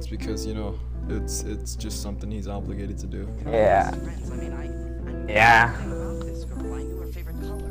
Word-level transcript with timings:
points 0.00 0.06
because 0.10 0.46
you 0.46 0.54
know 0.54 0.78
it's 1.08 1.42
it's 1.42 1.76
just 1.76 2.02
something 2.02 2.30
he's 2.30 2.48
obligated 2.48 2.98
to 2.98 3.06
do. 3.06 3.28
Yeah. 3.46 3.90
Friends, 3.90 4.30
I 4.30 4.36
mean, 4.36 4.52
I, 4.52 4.64
I 4.64 4.66
knew 4.68 5.26
Yeah. 5.28 5.72
nothing 5.72 5.92
about 5.92 6.20
this 6.26 6.44
girl. 6.44 6.74
I 6.74 6.82
knew 6.82 6.96
her 6.98 7.06
favorite 7.08 7.40
color. 7.40 7.70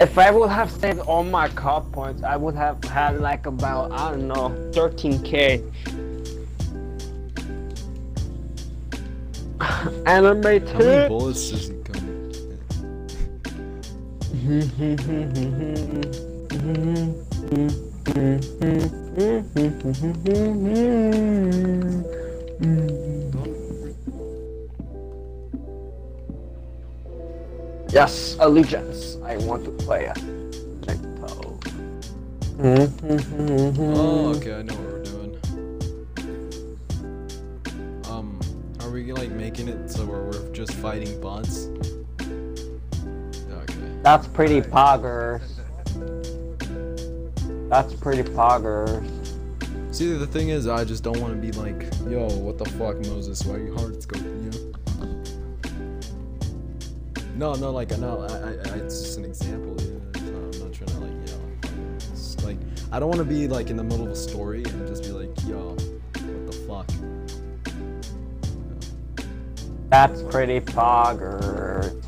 If 0.00 0.18
I 0.18 0.30
would 0.30 0.48
have 0.50 0.70
saved 0.70 1.00
all 1.00 1.22
my 1.24 1.48
cop 1.48 1.92
points, 1.92 2.22
I 2.22 2.36
would 2.36 2.54
have 2.54 2.82
had 2.84 3.20
like 3.20 3.46
about 3.46 3.92
I 3.92 4.10
don't 4.10 4.28
know 4.28 4.50
13k. 4.72 5.62
Anime 10.06 10.42
How 10.42 10.78
many 10.78 11.08
bullets 11.08 11.50
does 11.50 11.68
he 11.68 11.74
come? 11.84 12.00
Mm-hmm. 14.50 14.94
Mm-hmm. 14.96 16.00
Mm-hmm. 18.10 19.09
Yes, 27.92 28.36
allegiance. 28.40 29.18
I 29.22 29.36
want 29.38 29.64
to 29.66 29.72
play 29.72 30.06
a 30.06 30.14
Nikto. 30.84 31.60
Oh, 33.78 34.34
okay, 34.36 34.54
I 34.54 34.62
know 34.62 34.74
what 34.74 34.86
we're 34.90 35.02
doing. 35.02 35.36
Um, 38.06 38.40
are 38.80 38.90
we 38.90 39.12
like 39.12 39.32
making 39.32 39.68
it 39.68 39.90
so 39.90 40.06
where 40.06 40.22
we're 40.22 40.52
just 40.54 40.72
fighting 40.72 41.20
bots? 41.20 41.68
Okay. 42.22 43.74
That's 44.02 44.28
pretty 44.28 44.62
poggers. 44.62 45.59
That's 47.70 47.94
pretty 47.94 48.24
poggers. 48.24 49.08
See, 49.94 50.12
the 50.12 50.26
thing 50.26 50.48
is, 50.48 50.66
I 50.66 50.84
just 50.84 51.04
don't 51.04 51.20
want 51.20 51.40
to 51.40 51.40
be 51.40 51.52
like, 51.52 51.84
yo, 52.10 52.26
what 52.26 52.58
the 52.58 52.64
fuck, 52.64 52.96
Moses? 53.06 53.44
Why 53.44 53.58
your 53.58 53.78
hearts 53.78 54.06
go, 54.06 54.18
you 54.18 54.50
know? 54.50 54.72
No, 57.36 57.54
no, 57.54 57.70
like, 57.70 57.96
no, 57.96 58.22
I, 58.22 58.26
I, 58.26 58.74
I 58.74 58.78
it's 58.78 59.00
just 59.00 59.18
an 59.18 59.24
example. 59.24 59.76
I'm 60.16 60.50
not 60.58 60.72
trying 60.72 60.88
to 60.88 60.98
like, 60.98 61.12
it's 62.10 62.42
like, 62.42 62.58
I 62.90 62.98
don't 62.98 63.08
want 63.08 63.20
to 63.20 63.24
be 63.24 63.46
like 63.46 63.70
in 63.70 63.76
the 63.76 63.84
middle 63.84 64.04
of 64.06 64.10
a 64.10 64.16
story 64.16 64.64
and 64.64 64.88
just 64.88 65.04
be 65.04 65.12
like, 65.12 65.30
yo, 65.46 65.76
what 65.76 66.50
the 66.50 66.52
fuck? 66.66 66.90
That's 69.90 70.22
pretty 70.24 70.58
poggers. 70.58 72.02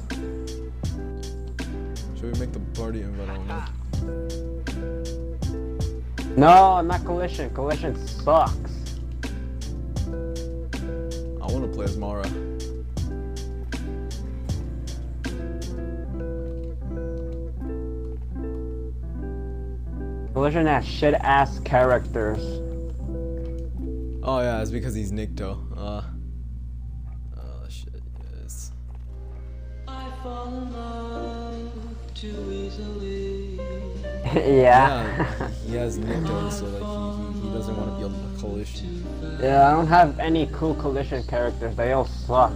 Should 2.17 2.33
we 2.33 2.41
make 2.41 2.51
the 2.53 2.59
party 2.75 3.03
invite? 3.03 4.42
No, 6.37 6.81
not 6.81 7.05
coalition. 7.05 7.51
Coalition 7.51 7.95
sucks. 8.07 8.97
I 10.07 11.47
want 11.47 11.65
to 11.65 11.69
play 11.73 11.85
as 11.85 11.97
Mara. 11.99 12.25
Coalition 20.33 20.67
has 20.67 20.87
shit 20.87 21.15
ass 21.15 21.59
characters. 21.61 22.41
Oh 24.23 24.41
yeah, 24.41 24.63
it's 24.63 24.71
because 24.71 24.95
he's 24.95 25.13
Nikto. 25.13 25.59
Uh. 25.77 26.03
Oh 27.37 27.69
shit, 27.69 28.03
yes. 28.41 28.73
I 29.87 30.11
fall 30.23 30.49
in 30.49 30.73
love 30.73 31.73
too 32.15 32.51
easily. 32.51 33.32
yeah. 34.37 34.63
Yeah, 34.63 35.49
he 35.67 35.75
has 35.77 35.99
Nikto, 35.99 36.51
so 36.51 36.67
like 36.67 37.33
he, 37.35 37.41
he, 37.41 37.47
he 37.49 37.55
doesn't 37.55 37.77
want 37.77 37.91
to 37.91 37.97
be 37.99 38.05
on 38.05 38.35
the 38.35 38.41
coalition. 38.41 39.05
yeah, 39.41 39.69
I 39.69 39.71
don't 39.73 39.87
have 39.87 40.19
any 40.19 40.47
cool 40.53 40.75
coalition 40.77 41.23
characters. 41.25 41.77
They 41.77 41.93
all 41.93 42.07
suck. 42.07 42.53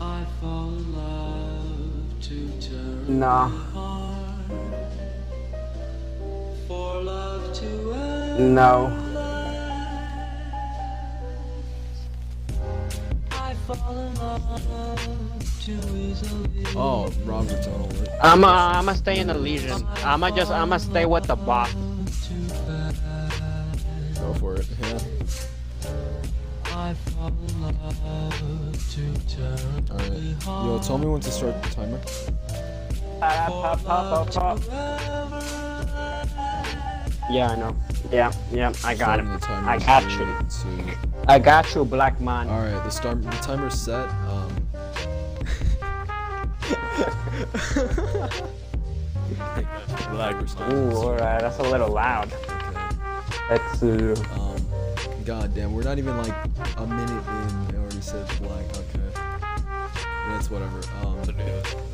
I 0.00 0.24
fall 0.40 0.68
in 0.68 0.94
love 0.96 2.22
too 2.22 2.50
terribly 2.60 3.14
No. 3.14 3.50
for 6.68 7.02
love 7.02 7.52
to. 7.54 7.66
No. 8.40 8.96
I 13.30 13.54
fall 13.66 13.98
in 13.98 14.14
love 14.14 14.60
too 14.62 15.12
easily. 15.40 15.49
Oh, 16.76 17.12
Robert's 17.24 17.66
on. 17.66 17.88
I'ma 18.22 18.78
I'ma 18.78 18.92
stay 18.94 19.18
in 19.18 19.26
the 19.28 19.34
Legion. 19.34 19.86
I'ma 20.04 20.30
just 20.30 20.50
I'ma 20.50 20.78
stay 20.78 21.06
with 21.06 21.24
the 21.24 21.36
bot. 21.36 21.70
Go 24.18 24.34
for 24.34 24.56
it. 24.56 24.66
Yeah. 24.80 24.98
I 26.66 26.94
fall 26.94 27.28
in 27.28 27.62
love 27.62 28.80
too 28.90 29.12
terribly 29.28 30.36
Alright. 30.46 30.66
Yo, 30.66 30.80
tell 30.82 30.98
me 30.98 31.06
when 31.06 31.20
to 31.20 31.30
start 31.30 31.62
the 31.62 31.68
timer. 31.70 32.00
Yeah, 37.30 37.50
I 37.50 37.56
know. 37.56 37.76
Yeah, 38.10 38.32
yeah, 38.50 38.72
I 38.84 38.94
got 38.94 39.20
Starting 39.20 39.28
it. 39.28 39.50
I 39.50 39.78
got 39.78 40.02
you. 40.10 40.36
two- 40.48 40.96
I 41.28 41.38
got 41.38 41.74
you, 41.74 41.84
black 41.84 42.20
man. 42.20 42.48
Alright, 42.48 42.82
the 42.82 42.90
start 42.90 43.22
the 43.22 43.30
timer's 43.30 43.74
set. 43.80 44.08
Um. 44.08 44.49
Ooh, 50.72 50.92
alright, 50.92 51.40
that's 51.40 51.58
a 51.58 51.62
little 51.62 51.88
loud. 51.88 52.32
Okay. 52.32 52.60
Let's 53.50 53.82
uh, 53.82 54.14
Um 54.34 54.56
God 55.24 55.54
damn, 55.54 55.72
we're 55.72 55.82
not 55.82 55.98
even 55.98 56.16
like 56.16 56.34
a 56.76 56.86
minute 56.86 57.10
in. 57.10 57.74
I 57.74 57.78
already 57.78 58.00
said 58.00 58.26
black, 58.40 58.64
okay. 58.76 59.10
That's 60.28 60.50
whatever. 60.50 60.80
Um 61.02 61.18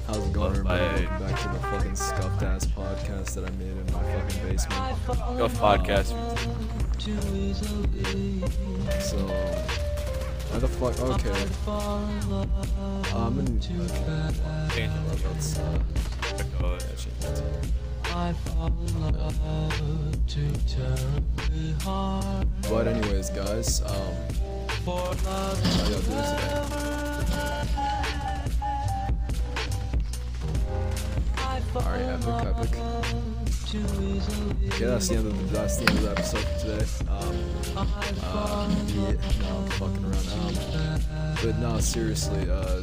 how's 0.07 0.19
it 0.19 0.33
going 0.33 0.53
everybody? 0.53 0.83
Welcome 0.83 1.27
back 1.27 1.41
to 1.41 1.49
the 1.49 1.59
fucking 1.59 1.97
scuffed 1.97 2.43
ass 2.43 2.67
podcast 2.67 3.35
that 3.35 3.45
I 3.45 3.51
made 3.51 3.71
in 3.71 3.87
my 3.93 4.03
fucking 4.03 4.43
basement. 4.49 5.07
Go 5.39 5.49
podcast. 5.49 6.13
So 9.01 9.86
why 10.51 10.59
the 10.59 10.69
fuck 10.69 11.01
okay. 11.01 11.31
Um. 13.15 13.37
Let's 13.37 13.67
uh 13.67 14.69
change 14.71 14.93
I 18.05 18.33
in 18.53 20.13
too 20.27 20.53
But 22.69 22.87
anyways 22.89 23.31
guys, 23.31 23.83
um 23.83 24.15
how 24.87 25.13
y'all 25.91 26.01
doing? 26.01 26.27
Alright, 31.77 32.03
epic, 32.03 32.47
epic. 32.47 33.36
Too 33.85 34.03
easily. 34.03 34.55
Yeah, 34.81 34.89
that's 34.89 35.09
the 35.09 35.17
end 35.17 35.27
of 35.27 35.37
the 35.37 35.43
that's 35.59 35.77
the 35.77 35.83
end 35.89 35.99
of 35.99 36.03
the 36.05 36.11
episode 36.11 36.45
for 36.45 36.59
today. 36.61 36.85
Um, 37.09 37.37
uh, 37.77 37.83
yeah, 38.89 39.13
no, 39.41 39.49
I'm 39.57 39.67
fucking 39.71 40.05
around. 40.05 40.59
Um, 40.75 41.01
but 41.43 41.55
no, 41.59 41.81
seriously. 41.81 42.49
Uh, 42.51 42.83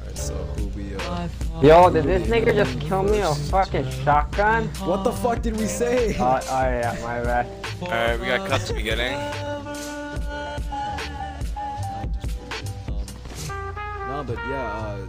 alright, 0.00 0.16
so 0.16 0.34
who 0.34 0.66
we 0.68 0.94
uh, 0.96 1.28
Yo, 1.62 1.90
did 1.90 2.04
this 2.04 2.26
nigga 2.28 2.54
just 2.54 2.78
kill 2.80 3.02
me 3.02 3.20
a 3.20 3.34
fucking 3.34 3.88
shotgun? 4.04 4.68
what 4.86 5.04
the 5.04 5.12
fuck 5.12 5.42
did 5.42 5.56
we 5.56 5.66
say? 5.66 6.16
Oh, 6.18 6.40
oh 6.42 6.62
yeah, 6.62 6.96
my 7.02 7.20
bad. 7.22 7.46
Alright, 7.82 8.20
we 8.20 8.26
got 8.26 8.48
cut 8.48 8.60
to 8.62 8.74
beginning. 8.74 9.14
Um, 9.14 9.64
no, 14.08 14.24
but 14.26 14.38
yeah, 14.48 14.72
uh, 14.72 15.06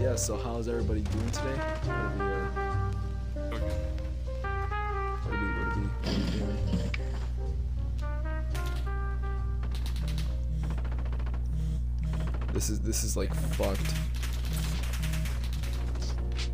yeah. 0.00 0.16
So 0.16 0.36
how's 0.36 0.68
everybody 0.68 1.00
doing 1.02 1.30
today? 1.30 1.60
This 12.52 12.70
is 12.70 12.80
this 12.80 13.02
is 13.02 13.16
like 13.16 13.34
fucked. 13.34 13.80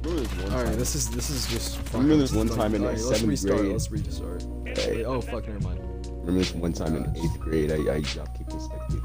This 0.03 0.51
All 0.53 0.65
right, 0.65 0.77
this 0.77 0.95
is 0.95 1.11
this 1.11 1.29
is 1.29 1.47
just. 1.49 1.79
Remember 1.93 2.17
this 2.17 2.33
one 2.33 2.49
time 2.49 2.75
in, 2.75 2.83
like, 2.83 2.97
right, 2.97 3.05
let's 3.05 3.09
seventh 3.09 3.29
restart. 3.29 3.59
grade? 3.59 3.73
Let's 3.73 3.91
restart. 3.91 4.43
Wait, 4.65 5.05
oh 5.05 5.21
fuck, 5.21 5.47
never 5.47 5.61
mind. 5.61 5.81
Remember 6.07 6.39
this 6.39 6.55
one 6.55 6.73
time 6.73 6.95
in 6.97 7.17
eighth 7.17 7.41
grade, 7.41 7.73
I, 7.73 7.97
I 7.97 8.01
drop 8.01 8.37
kicked 8.39 8.53
a 8.53 8.61
spectator. 8.61 9.03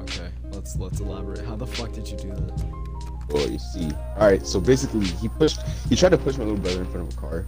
Okay, 0.00 0.30
let's 0.50 0.74
let's 0.76 1.00
elaborate. 1.00 1.44
How 1.44 1.54
the 1.54 1.66
fuck 1.66 1.92
did 1.92 2.08
you 2.08 2.16
do 2.16 2.28
that? 2.28 2.72
Oh, 3.34 3.46
you 3.46 3.58
see. 3.58 3.90
All 4.16 4.26
right, 4.26 4.46
so 4.46 4.58
basically, 4.60 5.06
he 5.06 5.28
pushed, 5.28 5.62
he 5.88 5.96
tried 5.96 6.10
to 6.10 6.18
push 6.18 6.36
my 6.36 6.44
little 6.44 6.58
brother 6.58 6.82
in 6.82 6.90
front 6.90 7.08
of 7.08 7.16
a 7.16 7.20
car. 7.20 7.46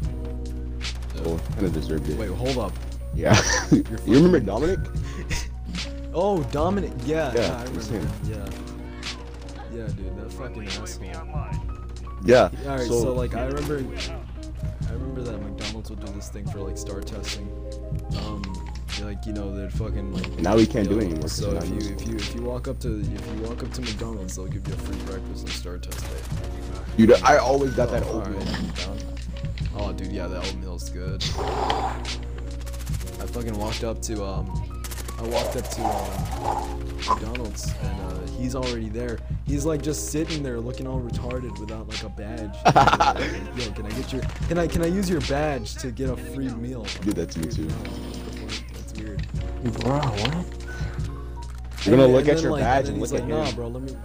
So 1.16 1.38
kind 1.55 1.66
of 1.66 1.72
deserved 1.72 2.08
it. 2.08 2.19
Wait, 2.19 2.31
hold 2.31 2.58
up. 2.58 2.72
Yeah. 3.14 3.40
you 3.72 3.84
remember 4.06 4.40
Dominic? 4.40 4.81
Oh, 6.16 6.44
Dominic. 6.44 6.93
Yeah, 7.05 7.32
Yeah, 7.34 7.40
yeah, 7.40 7.58
I 7.58 7.64
remember. 7.64 8.08
Yeah. 8.22 8.37
Yeah, 9.72 9.87
dude, 9.88 10.16
that 10.16 10.32
fucking 10.32 10.64
asshole. 10.69 11.08
Yeah. 12.25 12.50
All 12.66 12.76
right, 12.76 12.87
so, 12.87 13.12
like 13.12 13.34
I 13.34 13.46
remember, 13.46 13.78
I 14.88 14.93
remember 14.93 15.22
that 15.22 15.43
McDonald's 15.43 15.90
would 15.90 15.99
do 16.05 16.12
this 16.12 16.28
thing 16.28 16.46
for 16.46 16.61
like 16.61 16.78
star 16.78 17.00
testing. 17.00 17.49
Um, 18.19 18.43
like 19.02 19.26
you 19.26 19.32
know 19.32 19.52
they're 19.52 19.70
fucking 19.70 20.12
like. 20.12 20.38
Now 20.38 20.55
we 20.55 20.67
can't 20.67 20.88
do 20.88 21.00
it 21.00 21.08
know, 21.08 21.26
So 21.26 21.50
if 21.56 21.69
you 21.69 21.78
if 21.78 22.06
you 22.06 22.14
if 22.14 22.34
you 22.37 22.43
walk 22.43 22.69
up 22.69 22.78
to 22.81 23.00
if 23.00 23.08
you 23.34 23.43
walk 23.43 23.64
up 23.64 23.72
to 23.72 23.81
McDonald's, 23.81 24.37
they'll 24.37 24.46
give 24.46 24.67
you 24.69 24.75
a 24.75 24.76
free 24.76 24.96
breakfast 24.99 25.43
and 25.43 25.50
star 25.50 25.78
test 25.78 25.99
day. 26.00 27.06
Dude, 27.06 27.12
I 27.22 27.38
always 27.38 27.75
got 27.75 27.90
that 27.90 28.05
Oh, 28.05 28.20
oatmeal. 28.20 28.38
alright. 28.38 29.05
Down. 29.74 29.82
Oh, 29.88 29.92
dude, 29.92 30.12
yeah, 30.12 30.26
that 30.28 30.44
oatmeal's 30.46 30.88
good. 30.90 31.22
I 31.36 33.26
fucking 33.26 33.56
walked 33.58 33.84
up 33.84 34.00
to 34.02 34.24
um, 34.24 34.46
I 35.18 35.22
walked 35.28 35.56
up 35.56 35.68
to 35.70 35.82
um, 35.84 36.96
McDonald's 37.08 37.72
and 37.82 38.00
uh, 38.00 38.26
he's 38.38 38.54
already 38.54 38.88
there. 38.88 39.18
He's 39.46 39.64
like 39.64 39.82
just 39.82 40.10
sitting 40.10 40.42
there 40.42 40.60
looking 40.60 40.86
all 40.86 41.00
retarded 41.00 41.58
without 41.58 41.88
like 41.88 42.02
a 42.02 42.08
badge. 42.08 42.54
Like, 42.74 43.56
Yo, 43.56 43.70
can 43.72 43.86
I 43.86 43.90
get 43.90 44.12
your 44.12 44.22
can 44.48 44.58
I 44.58 44.66
can 44.66 44.82
I 44.82 44.86
use 44.86 45.08
your 45.08 45.20
badge 45.22 45.74
to 45.76 45.90
get 45.90 46.10
a 46.10 46.16
free 46.16 46.48
meal? 46.48 46.86
Did 47.02 47.16
that 47.16 47.30
to 47.32 47.38
me 47.40 47.48
too. 47.48 47.62
No, 47.64 47.74
what 47.74 47.84
the 47.84 48.30
fuck? 48.46 48.72
That's 48.74 48.92
weird. 48.94 49.26
Bro, 49.80 49.98
what? 50.00 50.46
You're 51.86 51.96
gonna 51.96 52.04
And- 52.04 52.12
look 52.12 52.20
and 52.22 52.30
at 52.30 52.34
then, 52.36 52.42
your 52.42 52.52
like, 52.52 52.62
badge 52.62 52.88
and 52.88 52.94
and 52.94 53.00
look 53.00 53.10
he's 53.10 53.20
at 53.20 53.28
like, 53.28 53.44
his. 53.46 53.54
nah, 53.54 53.56
bro, 53.56 53.68
let 53.68 53.82
me, 53.82 53.96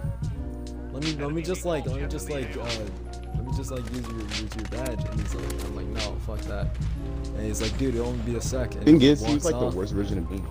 let 0.92 1.02
me, 1.04 1.12
let 1.24 1.32
me 1.32 1.42
just 1.42 1.64
like, 1.64 1.86
let 1.86 2.00
me 2.00 2.06
just 2.08 2.28
like, 2.30 2.56
uh, 2.56 2.68
me 3.50 3.56
just 3.56 3.70
like 3.70 3.84
use 3.92 4.06
your, 4.06 4.20
use 4.20 4.56
your 4.56 4.66
badge. 4.70 5.04
And 5.04 5.20
he's 5.20 5.34
like, 5.34 5.64
I'm 5.64 5.76
like, 5.76 5.86
no, 5.86 6.16
fuck 6.26 6.40
that. 6.42 6.68
And 7.36 7.46
he's 7.46 7.60
like, 7.60 7.76
dude, 7.78 7.94
it'll 7.94 8.08
only 8.08 8.22
be 8.24 8.36
a 8.36 8.40
sec. 8.40 8.74
And 8.74 8.84
Thing 8.84 9.00
he 9.00 9.08
is, 9.08 9.24
he's 9.24 9.44
like 9.44 9.54
off. 9.54 9.72
the 9.72 9.78
worst 9.78 9.92
version 9.92 10.18
of 10.18 10.30
me. 10.30 10.42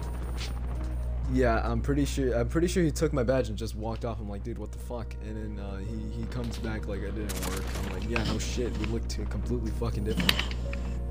Yeah, 1.31 1.62
I'm 1.63 1.81
pretty 1.81 2.06
sure. 2.06 2.34
I'm 2.34 2.50
pretty 2.50 2.68
sure 2.68 2.84
he 2.84 2.90
took 2.90 3.13
my 3.13 3.22
badge 3.22 3.50
and 3.50 3.57
just 3.57 3.75
walked 3.75 4.04
off. 4.04 4.19
I'm 4.19 4.28
like, 4.28 4.44
dude, 4.44 4.57
what 4.57 4.72
the 4.72 4.80
fuck? 4.80 5.13
And 5.28 5.60
then 5.60 5.63
uh, 5.63 5.78
he 5.78 6.19
he 6.19 6.25
comes 6.28 6.57
back 6.57 6.88
like 6.88 7.01
I 7.01 7.12
didn't 7.12 7.48
work. 7.48 7.63
I'm 7.84 7.94
like, 7.94 8.10
yeah, 8.10 8.24
no 8.24 8.40
shit. 8.40 8.75
We 8.80 8.86
look 8.88 9.07
completely 9.30 9.69
fucking 9.72 10.06
different. 10.06 10.56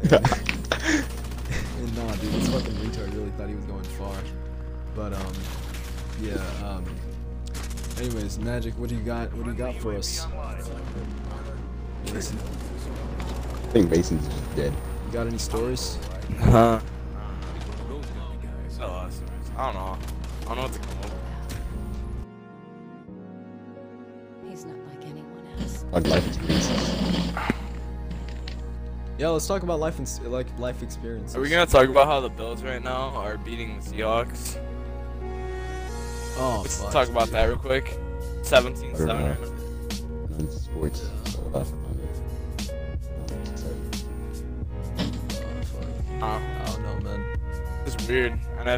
And, 0.02 0.12
and 1.78 1.96
nah, 1.96 2.12
dude, 2.16 2.32
this 2.32 2.48
fucking 2.48 2.74
retard 2.74 3.12
I 3.12 3.14
really 3.14 3.30
thought 3.30 3.48
he 3.48 3.54
was 3.54 3.64
going 3.66 3.84
far. 3.84 4.16
But 4.96 5.12
um, 5.12 5.32
yeah. 6.20 6.34
Um. 6.66 6.84
Anyways, 7.98 8.40
magic. 8.40 8.76
What 8.76 8.88
do 8.88 8.96
you 8.96 9.02
got? 9.02 9.32
What 9.34 9.44
do 9.44 9.52
you 9.52 9.56
got 9.56 9.76
for 9.76 9.94
us? 9.94 10.26
Mason, 12.12 12.38
I 12.38 13.70
think 13.70 13.90
Mason's 13.90 14.26
just 14.26 14.56
dead. 14.56 14.72
you 15.06 15.12
got 15.12 15.26
any 15.26 15.38
stories? 15.38 15.98
Huh? 16.40 16.80
So. 18.68 18.84
I 19.56 19.64
don't 19.72 19.74
know. 19.74 19.98
I 20.42 20.44
don't 20.44 20.56
know 20.56 20.62
what 20.62 20.72
to 20.72 20.78
come 20.78 20.98
up 20.98 21.04
with. 21.04 21.12
He's 24.50 24.64
not 24.64 24.76
like 24.88 25.02
anyone 25.04 25.42
else. 25.60 25.84
Like 25.92 26.06
life 26.06 26.26
experiences. 26.28 27.32
Yeah, 29.18 29.28
let's 29.30 29.46
talk 29.48 29.64
about 29.64 29.80
life 29.80 29.98
and 29.98 30.06
s- 30.06 30.20
like 30.24 30.46
life 30.60 30.80
experiences. 30.82 31.34
Are 31.36 31.40
we 31.40 31.48
gonna 31.48 31.66
talk 31.66 31.88
about 31.88 32.06
how 32.06 32.20
the 32.20 32.28
Bills 32.28 32.62
right 32.62 32.80
now 32.82 33.08
are 33.16 33.36
beating 33.36 33.80
the 33.80 33.90
Seahawks? 33.90 34.58
Oh, 36.40 36.60
Let's 36.62 36.80
fuck. 36.80 36.92
talk 36.92 37.08
about 37.08 37.28
that 37.30 37.44
real 37.46 37.56
quick. 37.56 37.98
17 38.42 38.84
I 38.84 38.88
don't 38.90 38.96
7 39.08 39.08
know. 39.18 39.28
right 39.28 39.40
now. 39.40 40.36
Non-sports. 40.38 41.10
Uh, 41.52 41.64
weird. 48.08 48.38
And 48.58 48.70
I, 48.70 48.74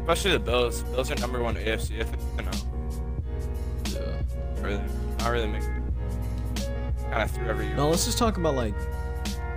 especially 0.00 0.32
the 0.32 0.38
Bills. 0.40 0.82
Bills 0.82 1.10
are 1.10 1.16
number 1.16 1.42
one 1.42 1.54
AFC. 1.56 2.00
I 2.00 2.04
think, 2.04 2.22
you 2.38 2.44
know. 2.44 4.00
Yeah. 4.00 4.62
Really, 4.62 4.80
not 5.18 5.30
really 5.30 5.48
make 5.48 5.62
kind 7.10 7.22
of 7.22 7.30
through 7.30 7.46
every 7.48 7.66
year. 7.66 7.76
No, 7.76 7.88
let's 7.90 8.04
just 8.04 8.18
talk 8.18 8.36
about 8.36 8.54
like, 8.56 8.74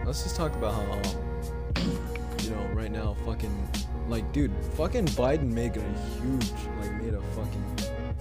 let's 0.05 0.23
just 0.23 0.35
talk 0.35 0.53
about 0.55 0.73
how, 0.73 0.91
um, 0.91 1.01
you 2.43 2.51
know, 2.51 2.63
right 2.73 2.91
now, 2.91 3.15
fucking, 3.25 3.51
like, 4.07 4.31
dude, 4.33 4.51
fucking 4.75 5.05
Biden 5.07 5.51
made 5.51 5.75
a 5.77 5.81
huge, 6.21 6.51
like, 6.79 6.93
made 7.01 7.13
a 7.15 7.21
fucking, 7.35 7.63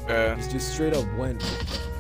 Yeah. 0.09 0.35
he's 0.37 0.49
just 0.49 0.73
straight 0.73 0.95
up 0.95 1.05
went. 1.19 1.41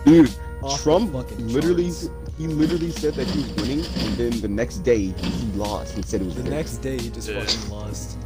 Dude, 0.04 0.32
Off 0.62 0.78
the 0.78 0.82
Trump 0.84 1.12
fucking 1.12 1.48
literally, 1.48 1.84
charts. 1.90 2.08
he 2.38 2.46
literally 2.46 2.90
said 2.90 3.14
that 3.14 3.26
he 3.28 3.42
was 3.42 3.52
winning, 3.56 3.80
and 3.80 4.16
then 4.16 4.40
the 4.40 4.48
next 4.48 4.78
day 4.78 5.08
he 5.08 5.46
lost 5.52 5.94
and 5.96 6.04
said 6.04 6.22
it 6.22 6.24
was 6.24 6.34
The 6.34 6.42
rigged. 6.42 6.54
next 6.54 6.76
day, 6.78 6.98
he 6.98 7.10
just 7.10 7.28
Yeah. 7.28 7.44
fucking 7.44 7.70
lost. 7.70 8.16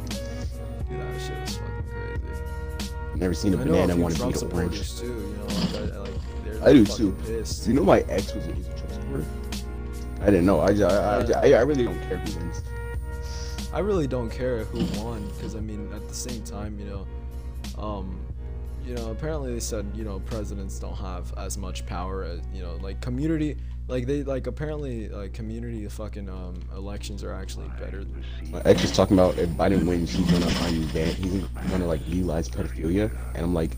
Never 3.23 3.33
seen 3.33 3.53
a 3.53 3.57
I 3.57 3.61
a 3.61 3.63
banana 3.63 3.95
want 3.95 4.17
to 4.17 4.27
beat 4.27 4.41
an 4.41 4.51
orange. 4.51 4.99
too. 4.99 5.05
You 5.05 5.13
know, 5.37 5.45
like, 5.45 5.93
I, 5.93 5.97
like 5.97 6.61
I 6.61 6.73
do 6.73 6.85
too. 6.85 7.15
Pissed. 7.25 7.67
You 7.67 7.73
know 7.73 7.85
my 7.85 8.01
ex 8.09 8.35
was 8.35 8.45
a, 8.45 8.53
supporter? 8.93 9.25
I 10.19 10.25
didn't 10.25 10.45
know. 10.45 10.59
I, 10.59 10.73
ju- 10.73 10.83
I, 10.83 11.21
I, 11.21 11.21
I, 11.21 11.53
I 11.53 11.61
really 11.61 11.85
don't 11.85 12.01
care 12.01 12.17
who 12.17 12.37
wins. 12.37 12.61
I 13.71 13.79
really 13.79 14.07
don't 14.07 14.29
care 14.29 14.65
who 14.65 15.01
won 15.01 15.25
because 15.37 15.55
I 15.55 15.61
mean 15.61 15.89
at 15.93 16.05
the 16.09 16.13
same 16.13 16.43
time 16.43 16.77
you 16.77 16.85
know, 16.85 17.81
um, 17.81 18.19
you 18.85 18.93
know 18.93 19.11
apparently 19.11 19.53
they 19.53 19.61
said 19.61 19.89
you 19.95 20.03
know 20.03 20.19
presidents 20.19 20.77
don't 20.79 20.97
have 20.97 21.33
as 21.37 21.57
much 21.57 21.85
power 21.85 22.25
as 22.25 22.41
you 22.53 22.61
know 22.61 22.75
like 22.81 22.99
community 22.99 23.55
like 23.87 24.05
they 24.05 24.23
like 24.23 24.47
apparently 24.47 25.09
like 25.09 25.33
community 25.33 25.87
fucking 25.87 26.29
um 26.29 26.61
elections 26.75 27.23
are 27.23 27.33
actually 27.33 27.67
better. 27.79 28.03
Than, 28.03 28.23
My 28.51 28.61
ex 28.65 28.81
was 28.81 28.91
talking 28.91 29.17
about 29.19 29.37
if 29.37 29.49
Biden 29.49 29.85
wins, 29.85 30.11
he's 30.11 30.29
gonna 30.31 30.45
find 30.51 30.93
ban, 30.93 31.13
he's 31.15 31.41
gonna 31.69 31.85
like 31.85 32.01
legalize 32.07 32.49
pedophilia, 32.49 33.11
and 33.35 33.43
I'm 33.43 33.53
like, 33.53 33.71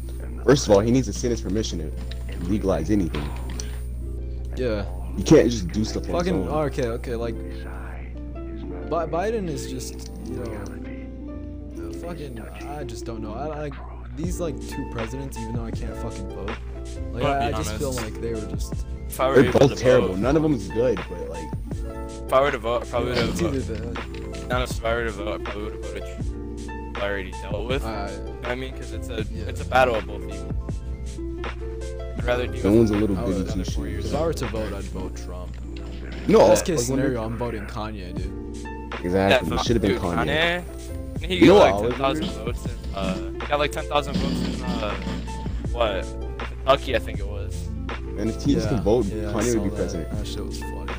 first 0.43 0.67
of 0.67 0.73
all, 0.73 0.79
he 0.79 0.91
needs 0.91 1.07
to 1.07 1.13
the 1.13 1.19
Senate's 1.19 1.41
permission 1.41 1.79
to 1.79 2.37
legalize 2.45 2.91
anything. 2.91 3.27
yeah, 4.55 4.85
You 5.17 5.23
can't 5.23 5.49
just 5.49 5.69
do 5.69 5.83
stuff 5.83 6.07
like 6.07 6.25
fucking 6.25 6.45
that. 6.45 6.51
okay 6.51 6.87
okay 6.87 7.15
like, 7.15 7.35
Bi- 8.89 9.07
Biden 9.07 9.49
is 9.49 9.69
just 9.71 10.11
you 10.25 10.35
know, 10.35 11.91
fucking 11.93 12.39
I 12.67 12.83
just 12.83 13.05
don't 13.05 13.21
know 13.21 13.33
I, 13.33 13.65
I 13.65 13.69
these 14.15 14.39
like 14.39 14.55
two 14.69 14.87
presidents 14.91 15.37
even 15.39 15.55
though 15.55 15.65
I 15.65 15.71
can't 15.71 15.95
fucking 15.97 16.29
vote. 16.29 16.51
Like 17.11 17.23
I'll 17.23 17.41
I, 17.41 17.47
I 17.47 17.51
just 17.51 17.73
feel 17.75 17.91
like 17.93 18.13
they 18.21 18.33
were 18.33 18.45
just 18.51 18.85
If 19.15 19.21
I 19.21 19.29
were 19.29 19.41
They're 19.43 19.51
both 19.53 19.69
to 19.69 19.75
terrible. 19.77 20.07
vote, 20.09 20.17
None 20.17 20.35
of 20.35 20.43
them 20.43 20.53
is 20.55 20.67
good, 20.67 20.99
but 21.09 21.29
like, 21.29 21.47
if 21.71 22.33
I 22.33 22.41
were 22.41 22.51
to 22.51 22.57
vote, 22.57 22.85
probably 22.89 23.11
would 23.11 23.17
have 23.19 23.29
voted. 23.29 23.61
the 23.63 24.53
Honest, 24.53 24.79
if 24.79 24.83
I 24.83 24.93
were 24.93 25.05
to 25.05 25.11
vote, 25.11 25.39
I 25.39 25.43
probably 25.45 25.63
would 25.63 25.73
have 25.75 25.83
voted 25.85 26.97
I 26.97 27.01
already 27.01 27.31
dealt 27.31 27.65
with. 27.65 27.85
uh, 27.85 28.09
You 28.11 28.17
know 28.17 28.31
what 28.33 28.45
I 28.49 28.55
mean, 28.55 28.73
because 28.73 28.91
it's 28.91 29.07
a 29.07 29.25
Yeah. 29.31 29.45
it's 29.47 29.61
a 29.61 29.65
battle 29.65 29.95
of 29.95 30.05
both 30.05 30.23
evils. 30.23 30.75
I'd 32.17 32.25
rather 32.25 32.47
deal 32.47 32.63
no 32.71 32.77
one's 32.77 32.91
a 32.91 32.95
little 32.97 33.17
I 33.17 33.21
bitty 33.21 33.43
would- 33.43 33.53
two 33.53 33.71
four 33.71 33.87
years 33.87 34.03
shoes. 34.03 34.13
If 34.13 34.19
I 34.19 34.25
were 34.25 34.33
to 34.33 34.45
vote, 34.47 34.73
I'd 34.73 34.83
vote 34.83 35.15
Trump. 35.15 35.55
No, 36.27 36.39
Best 36.49 36.65
case 36.65 36.79
was 36.79 36.87
scenario, 36.87 37.23
I'm 37.23 37.37
voting 37.37 37.65
Kanye, 37.67 38.13
dude. 38.17 38.57
Exactly. 39.01 39.49
Yeah, 39.49 39.55
It 39.55 39.63
should 39.65 39.75
have 39.77 39.81
been 39.81 39.91
dude, 39.91 40.01
Kanye. 40.01 40.61
He 41.21 41.35
You 41.37 41.45
know 41.45 41.59
got 41.59 41.67
I 41.69 41.71
like 41.71 41.89
10,000 41.91 42.25
votes 42.43 42.65
in, 42.65 42.95
uh, 42.95 43.15
he 43.31 43.47
got 43.47 43.59
like 43.59 43.71
10,000 43.71 44.13
votes 44.17 44.57
in, 44.57 44.63
uh, 44.65 44.93
what, 45.71 46.05
Kentucky, 46.65 46.95
I 46.97 46.99
think 46.99 47.19
it 47.19 47.25
was. 47.27 47.34
And 48.17 48.29
if 48.29 48.43
teens 48.43 48.65
can 48.65 48.81
vote, 48.81 49.05
yeah, 49.05 49.29
I 49.29 49.33
Kanye 49.33 49.53
saw 49.53 49.59
would 49.59 49.63
be 49.63 49.69
that. 49.69 49.75
president. 49.75 50.11
That 50.17 50.27
shit 50.27 50.45
was 50.45 50.59
funny. 50.59 50.93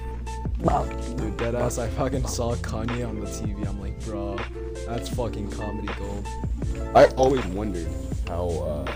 Wow. 0.60 0.84
Dude, 0.84 1.36
deadass, 1.36 1.78
I 1.82 1.88
fucking 1.90 2.26
saw 2.26 2.54
Kanye 2.56 3.08
on 3.08 3.20
the 3.20 3.26
TV. 3.26 3.66
I'm 3.66 3.80
like, 3.80 3.98
bro, 4.04 4.38
that's 4.86 5.08
fucking 5.10 5.50
comedy 5.52 5.88
gold. 5.98 6.26
I 6.94 7.06
always 7.16 7.44
wondered 7.46 7.88
how. 8.28 8.48
uh 8.48 8.92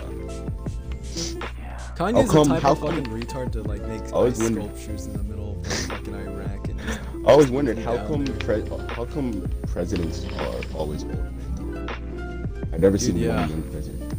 Kanye's 1.95 2.31
come- 2.31 2.47
the 2.47 2.55
type 2.55 2.63
how 2.63 2.71
of 2.71 2.79
come- 2.79 2.95
fucking 2.95 3.05
retard 3.13 3.51
to 3.51 3.61
like 3.63 3.81
make 3.83 4.01
I 4.07 4.09
always 4.11 4.39
ice 4.39 4.43
wondered- 4.49 4.63
sculptures 4.63 5.05
in 5.07 5.13
the 5.13 5.23
middle 5.23 5.59
of 5.59 5.67
fucking 5.67 6.15
Iraq 6.15 6.67
and 6.69 6.79
just 6.79 6.99
I 7.27 7.31
always 7.31 7.51
wondered 7.51 7.77
how 7.77 7.97
come 8.07 8.25
pre- 8.25 8.67
how 8.95 9.05
come 9.05 9.47
presidents 9.67 10.25
are 10.39 10.55
always 10.75 11.03
old. 11.03 11.27
I've 12.73 12.79
never 12.79 12.97
Dude, 12.97 13.01
seen 13.01 13.17
yeah. 13.17 13.41
one 13.41 13.49
young 13.49 13.63
president. 13.71 14.13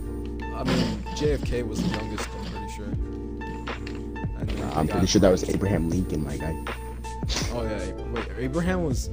I 0.54 0.64
mean, 0.64 1.02
JFK 1.16 1.66
was 1.66 1.82
the 1.82 1.88
youngest, 1.98 2.28
I'm 2.28 2.30
pretty 2.30 2.31
sure. 2.31 2.31
And 4.48 4.50
then 4.50 4.72
I'm 4.74 4.88
pretty 4.88 5.06
sure 5.06 5.20
that 5.20 5.30
was 5.30 5.48
Abraham 5.48 5.88
Lincoln, 5.88 6.24
my 6.24 6.36
guy. 6.36 6.64
Oh 7.52 7.62
yeah, 7.62 7.92
wait, 8.12 8.26
Abraham 8.38 8.84
was. 8.84 9.08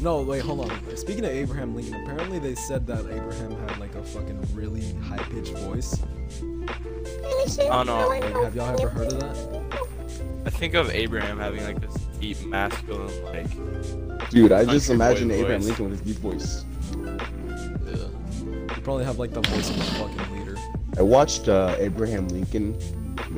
No, 0.00 0.22
wait, 0.22 0.42
hold 0.42 0.70
on. 0.70 0.96
Speaking 0.96 1.24
of 1.24 1.30
Abraham 1.30 1.74
Lincoln, 1.74 1.94
apparently 2.02 2.38
they 2.38 2.54
said 2.54 2.86
that 2.86 3.00
Abraham 3.00 3.52
had 3.66 3.78
like 3.78 3.94
a 3.94 4.02
fucking 4.02 4.38
really 4.54 4.92
high 5.02 5.16
pitched 5.24 5.56
voice. 5.58 5.98
Oh 7.70 7.82
no, 7.86 8.06
Like, 8.08 8.22
have 8.24 8.54
y'all 8.54 8.78
ever 8.78 8.88
heard 8.88 9.12
of 9.12 9.20
that? 9.20 9.78
I 10.44 10.50
think 10.50 10.74
of 10.74 10.90
Abraham 10.90 11.38
having 11.38 11.64
like 11.64 11.80
this 11.80 11.94
deep 12.20 12.44
masculine, 12.46 13.24
like, 13.24 14.30
Dude, 14.30 14.52
I 14.52 14.64
just 14.64 14.90
imagine 14.90 15.30
Abraham 15.30 15.60
voice. 15.62 15.68
Lincoln 15.68 15.90
with 15.90 16.04
his 16.04 16.14
deep 16.14 16.22
voice. 16.22 16.64
Yeah. 17.86 18.76
You 18.76 18.82
probably 18.82 19.04
have 19.04 19.18
like 19.18 19.32
the 19.32 19.40
voice 19.40 19.70
of 19.70 19.78
a 19.78 19.82
fucking 19.82 20.38
leader. 20.38 20.56
I 20.98 21.02
watched 21.02 21.48
uh, 21.48 21.74
Abraham 21.78 22.28
Lincoln 22.28 22.76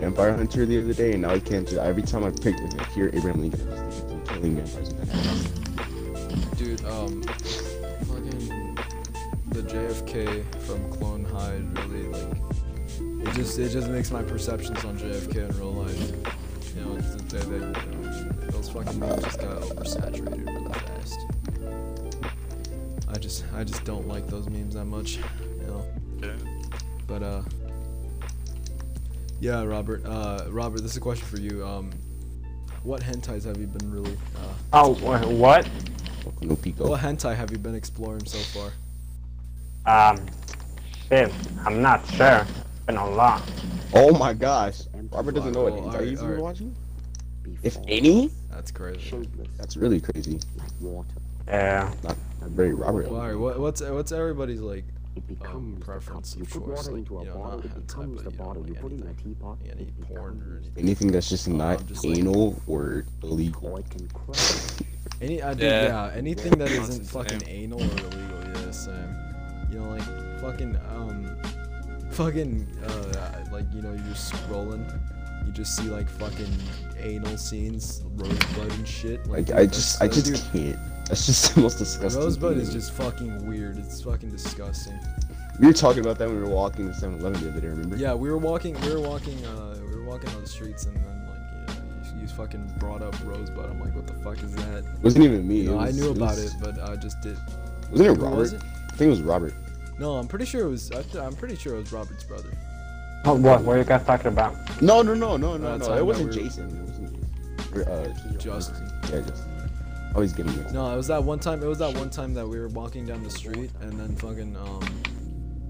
Vampire 0.00 0.35
Hunter 0.35 0.64
the 0.64 0.78
other 0.81 0.95
day, 0.95 1.12
and 1.12 1.23
now 1.23 1.31
I 1.31 1.40
can't 1.40 1.69
do 1.69 1.78
Every 1.78 2.02
time 2.02 2.25
I 2.25 2.31
pick, 2.31 2.55
I 2.57 2.85
hear 2.95 3.11
Abraham 3.12 3.40
Lincoln, 3.40 3.73
I 3.73 3.90
just 3.90 4.07
think 4.07 4.23
of 4.23 4.28
killing 4.28 4.57
vampires 4.57 4.95
with 4.95 5.07
that 5.07 5.17
ass. 5.17 6.59
Dude, 6.59 6.85
um, 6.87 7.23
fucking 8.07 8.78
the 9.49 9.62
JFK 9.62 10.45
from 10.67 10.90
Clone 10.93 11.25
High 11.25 11.61
really 11.83 12.09
like 12.09 12.38
it 13.00 13.35
just 13.35 13.59
it 13.59 13.71
just 13.71 13.88
makes 13.88 14.11
my 14.11 14.23
perceptions 14.23 14.85
on 14.85 14.97
JFK 14.97 15.50
in 15.50 15.59
real 15.59 15.73
life. 15.73 16.12
You 16.76 16.85
know, 16.85 16.97
it's, 16.97 17.14
they, 17.25 17.38
they, 17.40 17.57
you 17.57 17.61
know, 17.61 18.50
those 18.50 18.69
fucking 18.71 18.99
memes 18.99 19.25
just 19.25 19.40
got 19.40 19.61
oversaturated 19.62 20.47
really 20.47 20.73
fast. 20.73 21.21
I 23.09 23.19
I 23.19 23.21
just 23.21 23.45
I 23.52 23.64
just 23.64 23.85
don't 23.85 24.07
like 24.07 24.28
those 24.28 24.49
memes 24.49 24.75
that 24.75 24.85
much, 24.85 25.19
you 25.61 25.67
know. 25.67 25.85
Yeah. 26.23 26.37
But 27.09 27.23
uh, 27.25 27.43
yeah, 29.40 29.62
Robert. 29.62 30.04
Uh, 30.04 30.45
Robert, 30.50 30.83
this 30.83 30.92
is 30.92 30.97
a 30.97 31.00
question 31.00 31.26
for 31.26 31.38
you. 31.40 31.64
Um, 31.66 31.90
what 32.83 33.00
hentais 33.02 33.45
have 33.45 33.59
you 33.59 33.66
been 33.66 33.90
really? 33.90 34.16
Uh, 34.37 34.52
Oh, 34.73 34.90
wha- 35.02 35.26
what? 35.26 35.68
No 36.42 36.57
Pico. 36.57 36.88
what 36.88 37.00
hentai 37.00 37.35
have 37.35 37.50
you 37.50 37.59
been 37.59 37.75
exploring 37.75 38.25
so 38.26 38.38
far? 39.87 40.12
Um, 40.12 40.26
shit, 41.09 41.33
I'm 41.64 41.80
not 41.80 42.07
sure. 42.09 42.47
Been 42.87 42.97
a 42.97 43.11
lot. 43.11 43.42
Oh 43.95 44.16
my 44.16 44.33
gosh. 44.35 44.80
Robert 45.11 45.35
doesn't 45.35 45.52
know 45.52 45.64
what 45.64 45.73
hentai 45.73 45.85
alright, 45.87 46.09
he's 46.09 46.18
been 46.18 46.26
alright. 46.28 46.42
watching? 46.42 46.76
If 47.62 47.78
any? 47.88 48.30
That's 48.50 48.71
crazy. 48.71 49.28
That's 49.57 49.76
really 49.76 50.00
crazy. 50.00 50.38
Yeah. 51.47 51.92
Not, 52.04 52.16
not 52.40 52.50
very 52.50 52.75
Robert. 52.75 53.11
Well, 53.11 53.21
alright, 53.21 53.38
what, 53.38 53.59
what's 53.59 53.80
what's 53.80 54.12
everybody's 54.12 54.61
like 54.61 54.85
It 55.18 55.22
um, 55.30 55.34
becomes 55.75 55.84
preference 55.84 56.34
the 56.34 56.42
of 56.42 56.48
cup. 56.48 56.54
You 56.54 56.60
put 56.60 56.68
choice? 56.68 56.76
water 56.78 56.90
Like, 56.92 56.98
into 57.00 57.12
you 57.14 57.18
a 57.20 57.25
know, 57.25 57.34
bottle, 57.38 57.58
it 57.60 57.87
becomes 57.87 58.14
but 58.16 58.25
the 58.25 58.30
you 58.30 58.38
know, 58.38 58.44
bottle. 58.44 58.66
You 58.68 58.75
put 58.75 58.92
it 58.92 58.94
in 58.94 59.02
a 59.02 59.06
anything. 59.06 59.25
teapot. 59.34 59.58
Any 59.64 59.82
it 59.82 60.00
porn 60.02 60.20
or 60.20 60.32
becomes- 60.32 60.56
anything. 60.66 60.84
Anything 60.84 61.12
that's 61.12 61.28
just 61.28 61.48
Uh, 61.48 61.52
not 61.52 61.87
just 61.87 62.04
like- 62.04 62.18
anal 62.18 62.62
or 62.66 63.04
illegal. 63.22 63.68
Or 63.68 63.80
it 63.80 63.90
can 63.90 64.08
crack. 64.08 64.87
Any, 65.20 65.42
I 65.42 65.54
do, 65.54 65.64
Yeah. 65.64 65.82
yeah. 66.08 66.16
anything 66.16 66.52
that 66.58 66.68
Sounds 66.68 66.88
isn't 66.90 67.04
fucking 67.06 67.40
same. 67.40 67.48
anal 67.72 67.80
or 67.80 67.84
illegal, 67.84 68.62
yeah, 68.64 68.70
same. 68.70 69.14
You 69.72 69.80
know, 69.80 69.88
like 69.90 70.40
fucking, 70.40 70.76
um, 70.94 71.37
fucking, 72.10 72.66
uh, 72.87 73.44
like 73.52 73.64
you 73.75 73.82
know, 73.82 73.90
you're 73.92 74.06
just 74.14 74.32
scrolling, 74.32 74.84
you 75.46 75.52
just 75.52 75.76
see 75.76 75.84
like 75.90 76.08
fucking 76.08 76.52
anal 77.00 77.37
scenes, 77.37 78.02
rosebud 78.16 78.72
and 78.72 78.87
shit. 78.87 79.20
Like, 79.26 79.28
Like 79.28 79.46
dude, 79.46 79.56
I 79.56 79.66
just 79.66 80.02
I 80.02 80.08
just 80.08 80.52
can't. 80.52 80.78
That's 81.09 81.27
just 81.27 81.55
the 81.55 81.61
most 81.62 81.79
disgusting. 81.79 82.23
Rosebud 82.23 82.53
thing. 82.55 82.61
is 82.62 82.73
just 82.73 82.93
fucking 82.93 83.47
weird. 83.47 83.79
It's 83.79 84.03
fucking 84.03 84.31
disgusting. 84.31 84.99
We 85.59 85.67
were 85.67 85.73
talking 85.73 86.00
about 86.00 86.19
that 86.19 86.29
when 86.29 86.37
we 86.37 86.43
were 86.49 86.55
walking 86.55 86.87
to 86.93 86.95
7-Eleven 86.95 87.43
the 87.43 87.50
other 87.50 87.61
day. 87.61 87.67
Remember? 87.69 87.97
Yeah, 87.97 88.15
we 88.15 88.31
were 88.31 88.38
walking, 88.38 88.79
we 88.83 88.93
were 88.95 89.00
walking, 89.00 89.45
uh, 89.47 89.77
we 89.88 89.97
were 89.97 90.05
walking 90.05 90.29
on 90.31 90.41
the 90.41 90.47
streets, 90.47 90.85
and 90.87 90.95
then 90.97 91.27
like, 91.27 91.69
you 91.69 91.75
know, 91.75 92.15
you, 92.17 92.23
you 92.23 92.29
fucking 92.29 92.73
brought 92.79 93.03
up 93.03 93.15
Rosebud. 93.25 93.69
I'm 93.71 93.81
like, 93.81 93.95
what 93.95 94.07
the 94.07 94.12
fuck 94.15 94.41
is 94.43 94.55
that? 94.57 94.85
It 94.85 95.03
wasn't 95.03 95.25
even 95.25 95.49
me. 95.49 95.62
You 95.62 95.71
know, 95.71 95.81
it 95.81 95.88
I 95.88 95.91
knew 95.91 96.11
about 96.11 96.37
was- 96.37 96.55
it, 96.55 96.61
but 96.61 96.79
I 96.81 96.95
just 96.97 97.21
did. 97.23 97.37
Wasn't 97.91 98.09
it 98.09 98.17
Who 98.17 98.23
Robert? 98.25 98.37
was 98.37 98.53
it? 98.53 98.62
I 98.62 98.91
think 98.97 99.07
it 99.09 99.11
was 99.11 99.23
Robert. 99.23 99.55
No, 99.99 100.17
I'm 100.17 100.29
pretty 100.29 100.45
sure 100.45 100.67
it 100.67 100.69
was. 100.69 100.93
I 100.93 101.03
th- 101.03 101.17
I'm 101.17 101.35
pretty 101.35 101.57
sure 101.57 101.75
it 101.75 101.79
was 101.81 101.93
Robert's 101.93 102.23
brother. 102.23 102.50
Oh, 103.25 103.35
what? 103.35 103.62
What 103.62 103.77
are 103.77 103.79
you 103.81 103.85
guys 103.85 104.05
talking 104.05 104.29
about? 104.29 104.55
No, 104.81 105.03
no, 105.03 105.15
no, 105.15 105.37
no, 105.37 105.57
no, 105.57 105.77
no. 105.77 105.95
It 105.97 106.05
wasn't 106.07 106.29
remember- 106.29 106.33
Jason. 106.49 106.69
It 106.69 107.75
wasn't. 107.75 107.88
or, 107.88 107.91
Uh, 107.91 108.37
Justin. 108.38 108.93
Yeah, 109.11 109.21
Justin. 109.23 109.50
Always 110.15 110.33
getting 110.33 110.57
mixed. 110.57 110.75
No, 110.75 110.93
it 110.93 110.97
was 110.97 111.07
that 111.09 111.23
one 111.23 111.38
time. 111.38 111.62
It 111.62 111.67
was 111.67 111.79
that 111.79 111.95
one 111.95 112.11
time 112.11 112.35
that 112.35 112.47
we 112.47 112.59
were 112.59 112.69
walking 112.69 113.05
down 113.07 113.23
the 113.23 113.31
street, 113.31 113.71
and 113.81 113.99
then 113.99 114.17
fucking 114.17 114.57
um, 114.57 115.03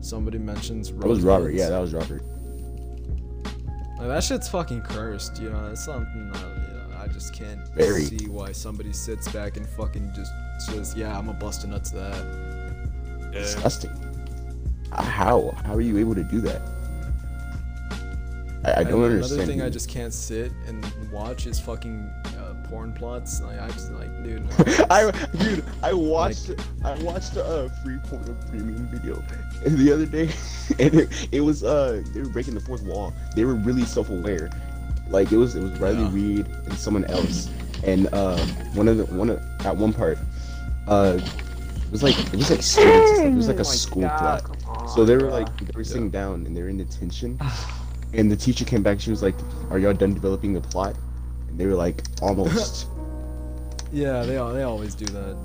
somebody 0.00 0.38
mentions. 0.38 0.90
That 0.92 1.06
was 1.06 1.20
Robert. 1.20 1.46
rosebuds. 1.48 1.58
Yeah, 1.58 1.68
that 1.70 1.78
was 1.80 1.92
Robert. 1.92 2.22
Like, 3.98 4.08
that 4.08 4.22
shit's 4.24 4.48
fucking 4.48 4.82
cursed. 4.82 5.40
You 5.40 5.50
know, 5.50 5.68
it's 5.72 5.84
something 5.84 6.30
that 6.32 6.40
you 6.40 6.74
know, 6.94 6.96
I 7.02 7.08
just 7.08 7.34
can't 7.34 7.60
Very. 7.74 8.04
see 8.04 8.28
why 8.28 8.52
somebody 8.52 8.92
sits 8.92 9.30
back 9.32 9.56
and 9.56 9.68
fucking 9.70 10.12
just 10.14 10.32
says, 10.60 10.94
"Yeah, 10.96 11.18
I'm 11.18 11.28
a 11.28 11.32
bust 11.34 11.64
a 11.64 11.66
nut 11.66 11.84
to 11.86 11.94
that." 11.96 13.30
Yeah. 13.32 13.40
Disgusting. 13.40 13.90
Uh, 14.92 15.02
How? 15.02 15.50
How 15.64 15.74
are 15.74 15.80
you 15.80 15.98
able 15.98 16.14
to 16.14 16.24
do 16.24 16.40
that? 16.42 16.62
I, 18.64 18.80
I 18.80 18.84
don't 18.84 18.94
Another 18.94 19.14
understand. 19.16 19.46
thing 19.48 19.62
I 19.62 19.68
just 19.68 19.88
can't 19.88 20.12
sit 20.14 20.52
and 20.66 20.84
watch 21.12 21.46
is 21.46 21.60
fucking 21.60 22.10
porn 22.68 22.92
plots. 22.92 23.40
Like 23.42 23.60
I 23.60 23.68
just 23.68 23.90
like, 23.92 24.10
dude. 24.22 24.42
I 24.90 25.10
dude, 25.38 25.64
I 25.82 25.92
watched 25.92 26.50
I 26.84 26.94
watched 27.02 27.36
a 27.36 27.44
uh, 27.44 27.68
free 27.82 27.98
porn 28.04 28.36
premium 28.50 28.86
video 28.88 29.22
the 29.66 29.92
other 29.92 30.06
day, 30.06 30.30
and 30.78 30.94
it, 30.94 31.28
it 31.32 31.40
was 31.40 31.64
uh 31.64 32.02
they 32.14 32.20
were 32.20 32.28
breaking 32.28 32.54
the 32.54 32.60
fourth 32.60 32.82
wall. 32.82 33.12
They 33.34 33.44
were 33.44 33.54
really 33.54 33.84
self 33.84 34.10
aware, 34.10 34.50
like 35.08 35.32
it 35.32 35.36
was 35.36 35.56
it 35.56 35.62
was 35.62 35.78
Riley 35.80 36.02
Yeah. 36.02 36.12
Reid 36.12 36.46
and 36.46 36.74
someone 36.74 37.04
else, 37.06 37.48
and 37.84 38.08
uh 38.12 38.38
one 38.74 38.88
of 38.88 38.96
the 38.98 39.04
one 39.06 39.30
of 39.30 39.40
at 39.66 39.76
one 39.76 39.92
part, 39.92 40.18
uh 40.86 41.18
it 41.20 41.92
was 41.92 42.02
like 42.02 42.18
it 42.18 42.36
was 42.36 42.50
like 42.50 42.62
students. 42.62 43.18
It 43.20 43.34
was 43.34 43.48
like 43.48 43.56
Oh 43.56 43.60
a 43.60 43.64
my 43.64 43.70
school 43.74 44.02
God, 44.02 44.42
plot. 44.44 44.62
on, 44.66 44.88
So 44.88 45.04
they 45.04 45.16
were 45.16 45.30
like 45.30 45.48
they 45.58 45.72
were 45.74 45.84
sitting 45.84 46.10
down 46.10 46.44
and 46.46 46.56
they 46.56 46.62
were 46.62 46.68
in 46.68 46.76
detention, 46.76 47.38
and 48.12 48.30
the 48.30 48.36
teacher 48.36 48.64
came 48.64 48.82
back. 48.82 49.00
She 49.00 49.10
was 49.10 49.22
like, 49.22 49.34
"Are 49.70 49.78
y'all 49.78 49.94
done 49.94 50.12
developing 50.14 50.52
the 50.52 50.60
plot?" 50.60 50.94
And 51.58 51.66
they 51.66 51.66
were 51.66 51.74
like, 51.76 52.02
"Almost." 52.22 52.86
Yeah, 53.90 54.22
they 54.22 54.36
al- 54.36 54.52
they 54.52 54.62
always 54.62 54.94
do 54.94 55.06
that. 55.06 55.36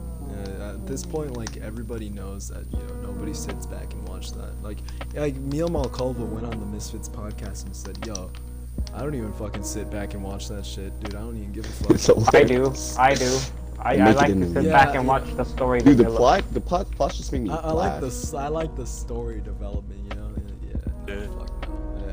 Yeah, 0.59 0.69
at 0.73 0.85
this 0.85 1.03
point, 1.05 1.35
like 1.37 1.57
everybody 1.57 2.09
knows 2.09 2.49
that 2.49 2.65
you 2.71 2.77
know 2.79 2.95
nobody 3.11 3.33
sits 3.33 3.65
back 3.65 3.93
and 3.93 4.07
watch 4.07 4.31
that. 4.33 4.61
Like 4.61 4.77
like 5.15 5.35
Mia 5.35 5.65
Malkova 5.65 6.27
went 6.27 6.45
on 6.45 6.59
the 6.59 6.65
Misfits 6.67 7.09
podcast 7.09 7.65
and 7.65 7.75
said, 7.75 7.97
"Yo, 8.05 8.29
I 8.93 8.99
don't 9.01 9.15
even 9.15 9.33
fucking 9.33 9.63
sit 9.63 9.89
back 9.89 10.13
and 10.13 10.23
watch 10.23 10.49
that 10.49 10.65
shit, 10.65 10.97
dude. 10.99 11.15
I 11.15 11.19
don't 11.19 11.37
even 11.37 11.51
give 11.51 11.65
a 11.89 11.93
It's 11.93 12.05
fuck." 12.07 12.35
I 12.35 12.43
do. 12.43 12.73
I 12.99 13.15
do. 13.15 13.39
I, 13.79 13.97
I 13.97 14.11
like 14.11 14.27
to 14.33 14.39
sit 14.39 14.47
video. 14.49 14.71
back 14.71 14.87
and 14.95 14.95
yeah. 14.95 15.01
watch 15.01 15.35
the 15.35 15.43
story. 15.43 15.79
Dude, 15.79 15.97
the 15.97 16.03
develop. 16.03 16.17
plot, 16.19 16.53
the 16.53 16.61
plot, 16.61 16.91
plots 16.91 17.17
just 17.17 17.31
make 17.33 17.41
me 17.41 17.49
I, 17.49 17.55
I 17.55 17.71
like 17.71 17.91
laugh. 17.93 18.01
the 18.01 18.07
s- 18.07 18.33
I 18.33 18.47
like 18.47 18.75
the 18.75 18.85
story 18.85 19.41
development. 19.41 19.99
You 20.03 20.15
know, 20.19 20.31
yeah. 21.07 21.15
Yeah. 21.15 21.27
Fuck 21.37 21.67
no. 21.69 22.05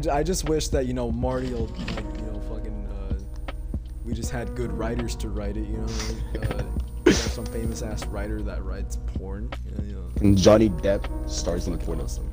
Yeah. 0.00 0.12
I, 0.12 0.18
I 0.18 0.22
just 0.22 0.48
wish 0.48 0.68
that 0.68 0.86
you 0.86 0.94
know 0.94 1.10
Marty 1.12 1.52
will 1.52 1.66
like 1.66 2.15
we 4.06 4.14
just 4.14 4.30
had 4.30 4.54
good 4.54 4.72
writers 4.72 5.14
to 5.16 5.28
write 5.28 5.56
it. 5.56 5.66
You 5.68 5.78
know, 5.78 5.86
like, 6.40 6.50
uh, 6.60 6.64
we 7.04 7.12
have 7.12 7.20
some 7.20 7.46
famous 7.46 7.82
ass 7.82 8.06
writer 8.06 8.40
that 8.42 8.64
writes 8.64 8.98
porn. 9.18 9.50
You 9.86 9.94
know. 9.94 10.02
And 10.20 10.38
Johnny 10.38 10.70
Depp 10.70 11.04
stars 11.28 11.66
in 11.66 11.72
the 11.72 11.78
Fucking 11.78 11.86
porno. 11.94 12.04
awesome. 12.04 12.30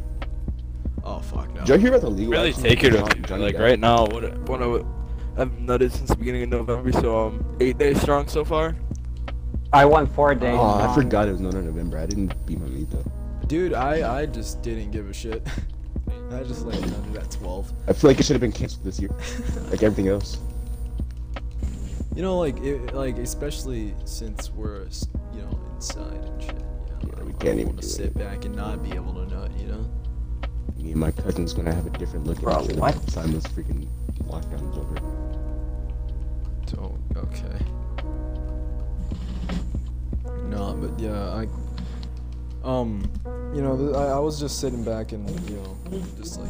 Oh 1.04 1.20
fuck 1.20 1.54
no. 1.54 1.62
Did 1.66 1.70
you 1.76 1.78
hear 1.80 1.90
about 1.90 2.02
the 2.02 2.10
legal? 2.10 2.32
Really 2.32 2.50
action 2.50 2.64
take 2.64 2.84
it 2.84 2.94
John- 2.94 3.24
Johnny 3.24 3.44
Like 3.44 3.56
Depp? 3.56 3.60
right 3.62 3.80
now, 3.80 4.06
what 4.06 4.38
what 4.48 4.62
I- 4.62 4.86
I've 5.42 5.50
nutted 5.54 5.92
since 5.92 6.10
the 6.10 6.16
beginning 6.16 6.44
of 6.44 6.50
November, 6.50 6.92
so 6.92 7.28
um, 7.28 7.58
eight 7.60 7.78
days 7.80 8.00
strong 8.00 8.28
so 8.28 8.46
far. 8.46 8.76
I 9.74 9.84
won 9.86 10.06
four 10.06 10.36
days. 10.36 10.56
Oh, 10.58 10.76
I 10.80 10.94
forgot 10.94 11.28
it 11.28 11.32
was 11.32 11.42
not 11.42 11.56
in 11.56 11.66
November. 11.66 11.98
I 11.98 12.06
didn't 12.06 12.34
beat 12.46 12.60
my 12.60 12.68
meat 12.68 12.88
though. 12.92 13.04
Dude, 13.48 13.74
I 13.74 14.20
I 14.22 14.26
just 14.28 14.62
didn't 14.62 14.92
give 14.92 15.10
a 15.10 15.14
shit. 15.14 15.46
I 16.32 16.44
just 16.44 16.66
like 16.66 16.82
ended 16.82 17.18
at 17.18 17.30
12. 17.32 17.72
I 17.88 17.94
feel 17.94 18.10
like 18.10 18.20
it 18.20 18.24
should 18.26 18.34
have 18.36 18.42
been 18.42 18.52
canceled 18.52 18.84
this 18.86 19.00
year, 19.00 19.10
like 19.72 19.84
everything 19.84 20.08
else. 20.08 20.38
You 22.16 22.22
know, 22.22 22.38
like 22.38 22.58
it, 22.62 22.94
like 22.94 23.18
especially 23.18 23.96
since 24.06 24.52
we're 24.52 24.86
you 25.34 25.42
know 25.42 25.60
inside 25.76 26.14
and 26.24 26.42
shit. 26.42 26.56
You 26.56 27.12
know, 27.12 27.18
Yeah, 27.18 27.24
we 27.24 27.32
can't 27.32 27.40
don't 27.42 27.60
even 27.60 27.68
wanna 27.70 27.82
sit 27.82 28.06
it. 28.08 28.14
back 28.18 28.46
and 28.46 28.56
not 28.56 28.84
be 28.84 28.92
able 28.94 29.14
to 29.14 29.26
nut. 29.34 29.52
You 29.60 29.68
know. 29.68 29.90
Me 30.78 30.92
and 30.92 31.00
my 31.00 31.12
cousin's 31.12 31.54
gonna 31.54 31.74
have 31.74 31.86
a 31.88 31.90
different 31.92 32.28
look 32.28 32.40
Bro, 32.42 32.56
at 32.66 32.70
it 32.70 32.76
what? 32.78 32.94
by 32.94 33.00
the 33.00 33.12
time 33.12 33.32
this 33.32 33.44
freaking 33.48 33.88
lockdown's 34.28 34.78
over. 34.78 35.00
Oh, 36.80 36.98
okay. 37.16 37.64
No, 40.50 40.74
but 40.74 41.00
yeah, 41.00 41.30
I, 41.30 41.48
um, 42.64 43.10
you 43.54 43.62
know, 43.62 43.94
I, 43.96 44.16
I 44.16 44.20
was 44.20 44.40
just 44.40 44.60
sitting 44.60 44.84
back 44.84 45.12
and 45.12 45.30
you 45.50 45.58
know, 45.58 46.02
just 46.18 46.40
like 46.40 46.50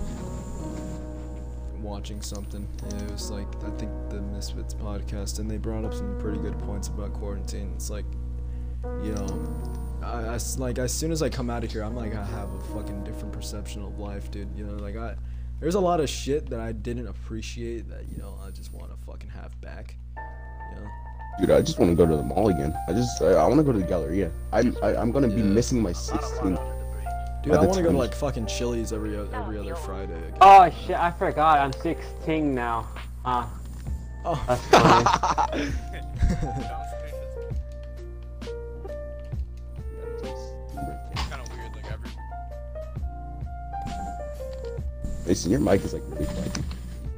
watching 1.94 2.24
something. 2.24 2.68
And 2.90 3.02
it 3.04 3.12
was 3.12 3.30
like 3.30 3.48
I 3.64 3.70
think 3.78 3.92
the 4.10 4.20
Misfits 4.20 4.74
podcast, 4.74 5.38
and 5.38 5.50
they 5.50 5.58
brought 5.58 5.86
up 5.86 5.94
some 5.94 6.18
pretty 6.20 6.40
good 6.40 6.58
points 6.58 6.88
about 6.88 7.14
quarantine. 7.14 7.72
It's 7.76 7.92
like, 7.92 8.06
you 9.04 9.14
know, 9.14 9.28
I, 10.02 10.34
I 10.34 10.40
like 10.58 10.80
as 10.80 10.92
soon 10.92 11.12
as 11.12 11.22
I 11.22 11.30
come 11.30 11.52
out 11.52 11.64
of 11.64 11.72
here, 11.72 11.84
I'm 11.84 11.96
like 11.96 12.16
I 12.16 12.26
have 12.26 12.52
a 12.52 12.60
fucking 12.74 13.04
different 13.04 13.32
perception 13.32 13.84
of 13.84 14.00
life, 14.00 14.32
dude. 14.32 14.50
You 14.58 14.66
know, 14.66 14.84
like 14.84 14.98
I. 14.98 15.16
There's 15.60 15.76
a 15.76 15.80
lot 15.80 16.00
of 16.00 16.10
shit 16.10 16.50
that 16.50 16.60
I 16.60 16.72
didn't 16.72 17.08
appreciate 17.08 17.88
that 17.90 18.10
you 18.10 18.18
know 18.18 18.38
I 18.46 18.50
just 18.50 18.74
want 18.74 18.90
to 18.90 18.98
fucking 19.06 19.30
have 19.30 19.60
back. 19.62 19.96
You 20.18 20.82
know? 20.82 20.88
Dude, 21.40 21.52
I 21.52 21.62
just 21.62 21.78
want 21.78 21.92
to 21.92 21.96
go 21.96 22.10
to 22.10 22.18
the 22.18 22.24
mall 22.24 22.50
again. 22.50 22.76
I 22.88 22.94
just, 22.94 23.22
I, 23.22 23.34
I 23.34 23.48
want 23.48 23.60
to 23.60 23.64
go 23.64 23.72
to 23.72 23.80
the 23.80 23.86
Galleria. 23.86 24.32
I'm, 24.52 24.76
I, 24.84 24.96
I'm 24.96 25.12
gonna 25.12 25.30
be 25.30 25.44
missing 25.44 25.80
my 25.82 25.94
16th. 25.94 26.73
Dude, 27.44 27.54
I 27.56 27.60
want 27.66 27.74
to 27.76 27.84
go 27.84 27.92
to 27.92 27.98
like 27.98 28.14
fucking 28.16 28.48
Chili's 28.48 28.94
every 28.94 29.18
every 29.18 29.58
other 29.58 29.76
Friday. 29.76 30.14
Again. 30.18 30.38
Oh 30.42 30.70
shit! 30.86 30.96
I 30.96 31.12
forgot. 31.12 31.60
I'm 31.60 31.74
16 31.74 32.56
now. 32.56 32.88
Uh, 33.26 33.46
Oh, 34.26 34.42
that's 34.48 34.66
funny. 34.68 35.72
kind 41.30 41.42
of 41.42 41.50
weird, 41.58 41.76
like 41.76 41.92
every. 41.92 42.10
Mason, 45.26 45.52
your 45.52 45.60
mic 45.60 45.84
is 45.84 45.94
like 45.94 46.04
really 46.08 46.26
quiet. 46.26 46.58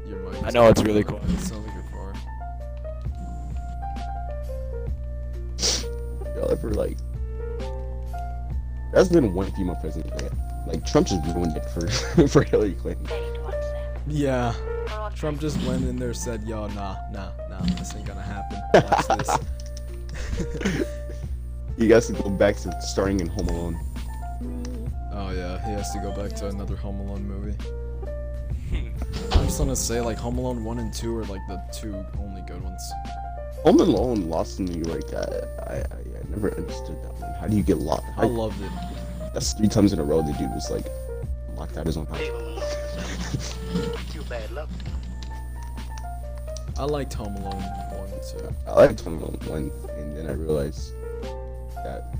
your 0.07 0.17
mic. 0.19 0.43
I 0.43 0.49
know, 0.51 0.67
it's 0.69 0.81
really 0.83 1.03
quiet. 1.03 1.23
It 1.25 1.39
sounds 1.39 1.65
like 1.67 1.75
you're 1.75 1.83
far. 1.91 2.13
Y'all 6.35 6.51
ever 6.51 6.71
like? 6.71 6.97
That's 8.95 9.09
been 9.09 9.33
one 9.33 9.51
female 9.51 9.75
president 9.75 10.13
yet. 10.21 10.31
Like 10.65 10.85
Trump 10.85 11.07
just 11.07 11.21
ruined 11.35 11.57
it 11.57 11.65
for 11.65 11.85
for 12.29 12.43
Hillary 12.43 12.75
Clinton. 12.75 13.05
Yeah. 14.07 14.53
Trump 15.15 15.41
just 15.41 15.61
went 15.63 15.83
in 15.83 15.97
there, 15.97 16.13
said, 16.13 16.43
"Yo, 16.43 16.67
nah, 16.67 16.95
nah, 17.11 17.31
nah, 17.49 17.59
this 17.77 17.93
ain't 17.93 18.05
gonna 18.05 18.21
happen. 18.21 18.57
Watch 18.73 19.07
this." 19.17 20.87
he 21.77 21.89
has 21.89 22.07
to 22.07 22.13
go 22.13 22.29
back 22.29 22.55
to 22.57 22.81
starring 22.81 23.19
in 23.19 23.27
Home 23.27 23.49
Alone. 23.49 23.79
Oh 25.11 25.31
yeah, 25.31 25.63
he 25.65 25.73
has 25.73 25.91
to 25.91 25.99
go 25.99 26.11
back 26.11 26.33
to 26.37 26.47
another 26.47 26.77
Home 26.77 27.01
Alone 27.01 27.27
movie. 27.27 27.55
I'm 29.33 29.45
just 29.45 29.57
gonna 29.57 29.75
say 29.75 29.99
like 29.99 30.17
Home 30.17 30.37
Alone 30.37 30.63
one 30.63 30.79
and 30.79 30.93
two 30.93 31.17
are 31.17 31.25
like 31.25 31.41
the 31.49 31.61
two 31.73 32.05
only 32.17 32.43
good 32.43 32.63
ones. 32.63 32.81
Home 33.63 33.81
Alone, 33.81 34.29
Lost 34.29 34.59
in 34.59 34.65
New 34.65 34.89
York. 34.89 35.13
I, 35.13 35.73
I, 35.73 35.75
I 35.79 36.04
never 36.35 36.55
understood 36.55 37.01
that 37.03 37.13
one. 37.19 37.33
How 37.39 37.47
do 37.47 37.55
you 37.55 37.63
get 37.63 37.77
lost? 37.77 38.03
I 38.17 38.21
How, 38.21 38.27
loved 38.27 38.61
it. 38.61 38.71
that's 39.33 39.53
three 39.53 39.67
times 39.67 39.93
in 39.93 39.99
a 39.99 40.03
row. 40.03 40.21
The 40.21 40.33
dude 40.33 40.51
was 40.51 40.69
like 40.69 40.85
locked 41.55 41.77
out 41.77 41.85
his 41.85 41.97
own 41.97 42.05
house. 42.07 42.19
Too 44.11 44.23
bad 44.23 44.51
luck. 44.51 44.69
I 46.77 46.83
liked 46.83 47.13
Home 47.13 47.35
Alone 47.37 47.61
one 47.61 48.09
and 48.11 48.21
two. 48.21 48.55
I 48.67 48.73
liked 48.73 49.01
Home 49.01 49.17
Alone 49.19 49.39
one, 49.45 49.71
and 49.97 50.17
then 50.17 50.29
I 50.29 50.33
realized 50.33 50.91
that 51.75 52.13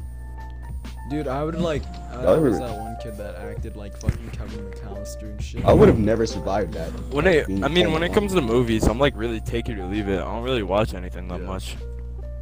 Dude, 1.10 1.28
I 1.28 1.44
would 1.44 1.56
like. 1.56 1.84
I 2.12 2.24
Y'all 2.24 2.40
was 2.42 2.58
that 2.58 2.80
one 2.80 2.96
kid 3.04 3.16
that 3.18 3.36
acted 3.36 3.76
like 3.76 3.96
fucking 3.98 4.28
Kevin 4.32 4.66
McAllister 4.72 5.24
and 5.24 5.44
shit. 5.44 5.64
I 5.64 5.72
would 5.72 5.88
have 5.88 6.00
never 6.00 6.26
survived 6.26 6.74
that. 6.74 6.90
When 7.14 7.28
it, 7.28 7.46
I 7.64 7.68
mean, 7.68 7.92
when 7.92 8.02
it 8.02 8.12
comes 8.12 8.34
to 8.34 8.42
movies, 8.42 8.88
I'm 8.88 8.98
like 8.98 9.14
really 9.16 9.40
take 9.40 9.70
it 9.70 9.78
or 9.78 9.86
leave 9.86 10.08
it. 10.08 10.16
I 10.20 10.24
don't 10.24 10.42
really 10.44 10.64
watch 10.64 10.96
anything 10.96 11.28
that 11.28 11.42
Yeah. 11.42 11.46
much. 11.46 11.76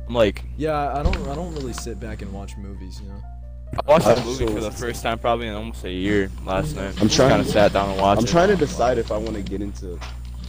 I'm 0.07 0.13
like, 0.13 0.43
Yeah, 0.57 0.93
I 0.98 1.01
don't. 1.03 1.15
I 1.27 1.36
don't 1.36 1.53
really 1.55 1.74
sit 1.74 2.00
back 2.00 2.22
and 2.22 2.31
watch 2.33 2.57
movies. 2.57 3.00
You 3.01 3.10
know. 3.10 3.22
I 3.86 3.91
watched 3.91 4.05
a 4.05 4.15
I'm 4.17 4.25
movie 4.25 4.45
so- 4.48 4.53
for 4.53 4.60
the 4.62 4.72
first 4.72 5.01
time 5.01 5.17
probably 5.17 5.48
in 5.48 5.53
almost 5.53 5.83
a 5.86 5.91
year 5.91 6.29
last 6.45 6.75
night. 6.75 6.93
I'm 7.01 7.10
trying- 7.10 7.29
kind 7.29 7.41
of 7.41 7.48
sat 7.48 7.74
down 7.74 7.89
and 7.89 8.00
watched 8.01 8.19
I'm 8.19 8.25
it. 8.25 8.29
trying 8.31 8.50
to 8.50 8.55
decide 8.55 8.98
if 8.98 9.12
I 9.12 9.17
want 9.17 9.36
to 9.36 9.41
get 9.41 9.62
into 9.62 9.98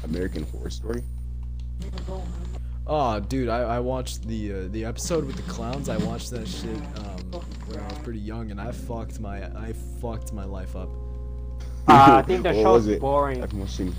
American 0.02 0.42
Horror 0.44 0.70
Story. 0.70 1.02
Oh, 2.87 3.18
dude, 3.18 3.49
I, 3.49 3.61
I 3.76 3.80
watched 3.80 4.26
the 4.28 4.52
uh, 4.52 4.56
the 4.70 4.84
episode 4.84 5.25
with 5.25 5.37
the 5.37 5.42
clowns. 5.50 5.88
I 5.88 5.96
watched 5.99 6.30
that 6.32 6.46
shit 6.46 6.76
um, 6.76 7.40
when 7.66 7.78
I 7.80 7.84
was 7.88 7.99
pretty 8.02 8.18
young, 8.18 8.50
and 8.50 8.61
I 8.61 8.73
fucked 8.73 9.20
my 9.20 9.44
I 9.58 9.73
fucked 10.02 10.32
my 10.34 10.44
life 10.44 10.76
up. 10.76 10.90
Uh, 11.88 12.16
I 12.16 12.23
think 12.23 12.42
the 12.42 12.49
What 12.52 12.62
show's 12.62 12.87
was 12.87 12.99
boring. 12.99 13.42
I've 13.42 13.50
been 13.50 13.94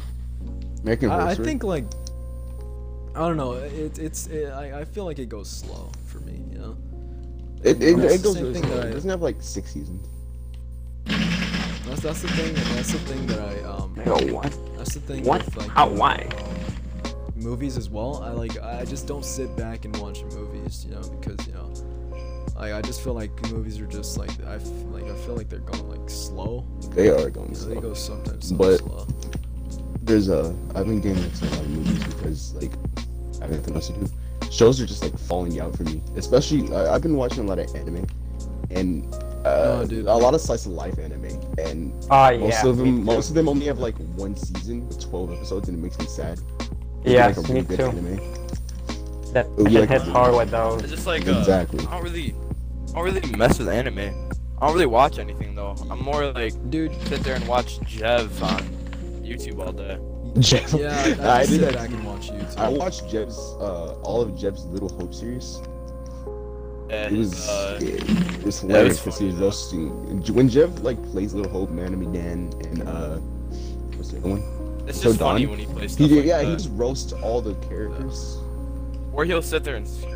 American 0.83 1.09
Horror 1.09 1.21
I, 1.23 1.31
I 1.31 1.35
think 1.35 1.63
like 1.63 1.85
I 3.15 3.19
don't 3.19 3.37
know. 3.37 3.53
It, 3.53 3.97
it's 3.97 4.27
it, 4.27 4.47
I, 4.51 4.81
I 4.81 4.85
feel 4.85 5.05
like 5.05 5.19
it 5.19 5.29
goes 5.29 5.49
slow 5.49 5.89
for 6.05 6.19
me. 6.19 6.43
You 6.51 6.57
know. 6.59 6.77
it, 7.63 7.81
it, 7.81 7.97
it 7.99 8.21
goes. 8.23 8.39
really 8.41 8.55
slow. 8.55 8.81
I- 8.81 8.87
It 8.87 8.91
doesn't 8.93 9.09
have 9.09 9.21
like 9.21 9.37
six 9.39 9.71
seasons. 9.71 10.07
That's 11.05 12.01
that's 12.01 12.21
the 12.23 12.27
thing. 12.29 12.53
That's 12.75 12.91
the 12.91 12.99
thing 12.99 13.25
that 13.27 13.39
I 13.39 13.61
um. 13.63 13.95
Nigga, 13.95 14.31
what? 14.31 14.57
That's 14.77 14.95
the 14.95 14.99
thing 15.01 15.23
What? 15.23 15.45
with 15.45 15.55
like 15.57 15.69
How? 15.69 15.87
uh, 15.87 15.93
Why? 15.93 16.29
movies 17.35 17.77
as 17.77 17.89
well. 17.89 18.23
I 18.23 18.31
like 18.31 18.59
I 18.61 18.85
just 18.85 19.07
don't 19.07 19.23
sit 19.25 19.55
back 19.55 19.85
and 19.85 19.95
watch 19.97 20.23
movies, 20.23 20.85
you 20.87 20.95
know, 20.95 21.01
because 21.19 21.45
you 21.47 21.53
know, 21.53 21.71
like 22.55 22.73
I 22.73 22.81
just 22.81 23.01
feel 23.03 23.13
like 23.13 23.31
movies 23.51 23.79
are 23.79 23.85
just 23.85 24.17
like 24.17 24.31
I 24.45 24.55
f- 24.55 24.65
like 24.91 25.03
I 25.03 25.15
feel 25.25 25.35
like 25.35 25.47
they're 25.47 25.59
going 25.59 25.87
like 25.89 26.09
slow. 26.09 26.65
They 26.91 27.09
are 27.09 27.29
going 27.29 27.53
slow. 27.53 27.75
They 27.75 27.79
go 27.81 27.93
sometimes 27.93 28.49
so 28.49 28.55
But- 28.55 28.79
slow. 28.79 29.07
There's 30.01 30.29
a. 30.29 30.55
I've 30.75 30.85
been 30.85 31.01
getting 31.01 31.23
into 31.23 31.45
a 31.45 31.49
lot 31.49 31.59
of 31.61 31.69
movies 31.69 32.03
because 32.03 32.53
like 32.55 32.71
I 32.97 33.01
have 33.49 33.57
nothing 33.59 33.75
else 33.75 33.87
to 33.87 33.93
do. 33.93 34.07
Shows 34.51 34.79
are 34.81 34.85
just 34.85 35.01
like 35.03 35.17
falling 35.17 35.59
out 35.59 35.75
for 35.75 35.83
me. 35.83 36.01
Especially 36.15 36.73
I, 36.73 36.93
I've 36.95 37.01
been 37.01 37.15
watching 37.15 37.43
a 37.43 37.47
lot 37.47 37.59
of 37.59 37.73
anime, 37.75 38.05
and 38.71 39.11
uh, 39.45 39.81
Oh, 39.81 39.85
dude. 39.87 40.05
a 40.07 40.15
lot 40.15 40.33
of 40.33 40.41
slice 40.41 40.65
of 40.65 40.71
life 40.73 40.97
anime, 40.99 41.25
and 41.57 41.93
Oh 42.09 42.29
yeah. 42.29 42.37
most 42.39 42.63
of 42.65 42.77
me 42.79 42.85
them 42.91 42.97
too. 42.99 43.03
most 43.03 43.29
of 43.29 43.35
them 43.35 43.47
only 43.49 43.65
have 43.67 43.79
like 43.79 43.95
one 44.15 44.35
season 44.35 44.87
with 44.87 44.99
12 45.09 45.33
episodes, 45.33 45.69
and 45.69 45.77
it 45.77 45.81
makes 45.81 45.97
me 45.99 46.05
sad. 46.05 46.39
Yeah, 47.03 47.27
like 47.27 47.37
a 47.37 47.41
me 47.41 47.47
really 47.49 47.61
good 47.63 47.77
too. 47.79 47.85
anime. 47.85 48.15
That 49.33 49.45
It 49.47 49.51
would 49.57 49.65
be 49.65 49.71
shit 49.71 49.81
like- 49.81 49.89
hits 49.89 50.05
hard 50.05 50.35
with 50.35 50.51
those. 50.51 50.81
It's 50.83 50.91
just 50.91 51.07
like 51.07 51.27
uh, 51.27 51.31
Exactly. 51.39 51.85
I 51.87 51.91
don't 51.91 52.03
really, 52.03 52.33
I 52.89 52.93
don't 52.93 53.03
really 53.03 53.37
mess 53.37 53.59
with 53.59 53.67
anime. 53.67 53.99
I 53.99 54.65
don't 54.67 54.73
really 54.73 54.85
watch 54.85 55.19
anything 55.19 55.53
though. 55.55 55.75
I'm 55.89 56.01
more 56.01 56.31
like 56.31 56.53
Dude, 56.69 56.93
sit 57.07 57.21
there 57.23 57.35
and 57.35 57.45
watch 57.47 57.79
Jev 57.81 58.41
on 58.41 58.61
YouTube 59.23 59.59
all 59.65 59.73
day. 59.73 59.97
Jev. 60.35 60.77
yeah, 60.79 61.15
I, 61.21 61.27
I 61.27 61.39
I 61.41 61.45
did 61.45 61.61
that. 61.61 61.77
I 61.77 61.87
can 61.87 62.03
watch 62.03 62.29
YouTube. 62.29 62.57
I 62.57 62.69
watched 62.69 63.07
Jev's 63.09 63.37
uh, 63.59 63.93
all 64.03 64.21
of 64.21 64.29
Jev's 64.31 64.65
Little 64.65 64.89
Hope 64.89 65.13
series. 65.13 65.59
And, 66.89 67.15
It 67.15 67.17
was 67.17 67.47
uh, 67.49 67.79
it, 67.81 68.03
it 68.09 68.43
was 68.45 68.59
hilarious 68.59 68.99
because 68.99 69.17
he 69.17 69.31
funny, 69.31 69.41
was 69.41 69.41
roasting 69.41 70.33
when 70.35 70.49
Jeff 70.49 70.69
like 70.83 71.01
plays 71.11 71.33
Little 71.33 71.51
Hope, 71.51 71.69
Man 71.71 71.93
of 71.93 71.99
Medan, 71.99 72.53
and 72.65 72.83
uh, 72.87 73.17
what's 73.97 74.11
the 74.11 74.17
other 74.19 74.29
one? 74.29 74.43
it's 74.87 74.99
so 75.01 75.09
just 75.09 75.19
funny 75.19 75.41
Don- 75.45 75.49
when 75.51 75.59
he 75.59 75.65
plays 75.65 75.95
He 75.95 76.07
like 76.07 76.25
yeah, 76.25 76.37
that. 76.43 76.45
he 76.47 76.53
just 76.53 76.69
roasts 76.73 77.11
all 77.13 77.41
the 77.41 77.55
characters. 77.67 78.37
Or 79.13 79.25
he'll 79.25 79.41
sit 79.41 79.63
there 79.63 79.77
and 79.77 79.87
scream. 79.87 80.11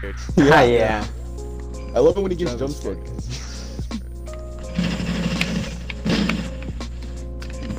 Ah, 0.38 0.62
yeah. 0.62 1.04
I 1.94 1.98
love 1.98 2.16
it 2.16 2.20
when 2.20 2.30
he 2.30 2.36
gets 2.36 2.52
That 2.52 2.60
jump 2.60 2.70
was 2.70 2.76
scared. 2.78 2.98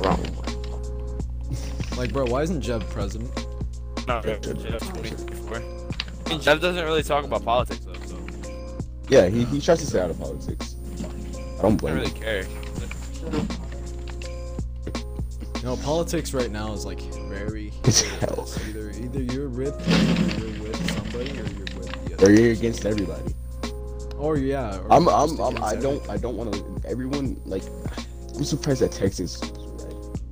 Bro. 0.02 0.16
Like, 2.00 2.14
bro, 2.14 2.24
why 2.24 2.40
isn't 2.40 2.62
Jev 2.62 2.88
president? 2.88 3.30
Not 4.08 4.24
really. 4.24 4.38
Jev 4.38 4.80
2024. 4.80 5.56
I 5.56 5.60
mean, 6.30 6.40
Jev 6.40 6.58
doesn't 6.58 6.82
really 6.82 7.02
talk 7.02 7.26
about 7.26 7.44
politics 7.44 7.84
though, 7.84 7.92
so 8.06 8.18
Yeah, 9.10 9.28
he, 9.28 9.44
he 9.44 9.60
tries 9.60 9.80
to 9.80 9.86
stay 9.86 10.00
out 10.00 10.08
of 10.08 10.18
politics. 10.18 10.76
I 11.58 11.60
don't 11.60 11.74
I 11.74 11.76
blame 11.76 11.96
don't 11.96 11.96
really 11.96 12.08
him. 12.08 12.22
care. 12.22 12.46
You 15.56 15.62
know, 15.62 15.76
politics 15.76 16.32
right 16.32 16.50
now 16.50 16.72
is 16.72 16.86
like 16.86 17.02
very. 17.28 17.70
It's 17.84 18.00
hell. 18.00 18.48
Either 18.70 18.92
either 18.92 19.20
you're 19.20 19.50
with 19.50 19.76
either 19.86 20.46
you're 20.48 20.68
with 20.68 20.90
somebody 20.92 21.32
or 21.32 21.34
you're 21.34 21.78
with 21.78 22.16
the 22.16 22.26
Or 22.26 22.30
you're 22.30 22.52
against 22.52 22.86
everybody. 22.86 23.34
Or 24.16 24.38
yeah. 24.38 24.78
Or 24.78 24.90
I'm 24.90 25.06
I'm, 25.06 25.38
I'm 25.38 25.62
I 25.62 25.76
don't 25.76 26.08
I 26.08 26.16
don't 26.16 26.38
want 26.38 26.54
to 26.54 26.88
everyone 26.88 27.38
like 27.44 27.64
I'm 28.34 28.44
surprised 28.44 28.80
that 28.80 28.92
Texas 28.92 29.38
was 29.38 29.50
red. 29.50 29.59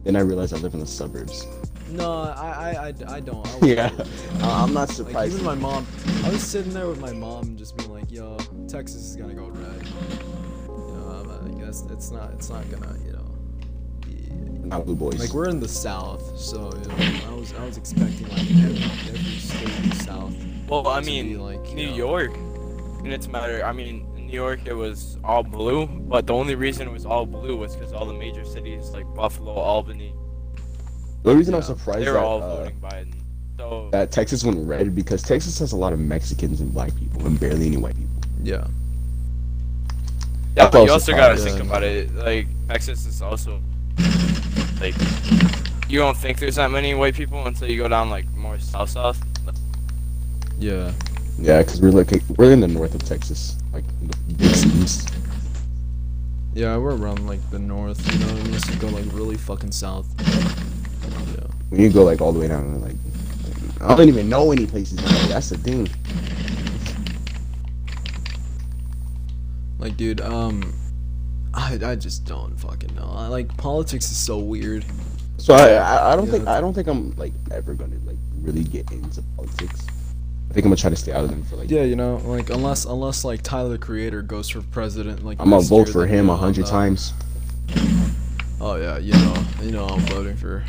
Then 0.09 0.17
I 0.17 0.21
realized 0.21 0.55
I 0.55 0.57
live 0.57 0.73
in 0.73 0.81
the 0.81 0.87
suburbs. 0.87 1.47
No, 1.91 2.11
I 2.11 2.31
I 2.51 2.71
I, 2.87 3.17
I 3.17 3.21
don't. 3.21 3.47
I 3.47 3.57
would- 3.59 3.69
Yeah, 3.69 3.91
I- 3.93 4.03
uh, 4.43 4.65
I'm 4.65 4.73
not 4.73 4.89
Like 4.89 4.97
surprised. 4.97 5.35
even 5.35 5.45
my 5.45 5.55
mom, 5.55 5.87
I 6.25 6.31
was 6.31 6.43
sitting 6.43 6.73
there 6.73 6.87
with 6.89 6.99
my 6.99 7.13
mom 7.13 7.49
and 7.49 7.59
just 7.59 7.77
being 7.77 7.93
like, 7.93 8.11
"Yo, 8.11 8.39
Texas 8.69 9.03
is 9.11 9.17
gonna 9.17 9.35
go 9.35 9.49
red." 9.49 9.87
You 9.87 10.95
know, 10.95 11.27
I'm, 11.45 11.61
I 11.61 11.63
guess 11.63 11.85
it's 11.91 12.11
not, 12.11 12.31
it's 12.33 12.49
not 12.49 12.65
gonna, 12.71 12.97
you 13.05 13.13
know, 13.13 13.35
be, 14.01 14.31
not 14.67 14.87
blue 14.87 14.97
boys. 14.97 15.21
like 15.21 15.35
we're 15.35 15.51
in 15.51 15.61
the 15.61 15.69
South, 15.69 16.39
so 16.39 16.73
you 16.75 16.89
know, 16.89 17.29
I 17.29 17.35
was, 17.35 17.53
I 17.53 17.67
was 17.67 17.77
expecting 17.77 18.31
like 18.31 18.41
every, 18.51 18.83
every 19.11 19.39
state 19.41 19.79
in 19.85 19.91
the 19.91 19.97
South. 19.97 20.35
Well, 20.71 20.89
I 20.89 21.01
to 21.01 21.05
be, 21.07 21.23
mean, 21.23 21.41
like, 21.43 21.69
you 21.69 21.75
New 21.77 21.91
know- 21.91 21.97
York. 21.97 22.35
And 23.05 23.13
it's 23.13 23.27
a 23.27 23.31
matter. 23.31 23.63
I 23.63 23.73
mean, 23.73 23.87
in 23.89 24.08
New 24.29 24.35
York 24.35 24.61
it 24.67 24.75
was 24.75 25.17
all 25.25 25.43
blue, 25.43 25.87
but 25.87 26.27
the 26.27 26.35
only 26.35 26.55
reason 26.55 26.87
it 26.87 26.91
was 26.91 27.07
all 27.07 27.25
blue 27.25 27.57
was 27.57 27.75
because 27.75 27.95
all 27.95 28.05
the 28.05 28.13
major 28.13 28.45
cities 28.45 28.91
like 28.91 29.07
Buffalo, 29.15 29.53
Albany, 29.53 30.13
the 31.23 31.31
only 31.31 31.39
reason 31.39 31.55
I'm 31.55 31.63
surprised 31.63 32.01
they 32.01 32.13
that, 32.13 32.17
all 32.17 32.43
uh, 32.43 32.57
voting 32.57 32.79
Biden. 32.79 33.15
So 33.57 33.89
that 33.91 34.13
Texas 34.13 34.45
went 34.45 34.69
red 34.69 34.95
because 34.95 35.23
Texas 35.23 35.59
has 35.61 35.73
a 35.73 35.77
lot 35.77 35.95
of 35.95 35.99
Mexicans 35.99 36.61
and 36.61 36.73
black 36.73 36.95
people 36.97 37.27
and 37.27 37.41
barely 37.41 37.67
any 37.67 37.79
white 37.79 37.97
people. 37.97 38.15
Yeah. 38.43 38.67
yeah, 40.57 40.67
I 40.67 40.71
but 40.71 40.85
you 40.85 40.93
also 40.93 41.13
gotta 41.13 41.39
surprised. 41.39 41.59
think 41.59 41.69
about 41.69 41.83
it. 41.83 42.15
Like 42.15 42.47
Texas 42.69 43.07
is 43.07 43.23
also 43.23 43.63
like 44.79 44.95
you 45.89 45.99
don't 45.99 46.17
think 46.19 46.39
there's 46.39 46.57
that 46.57 46.71
many 46.71 46.95
white 46.95 47.15
people 47.15 47.47
until 47.47 47.69
you 47.71 47.79
go 47.79 47.89
down 47.89 48.11
like 48.11 48.31
more 48.37 48.59
south 48.59 48.91
south. 48.91 49.21
Yeah. 50.59 50.93
Yeah, 51.39 51.63
because 51.63 51.81
we're 51.81 51.91
like 51.91 52.11
we're 52.37 52.53
in 52.53 52.61
the 52.61 52.69
north 52.69 52.95
of 52.95 53.05
Texas, 53.05 53.57
like 53.73 53.85
in 54.01 54.09
the 54.09 54.35
big 54.35 54.55
cities. 54.55 55.07
Yeah, 56.55 56.77
we're 56.77 56.97
around 56.97 57.27
like 57.27 57.49
the 57.51 57.59
north, 57.59 58.01
you 58.13 58.19
know, 58.21 58.29
unless 58.43 58.69
you 58.69 58.77
go 58.81 58.89
like 58.89 59.05
really 59.13 59.37
fucking 59.37 59.73
south. 59.73 60.09
Yeah. 60.21 61.47
When 61.69 61.81
you 61.81 61.91
go 61.91 62.05
like 62.05 62.21
all 62.21 62.33
the 62.33 62.41
way 62.41 62.49
down, 62.49 62.81
like 62.81 62.97
I 63.81 63.95
don't 63.95 64.09
even 64.09 64.29
know 64.29 64.51
any 64.53 64.67
places. 64.67 64.99
Down 64.99 65.13
there. 65.13 65.29
That's 65.29 65.51
the 65.51 65.59
thing. 65.59 65.89
Like, 69.79 69.97
dude, 69.97 70.21
um, 70.21 70.75
I, 71.55 71.79
I 71.83 71.95
just 71.95 72.25
don't 72.25 72.59
fucking 72.59 72.95
know. 72.97 73.11
I, 73.15 73.29
like, 73.29 73.57
politics 73.57 74.11
is 74.11 74.17
so 74.17 74.39
weird. 74.39 74.85
So 75.37 75.55
I 75.55 75.75
I, 75.75 76.13
I 76.13 76.17
don't 76.17 76.27
Yeah, 76.27 76.33
think 76.33 76.49
I 76.49 76.61
don't 76.61 76.75
think 76.75 76.89
I'm 76.89 77.13
like 77.17 77.33
ever 77.53 77.75
gonna 77.75 77.97
like 78.05 78.17
really 78.41 78.65
get 78.65 78.91
into 78.91 79.23
politics. 79.37 79.87
I 80.51 80.55
think 80.55 80.65
I'm 80.65 80.71
gonna 80.71 80.77
try 80.77 80.91
to 80.91 80.97
stay 80.97 81.13
out 81.13 81.25
of 81.25 81.31
them 81.31 81.43
for 81.45 81.57
like. 81.57 81.71
Yeah, 81.71 81.83
you 81.83 81.95
know, 81.97 82.17
like 82.25 82.49
unless 82.51 82.85
unless 82.85 83.25
like 83.25 83.43
Tyler 83.43 83.71
the 83.71 83.79
Creator 83.79 84.23
goes 84.23 84.49
for 84.49 84.63
president, 84.63 85.25
like 85.25 85.39
I'm 85.41 85.51
gonna 85.51 85.63
vote 85.63 85.89
year, 85.89 85.93
for 85.93 86.07
him 86.07 86.31
a 86.31 86.37
hundred 86.37 86.67
times. 86.67 87.13
Oh 88.61 88.77
yeah, 88.77 88.99
you 88.99 89.13
know, 89.13 89.45
you 89.63 89.71
know, 89.71 89.87
I'm 89.87 90.01
voting 90.07 90.37
for, 90.37 90.65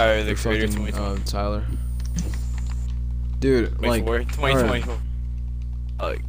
Or 0.00 0.22
the 0.22 0.34
for 0.34 0.48
creator 0.48 0.66
fucking 0.68 0.86
2024. 0.86 1.00
uh, 1.00 1.18
Tyler. 1.24 1.64
Dude, 3.38 3.80
like, 3.82 4.04
2024. 4.04 4.98
Like 6.00 6.20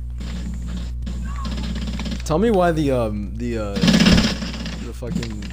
tell 2.25 2.39
me 2.39 2.49
why 2.49 2.71
the 2.71 2.91
um 2.91 3.33
the 3.35 3.57
uh 3.57 3.73
the 3.75 4.91
fucking 4.93 5.43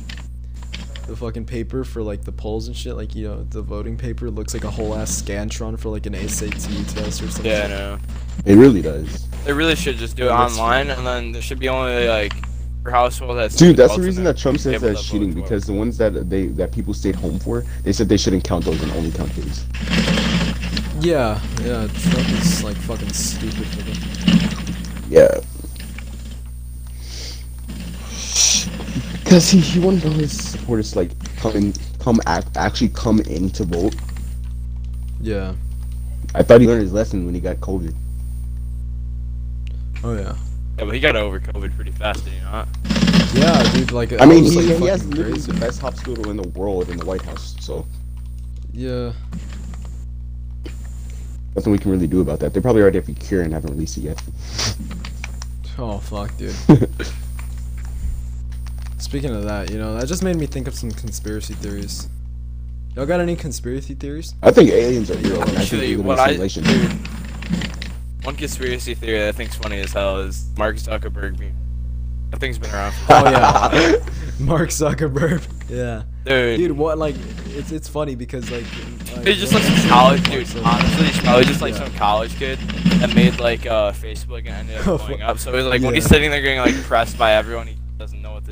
the 1.12 1.18
fucking 1.18 1.44
paper 1.44 1.84
for 1.84 2.02
like 2.02 2.24
the 2.24 2.32
polls 2.32 2.68
and 2.68 2.74
shit, 2.76 2.96
like 2.96 3.14
you 3.14 3.28
know, 3.28 3.42
the 3.50 3.60
voting 3.60 3.98
paper 3.98 4.30
looks 4.30 4.54
like 4.54 4.64
a 4.64 4.70
whole 4.70 4.94
ass 4.94 5.20
scantron 5.20 5.78
for 5.78 5.90
like 5.90 6.06
an 6.06 6.14
SAT 6.26 6.52
test 6.88 7.22
or 7.22 7.28
something. 7.28 7.44
yeah, 7.44 7.64
I 7.64 7.68
know. 7.68 7.98
It 8.46 8.54
really 8.54 8.80
does. 8.80 9.28
They 9.44 9.52
really 9.52 9.74
should 9.76 9.96
just 9.96 10.16
do 10.16 10.24
it 10.24 10.28
That's- 10.28 10.58
online, 10.58 10.88
and 10.88 11.06
then 11.06 11.32
there 11.32 11.42
should 11.42 11.58
be 11.58 11.68
only 11.68 12.08
like 12.08 12.32
per 12.82 12.90
household 12.90 13.36
that's. 13.36 13.56
Dude, 13.56 13.76
that's 13.76 13.94
the 13.94 14.00
reason 14.00 14.24
that 14.24 14.38
Trump 14.38 14.58
says 14.58 14.72
able 14.72 14.88
that's 14.88 15.06
cheating 15.06 15.34
because 15.34 15.66
the 15.66 15.74
ones 15.74 15.98
that 15.98 16.30
they 16.30 16.46
that 16.46 16.72
people 16.72 16.94
stayed 16.94 17.14
home 17.14 17.38
for, 17.38 17.62
they 17.82 17.92
said 17.92 18.08
they 18.08 18.16
shouldn't 18.16 18.44
count 18.44 18.64
those 18.64 18.82
and 18.82 18.90
only 18.92 19.10
count 19.10 19.34
these. 19.34 19.66
Yeah, 20.98 21.38
yeah. 21.60 21.88
Trump 21.88 22.28
is 22.30 22.64
like 22.64 22.76
fucking 22.78 23.12
stupid 23.12 23.66
for 23.66 23.82
them. 23.82 25.10
Yeah. 25.10 25.40
Cause 29.32 29.50
he, 29.50 29.60
he 29.60 29.80
wanted 29.80 30.04
all 30.04 30.10
his 30.10 30.30
supporters 30.30 30.92
to, 30.92 30.98
like 30.98 31.36
come 31.36 31.56
in, 31.56 31.72
come 31.98 32.20
act, 32.26 32.54
actually 32.58 32.90
come 32.90 33.18
in 33.20 33.48
to 33.48 33.64
vote. 33.64 33.96
Yeah. 35.22 35.54
I 36.34 36.42
thought 36.42 36.60
he 36.60 36.66
learned 36.66 36.82
his 36.82 36.92
lesson 36.92 37.24
when 37.24 37.34
he 37.34 37.40
got 37.40 37.56
COVID. 37.56 37.94
Oh 40.04 40.14
yeah. 40.14 40.36
Yeah, 40.76 40.84
but 40.84 40.92
he 40.92 41.00
got 41.00 41.16
over 41.16 41.40
COVID 41.40 41.74
pretty 41.74 41.92
fast, 41.92 42.24
did 42.26 42.34
he 42.34 42.40
not? 42.40 42.68
Yeah, 43.32 43.72
dude. 43.72 43.90
Like 43.90 44.12
I 44.20 44.26
mean, 44.26 44.44
was, 44.44 44.52
he, 44.52 44.60
like, 44.60 44.78
he 44.78 44.86
has 44.88 45.06
literally 45.06 45.32
crazy. 45.32 45.52
the 45.52 45.58
best 45.58 45.80
hospital 45.80 46.28
in 46.28 46.36
the 46.36 46.48
world 46.48 46.90
in 46.90 46.98
the 46.98 47.06
White 47.06 47.22
House, 47.22 47.56
so 47.58 47.86
Yeah. 48.70 49.14
nothing 51.56 51.72
we 51.72 51.78
can 51.78 51.90
really 51.90 52.06
do 52.06 52.20
about 52.20 52.38
that. 52.40 52.52
They 52.52 52.60
probably 52.60 52.82
already 52.82 52.98
have 52.98 53.08
a 53.08 53.12
cure 53.12 53.40
and 53.40 53.54
haven't 53.54 53.70
released 53.70 53.96
it 53.96 54.02
yet. 54.02 54.22
Oh 55.78 56.00
fuck, 56.00 56.36
dude. 56.36 56.54
Speaking 59.12 59.36
of 59.36 59.44
that, 59.44 59.70
you 59.70 59.76
know, 59.76 59.94
that 59.98 60.08
just 60.08 60.22
made 60.22 60.36
me 60.36 60.46
think 60.46 60.66
of 60.66 60.74
some 60.74 60.90
conspiracy 60.90 61.52
theories. 61.52 62.08
Y'all 62.96 63.04
got 63.04 63.20
any 63.20 63.36
conspiracy 63.36 63.92
theories? 63.94 64.34
I 64.42 64.50
think 64.50 64.70
aliens 64.70 65.10
are 65.10 65.18
real, 65.18 65.34
and 65.34 65.42
I 65.42 65.44
think 65.44 65.58
Actually, 65.58 65.80
we 65.80 65.88
live 65.96 66.00
in 66.00 66.06
what 66.06 66.18
a 66.18 66.22
I 66.22 66.26
simulation. 66.28 66.64
dude, 66.64 68.24
one 68.24 68.36
conspiracy 68.36 68.94
theory 68.94 69.18
that 69.18 69.28
I 69.28 69.32
think's 69.32 69.54
funny 69.56 69.80
as 69.80 69.92
hell 69.92 70.20
is 70.20 70.48
Mark 70.56 70.76
Zuckerberg 70.76 71.38
being. 71.38 71.54
That 72.30 72.40
thing's 72.40 72.56
been 72.58 72.70
around 72.70 72.92
for 72.92 73.12
Oh 73.12 73.24
yeah, 73.30 73.96
Mark 74.42 74.70
Zuckerberg. 74.70 75.46
Yeah, 75.68 76.04
dude. 76.24 76.56
dude. 76.58 76.72
What 76.78 76.96
like 76.96 77.14
it's 77.48 77.70
it's 77.70 77.88
funny 77.90 78.14
because 78.14 78.50
like. 78.50 78.64
like 79.14 79.26
He's 79.26 79.40
just 79.40 79.52
like 79.52 79.62
some 79.62 79.90
college 79.90 80.22
dude. 80.22 80.46
Zuckerberg- 80.46 80.64
Honestly, 80.64 81.04
he's 81.04 81.20
probably 81.20 81.44
just 81.44 81.60
like 81.60 81.74
Yeah. 81.74 81.84
some 81.84 81.92
college 81.96 82.34
kid 82.38 82.58
that 83.00 83.14
made 83.14 83.38
like 83.40 83.66
uh 83.66 83.92
Facebook 83.92 84.46
and 84.46 84.70
ended 84.70 84.76
up 84.78 84.82
fu- 84.84 84.96
blowing 85.06 85.20
up. 85.20 85.38
So 85.38 85.54
it's 85.54 85.66
like 85.68 85.82
when 85.82 85.92
he's 85.92 86.06
sitting 86.06 86.30
there 86.30 86.40
getting 86.40 86.60
like 86.60 86.82
pressed 86.86 87.18
by 87.18 87.32
everyone, 87.34 87.66
he 87.66 87.74
doesn't 87.74 87.76
know 87.76 87.80
what 87.80 87.81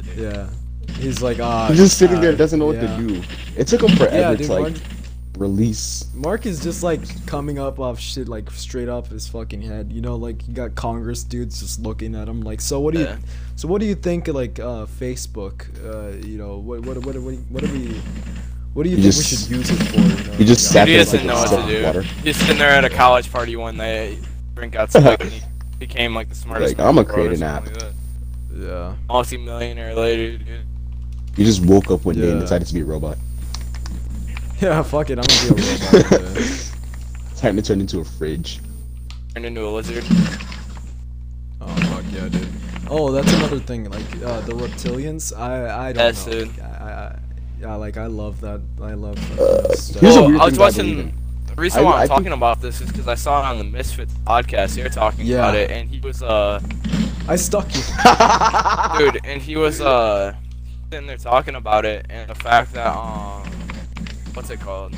to 0.02 0.14
do. 0.14 0.22
Yeah, 0.22 0.48
he's 0.96 1.22
like 1.22 1.40
ah. 1.40 1.68
He's 1.68 1.78
just 1.78 1.98
sitting 1.98 2.20
there, 2.20 2.34
doesn't 2.34 2.58
know 2.58 2.66
what 2.66 2.80
to 2.80 2.96
do. 2.96 3.22
It 3.56 3.66
took 3.66 3.82
him 3.82 3.96
forever 3.96 4.16
Yeah, 4.16 4.34
dude. 4.34 4.46
to 4.46 4.52
like 4.54 4.72
Mark, 4.72 4.82
release. 5.38 6.04
Mark 6.14 6.46
is 6.46 6.60
just 6.62 6.82
like 6.82 7.00
coming 7.26 7.58
up 7.58 7.78
off 7.78 7.98
shit 7.98 8.28
like 8.28 8.50
straight 8.50 8.88
off 8.88 9.08
his 9.08 9.26
fucking 9.28 9.62
head. 9.62 9.92
You 9.92 10.00
know, 10.00 10.16
like 10.16 10.46
you 10.46 10.54
got 10.54 10.74
Congress 10.74 11.22
dudes 11.24 11.60
just 11.60 11.80
looking 11.80 12.14
at 12.14 12.28
him 12.28 12.42
like, 12.42 12.60
so 12.60 12.80
what 12.80 12.94
do 12.94 13.00
you, 13.00 13.06
Yeah. 13.06 13.16
so 13.56 13.68
what 13.68 13.80
do 13.80 13.86
you 13.86 13.94
think 13.94 14.28
like 14.28 14.58
uh, 14.58 14.86
Facebook? 14.86 15.64
Uh, 15.84 16.16
you 16.26 16.36
know, 16.38 16.58
what 16.58 16.80
what 16.80 16.98
what 16.98 17.16
what, 17.16 17.34
what 17.50 17.64
do 17.64 17.72
we, 17.72 18.00
what 18.74 18.84
do 18.84 18.90
you 18.90 18.96
He 18.96 19.02
think 19.02 19.14
just- 19.14 19.50
we 19.50 19.56
should 19.64 19.68
use 19.68 19.70
it 19.70 19.84
for? 19.88 19.96
You 20.00 20.30
know? 20.30 20.36
he 20.36 20.44
just 20.44 20.70
sat 20.70 20.86
there 20.86 21.04
like 21.04 21.24
know 21.24 21.34
a 21.34 21.36
what 21.50 21.66
to 21.66 21.72
do. 21.78 21.84
water. 21.84 22.02
He's 22.02 22.36
sitting 22.36 22.58
there 22.58 22.70
at 22.70 22.84
a 22.84 22.90
college 22.90 23.30
party 23.32 23.56
one 23.56 23.76
night, 23.78 24.18
drink 24.54 24.74
got 24.74 24.92
sick, 24.92 25.04
and 25.20 25.30
he 25.30 25.40
became 25.78 26.14
like 26.14 26.28
the 26.28 26.34
smartest. 26.34 26.76
Like, 26.78 26.86
I'ma 26.86 27.02
the 27.02 27.08
world 27.08 27.10
or 27.10 27.12
create 27.28 27.32
an 27.38 27.42
app. 27.42 27.64
like 27.66 27.78
that. 27.78 27.92
Yeah. 28.60 28.94
Multi-millionaire 29.08 29.94
later, 29.94 30.38
dude. 30.38 30.66
He 31.36 31.44
just 31.44 31.64
woke 31.64 31.90
up 31.90 32.04
one 32.04 32.16
day 32.16 32.30
and 32.30 32.40
decided 32.40 32.66
to 32.68 32.74
be 32.74 32.80
a 32.80 32.84
robot. 32.84 33.16
Yeah, 34.60 34.82
fuck 34.82 35.08
it. 35.08 35.18
I'm 35.18 35.24
gonna 35.24 35.54
be 35.54 35.62
a 35.62 36.00
robot. 36.02 36.34
man. 36.34 36.58
Time 37.36 37.56
to 37.56 37.62
turn 37.62 37.80
into 37.80 38.00
a 38.00 38.04
fridge. 38.04 38.60
Turn 39.34 39.46
into 39.46 39.66
a 39.66 39.70
lizard. 39.70 40.04
Oh 41.62 41.66
fuck 41.66 42.04
yeah, 42.12 42.28
dude. 42.28 42.48
Oh, 42.90 43.10
that's 43.10 43.32
another 43.32 43.58
thing. 43.58 43.88
Like 43.90 44.02
uh, 44.22 44.40
the 44.42 44.52
reptilians. 44.52 45.34
I 45.34 45.88
I 45.88 45.92
don't 45.94 46.04
Yes, 46.04 46.26
know. 46.26 46.32
dude. 46.32 46.60
I, 46.60 46.64
I, 46.64 46.90
I 46.90 47.18
yeah, 47.58 47.74
like 47.76 47.96
I 47.96 48.04
love 48.06 48.40
that. 48.42 48.60
I 48.82 48.92
love 48.92 49.16
that 49.36 49.40
Uh, 49.40 49.74
stuff. 49.76 50.02
Here's 50.02 50.16
a 50.16 50.22
weird 50.24 50.40
I 50.40 50.44
was 50.44 50.52
thing 50.54 50.60
I 50.60 50.64
watching. 50.66 51.14
The 51.46 51.54
reason 51.54 51.80
I- 51.80 51.84
why 51.84 51.90
I'm 51.92 51.96
I 51.96 52.00
think- 52.06 52.10
talking 52.18 52.32
about 52.32 52.60
this 52.60 52.80
is 52.82 52.90
because 52.90 53.08
I 53.08 53.14
saw 53.14 53.40
it 53.42 53.46
on 53.50 53.56
the 53.58 53.64
Misfits 53.64 54.12
podcast. 54.26 54.74
They 54.74 54.82
were 54.82 54.88
talking 54.90 55.24
Yeah. 55.24 55.36
about 55.38 55.54
it, 55.56 55.70
and 55.70 55.88
he 55.88 56.00
was 56.00 56.22
uh, 56.22 56.60
I 57.30 57.36
stuck 57.36 57.72
you. 57.76 57.82
dude, 58.98 59.24
and 59.24 59.40
he 59.40 59.56
was 59.56 59.80
uh, 59.80 60.34
sitting 60.90 61.06
there 61.06 61.16
talking 61.16 61.54
about 61.54 61.84
it, 61.84 62.06
and 62.10 62.28
the 62.28 62.34
fact 62.34 62.72
that 62.72 62.88
um, 62.88 63.48
what's 64.34 64.50
it 64.50 64.58
called? 64.58 64.92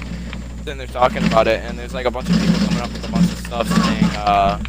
Sitting 0.60 0.78
there 0.78 0.86
talking 0.86 1.26
about 1.26 1.46
it, 1.46 1.60
and 1.60 1.78
there's 1.78 1.92
like 1.92 2.06
a 2.06 2.10
bunch 2.10 2.30
of 2.30 2.40
people 2.40 2.58
coming 2.68 2.80
up 2.80 2.90
with 2.90 3.06
a 3.06 3.12
bunch 3.12 3.30
of 3.30 3.36
stuff 3.36 3.68
saying 3.68 4.04
uh, 4.16 4.64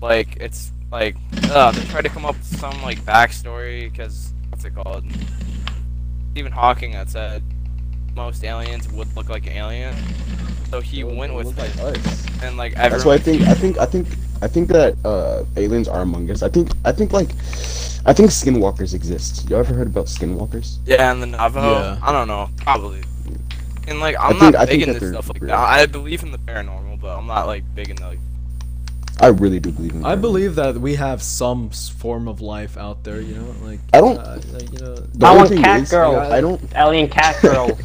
like 0.00 0.38
it's 0.38 0.72
like 0.90 1.14
uh, 1.50 1.70
they 1.70 1.84
tried 1.84 2.02
to 2.02 2.08
come 2.08 2.26
up 2.26 2.34
with 2.34 2.58
some 2.58 2.82
like 2.82 2.98
backstory 3.02 3.88
because 3.88 4.32
what's 4.48 4.64
it 4.64 4.74
called? 4.74 5.04
Stephen 6.32 6.50
Hawking 6.50 6.94
had 6.94 7.08
said 7.08 7.44
most 8.16 8.42
aliens 8.42 8.88
would 8.88 9.14
look 9.14 9.28
like 9.28 9.46
an 9.46 9.52
alien, 9.52 9.94
so 10.70 10.80
he 10.80 11.04
went 11.04 11.34
with 11.34 11.46
Look 11.46 11.58
it, 11.58 11.76
like 11.82 11.98
us. 11.98 12.26
and 12.42 12.56
like 12.56 12.72
everyone... 12.74 12.90
That's 12.92 13.04
why 13.04 13.14
I 13.14 13.18
think 13.18 13.42
I 13.42 13.54
think 13.54 13.78
I 13.78 13.86
think 13.86 14.06
I 14.42 14.48
think 14.48 14.68
that 14.68 14.96
uh, 15.04 15.44
aliens 15.56 15.88
are 15.88 16.00
among 16.02 16.30
us. 16.30 16.42
I 16.42 16.48
think 16.48 16.70
I 16.84 16.92
think 16.92 17.12
like 17.12 17.30
I 18.06 18.12
think 18.14 18.30
skinwalkers 18.30 18.94
exist. 18.94 19.48
You 19.50 19.56
ever 19.56 19.74
heard 19.74 19.88
about 19.88 20.06
skinwalkers? 20.06 20.78
Yeah, 20.86 21.12
and 21.12 21.22
the 21.22 21.26
Navajo. 21.26 21.72
Yeah. 21.72 21.98
I 22.02 22.12
don't 22.12 22.28
know, 22.28 22.48
probably. 22.58 23.02
And 23.88 24.00
like 24.00 24.16
I'm 24.18 24.30
think- 24.38 24.54
not 24.54 24.56
I 24.56 24.64
big 24.66 24.84
think 24.84 24.86
that 24.86 25.02
into 25.02 25.08
stuff 25.08 25.28
like 25.28 25.42
real. 25.42 25.48
that. 25.48 25.58
I 25.58 25.86
believe 25.86 26.22
in 26.22 26.30
the 26.30 26.38
paranormal, 26.38 27.00
but 27.00 27.16
I'm 27.18 27.26
not 27.26 27.46
like 27.46 27.64
big 27.74 27.90
into 27.90 28.06
like. 28.06 28.18
I 29.20 29.26
really 29.26 29.60
do 29.60 29.70
believe 29.70 29.92
in. 29.92 30.02
I 30.02 30.12
them. 30.12 30.22
believe 30.22 30.54
that 30.54 30.76
we 30.78 30.94
have 30.94 31.20
some 31.22 31.68
form 31.68 32.26
of 32.26 32.40
life 32.40 32.78
out 32.78 33.04
there. 33.04 33.20
You 33.20 33.34
know, 33.34 33.54
like 33.62 33.80
I 33.92 34.00
don't- 34.00 34.16
Uh, 34.16 34.40
like, 34.54 34.72
you 34.72 34.78
know. 34.78 34.94
The 34.96 35.26
I 35.26 35.36
want 35.36 35.48
thing 35.50 35.62
cat 35.62 35.80
is, 35.82 35.90
girls. 35.90 36.16
I 36.32 36.40
don't. 36.40 36.58
Alien 36.74 37.08
cat 37.10 37.36
girl. 37.42 37.76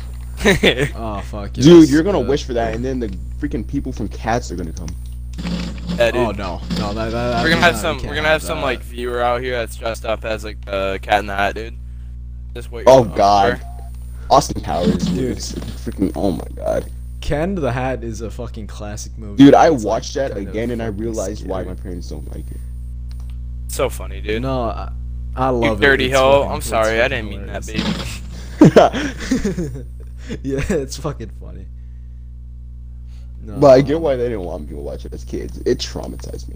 Oh 0.95 1.21
fuck. 1.25 1.53
Dude, 1.53 1.89
you're 1.89 2.03
gonna 2.03 2.19
uh, 2.19 2.23
wish 2.23 2.43
for 2.45 2.53
that, 2.53 2.75
and 2.75 2.83
then 2.85 2.99
the 2.99 3.07
freaking 3.39 3.67
people 3.67 3.91
from 3.91 4.07
Cats 4.07 4.51
are 4.51 4.55
gonna 4.55 4.71
come. 4.73 4.89
yeah, 5.97 6.11
dude. 6.11 6.15
Oh 6.21 6.31
no, 6.31 6.61
no, 6.77 6.93
that, 6.93 7.09
that, 7.11 7.43
we're 7.43 7.49
gonna 7.49 7.61
have 7.61 7.75
we 7.75 7.79
some. 7.81 7.97
We're 7.97 8.15
gonna 8.15 8.27
have 8.27 8.43
some 8.43 8.61
like 8.61 8.81
viewer 8.81 9.21
out 9.21 9.41
here 9.41 9.57
that's 9.57 9.75
dressed 9.75 10.05
up 10.05 10.23
as 10.25 10.43
like 10.43 10.57
a 10.67 10.99
cat 11.01 11.19
in 11.19 11.27
the 11.27 11.35
hat, 11.35 11.55
dude. 11.55 11.75
Just 12.53 12.71
wait. 12.71 12.85
Oh 12.87 13.03
God, 13.03 13.59
Austin 14.29 14.61
Powers, 14.61 14.97
dude. 15.07 15.15
Dude. 15.15 15.37
Freaking. 15.37 16.11
Oh 16.15 16.31
my 16.31 16.47
God, 16.55 16.89
Ken 17.21 17.55
the 17.55 17.71
Hat 17.71 18.03
is 18.03 18.21
a 18.21 18.29
fucking 18.31 18.67
classic 18.67 19.17
movie. 19.17 19.43
dude. 19.43 19.53
I 19.55 19.67
It's, 19.71 19.83
like, 19.83 19.91
watched 19.93 20.13
that 20.13 20.37
again, 20.37 20.71
and 20.71 20.81
I 20.81 20.87
fucking 20.87 21.01
realized 21.03 21.47
why 21.47 21.63
my 21.63 21.73
parents 21.75 22.09
don't 22.09 22.27
like 22.35 22.49
it. 22.51 22.57
So 23.67 23.89
funny, 23.89 24.21
dude. 24.21 24.41
No, 24.43 24.65
I, 24.65 24.91
I 25.35 25.49
you 25.49 25.57
love 25.57 25.81
it. 25.81 25.85
dirty 25.85 26.05
It's 26.05 26.15
hoe. 26.15 26.43
I'm 26.49 26.61
sorry, 26.61 27.01
I 27.01 27.07
didn't 27.07 27.29
mean 27.29 27.47
that, 27.47 27.65
hilarious. 27.65 28.21
baby. 28.61 29.83
yeah, 30.43 30.61
it's 30.69 30.97
fucking 30.97 31.31
funny. 31.41 31.65
No, 33.41 33.57
but 33.59 33.67
I 33.67 33.81
get 33.81 33.99
why 34.01 34.15
they 34.15 34.23
didn't 34.23 34.41
want 34.43 34.63
me 34.63 34.69
to 34.69 34.81
watch 34.81 35.05
it 35.05 35.13
as 35.13 35.23
kids. 35.23 35.57
It 35.59 35.77
traumatized 35.77 36.49
me. 36.49 36.55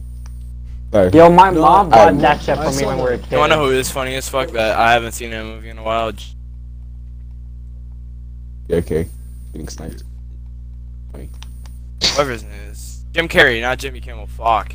Alright. 0.94 1.14
Yo, 1.14 1.30
my 1.30 1.52
No, 1.52 1.62
mom 1.62 1.88
I- 1.94 2.12
bought 2.12 2.18
that 2.22 2.42
shit 2.42 2.58
for 2.58 2.72
me 2.72 2.86
when 2.86 2.98
we 2.98 3.04
were 3.04 3.18
kids. 3.18 3.32
You 3.32 3.38
wanna 3.38 3.56
know 3.58 3.66
who 3.66 3.72
is 3.72 3.92
funny 3.92 4.16
as 4.16 4.28
fuck 4.28 4.50
that 4.52 4.76
I 4.78 4.92
haven't 4.94 5.12
seen 5.12 5.32
a 5.34 5.44
movie 5.44 5.70
in 5.70 5.78
a 5.78 5.84
while? 5.84 6.12
J- 6.12 6.26
Yeah, 8.70 8.78
okay. 8.78 9.08
Getting 9.54 9.68
sniped. 9.68 10.04
Whoever 12.16 12.32
his 12.32 12.44
name 12.44 12.52
is. 12.72 13.04
Jim 13.12 13.28
Carrey, 13.28 13.62
not 13.62 13.78
Jimmy 13.78 14.00
Kimmel. 14.02 14.28
Fuck. 14.28 14.74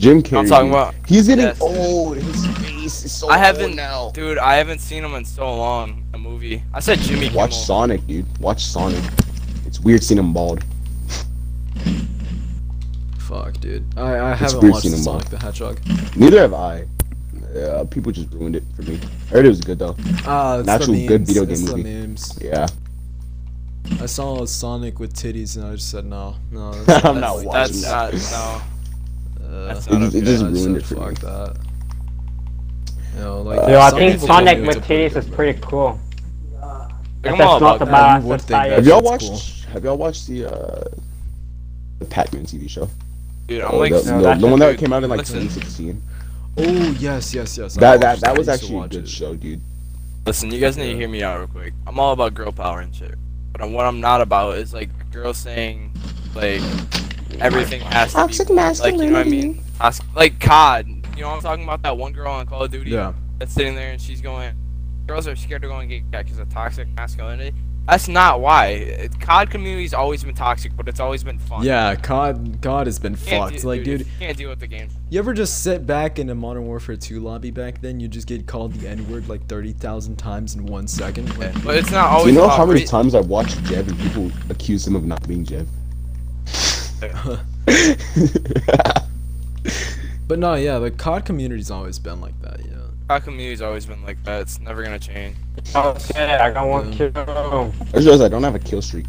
Jim 0.00 0.22
Carrey. 0.22 0.38
I'm 0.38 0.46
talking 0.46 0.70
about. 0.70 0.94
He's 1.06 1.26
getting 1.28 1.44
Yes. 1.44 1.60
old. 1.60 2.16
His 2.16 2.46
face 2.58 3.04
is 3.04 3.12
so 3.12 3.28
I 3.28 3.36
haven't 3.38 3.64
old 3.70 3.76
now. 3.76 4.10
Dude, 4.14 4.38
I 4.38 4.56
haven't 4.56 4.80
seen 4.80 5.04
him 5.04 5.14
in 5.14 5.24
so 5.24 5.54
long. 5.54 6.02
A 6.14 6.18
movie. 6.18 6.62
I 6.72 6.80
said 6.80 6.98
Jimmy 7.00 7.26
Kimmel. 7.26 7.36
Watch 7.36 7.54
Sonic, 7.56 8.06
dude. 8.06 8.26
Watch 8.40 8.64
Sonic. 8.64 9.04
It's 9.66 9.78
weird 9.80 10.02
seeing 10.02 10.18
him 10.18 10.32
bald. 10.32 10.64
Fuck, 13.18 13.60
dude. 13.60 13.84
I, 13.96 14.30
I 14.32 14.34
haven't 14.34 14.60
weird 14.60 14.72
watched 14.72 14.82
seeing 14.82 14.94
them 14.94 15.02
Sonic 15.04 15.28
the 15.28 15.38
Hedgehog. 15.38 15.80
Neither 16.16 16.40
have 16.40 16.54
I. 16.54 16.86
Yeah, 17.54 17.84
people 17.88 18.10
just 18.12 18.32
ruined 18.32 18.56
it 18.56 18.62
for 18.76 18.82
me. 18.82 18.98
I 19.28 19.34
heard 19.34 19.44
it 19.44 19.48
was 19.48 19.60
good 19.60 19.78
though. 19.78 19.96
Ah, 20.24 20.58
it's 20.58 20.68
An 20.68 20.74
actual 20.74 20.94
the 20.94 21.00
memes. 21.00 21.08
good 21.08 21.26
video 21.26 21.44
game 21.44 21.52
it's 21.52 21.62
movie. 21.62 21.82
the 21.82 21.88
memes. 22.06 22.38
Yeah. 22.40 22.66
I 24.00 24.06
saw 24.06 24.44
Sonic 24.46 24.98
with 25.00 25.14
titties 25.14 25.56
and 25.56 25.66
I 25.66 25.72
just 25.74 25.90
said 25.90 26.04
no, 26.06 26.36
no. 26.50 26.70
I'm 26.72 26.84
That's, 26.86 27.02
not 27.04 27.14
That's, 27.14 27.44
watching 27.44 27.80
that's 27.82 27.82
that. 27.82 28.12
not. 28.14 28.58
No. 28.58 28.62
Uh, 29.50 29.66
That's 29.74 29.86
It 29.86 29.92
not 29.92 30.00
just, 30.12 30.14
it 30.16 30.24
just 30.24 30.42
ruined 30.44 30.76
it 30.76 30.84
for 30.86 30.94
me. 30.94 31.00
fuck 31.00 31.14
that. 31.20 31.56
You 33.16 33.20
know, 33.20 33.42
like, 33.42 33.58
Uh, 33.60 33.70
Yo, 33.70 33.80
I 33.80 33.90
think 33.90 34.20
Sonic 34.20 34.58
do 34.58 34.66
with 34.66 34.76
it's 34.76 34.76
a 34.76 34.80
pretty 34.86 35.08
titties 35.14 35.16
is 35.16 35.28
pretty 35.28 35.60
cool. 35.60 35.98
Like, 36.62 36.90
If 37.24 37.32
I'm 37.32 37.38
that's 37.38 37.60
not 37.60 37.78
the 37.80 37.84
that. 37.84 37.90
bad 37.90 38.22
You 38.22 38.28
would 38.28 38.40
think 38.40 38.48
society. 38.48 38.70
that 38.70 38.76
Have 38.76 38.86
y'all 38.86 39.18
shit's 39.18 39.30
watched? 39.30 39.64
Have 39.66 39.84
y'all 39.84 39.98
watched 39.98 40.26
the 40.26 40.46
uh, 40.46 40.84
the 41.98 42.04
Pac-Man 42.06 42.44
TV 42.46 42.68
show? 42.70 42.88
Dude, 43.46 43.62
I'm 43.62 43.74
Oh, 43.74 43.78
like. 43.78 43.92
the, 43.92 44.02
No, 44.04 44.22
the- 44.22 44.34
the 44.34 44.46
one 44.46 44.58
that 44.60 44.78
came 44.78 44.92
out 44.92 45.02
in 45.04 45.10
like 45.10 45.18
listen. 45.20 45.40
2016. 45.40 46.02
Oh 46.58 46.62
yes, 46.98 47.34
yes, 47.34 47.58
yes. 47.58 47.76
I 47.76 47.80
That 47.80 48.00
that 48.00 48.20
that 48.20 48.38
was 48.38 48.48
I 48.48 48.52
used 48.52 48.62
to 48.64 48.66
actually 48.66 48.84
a 48.84 48.88
good 48.88 49.04
it. 49.04 49.08
show, 49.08 49.34
dude. 49.34 49.60
Listen, 50.26 50.50
you 50.50 50.60
guys 50.60 50.76
need 50.76 50.92
to 50.92 50.96
hear 50.96 51.08
me 51.08 51.22
out 51.22 51.38
real 51.38 51.48
quick. 51.48 51.72
I'm 51.86 51.98
all 51.98 52.12
about 52.12 52.34
girl 52.34 52.52
power 52.52 52.80
and 52.80 52.94
shit. 52.94 53.14
But 53.52 53.60
I'm- 53.62 53.72
what 53.72 53.84
I'm 53.86 54.00
not 54.00 54.20
about 54.20 54.56
is 54.58 54.72
like 54.72 54.88
girls 55.10 55.36
saying, 55.38 55.92
like, 56.34 56.60
everything 57.40 57.80
has 57.82 58.10
to 58.10 58.16
Toxic 58.16 58.48
be 58.48 58.54
like 58.54 58.74
you 58.74 58.80
know 58.80 58.82
what 58.82 58.86
I 58.86 59.24
masculinity. 59.24 59.48
mean? 59.48 59.62
Toxic, 59.78 60.06
like 60.16 60.40
COD. 60.40 60.86
You 61.16 61.22
know 61.22 61.28
what 61.28 61.36
I'm 61.36 61.42
talking 61.42 61.64
about? 61.64 61.82
That 61.82 61.96
one 61.96 62.12
girl 62.12 62.32
on 62.32 62.46
Call 62.46 62.62
of 62.64 62.70
Duty 62.70 62.90
Yeah. 62.90 63.12
that's 63.38 63.52
sitting 63.52 63.74
there 63.74 63.90
and 63.92 64.00
she's 64.00 64.20
going, 64.20 64.54
girls 65.06 65.26
are 65.28 65.36
scared 65.36 65.62
to 65.62 65.68
go 65.68 65.76
and 65.78 65.88
get 65.88 66.10
cat 66.12 66.24
because 66.24 66.38
of 66.38 66.48
toxic 66.48 66.88
masculinity. 66.96 67.54
That's 67.88 68.08
not 68.08 68.40
why. 68.40 68.66
It- 68.66 69.18
COD 69.20 69.50
community's 69.50 69.94
always 69.94 70.22
been 70.22 70.34
toxic, 70.34 70.76
but 70.76 70.86
it's 70.86 71.00
always 71.00 71.24
been 71.24 71.38
fun. 71.38 71.64
Yeah, 71.64 71.94
COD, 71.96 72.58
COD 72.62 72.86
has 72.86 72.98
been 72.98 73.12
You 73.12 73.16
fucked. 73.18 73.62
do- 73.62 73.68
Like, 73.68 73.80
if 73.80 73.84
dude, 73.84 74.00
you 74.00 74.06
can't 74.18 74.36
deal 74.36 74.50
with 74.50 74.60
the 74.60 74.66
game. 74.66 74.88
you 75.08 75.18
ever 75.18 75.32
just 75.34 75.62
sit 75.62 75.86
back 75.86 76.18
in 76.18 76.28
a 76.30 76.34
Modern 76.34 76.66
Warfare 76.66 76.96
2 76.96 77.18
lobby 77.20 77.50
back 77.50 77.80
then? 77.80 77.98
You 77.98 78.06
just 78.06 78.26
get 78.28 78.46
called 78.46 78.74
the 78.74 78.88
N 78.88 79.10
word 79.10 79.28
like 79.28 79.46
30,000 79.48 80.16
times 80.16 80.54
in 80.54 80.66
one 80.66 80.86
second. 80.86 81.36
Like, 81.38 81.64
But 81.64 81.76
it's 81.76 81.90
not 81.90 82.10
Do 82.10 82.16
always. 82.18 82.34
you 82.34 82.40
know 82.40 82.48
how 82.48 82.64
many 82.66 82.84
times 82.84 83.14
I've 83.14 83.26
watched 83.26 83.56
Jev 83.64 83.88
and 83.88 83.98
people 83.98 84.30
accuse 84.50 84.86
him 84.86 84.94
of 84.94 85.04
not 85.04 85.26
being 85.26 85.44
Jev? 85.44 85.66
but 90.28 90.38
no, 90.38 90.54
yeah, 90.54 90.78
the 90.78 90.90
COD 90.90 91.24
community's 91.24 91.70
always 91.70 91.98
been 91.98 92.20
like 92.20 92.40
that, 92.42 92.60
yeah. 92.60 92.74
know. 92.74 92.90
COD 93.08 93.24
community's 93.24 93.62
always 93.62 93.86
been 93.86 94.02
like 94.04 94.22
that. 94.24 94.42
It's 94.42 94.60
never 94.60 94.82
gonna 94.82 94.98
change. 94.98 95.36
Okay, 95.74 96.34
I 96.36 96.50
got 96.52 96.68
one 96.68 96.92
Yeah. 96.92 97.10
kill. 97.10 97.72
I 97.80 97.84
just 97.92 98.06
realized 98.06 98.22
I 98.22 98.28
don't 98.28 98.42
have 98.44 98.54
a 98.54 98.58
kill 98.60 98.82
streak. 98.82 99.06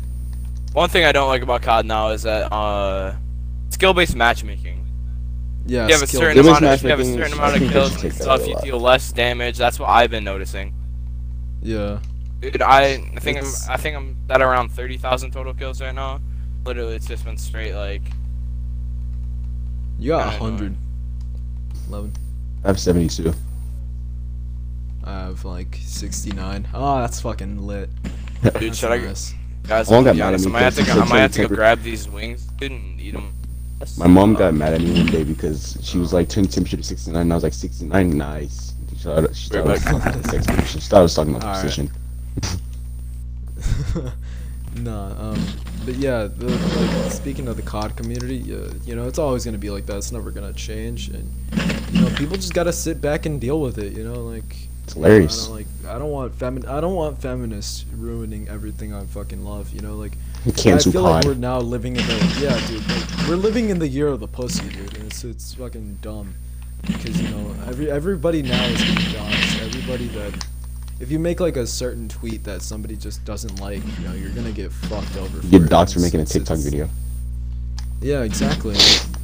One 0.73 0.89
thing 0.89 1.05
I 1.05 1.11
don't 1.11 1.27
like 1.27 1.43
about 1.43 1.61
COD 1.61 1.85
now 1.85 2.09
is 2.09 2.23
that 2.23 2.51
uh, 2.51 3.15
skill-based 3.69 4.15
matchmaking. 4.15 4.79
Yeah, 5.67 5.85
you 5.87 5.93
have 5.93 6.01
a 6.01 6.07
certain 6.07 6.39
amount 6.39 6.65
of, 6.65 6.81
you 6.81 6.89
have 6.89 6.99
a 6.99 7.05
certain 7.05 7.33
amount 7.33 7.61
of 7.61 7.71
kills 7.71 7.91
should 7.93 8.05
and 8.05 8.13
stuff. 8.13 8.47
You 8.47 8.53
lot. 8.55 8.63
deal 8.63 8.79
less 8.79 9.11
damage. 9.11 9.57
That's 9.57 9.79
what 9.79 9.89
I've 9.89 10.09
been 10.09 10.23
noticing. 10.23 10.73
Yeah. 11.61 11.99
Dude, 12.39 12.61
I, 12.63 12.93
I 13.15 13.19
think 13.19 13.37
It's- 13.37 13.67
I'm 13.67 13.73
I 13.73 13.77
think 13.77 13.95
I'm 13.95 14.17
at 14.29 14.41
around 14.41 14.69
thirty 14.71 14.97
thousand 14.97 15.31
total 15.31 15.53
kills 15.53 15.79
right 15.79 15.93
now. 15.93 16.19
Literally, 16.65 16.95
it's 16.95 17.07
just 17.07 17.25
been 17.25 17.37
straight 17.37 17.73
like. 17.75 18.01
You 19.99 20.09
got 20.09 20.31
Kinda 20.31 20.43
100. 20.43 20.77
11. 21.89 22.13
I 22.63 22.67
have 22.67 22.79
72. 22.79 23.33
I 25.03 25.11
have 25.11 25.45
like 25.45 25.77
69. 25.81 26.67
Oh, 26.73 26.99
that's 27.01 27.21
fucking 27.21 27.65
lit. 27.65 27.89
Dude, 28.43 28.53
That's 28.53 28.77
should 28.77 28.91
I 28.91 28.97
nice. 28.97 29.33
guys? 29.67 29.89
Mom 29.89 29.99
I'm 29.99 30.03
got 30.03 30.17
gonna 30.17 30.19
mad 30.19 30.25
at 30.25 30.27
honest, 30.27 30.45
I 30.45 30.47
me 30.47 30.53
might 30.53 30.61
have 30.61 30.75
to 30.75 30.83
go, 30.83 30.91
I 30.93 31.05
might 31.05 31.19
have 31.19 31.31
to 31.33 31.41
go 31.47 31.55
grab 31.55 31.81
these 31.81 32.07
wings, 32.09 32.45
dude, 32.57 32.71
and 32.71 32.99
eat 32.99 33.11
them. 33.11 33.33
My 33.97 34.07
mom 34.07 34.33
got 34.35 34.53
mad 34.53 34.73
at 34.73 34.81
me 34.81 34.93
one 34.93 35.07
day 35.07 35.23
because 35.23 35.77
she 35.81 35.97
was 35.97 36.13
like, 36.13 36.29
turn 36.29 36.45
temperature 36.47 36.77
to 36.77 36.83
69, 36.83 37.19
and 37.21 37.31
I 37.31 37.35
was 37.35 37.43
like, 37.43 37.53
69, 37.53 38.17
nice. 38.17 38.73
She 38.89 38.95
thought, 38.97 39.35
she 39.35 39.49
thought, 39.49 39.67
I 39.67 39.71
was 39.71 39.83
talking 39.83 39.97
about 40.01 40.25
sex 40.25 40.45
position. 40.47 40.79
She 40.81 40.87
thought 40.87 40.99
I 40.99 41.01
was 41.01 41.15
talking 41.15 41.35
about 41.35 41.43
Alright. 41.47 41.61
position. 41.63 41.91
nah, 44.75 45.31
um, 45.31 45.45
but 45.85 45.95
yeah, 45.95 46.27
the, 46.27 46.47
like, 46.47 47.11
speaking 47.11 47.47
of 47.47 47.55
the 47.57 47.61
COD 47.63 47.95
community, 47.95 48.53
uh, 48.53 48.73
you 48.85 48.95
know, 48.95 49.07
it's 49.07 49.19
always 49.19 49.45
gonna 49.45 49.57
be 49.57 49.69
like 49.69 49.85
that. 49.87 49.97
It's 49.97 50.11
never 50.11 50.31
gonna 50.31 50.53
change, 50.53 51.09
and 51.09 51.29
you 51.91 52.01
know, 52.01 52.09
people 52.15 52.35
just 52.35 52.53
gotta 52.53 52.73
sit 52.73 53.01
back 53.01 53.25
and 53.25 53.39
deal 53.41 53.59
with 53.61 53.77
it. 53.77 53.93
You 53.93 54.03
know, 54.03 54.21
like 54.21 54.69
It's 54.87 54.95
you 54.95 55.01
know. 55.01 55.07
I 55.07 55.17
don't 55.19 55.49
like, 55.49 55.67
I 55.87 55.99
don't 55.99 56.11
want 56.11 56.37
femin, 56.37 56.67
I 56.67 56.81
don't 56.81 56.95
want 56.95 57.21
feminists 57.21 57.85
ruining 57.95 58.47
everything 58.47 58.93
I 58.93 59.05
fucking 59.05 59.43
love. 59.43 59.73
You 59.73 59.81
know, 59.81 59.95
like 59.95 60.13
I 60.45 60.51
Cancel 60.51 60.91
feel 60.91 61.03
like 61.03 61.25
we're 61.25 61.33
now 61.35 61.59
living 61.59 61.95
in 61.95 62.05
the 62.05 62.37
yeah, 62.41 62.67
dude. 62.67 62.87
Like, 62.89 63.27
we're 63.27 63.35
living 63.35 63.69
in 63.69 63.79
the 63.79 63.87
year 63.87 64.07
of 64.07 64.19
the 64.19 64.27
pussy, 64.27 64.67
dude, 64.69 64.97
and 64.97 65.05
it's 65.07 65.23
it's 65.23 65.53
fucking 65.53 65.99
dumb. 66.01 66.33
Because 66.85 67.21
you 67.21 67.29
know, 67.29 67.55
every 67.67 67.91
everybody 67.91 68.41
now 68.41 68.63
is 68.65 68.79
getting 68.79 68.95
doxxed. 68.95 69.61
Everybody 69.65 70.07
that 70.07 70.45
if 71.01 71.11
you 71.11 71.19
make 71.19 71.39
like 71.39 71.57
a 71.57 71.65
certain 71.67 72.07
tweet 72.07 72.43
that 72.43 72.61
somebody 72.61 72.95
just 72.95 73.25
doesn't 73.25 73.59
like, 73.59 73.81
you 73.99 74.07
know, 74.07 74.13
you're 74.13 74.29
gonna 74.31 74.51
get 74.51 74.71
fucked 74.71 75.17
over. 75.17 75.37
You 75.41 75.49
get 75.49 75.61
it. 75.63 75.69
doxxed 75.69 75.93
for 75.95 75.99
making 75.99 76.19
a 76.21 76.25
TikTok 76.25 76.57
it's- 76.59 76.63
video. 76.63 76.89
Yeah, 78.03 78.23
exactly. 78.23 78.75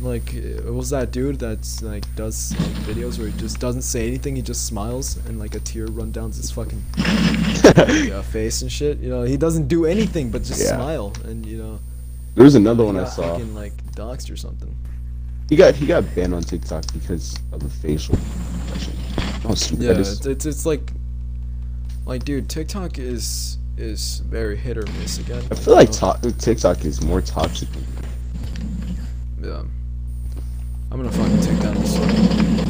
Like, 0.01 0.35
it 0.35 0.71
was 0.71 0.91
that 0.91 1.09
dude 1.11 1.39
that's 1.39 1.81
like 1.81 2.03
does 2.15 2.53
like, 2.59 2.69
videos 2.85 3.17
where 3.17 3.27
he 3.27 3.35
just 3.39 3.59
doesn't 3.59 3.81
say 3.81 4.05
anything. 4.07 4.35
He 4.35 4.43
just 4.43 4.67
smiles 4.67 5.17
and 5.25 5.39
like 5.39 5.55
a 5.55 5.59
tear 5.59 5.87
run 5.87 6.11
down 6.11 6.31
his 6.31 6.51
fucking 6.51 6.83
uh, 6.99 8.21
face 8.21 8.61
and 8.61 8.71
shit. 8.71 8.99
You 8.99 9.09
know, 9.09 9.23
he 9.23 9.35
doesn't 9.35 9.67
do 9.67 9.85
anything 9.87 10.29
but 10.29 10.43
just 10.43 10.61
Yeah. 10.63 10.75
smile 10.75 11.11
and 11.25 11.43
you 11.43 11.57
know. 11.57 11.79
There's 12.35 12.53
another 12.53 12.85
one 12.85 12.97
I 12.99 13.05
saw. 13.05 13.31
Fucking, 13.33 13.55
like 13.55 13.73
doxed 13.93 14.31
or 14.31 14.37
something. 14.37 14.75
He 15.49 15.55
got 15.55 15.73
he 15.73 15.87
got 15.87 16.03
banned 16.13 16.35
on 16.35 16.43
TikTok 16.43 16.85
because 16.93 17.35
of 17.51 17.61
the 17.61 17.69
facial 17.69 18.13
expression. 18.13 18.93
Oh, 19.43 19.55
Yeah, 19.79 19.91
is. 19.93 20.17
it's, 20.17 20.25
it's 20.27 20.45
it's 20.45 20.65
like, 20.67 20.91
like 22.07 22.23
dude, 22.25 22.49
TikTok 22.49 22.97
is 22.99 23.57
is 23.77 24.19
very 24.25 24.55
hit 24.55 24.77
or 24.77 24.85
miss 24.99 25.19
again. 25.19 25.43
I 25.51 25.55
feel 25.55 25.75
like 25.75 25.91
to- 25.91 26.33
TikTok 26.39 26.83
is 26.85 27.01
more 27.03 27.21
toxic. 27.21 27.69
Yeah. 29.41 29.63
I'm 30.89 30.97
gonna 31.03 31.11
fucking 31.11 31.41
take 31.41 31.59
down 31.61 31.75
this 31.75 31.95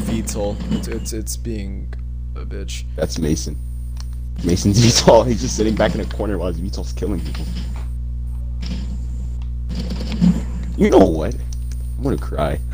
VTOL. 0.08 0.56
It's 0.76 0.88
it's 0.88 1.12
it's 1.12 1.36
being 1.36 1.92
a 2.34 2.40
bitch. 2.44 2.84
that's 2.96 3.18
Mason. 3.18 3.56
Mason's 4.44 4.80
VTOL. 4.84 5.26
He's 5.26 5.40
just 5.40 5.56
sitting 5.56 5.74
back 5.74 5.94
in 5.94 6.00
a 6.00 6.04
corner 6.06 6.36
while 6.36 6.52
his 6.52 6.60
VTOL's 6.60 6.92
killing 6.92 7.20
people. 7.20 7.44
You 10.76 10.90
know 10.90 10.98
what? 10.98 11.34
I'm 11.96 12.02
gonna 12.02 12.16
cry. 12.18 12.58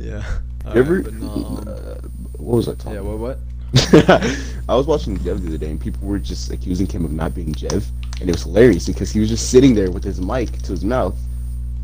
Yeah. 0.00 0.22
Ever? 0.64 0.98
Alright, 0.98 1.04
but 1.04 1.14
no, 1.14 1.28
um, 1.28 1.64
uh, 1.66 1.94
what 2.36 2.56
was 2.58 2.68
I 2.68 2.74
talking? 2.74 2.92
yeah. 2.94 3.00
What 3.00 3.18
what? 3.18 3.38
I 4.68 4.74
was 4.74 4.86
watching 4.86 5.16
Jev 5.18 5.40
the 5.42 5.48
other 5.48 5.58
day, 5.58 5.70
and 5.70 5.80
people 5.80 6.06
were 6.06 6.18
just 6.18 6.50
accusing 6.50 6.86
him 6.86 7.04
of 7.04 7.12
not 7.12 7.34
being 7.34 7.52
Jev, 7.54 7.84
and 8.20 8.28
it 8.28 8.32
was 8.34 8.42
hilarious 8.42 8.86
because 8.86 9.10
he 9.10 9.20
was 9.20 9.28
just 9.28 9.50
sitting 9.50 9.74
there 9.74 9.90
with 9.90 10.04
his 10.04 10.20
mic 10.20 10.50
to 10.62 10.72
his 10.72 10.84
mouth, 10.84 11.16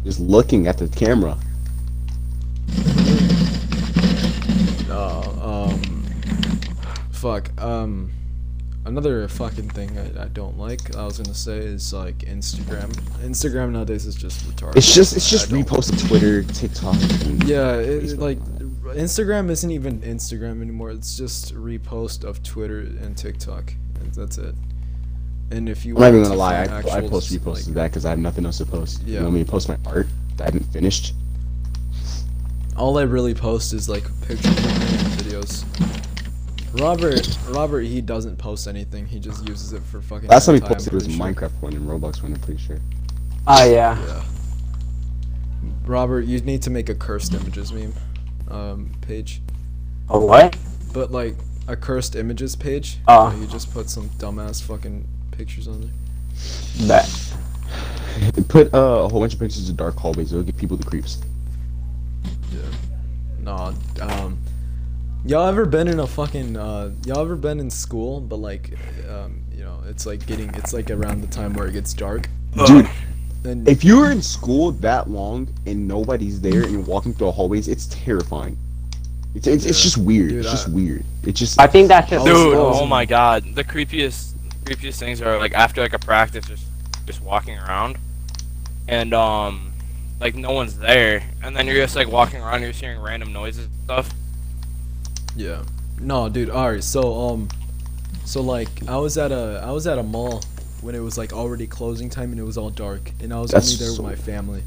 just 0.04 0.20
looking 0.20 0.66
at 0.66 0.78
the 0.78 0.88
camera. 0.88 1.36
Uh, 4.90 5.66
um. 5.70 5.80
Fuck. 7.12 7.50
Um. 7.62 8.10
Another 8.86 9.26
fucking 9.28 9.70
thing 9.70 9.96
I, 9.98 10.24
I 10.24 10.28
don't 10.28 10.58
like. 10.58 10.94
I 10.94 11.06
was 11.06 11.16
gonna 11.18 11.32
say 11.34 11.56
is 11.56 11.92
like 11.94 12.18
Instagram. 12.18 12.92
Instagram 13.22 13.70
nowadays 13.72 14.04
is 14.04 14.14
just 14.14 14.44
retarded. 14.46 14.76
It's 14.76 14.94
just 14.94 15.16
it's 15.16 15.30
just 15.30 15.50
don't- 15.50 15.64
repost 15.64 15.98
to 15.98 16.06
Twitter, 16.06 16.42
TikTok. 16.42 16.94
And 17.26 17.42
Yeah, 17.44 17.76
it, 17.76 18.02
Facebook. 18.02 18.18
like 18.18 18.38
Instagram 18.94 19.50
isn't 19.50 19.70
even 19.70 20.00
Instagram 20.00 20.62
anymore. 20.62 20.90
It's 20.90 21.16
just 21.16 21.54
repost 21.54 22.24
of 22.24 22.42
Twitter 22.42 22.80
and 22.80 23.16
TikTok, 23.16 23.74
and 24.00 24.12
that's 24.14 24.38
it. 24.38 24.54
And 25.50 25.68
if 25.68 25.84
you 25.84 25.94
I'm 25.96 26.00
not 26.00 26.08
even 26.08 26.20
want 26.20 26.28
gonna 26.28 26.34
to 26.34 26.38
lie, 26.38 26.54
I, 26.54 26.76
I 26.92 26.98
actual, 26.98 27.10
post 27.10 27.32
reposts 27.32 27.66
like, 27.66 27.74
that 27.74 27.90
because 27.90 28.04
I 28.06 28.10
have 28.10 28.18
nothing 28.18 28.46
else 28.46 28.58
to 28.58 28.66
post. 28.66 29.02
You 29.02 29.14
Yeah. 29.14 29.22
want 29.22 29.34
me 29.34 29.44
to 29.44 29.50
post 29.50 29.68
my 29.68 29.76
art 29.86 30.06
that 30.36 30.44
I 30.44 30.46
haven't 30.46 30.72
finished? 30.72 31.14
all 32.76 32.98
I 32.98 33.02
really 33.02 33.34
post 33.34 33.72
is 33.72 33.88
like 33.88 34.02
pictures 34.22 34.46
and 34.46 35.12
videos. 35.20 35.64
Robert, 36.80 37.38
Robert, 37.50 37.82
he 37.82 38.00
doesn't 38.00 38.36
post 38.36 38.66
anything. 38.66 39.06
He 39.06 39.20
just 39.20 39.46
uses 39.48 39.72
it 39.72 39.82
for 39.84 40.00
fucking. 40.02 40.28
Last 40.28 40.46
time 40.46 40.56
he 40.56 40.60
hentai, 40.60 40.64
I'm 40.64 40.74
posted 40.74 40.92
was 40.92 41.04
sure. 41.04 41.14
Minecraft 41.14 41.52
one 41.60 41.72
and 41.74 41.88
Roblox 41.88 42.20
one. 42.22 42.32
I'm 42.34 42.40
pretty 42.40 42.60
sure. 42.60 42.80
Oh 43.46 43.70
yeah. 43.70 43.96
Yeah. 44.06 44.22
Robert, 45.86 46.22
you 46.22 46.40
need 46.40 46.62
to 46.62 46.70
make 46.70 46.88
a 46.88 46.94
cursed 46.94 47.34
images 47.34 47.72
meme, 47.72 47.92
um, 48.48 48.90
page, 49.00 49.40
A 50.08 50.18
what? 50.18 50.56
but 50.92 51.10
like 51.10 51.34
a 51.66 51.76
cursed 51.76 52.14
images 52.16 52.56
page. 52.56 52.98
Oh. 53.08 53.28
where 53.28 53.36
you 53.38 53.46
just 53.46 53.72
put 53.72 53.88
some 53.88 54.08
dumbass 54.10 54.62
fucking 54.62 55.06
pictures 55.30 55.68
on 55.68 55.80
there. 55.80 56.88
Bet. 56.88 57.08
Put 58.48 58.72
uh, 58.72 58.78
a 58.78 59.08
whole 59.08 59.20
bunch 59.20 59.34
of 59.34 59.40
pictures 59.40 59.68
of 59.68 59.76
dark 59.76 59.96
hallways. 59.96 60.32
It'll 60.32 60.44
give 60.44 60.56
people 60.56 60.76
the 60.76 60.84
creeps. 60.84 61.20
Yeah. 62.52 62.60
No, 63.40 63.74
um, 64.00 64.38
y'all 65.24 65.48
ever 65.48 65.64
been 65.66 65.88
in 65.88 65.98
a 65.98 66.06
fucking 66.06 66.56
uh, 66.56 66.92
y'all 67.04 67.20
ever 67.20 67.34
been 67.36 67.58
in 67.58 67.70
school, 67.70 68.20
but 68.20 68.36
like, 68.36 68.74
um, 69.08 69.42
you 69.52 69.64
know, 69.64 69.80
it's 69.88 70.06
like 70.06 70.24
getting, 70.26 70.54
it's 70.54 70.72
like 70.72 70.90
around 70.90 71.22
the 71.22 71.26
time 71.26 71.54
where 71.54 71.66
it 71.66 71.72
gets 71.72 71.92
dark. 71.92 72.28
Dude, 72.66 72.88
And 73.44 73.68
if 73.68 73.84
you're 73.84 74.10
in 74.10 74.22
school 74.22 74.72
that 74.72 75.10
long 75.10 75.48
and 75.66 75.86
nobody's 75.86 76.40
there 76.40 76.62
and 76.62 76.72
you're 76.72 76.80
walking 76.80 77.12
through 77.12 77.26
the 77.26 77.32
hallways, 77.32 77.68
it's 77.68 77.86
terrifying. 77.86 78.56
It's, 79.34 79.46
it's, 79.46 79.66
it's 79.66 79.82
just 79.82 79.98
weird. 79.98 80.30
Dude, 80.30 80.38
it's 80.40 80.50
just 80.50 80.68
I- 80.68 80.72
weird. 80.72 81.04
It's 81.24 81.38
just 81.38 81.60
I 81.60 81.66
think 81.66 81.88
that's 81.88 82.08
just 82.10 82.24
Dude, 82.24 82.54
I 82.54 82.58
oh 82.58 82.86
my 82.86 83.04
god, 83.04 83.44
the 83.54 83.64
creepiest, 83.64 84.32
creepiest 84.64 84.98
things 84.98 85.20
are 85.20 85.38
like 85.38 85.52
after 85.54 85.80
like 85.80 85.92
a 85.92 85.98
practice, 85.98 86.46
just 86.46 86.64
just 87.06 87.20
walking 87.22 87.58
around, 87.58 87.98
and 88.88 89.12
um, 89.12 89.72
like 90.20 90.34
no 90.34 90.52
one's 90.52 90.78
there, 90.78 91.22
and 91.42 91.56
then 91.56 91.66
you're 91.66 91.76
just 91.76 91.96
like 91.96 92.08
walking 92.08 92.40
around, 92.40 92.60
you're 92.60 92.70
just 92.70 92.80
hearing 92.82 93.00
random 93.00 93.32
noises 93.32 93.64
and 93.66 93.74
stuff. 93.84 94.14
yeah, 95.34 95.62
no, 96.00 96.28
dude. 96.28 96.50
All 96.50 96.70
right, 96.70 96.84
so 96.84 97.28
um, 97.28 97.48
so 98.24 98.40
like 98.42 98.68
I 98.88 98.96
was 98.98 99.18
at 99.18 99.32
a 99.32 99.62
I 99.66 99.70
was 99.72 99.86
at 99.86 99.98
a 99.98 100.02
mall 100.02 100.42
when 100.84 100.94
it 100.94 101.00
was 101.00 101.16
like 101.16 101.32
already 101.32 101.66
closing 101.66 102.10
time 102.10 102.30
and 102.30 102.38
it 102.38 102.44
was 102.44 102.58
all 102.58 102.70
dark, 102.70 103.10
and 103.20 103.32
I 103.32 103.40
was 103.40 103.50
That's 103.50 103.72
only 103.72 103.78
there 103.84 103.94
so- 103.96 104.02
with 104.02 104.10
my 104.12 104.16
family. 104.16 104.62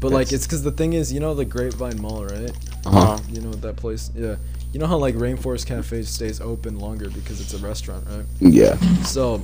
But 0.00 0.12
like, 0.12 0.26
That's- 0.28 0.32
it's 0.32 0.46
because 0.46 0.62
the 0.62 0.70
thing 0.72 0.92
is, 0.92 1.12
you 1.12 1.18
know, 1.20 1.34
the 1.34 1.44
Grapevine 1.44 2.00
Mall, 2.00 2.24
right? 2.24 2.50
uh-huh. 2.86 3.18
You 3.30 3.40
know 3.40 3.52
that 3.52 3.76
place? 3.76 4.10
Yeah. 4.14 4.36
You 4.72 4.78
know 4.80 4.86
how 4.86 4.96
like 4.98 5.14
Rainforest 5.14 5.66
Cafe 5.66 6.02
stays 6.02 6.40
open 6.40 6.78
longer 6.78 7.08
because 7.10 7.40
it's 7.40 7.54
a 7.54 7.58
restaurant, 7.58 8.04
right? 8.08 8.24
yeah. 8.40 8.76
So, 9.02 9.42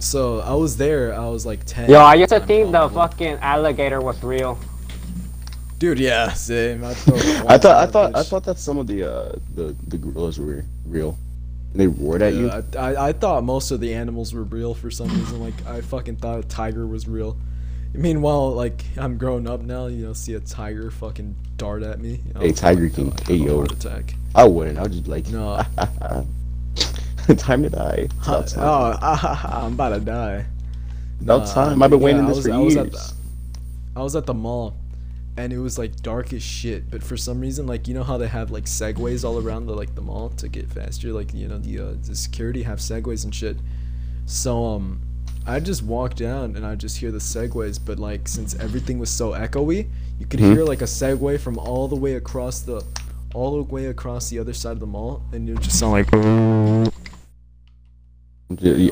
so 0.00 0.40
I 0.40 0.52
was 0.54 0.76
there. 0.76 1.14
I 1.14 1.28
was 1.28 1.46
like 1.46 1.64
ten. 1.64 1.88
Yo, 1.88 1.98
I 2.00 2.14
used 2.14 2.30
to 2.30 2.36
I'm 2.40 2.46
think 2.46 2.66
the 2.72 2.88
probably- 2.88 2.96
fucking 2.96 3.38
alligator 3.40 4.00
was 4.00 4.22
real. 4.22 4.58
Dude, 5.78 5.98
yeah, 5.98 6.32
same. 6.32 6.84
I, 6.84 6.94
thought 6.94 7.46
I 7.48 7.58
thought 7.58 7.76
I 7.76 7.86
thought 7.86 8.16
I 8.16 8.22
thought 8.22 8.44
that 8.44 8.58
some 8.58 8.78
of 8.78 8.86
the 8.86 9.04
uh 9.04 9.32
the 9.54 9.74
the 9.88 9.96
gorillas 9.98 10.38
were 10.38 10.64
real. 10.86 11.16
They 11.74 11.86
roared 11.88 12.22
at 12.22 12.34
you. 12.34 12.46
Yeah, 12.46 12.62
I, 12.78 12.78
I, 12.94 13.08
I 13.08 13.12
thought 13.12 13.42
most 13.44 13.70
of 13.72 13.80
the 13.80 13.92
animals 13.94 14.32
were 14.32 14.44
real 14.44 14.74
for 14.74 14.90
some 14.90 15.08
reason. 15.08 15.40
Like 15.40 15.66
I 15.66 15.80
fucking 15.80 16.16
thought 16.16 16.38
a 16.38 16.42
tiger 16.44 16.86
was 16.86 17.08
real. 17.08 17.36
Meanwhile, 17.92 18.52
like 18.52 18.84
I'm 18.96 19.18
growing 19.18 19.48
up 19.48 19.60
now, 19.62 19.86
you 19.86 20.06
know, 20.06 20.12
see 20.12 20.34
a 20.34 20.40
tiger 20.40 20.90
fucking 20.90 21.34
dart 21.56 21.82
at 21.82 22.00
me. 22.00 22.20
I 22.34 22.38
Hey, 22.40 22.50
was 22.50 22.60
Tiger 22.60 22.82
like, 22.84 22.94
King, 22.94 23.12
"Oh, 23.12 23.24
hey, 23.26 23.34
yo." 23.36 23.56
Heart 23.58 23.72
attack. 23.72 24.14
I 24.34 24.44
wouldn't. 24.44 24.78
I 24.78 24.82
would 24.82 24.92
just 24.92 25.06
like 25.08 25.28
No. 25.28 25.62
time 27.36 27.62
to 27.62 27.70
die. 27.70 28.08
Huh, 28.20 28.42
time. 28.42 28.64
oh, 28.64 28.98
I'm 29.64 29.74
about 29.74 29.90
to 29.90 30.00
die. 30.00 30.44
No 31.20 31.44
time. 31.44 31.82
I've 31.82 31.90
been 31.90 32.00
yeah, 32.00 32.04
waiting 32.04 32.24
I 32.24 32.28
this 32.28 32.36
was- 32.38 32.46
for 32.46 32.52
I 32.52 32.58
was 32.58 32.74
years. 32.74 32.86
at 32.86 32.92
the- 32.92 33.12
I 33.96 34.02
was 34.02 34.16
at 34.16 34.26
the 34.26 34.34
mall, 34.34 34.76
and 35.36 35.52
it 35.52 35.58
was 35.58 35.78
like 35.78 35.96
dark 36.02 36.32
as 36.32 36.42
shit. 36.42 36.90
But 36.90 37.02
for 37.02 37.16
some 37.16 37.40
reason, 37.40 37.66
like 37.66 37.88
you 37.88 37.94
know 37.94 38.04
how 38.04 38.16
they 38.18 38.28
have 38.28 38.50
like 38.50 38.64
segways 38.64 39.24
all 39.24 39.38
around 39.44 39.66
the 39.66 39.74
like 39.74 39.94
the 39.94 40.00
mall 40.00 40.30
to 40.30 40.48
get 40.48 40.68
faster. 40.70 41.12
Like 41.12 41.34
you 41.34 41.48
know 41.48 41.58
the 41.58 41.78
uh, 41.80 41.92
the 42.02 42.14
security 42.14 42.62
have 42.62 42.78
segways 42.78 43.24
and 43.24 43.34
shit. 43.34 43.56
So 44.26 44.64
um, 44.64 45.00
I 45.46 45.60
just 45.60 45.82
walk 45.82 46.14
down 46.14 46.56
and 46.56 46.64
I 46.64 46.74
just 46.76 46.96
hear 46.98 47.10
the 47.10 47.18
segways. 47.18 47.78
But 47.84 47.98
like 47.98 48.28
since 48.28 48.54
everything 48.56 48.98
was 48.98 49.10
so 49.10 49.32
echoey, 49.32 49.88
you 50.18 50.26
could 50.26 50.40
Mhm. 50.40 50.52
hear 50.52 50.64
like 50.64 50.80
a 50.82 50.86
segway 50.86 51.38
from 51.38 51.58
all 51.58 51.88
the 51.88 51.96
way 51.96 52.14
across 52.14 52.60
the, 52.60 52.82
all 53.34 53.56
the 53.56 53.62
way 53.72 53.86
across 53.86 54.30
the 54.30 54.38
other 54.38 54.52
side 54.52 54.72
of 54.72 54.80
the 54.80 54.86
mall, 54.86 55.22
and 55.32 55.48
it 55.50 55.60
just 55.60 55.78
sound 55.78 55.92
like. 55.92 56.08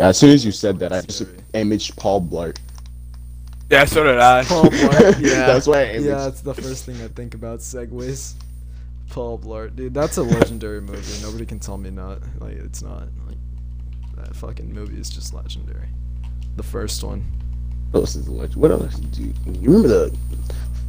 As 0.01 0.19
soon 0.19 0.31
as 0.31 0.45
you 0.45 0.51
said 0.51 0.79
that, 0.81 0.93
I 0.93 1.03
just 1.03 1.23
imaged 1.55 1.97
Paul 1.97 2.21
Blart. 2.23 2.59
Yeah, 3.73 3.87
so 3.87 4.05
did 4.05 4.19
I. 4.19 4.45
Paul 4.45 4.65
Blart, 4.65 5.19
yeah. 5.21 5.47
That's 5.47 5.67
why 5.67 5.81
I 5.81 5.85
imaged. 5.93 6.05
Yeah, 6.05 6.17
that's 6.17 6.43
the 6.43 6.53
first 6.53 6.85
thing 6.85 7.01
I 7.01 7.09
think 7.09 7.33
about. 7.33 7.61
Segways. 7.61 8.35
Paul 9.09 9.39
Blart, 9.39 9.75
dude, 9.77 9.95
that's 9.95 10.19
a 10.19 10.23
legendary 10.37 10.83
movie. 10.83 11.23
Nobody 11.23 11.47
can 11.47 11.59
tell 11.59 11.79
me 11.79 11.89
not. 11.89 12.19
Like, 12.39 12.57
it's 12.57 12.83
not. 12.83 13.05
Like, 13.27 13.39
that 14.17 14.37
fucking 14.37 14.71
movie 14.71 15.01
is 15.01 15.09
just 15.09 15.33
legendary. 15.33 15.89
The 16.57 16.63
first 16.63 17.03
one. 17.03 17.25
What 17.93 18.01
else 18.01 18.15
is 18.15 18.29
legend? 18.29 18.57
What 18.57 18.73
else 18.73 18.95
do 18.97 19.23
you, 19.23 19.35
you 19.47 19.71
remember 19.71 19.89
the 19.89 20.19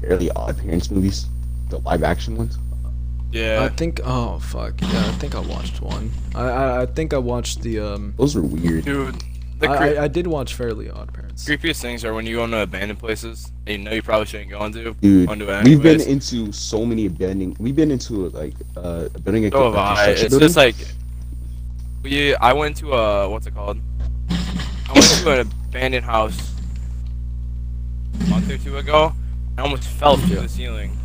Fairly 0.02 0.30
Odd 0.32 0.58
Parents 0.58 0.92
movies, 0.92 1.28
the 1.70 1.80
live 1.80 2.04
action 2.04 2.36
ones? 2.36 2.58
Yeah. 3.32 3.64
I 3.64 3.70
think. 3.70 4.02
Oh 4.04 4.40
fuck. 4.40 4.82
Yeah, 4.82 5.06
I 5.08 5.12
think 5.14 5.36
I 5.36 5.40
watched 5.40 5.82
one. 5.82 6.12
I 6.36 6.50
I, 6.50 6.82
I 6.82 6.86
think 6.86 7.14
I 7.14 7.18
watched 7.18 7.62
the 7.62 7.80
um. 7.80 8.14
Those 8.18 8.36
were 8.36 8.42
weird. 8.42 8.84
Dude, 8.84 9.24
I, 9.62 9.68
I, 9.68 10.04
I 10.04 10.08
did 10.10 10.28
watch 10.28 10.54
Fairly 10.54 10.90
Odd 10.90 11.14
Parents. 11.14 11.23
Creepiest 11.36 11.82
things 11.82 12.06
are 12.06 12.14
when 12.14 12.26
you 12.26 12.36
go 12.38 12.44
into 12.46 12.58
abandoned 12.60 13.00
places 13.00 13.52
and 13.66 13.78
you 13.80 13.84
know 13.84 13.92
you 13.92 14.02
probably 14.02 14.26
shouldn't 14.26 14.50
go 14.52 14.64
into. 14.66 14.94
Dude, 15.02 15.30
Onto 15.30 15.50
it 15.50 15.64
we've 15.64 15.82
been 15.82 16.02
into 16.02 16.52
so 16.52 16.86
many 16.86 17.06
abandoned. 17.08 17.58
We've 17.60 17.76
been 17.76 17.92
into 17.92 18.30
like 18.30 18.54
uh, 18.78 19.10
a 19.14 19.20
building. 19.20 19.50
So 19.52 19.64
have 19.72 19.74
a 19.76 19.78
I. 19.80 19.96
construction 19.96 20.26
It's 20.26 20.32
building. 20.32 20.48
just 20.48 20.58
like 20.58 20.76
we. 22.04 22.36
I 22.36 22.54
went 22.54 22.78
to 22.78 22.94
a 22.94 23.30
what's 23.30 23.48
it 23.48 23.54
called? 23.56 23.80
I 24.30 24.92
went 24.94 25.06
to 25.06 25.32
an 25.32 25.40
abandoned 25.70 26.06
house 26.06 26.38
a 28.22 28.24
month 28.30 28.50
or 28.52 28.58
two 28.58 28.78
ago. 28.78 29.14
I 29.58 29.62
almost 29.62 29.84
fell 29.84 30.18
through 30.18 30.42
the 30.42 30.50
ceiling. 30.50 30.98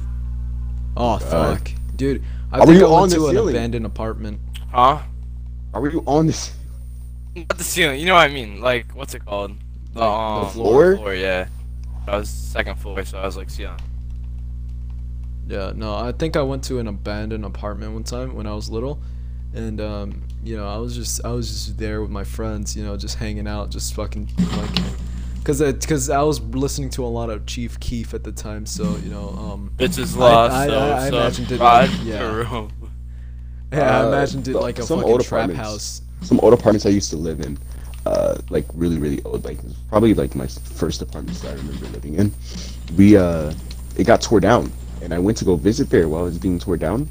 Oh 0.97 1.19
God. 1.19 1.59
fuck, 1.59 1.71
dude. 1.97 2.23
I 2.53 2.61
Are 2.61 2.67
think 2.67 2.79
you 2.79 2.87
I 2.87 2.91
went 2.91 3.03
on 3.03 3.09
the 3.11 3.17
to 3.17 3.27
an 3.29 3.35
ceiling? 3.35 3.55
abandoned 3.55 3.87
apartment. 3.87 4.41
Huh? 4.71 5.03
Are 5.75 5.89
you 5.89 6.03
on 6.07 6.27
this? 6.27 6.53
Not 7.37 7.57
the 7.57 7.65
ceiling. 7.65 8.01
You 8.01 8.07
know 8.07 8.15
what 8.15 8.29
I 8.31 8.33
mean? 8.33 8.61
Like 8.61 8.93
what's 8.95 9.15
it 9.15 9.25
called? 9.25 9.53
The, 9.99 10.05
um, 10.05 10.51
floor? 10.51 10.97
Floor. 10.97 11.15
Yeah. 11.15 11.49
I 12.07 12.17
was 12.19 12.29
second 12.31 12.77
floor, 12.77 13.05
so 13.05 13.19
I 13.19 13.27
was 13.27 13.37
like, 13.37 13.51
ceiling. 13.51 13.79
Yeah, 15.47 15.73
no, 15.75 15.95
I 15.95 16.13
think 16.13 16.37
I 16.37 16.43
went 16.43 16.63
to 16.65 16.79
an 16.79 16.89
abandoned 16.89 17.45
apartment 17.45 17.93
one 17.95 18.05
time 18.05 18.35
when 18.35 18.47
I 18.47 18.55
was 18.55 18.69
little, 18.69 19.01
and 19.55 19.81
um, 19.81 20.23
you 20.45 20.57
know, 20.57 20.69
I 20.69 20.77
was 20.77 20.95
just 20.95 21.25
I 21.25 21.29
was 21.33 21.49
just 21.49 21.79
there 21.79 22.03
with 22.03 22.11
my 22.11 22.25
friends, 22.25 22.77
you 22.77 22.85
know, 22.85 22.97
just 22.99 23.17
hanging 23.17 23.49
out, 23.49 23.71
just 23.71 23.95
fucking 23.95 24.29
like, 24.39 24.71
cause 25.45 25.63
it, 25.63 25.87
cause 25.87 26.11
I 26.11 26.21
was 26.23 26.41
listening 26.41 26.91
to 26.91 27.05
a 27.05 27.09
lot 27.09 27.31
of 27.31 27.47
Chief 27.47 27.81
Keef 27.81 28.13
at 28.13 28.25
the 28.25 28.33
time, 28.33 28.67
so 28.67 28.97
you 29.03 29.09
know, 29.11 29.31
um, 29.31 29.73
Bitches 29.79 30.17
lost. 30.17 30.53
I- 30.55 30.67
so, 30.67 30.79
I- 30.79 30.97
I 31.07 31.11
so 31.11 31.17
imagined 31.17 31.53
it 31.53 31.61
ride 31.61 31.91
like- 31.91 32.05
yeah. 32.05 32.31
room. 32.31 32.71
yeah, 33.73 34.01
I 34.01 34.05
Uh, 34.05 34.09
imagined 34.09 34.49
it 34.49 34.53
the- 34.53 34.61
like 34.61 34.79
a 34.79 34.83
some 34.83 34.99
fucking 34.99 35.13
old 35.13 35.25
trap 35.25 35.51
house. 35.53 36.03
Some 36.21 36.41
old 36.41 36.53
apartments 36.53 36.85
I 36.85 36.91
used 36.91 37.09
to 37.11 37.17
live 37.17 37.41
in, 37.41 37.57
uh, 38.07 38.39
like 38.51 38.67
really 38.75 38.99
really 38.99 39.23
old, 39.25 39.45
like 39.45 39.59
probably 39.89 40.15
like 40.15 40.35
my 40.35 40.47
first 40.47 41.03
apartments 41.03 41.41
that 41.41 41.51
I 41.53 41.55
remember 41.55 41.87
living 41.87 42.15
in. 42.15 42.33
We 42.97 43.17
uh, 43.17 43.53
it 43.97 44.05
got 44.07 44.21
tore 44.23 44.41
down, 44.41 44.73
and 45.03 45.13
I 45.13 45.19
went 45.19 45.37
to 45.39 45.45
go 45.45 45.57
visit 45.57 45.91
there 45.91 46.09
while 46.09 46.23
it 46.23 46.31
was 46.31 46.39
being 46.39 46.59
tore 46.59 46.77
down, 46.77 47.09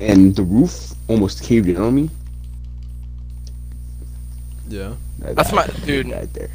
and 0.00 0.34
the 0.34 0.42
roof 0.42 0.92
almost 1.08 1.42
caved 1.42 1.68
in 1.68 1.76
on 1.76 1.94
me. 1.94 2.10
Yeah. 4.68 4.94
I- 5.24 5.32
That's 5.34 5.52
my- 5.52 5.66
dude. 5.84 6.08
died 6.10 6.32
there. 6.32 6.48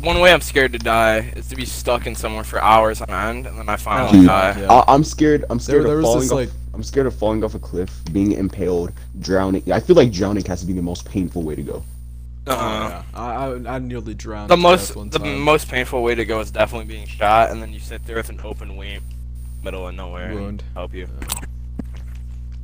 One 0.00 0.18
way 0.20 0.32
I'm 0.32 0.40
scared 0.40 0.72
to 0.72 0.78
die 0.78 1.32
is 1.36 1.46
to 1.48 1.56
be 1.56 1.64
stuck 1.64 2.06
in 2.06 2.14
somewhere 2.16 2.44
for 2.44 2.60
hours 2.60 3.00
on 3.00 3.08
end, 3.10 3.46
and 3.46 3.56
then 3.56 3.68
I 3.68 3.76
finally 3.76 4.18
Dude, 4.18 4.26
die. 4.26 4.60
yeah. 4.60 4.72
I, 4.72 4.92
I'm 4.94 5.04
scared. 5.04 5.44
I'm 5.48 5.60
scared 5.60 5.84
there 5.84 5.92
of 5.98 5.98
was 5.98 6.04
falling 6.04 6.20
this, 6.20 6.32
off. 6.32 6.36
like- 6.36 6.50
I'm 6.74 6.82
scared 6.82 7.06
of 7.06 7.14
falling 7.14 7.44
off 7.44 7.54
a 7.54 7.58
cliff, 7.58 7.92
being 8.12 8.32
impaled, 8.32 8.92
drowning. 9.20 9.70
I 9.72 9.80
feel 9.80 9.94
like 9.96 10.10
drowning 10.10 10.44
has 10.46 10.60
to 10.62 10.66
be 10.66 10.72
the 10.72 10.82
most 10.82 11.04
painful 11.04 11.42
way 11.42 11.54
to 11.54 11.62
go. 11.62 11.84
Uh, 12.46 12.52
yeah. 12.54 13.02
I, 13.14 13.44
I 13.46 13.74
I 13.74 13.78
nearly 13.78 14.14
drowned. 14.14 14.50
The 14.50 14.56
most 14.56 14.94
the 15.10 15.18
time. 15.18 15.40
most 15.40 15.68
painful 15.68 16.02
way 16.02 16.14
to 16.14 16.24
go 16.24 16.40
is 16.40 16.50
definitely 16.50 16.86
being 16.86 17.06
shot, 17.06 17.50
and 17.50 17.60
then 17.62 17.72
you 17.72 17.78
sit 17.78 18.04
there 18.06 18.16
with 18.16 18.30
an 18.30 18.40
open 18.42 18.76
wound, 18.76 19.02
middle 19.62 19.86
of 19.86 19.94
nowhere, 19.94 20.30
and 20.30 20.40
Wound. 20.40 20.64
help 20.74 20.92
you. 20.94 21.06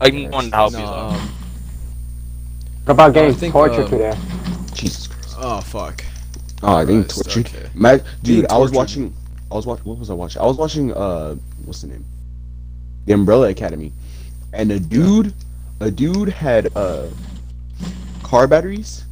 I 0.00 0.06
Yes. 0.08 0.32
one 0.32 0.50
to 0.50 0.56
help 0.56 0.72
No, 0.72 0.78
you 0.80 0.86
though. 0.86 0.92
um, 0.92 1.28
What 2.84 2.92
about 2.94 3.14
getting 3.14 3.34
think, 3.34 3.52
tortured 3.52 3.84
uh, 3.84 3.88
to 3.88 3.98
death? 3.98 4.74
Jesus 4.74 5.06
Christ. 5.06 5.36
oh 5.38 5.60
fuck. 5.60 6.04
Oh, 6.62 6.76
I 6.76 6.86
think 6.86 7.06
Christ, 7.12 7.24
tortured. 7.30 7.46
okay. 7.54 7.68
Ma- 7.74 7.90
Being 7.92 8.02
dude, 8.22 8.46
I 8.50 8.56
was 8.58 8.70
tortured. 8.72 8.76
watching. 8.76 9.14
I 9.50 9.54
was 9.54 9.66
watching. 9.66 9.84
What 9.84 9.98
was 9.98 10.10
I 10.10 10.14
watching? 10.14 10.42
I 10.42 10.46
was 10.46 10.56
watching. 10.56 10.92
Uh, 10.92 11.34
what's 11.64 11.82
the 11.82 11.88
name? 11.88 12.04
The 13.08 13.14
Umbrella 13.14 13.48
Academy, 13.48 13.90
and 14.52 14.70
a 14.70 14.78
dude, 14.78 15.32
a 15.80 15.90
dude 15.90 16.28
had 16.28 16.68
uh, 16.76 17.06
car 18.22 18.46
batteries 18.46 19.06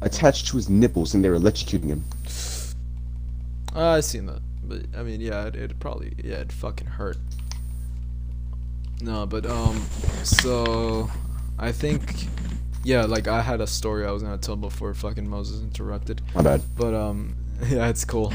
attached 0.00 0.46
to 0.46 0.58
his 0.58 0.70
nipples, 0.70 1.14
and 1.14 1.24
they 1.24 1.28
were 1.28 1.40
electrocuting 1.40 1.86
him. 1.86 2.04
Uh, 3.74 3.96
I 3.96 4.00
seen 4.00 4.26
that, 4.26 4.42
but 4.62 4.82
I 4.96 5.02
mean, 5.02 5.20
yeah, 5.20 5.46
it, 5.46 5.56
it 5.56 5.80
probably 5.80 6.12
yeah, 6.22 6.36
it 6.36 6.52
fucking 6.52 6.86
hurt. 6.86 7.16
No, 9.00 9.26
but 9.26 9.44
um, 9.44 9.84
so 10.22 11.10
I 11.58 11.72
think, 11.72 12.28
yeah, 12.84 13.06
like 13.06 13.26
I 13.26 13.42
had 13.42 13.60
a 13.60 13.66
story 13.66 14.06
I 14.06 14.12
was 14.12 14.22
gonna 14.22 14.38
tell 14.38 14.54
before 14.54 14.94
fucking 14.94 15.28
Moses 15.28 15.62
interrupted, 15.62 16.22
My 16.36 16.42
bad. 16.42 16.62
but 16.76 16.94
um, 16.94 17.34
yeah, 17.66 17.88
it's 17.88 18.04
cool. 18.04 18.32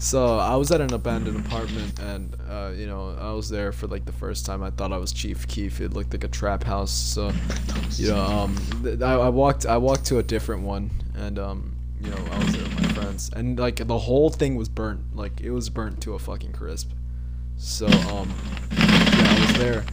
So 0.00 0.38
I 0.38 0.54
was 0.54 0.70
at 0.70 0.80
an 0.80 0.94
abandoned 0.94 1.44
apartment, 1.44 1.98
and 1.98 2.36
uh, 2.48 2.70
you 2.74 2.86
know, 2.86 3.16
I 3.20 3.32
was 3.32 3.48
there 3.48 3.72
for 3.72 3.88
like 3.88 4.04
the 4.04 4.12
first 4.12 4.46
time. 4.46 4.62
I 4.62 4.70
thought 4.70 4.92
I 4.92 4.96
was 4.96 5.12
Chief 5.12 5.46
Keef. 5.48 5.80
It 5.80 5.92
looked 5.92 6.12
like 6.12 6.22
a 6.22 6.28
trap 6.28 6.62
house. 6.62 6.92
So, 6.92 7.32
you 7.96 8.10
know, 8.10 8.20
um, 8.20 8.56
th- 8.84 9.02
I, 9.02 9.14
I 9.14 9.28
walked, 9.28 9.66
I 9.66 9.76
walked 9.76 10.04
to 10.06 10.18
a 10.18 10.22
different 10.22 10.62
one, 10.62 10.90
and 11.16 11.38
um, 11.40 11.74
you 12.00 12.10
know, 12.10 12.24
I 12.30 12.38
was 12.38 12.52
there 12.52 12.62
with 12.62 12.80
my 12.80 12.88
friends, 12.90 13.30
and 13.34 13.58
like 13.58 13.84
the 13.84 13.98
whole 13.98 14.30
thing 14.30 14.54
was 14.54 14.68
burnt. 14.68 15.00
Like 15.16 15.40
it 15.40 15.50
was 15.50 15.68
burnt 15.68 16.00
to 16.02 16.14
a 16.14 16.18
fucking 16.18 16.52
crisp. 16.52 16.92
So, 17.56 17.86
um, 17.86 18.32
yeah, 18.70 19.36
I 19.36 19.40
was 19.40 19.58
there, 19.58 19.84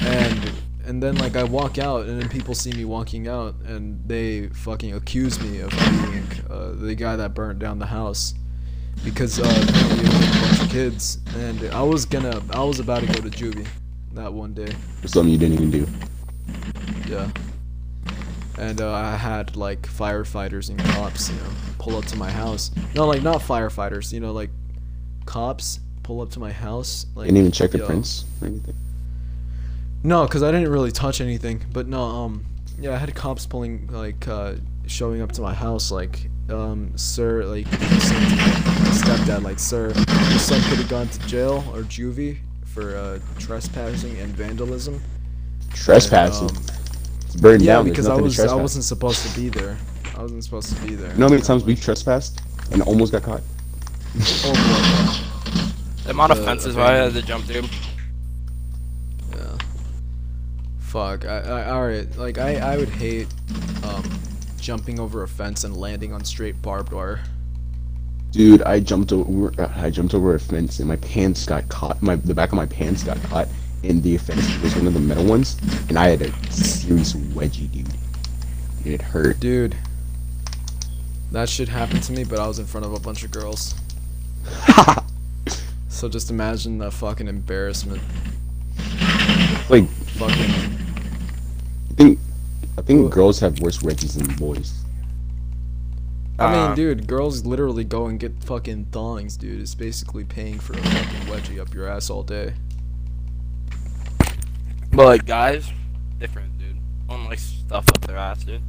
and 0.00 0.52
and 0.84 1.02
then 1.02 1.16
like 1.16 1.36
I 1.36 1.44
walk 1.44 1.78
out, 1.78 2.04
and 2.04 2.20
then 2.20 2.28
people 2.28 2.54
see 2.54 2.72
me 2.72 2.84
walking 2.84 3.28
out, 3.28 3.54
and 3.64 4.06
they 4.06 4.48
fucking 4.48 4.92
accuse 4.92 5.40
me 5.40 5.60
of 5.60 5.70
being 5.70 6.26
uh, 6.50 6.72
the 6.72 6.94
guy 6.94 7.16
that 7.16 7.32
burnt 7.32 7.58
down 7.60 7.78
the 7.78 7.86
house 7.86 8.34
because 9.04 9.38
uh, 9.38 9.44
it 9.44 10.02
was 10.02 10.28
a 10.28 10.40
bunch 10.40 10.62
of 10.62 10.70
kids, 10.70 11.18
and 11.36 11.62
I 11.72 11.82
was 11.82 12.04
gonna, 12.04 12.42
I 12.50 12.62
was 12.62 12.80
about 12.80 13.00
to 13.00 13.06
go 13.06 13.28
to 13.28 13.30
juvie 13.30 13.66
that 14.12 14.32
one 14.32 14.54
day. 14.54 14.72
For 15.00 15.08
something 15.08 15.32
you 15.32 15.38
didn't 15.38 15.54
even 15.54 15.70
do. 15.70 15.86
Yeah. 17.08 17.30
And 18.58 18.80
uh, 18.80 18.92
I 18.92 19.16
had 19.16 19.56
like 19.56 19.82
firefighters 19.82 20.68
and 20.68 20.78
cops, 20.80 21.30
you 21.30 21.36
know, 21.36 21.50
pull 21.78 21.96
up 21.96 22.04
to 22.06 22.16
my 22.16 22.30
house. 22.30 22.72
No, 22.94 23.06
like 23.06 23.22
not 23.22 23.40
firefighters, 23.40 24.12
you 24.12 24.20
know, 24.20 24.32
like 24.32 24.50
cops 25.26 25.80
pull 26.02 26.22
up 26.22 26.30
to 26.30 26.40
my 26.40 26.50
house. 26.50 27.06
Like, 27.14 27.26
Didn't 27.26 27.38
even 27.38 27.52
check 27.52 27.70
the 27.70 27.78
yo. 27.78 27.86
prints 27.86 28.24
or 28.40 28.46
anything. 28.48 28.74
No, 30.02 30.24
because 30.24 30.42
I 30.42 30.50
didn't 30.50 30.70
really 30.70 30.90
touch 30.90 31.20
anything. 31.20 31.64
But 31.72 31.86
no, 31.86 32.02
um, 32.02 32.46
yeah, 32.80 32.94
I 32.94 32.96
had 32.96 33.14
cops 33.14 33.46
pulling, 33.46 33.88
like, 33.88 34.26
uh, 34.26 34.54
showing 34.86 35.20
up 35.20 35.32
to 35.32 35.42
my 35.42 35.52
house, 35.52 35.90
like, 35.90 36.30
um, 36.50 36.96
sir, 36.96 37.44
like, 37.44 37.66
saying 37.66 38.28
to 38.28 38.90
stepdad, 38.92 39.42
like, 39.42 39.58
sir, 39.58 39.88
your 39.88 40.38
son 40.38 40.60
could 40.62 40.78
have 40.78 40.88
gone 40.88 41.08
to 41.08 41.18
jail 41.26 41.64
or 41.74 41.82
juvie 41.82 42.38
for 42.64 42.96
uh, 42.96 43.18
trespassing 43.38 44.18
and 44.18 44.34
vandalism. 44.34 45.00
Trespassing. 45.74 46.48
And, 46.48 46.58
um, 46.58 46.64
it's 47.26 47.36
burned 47.36 47.62
yeah, 47.62 47.74
down. 47.74 47.84
There's 47.84 47.96
because 47.96 48.06
I 48.06 48.10
nothing 48.10 48.30
to 48.30 48.42
was 48.42 48.52
I 48.52 48.54
wasn't 48.54 48.84
supposed 48.84 49.26
to 49.26 49.40
be 49.40 49.48
there. 49.48 49.76
I 50.16 50.22
wasn't 50.22 50.42
supposed 50.42 50.74
to 50.74 50.82
be 50.82 50.94
there. 50.94 51.12
You 51.12 51.18
know 51.18 51.26
how 51.26 51.32
many 51.32 51.42
times 51.42 51.64
we 51.64 51.76
trespassed 51.76 52.40
and 52.72 52.82
almost 52.82 53.12
got 53.12 53.22
caught? 53.22 53.42
Oh 54.44 55.74
The 56.04 56.10
amount 56.10 56.32
of 56.32 56.38
The 56.38 56.44
fences 56.44 56.74
where 56.74 56.86
I 56.86 56.94
had 56.94 57.12
to 57.12 57.22
jump 57.22 57.44
through. 57.44 57.64
Yeah. 59.36 59.58
Fuck. 60.78 61.26
I, 61.26 61.38
I 61.38 61.70
alright. 61.70 62.16
Like 62.16 62.38
I 62.38 62.56
I 62.56 62.76
would 62.78 62.88
hate 62.88 63.28
um 63.84 64.02
jumping 64.68 65.00
over 65.00 65.22
a 65.22 65.28
fence 65.28 65.64
and 65.64 65.74
landing 65.74 66.12
on 66.12 66.22
straight 66.22 66.60
barbed 66.60 66.92
wire. 66.92 67.20
Dude, 68.32 68.60
I 68.64 68.80
jumped 68.80 69.12
over. 69.14 69.50
Uh, 69.58 69.72
I 69.74 69.88
jumped 69.88 70.12
over 70.12 70.34
a 70.34 70.38
fence 70.38 70.78
and 70.78 70.86
my 70.86 70.96
pants 70.96 71.46
got 71.46 71.66
caught. 71.70 72.02
My 72.02 72.16
the 72.16 72.34
back 72.34 72.50
of 72.50 72.56
my 72.56 72.66
pants 72.66 73.02
got 73.02 73.16
caught 73.22 73.48
in 73.82 74.02
the 74.02 74.18
fence. 74.18 74.46
It 74.56 74.62
was 74.62 74.76
one 74.76 74.86
of 74.86 74.92
the 74.92 75.00
metal 75.00 75.24
ones, 75.24 75.56
and 75.88 75.98
I 75.98 76.08
had 76.08 76.20
a 76.20 76.52
serious 76.52 77.14
wedgie, 77.14 77.72
dude. 77.72 77.88
It 78.84 79.00
hurt. 79.00 79.40
Dude. 79.40 79.74
That 81.32 81.48
shit 81.48 81.70
happened 81.70 82.02
to 82.02 82.12
me, 82.12 82.24
but 82.24 82.38
I 82.38 82.46
was 82.46 82.58
in 82.58 82.66
front 82.66 82.84
of 82.84 82.92
a 82.92 83.00
bunch 83.00 83.24
of 83.24 83.30
girls. 83.30 83.74
So 85.88 86.08
just 86.08 86.30
imagine 86.30 86.78
the 86.78 86.92
fucking 86.92 87.26
embarrassment. 87.26 88.00
like 89.68 89.88
Fucking. 89.88 90.50
I 91.90 91.94
think 91.96 92.18
I 92.78 92.82
think 92.82 93.10
girls 93.10 93.40
have 93.40 93.58
worse 93.58 93.78
wedgies 93.78 94.16
than 94.16 94.36
boys. 94.36 94.84
I 96.38 96.46
mean, 96.52 96.60
Uh, 96.60 96.74
dude, 96.76 97.08
girls 97.08 97.44
literally 97.44 97.82
go 97.82 98.06
and 98.06 98.20
get 98.20 98.44
fucking 98.44 98.86
thongs, 98.92 99.36
dude. 99.36 99.60
It's 99.60 99.74
basically 99.74 100.22
paying 100.22 100.60
for 100.60 100.74
a 100.74 100.76
fucking 100.76 101.26
wedgie 101.26 101.60
up 101.60 101.74
your 101.74 101.88
ass 101.88 102.08
all 102.08 102.22
day. 102.22 102.54
But 104.92 105.06
like 105.06 105.26
guys, 105.26 105.68
different, 106.20 106.56
dude. 106.56 106.76
One 107.08 107.24
like 107.24 107.40
stuff 107.40 107.88
up 107.88 108.00
their 108.02 108.16
ass, 108.16 108.44
dude. 108.44 108.62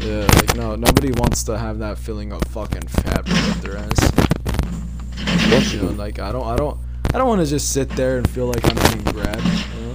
Yeah, 0.00 0.26
like 0.36 0.54
no, 0.54 0.76
nobody 0.76 1.10
wants 1.12 1.44
to 1.44 1.56
have 1.56 1.78
that 1.78 1.96
feeling 1.96 2.30
of 2.30 2.42
fucking 2.48 2.86
fabric 2.88 3.38
up 3.48 3.56
their 3.62 3.78
ass. 3.78 5.72
You 5.72 5.80
know, 5.80 5.88
like 5.92 6.18
I 6.18 6.30
don't, 6.30 6.46
I 6.46 6.56
don't, 6.56 6.78
I 7.14 7.18
don't 7.18 7.28
want 7.28 7.40
to 7.40 7.46
just 7.46 7.72
sit 7.72 7.88
there 7.90 8.18
and 8.18 8.28
feel 8.28 8.48
like 8.48 8.62
I'm 8.64 8.76
being 8.92 9.14
grabbed. 9.14 9.46
You 9.46 9.80
know? 9.80 9.94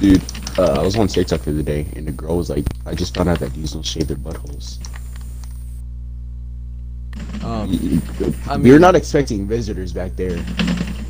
Dude, 0.00 0.22
uh, 0.58 0.74
I 0.80 0.82
was 0.82 0.96
on 0.96 1.08
TikTok 1.08 1.40
the 1.42 1.50
other 1.50 1.62
day, 1.62 1.86
and 1.96 2.06
the 2.06 2.12
girl 2.12 2.36
was 2.36 2.50
like, 2.50 2.64
"I 2.86 2.94
just 2.94 3.14
found 3.14 3.28
out 3.28 3.40
that 3.40 3.52
these 3.54 3.72
don't 3.72 3.82
shave 3.84 4.06
their 4.08 4.16
buttholes." 4.16 4.78
Um, 7.42 7.70
Y- 7.70 8.00
y- 8.20 8.32
I 8.48 8.56
We're 8.56 8.72
mean- 8.74 8.80
not 8.80 8.94
expecting 8.94 9.46
visitors 9.46 9.92
back 9.92 10.14
there, 10.16 10.36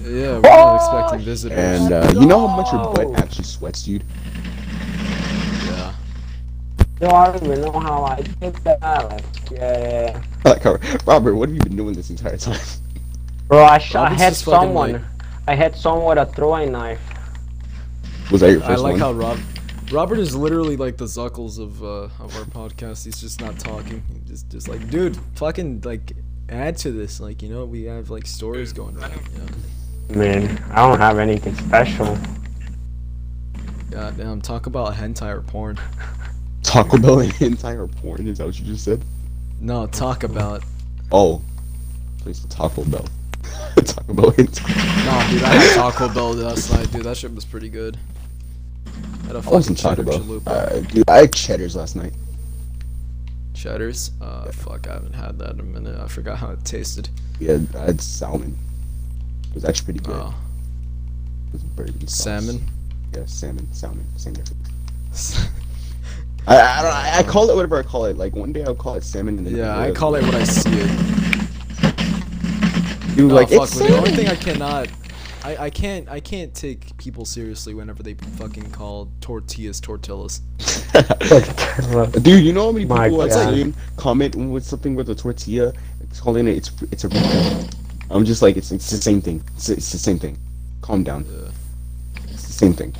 yeah, 0.04 0.38
we're 0.38 0.40
not 0.40 0.76
expecting 0.76 1.20
visitors. 1.20 1.58
and 1.58 1.92
uh, 1.92 2.12
you 2.18 2.26
know 2.26 2.46
how 2.46 2.56
much 2.56 2.72
your 2.72 2.92
butt 2.94 3.22
actually 3.22 3.44
sweats, 3.44 3.82
dude. 3.82 4.04
yeah. 5.66 5.92
Yo, 7.00 7.08
I 7.10 7.26
don't 7.32 7.44
even 7.44 7.60
know 7.60 7.72
how 7.78 8.04
I 8.04 8.22
did 8.22 8.54
that. 8.64 8.80
Let's 8.82 9.38
get 9.50 9.60
it. 9.62 10.16
Like, 10.44 10.64
Robert, 11.06 11.34
what 11.34 11.48
have 11.48 11.56
you 11.56 11.62
been 11.62 11.76
doing 11.76 11.94
this 11.94 12.10
entire 12.10 12.36
time? 12.38 12.58
Bro, 13.48 13.64
I 13.64 13.78
shot. 13.78 14.00
I 14.00 14.02
Robert's 14.04 14.22
had 14.22 14.30
just 14.30 14.44
fucking, 14.44 14.60
someone. 14.60 14.92
like- 14.92 15.02
I 15.46 15.54
had 15.54 15.76
someone 15.76 16.06
with 16.16 16.18
a 16.18 16.26
throwing 16.32 16.72
knife. 16.72 17.00
Was 18.30 18.42
that 18.42 18.52
your 18.52 18.64
I 18.64 18.74
like 18.74 18.92
one? 18.92 19.00
how 19.00 19.12
Rob, 19.12 19.38
Robert 19.90 20.18
is 20.18 20.36
literally 20.36 20.76
like 20.76 20.96
the 20.96 21.06
Zuckles 21.06 21.58
of 21.58 21.82
uh, 21.82 22.08
of 22.22 22.36
our 22.36 22.44
podcast. 22.44 23.04
He's 23.04 23.20
just 23.20 23.40
not 23.40 23.58
talking. 23.58 24.02
He's 24.12 24.28
just 24.30 24.50
just 24.50 24.68
like, 24.68 24.90
dude, 24.90 25.18
fucking 25.36 25.80
like 25.82 26.12
add 26.48 26.76
to 26.78 26.92
this. 26.92 27.20
Like, 27.20 27.42
you 27.42 27.48
know, 27.48 27.64
we 27.64 27.84
have 27.84 28.10
like 28.10 28.26
stories 28.26 28.72
going 28.72 28.96
around. 28.96 29.20
You 29.32 29.38
know? 29.38 30.20
Man, 30.20 30.64
I 30.70 30.76
don't 30.88 30.98
have 30.98 31.18
anything 31.18 31.54
special. 31.54 32.18
God 33.90 34.16
damn, 34.16 34.40
talk 34.40 34.66
about 34.66 34.94
hentai 34.94 35.34
or 35.34 35.42
porn. 35.42 35.78
Taco 36.62 36.98
Bell 36.98 37.20
and 37.20 37.42
entire 37.42 37.86
porn. 37.86 38.26
Is 38.26 38.38
that 38.38 38.46
what 38.46 38.58
you 38.58 38.66
just 38.66 38.84
said? 38.84 39.02
No, 39.60 39.86
talk 39.86 40.22
about. 40.24 40.62
Oh, 41.10 41.42
place 42.18 42.44
Taco 42.50 42.84
Bell. 42.84 43.06
Taco 43.76 44.12
Bell 44.12 44.32
hentai. 44.32 45.06
Nah, 45.06 45.30
dude, 45.30 45.42
I 45.42 45.48
had 45.54 45.74
Taco 45.76 46.12
Bell 46.12 46.34
last 46.34 46.70
night, 46.72 46.90
dude. 46.92 47.04
That 47.04 47.16
shit 47.16 47.34
was 47.34 47.46
pretty 47.46 47.70
good. 47.70 47.98
I 49.24 49.26
had 49.28 49.36
a 49.36 49.38
I 49.38 49.42
fucking 49.42 49.52
wasn't 49.52 49.78
cheddar 49.78 50.02
Bell. 50.02 50.18
chalupa. 50.20 50.46
Uh, 50.46 50.80
dude, 50.80 51.08
I 51.08 51.16
had 51.18 51.32
cheddars 51.34 51.76
last 51.76 51.96
night. 51.96 52.12
Cheddars? 53.54 54.12
Uh, 54.20 54.50
fuck, 54.52 54.86
I 54.88 54.94
haven't 54.94 55.14
had 55.14 55.38
that 55.40 55.54
in 55.54 55.60
a 55.60 55.64
minute. 55.64 55.98
I 55.98 56.06
forgot 56.06 56.38
how 56.38 56.50
it 56.50 56.64
tasted. 56.64 57.08
Yeah, 57.40 57.58
I 57.74 57.78
had 57.86 58.00
salmon. 58.00 58.56
It 59.50 59.54
was 59.54 59.64
actually 59.64 59.84
pretty 59.94 60.00
good. 60.00 60.16
Oh, 60.16 60.34
It 61.48 61.52
was 61.54 61.62
bourbon 61.62 62.06
sauce. 62.06 62.22
salmon? 62.46 62.66
Yeah, 63.14 63.24
salmon, 63.26 63.66
salmon, 63.72 64.06
same 64.16 64.34
difference. 64.34 65.48
I, 66.46 66.56
I 66.60 66.82
don't. 66.82 66.92
I, 66.92 67.18
I 67.18 67.22
call 67.24 67.50
it 67.50 67.56
whatever 67.56 67.78
I 67.78 67.82
call 67.82 68.04
it. 68.06 68.16
Like 68.16 68.34
one 68.36 68.52
day 68.52 68.62
I'll 68.64 68.74
call 68.74 68.94
it 68.94 69.02
salmon, 69.04 69.38
and 69.38 69.46
then 69.46 69.56
yeah, 69.56 69.78
I 69.78 69.90
call 69.90 70.14
it 70.14 70.22
what 70.24 70.34
I 70.34 70.44
see 70.44 70.70
it. 70.72 70.90
You 73.16 73.28
No, 73.28 73.34
like 73.34 73.48
fuck, 73.50 73.62
it's 73.64 73.78
but 73.78 73.88
the 73.88 73.96
only 73.96 74.12
thing 74.12 74.28
I 74.28 74.36
cannot, 74.36 74.88
I, 75.48 75.64
I 75.64 75.70
can't, 75.70 76.06
I 76.10 76.20
can't 76.20 76.54
take 76.54 76.94
people 76.98 77.24
seriously 77.24 77.72
whenever 77.72 78.02
they 78.02 78.12
fucking 78.12 78.70
call 78.70 79.08
tortillas 79.22 79.80
tortillas. 79.80 80.40
Dude, 82.20 82.44
you 82.44 82.52
know 82.52 82.66
how 82.66 82.72
many 82.72 82.84
people 82.84 82.96
My 82.98 83.04
I've 83.04 83.30
God. 83.30 83.54
seen 83.54 83.74
comment 83.96 84.34
with 84.34 84.62
something 84.64 84.94
with 84.94 85.08
a 85.08 85.14
tortilla, 85.14 85.72
calling 86.20 86.48
it 86.48 86.56
it's 86.58 86.70
it's 86.92 87.04
a 87.04 87.08
burrito. 87.08 87.74
I'm 88.10 88.26
just 88.26 88.42
like 88.42 88.58
it's 88.58 88.72
it's 88.72 88.90
the 88.90 88.98
same 88.98 89.22
thing. 89.22 89.42
It's, 89.56 89.70
it's 89.70 89.90
the 89.90 89.96
same 89.96 90.18
thing. 90.18 90.36
Calm 90.82 91.02
down. 91.02 91.24
Yeah. 91.24 91.50
It's 92.24 92.46
the 92.46 92.52
same 92.52 92.74
thing. 92.74 92.94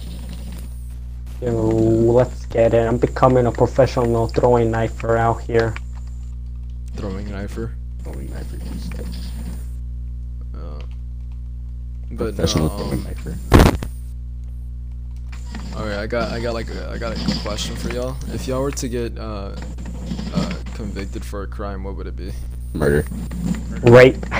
Yo, 1.42 1.53
let's 1.53 2.46
get 2.46 2.72
it. 2.72 2.88
I'm 2.88 2.96
becoming 2.96 3.44
a 3.44 3.53
professional 3.53 4.26
throwing 4.26 4.72
knifer 4.72 5.18
out 5.18 5.42
here. 5.42 5.74
Throwing 6.96 7.26
knifer. 7.26 7.74
Throwing 8.03 8.32
I 8.32 8.42
forget. 8.44 8.68
Uh, 8.99 9.28
but 12.11 12.35
Professional 12.35 12.69
no, 12.69 12.77
throwing 12.79 13.07
um. 13.07 13.15
Alright, 15.75 15.99
I 15.99 16.07
got 16.07 16.33
I 16.33 16.41
got 16.41 16.55
like 16.55 16.69
a, 16.71 16.91
I 16.91 16.99
got 16.99 17.17
a 17.17 17.39
question 17.41 17.77
for 17.77 17.91
y'all. 17.91 18.17
If 18.33 18.49
y'all 18.49 18.63
were 18.63 18.73
to 18.73 18.89
get 18.89 19.17
uh, 19.19 19.55
uh, 20.35 20.55
convicted 20.75 21.25
for 21.25 21.43
a 21.43 21.47
crime, 21.47 21.85
what 21.85 21.97
would 21.97 22.07
it 22.07 22.17
be? 22.17 22.33
Murder. 22.75 23.07
Rape. 23.83 24.17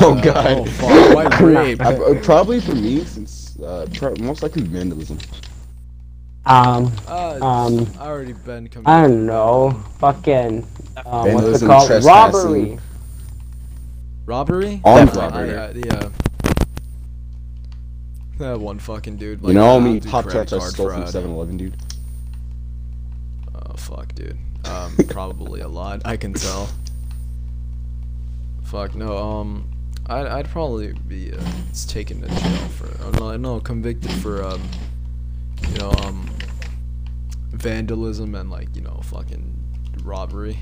Oh 0.00 0.14
Uh, 0.16 0.20
god. 0.22 0.46
Oh 0.58 0.64
fuck! 0.64 1.14
Why 1.14 1.38
rape? 1.46 1.80
I, 1.80 1.94
uh, 1.94 2.20
probably 2.22 2.60
for 2.60 2.74
me, 2.74 3.04
since 3.04 3.56
uh, 3.60 3.86
pro- 3.94 4.14
most 4.16 4.42
likely 4.42 4.62
vandalism. 4.62 5.18
Um, 6.46 6.90
Uh, 7.06 7.38
um, 7.44 7.86
I 8.00 8.06
already 8.06 8.32
been 8.32 8.68
convicted. 8.68 8.86
I 8.86 9.02
don't 9.02 9.26
know. 9.26 9.72
Fucking, 9.98 10.66
uh, 10.96 11.26
what's 11.30 11.62
it 11.62 11.66
Vandalism, 11.66 11.68
called? 11.68 11.86
trespassing. 11.88 12.50
Robbery. 12.72 12.78
Robbery? 14.26 14.80
Armed 14.84 15.16
Uh, 15.16 15.20
robbery. 15.20 15.56
I- 15.56 15.66
I- 15.66 15.70
yeah. 15.72 16.08
That 18.38 18.60
one 18.60 18.78
fucking 18.78 19.16
dude. 19.16 19.40
you 19.42 19.52
know 19.52 19.62
how 19.64 19.70
I'll 19.72 19.80
many 19.80 20.00
Pop 20.00 20.28
Tarts 20.28 20.52
I 20.52 20.58
stole 20.58 20.90
from 20.90 21.02
fraud. 21.02 21.08
7-Eleven, 21.14 21.56
dude? 21.56 21.76
Oh 23.54 23.74
fuck, 23.76 24.14
dude. 24.14 24.38
Um, 24.64 24.96
probably 25.08 25.60
a 25.60 25.68
lot. 25.68 26.02
I 26.04 26.16
can 26.16 26.32
tell. 26.32 26.68
Fuck 28.64 28.94
no. 28.94 29.16
Um, 29.18 29.68
I'd 30.06 30.26
I'd 30.26 30.48
probably 30.48 30.92
be 31.06 31.32
uh, 31.32 31.40
taken 31.86 32.20
to 32.22 32.28
jail 32.28 32.68
for 32.68 32.88
oh, 33.04 33.10
no 33.18 33.36
no 33.36 33.60
convicted 33.60 34.10
for 34.10 34.42
um, 34.44 34.62
you 35.68 35.78
know 35.78 35.90
um, 36.04 36.28
vandalism 37.50 38.34
and 38.34 38.50
like 38.50 38.74
you 38.74 38.82
know 38.82 39.00
fucking 39.04 39.54
robbery. 40.02 40.58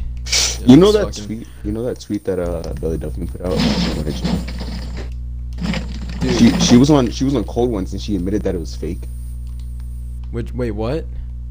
You 0.66 0.76
know 0.76 0.92
that 0.92 1.04
fucking- 1.14 1.24
tweet? 1.26 1.46
You 1.64 1.72
know 1.72 1.82
that 1.84 2.00
tweet 2.00 2.24
that 2.24 2.38
uh 2.38 2.72
Belle 2.80 2.96
Delphine 2.98 3.26
put 3.28 3.40
out? 3.42 3.52
What 3.96 4.04
did 4.06 4.16
you- 4.20 4.26
Dude, 6.20 6.38
She 6.38 6.50
she 6.60 6.76
was 6.76 6.90
on 6.90 7.10
she 7.10 7.24
was 7.24 7.34
on 7.34 7.44
Cold 7.44 7.70
Ones 7.70 7.92
and 7.92 8.00
she 8.00 8.14
admitted 8.16 8.42
that 8.42 8.54
it 8.54 8.58
was 8.58 8.74
fake. 8.76 8.98
which 10.32 10.52
wait 10.54 10.72
what? 10.72 11.04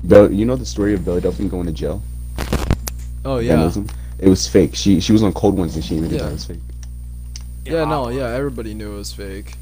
Bell, 0.03 0.31
you 0.31 0.45
know 0.45 0.55
the 0.55 0.65
story 0.65 0.93
of 0.93 1.03
Belle 1.03 1.19
Delphine 1.19 1.49
going 1.49 1.65
to 1.65 1.71
jail? 1.73 2.01
Oh 3.25 3.39
yeah. 3.39 3.53
Vandalism? 3.55 3.87
It 4.19 4.29
was 4.29 4.47
fake. 4.47 4.75
She 4.75 4.99
she 4.99 5.11
was 5.11 5.23
on 5.23 5.33
Cold 5.33 5.57
Ones 5.57 5.75
and 5.75 5.83
she 5.83 5.95
admitted 5.95 6.17
Yeah. 6.17 6.23
that 6.23 6.29
it 6.29 6.33
was 6.33 6.45
fake. 6.45 6.59
Yeah, 7.65 7.85
no, 7.85 8.09
yeah, 8.09 8.27
everybody 8.29 8.73
knew 8.73 8.93
it 8.93 8.97
was 8.97 9.11
fake. 9.13 9.55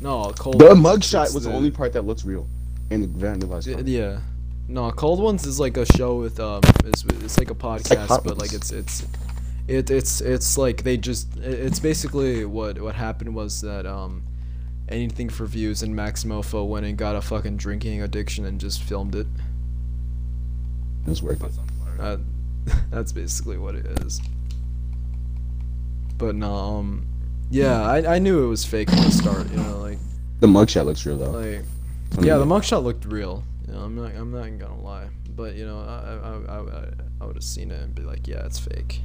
No, 0.00 0.32
cold. 0.38 0.58
The 0.58 0.70
mugshot 0.74 1.34
was 1.34 1.44
the 1.44 1.50
the- 1.50 1.54
only 1.54 1.70
part 1.70 1.92
that 1.92 2.02
looks 2.06 2.24
real, 2.24 2.46
and 2.90 3.02
the 3.04 3.08
vandalized. 3.08 3.72
Part. 3.72 3.86
Yeah. 3.86 4.18
No, 4.72 4.90
Cold 4.90 5.20
Ones 5.20 5.46
is 5.46 5.60
like 5.60 5.76
a 5.76 5.84
show 5.84 6.16
with 6.16 6.40
um 6.40 6.62
it's, 6.86 7.04
it's 7.04 7.38
like 7.38 7.50
a 7.50 7.54
podcast 7.54 8.06
Hot 8.06 8.24
but 8.24 8.38
like 8.38 8.54
it's 8.54 8.70
it's 8.70 9.06
it 9.68 9.90
it's 9.90 10.22
it's 10.22 10.56
like 10.56 10.82
they 10.82 10.96
just 10.96 11.36
it's 11.36 11.78
basically 11.78 12.46
what 12.46 12.80
what 12.80 12.94
happened 12.94 13.34
was 13.34 13.60
that 13.60 13.84
um 13.84 14.22
anything 14.88 15.28
for 15.28 15.44
views 15.44 15.82
and 15.82 15.94
Max 15.94 16.24
Moefoe 16.24 16.66
went 16.66 16.86
and 16.86 16.96
got 16.96 17.16
a 17.16 17.20
fucking 17.20 17.58
drinking 17.58 18.00
addiction 18.02 18.46
and 18.46 18.58
just 18.58 18.82
filmed 18.82 19.14
it. 19.14 19.26
It 21.06 21.10
was 21.10 21.22
worth 21.22 21.42
it. 21.44 21.52
Uh, 22.00 22.16
that's 22.90 23.12
basically 23.12 23.58
what 23.58 23.74
it 23.74 23.84
is. 24.00 24.22
But 26.16 26.34
no, 26.34 26.54
um 26.54 27.06
yeah, 27.50 27.82
I 27.82 28.14
I 28.14 28.18
knew 28.18 28.42
it 28.42 28.48
was 28.48 28.64
fake 28.64 28.88
from 28.88 29.00
the 29.00 29.10
start, 29.10 29.50
you 29.50 29.58
know, 29.58 29.80
like 29.80 29.98
The 30.40 30.46
mugshot 30.46 30.86
looks 30.86 31.04
real 31.04 31.18
though. 31.18 31.32
like 31.32 31.62
yeah, 32.24 32.38
the 32.38 32.46
mugshot 32.46 32.82
looked 32.82 33.04
real. 33.04 33.44
You 33.72 33.78
know, 33.78 33.84
I'm 33.84 33.94
not 33.94 34.14
I'm 34.14 34.30
not 34.30 34.58
gonna 34.58 34.82
lie. 34.82 35.08
but 35.34 35.54
you 35.54 35.64
know, 35.64 35.78
I 35.80 36.28
I 36.28 36.58
I, 36.58 36.84
I, 37.22 37.24
would 37.24 37.36
have 37.36 37.42
seen 37.42 37.70
it 37.70 37.80
and 37.80 37.94
be 37.94 38.02
like, 38.02 38.28
yeah, 38.28 38.44
it's 38.44 38.58
fake. 38.58 39.00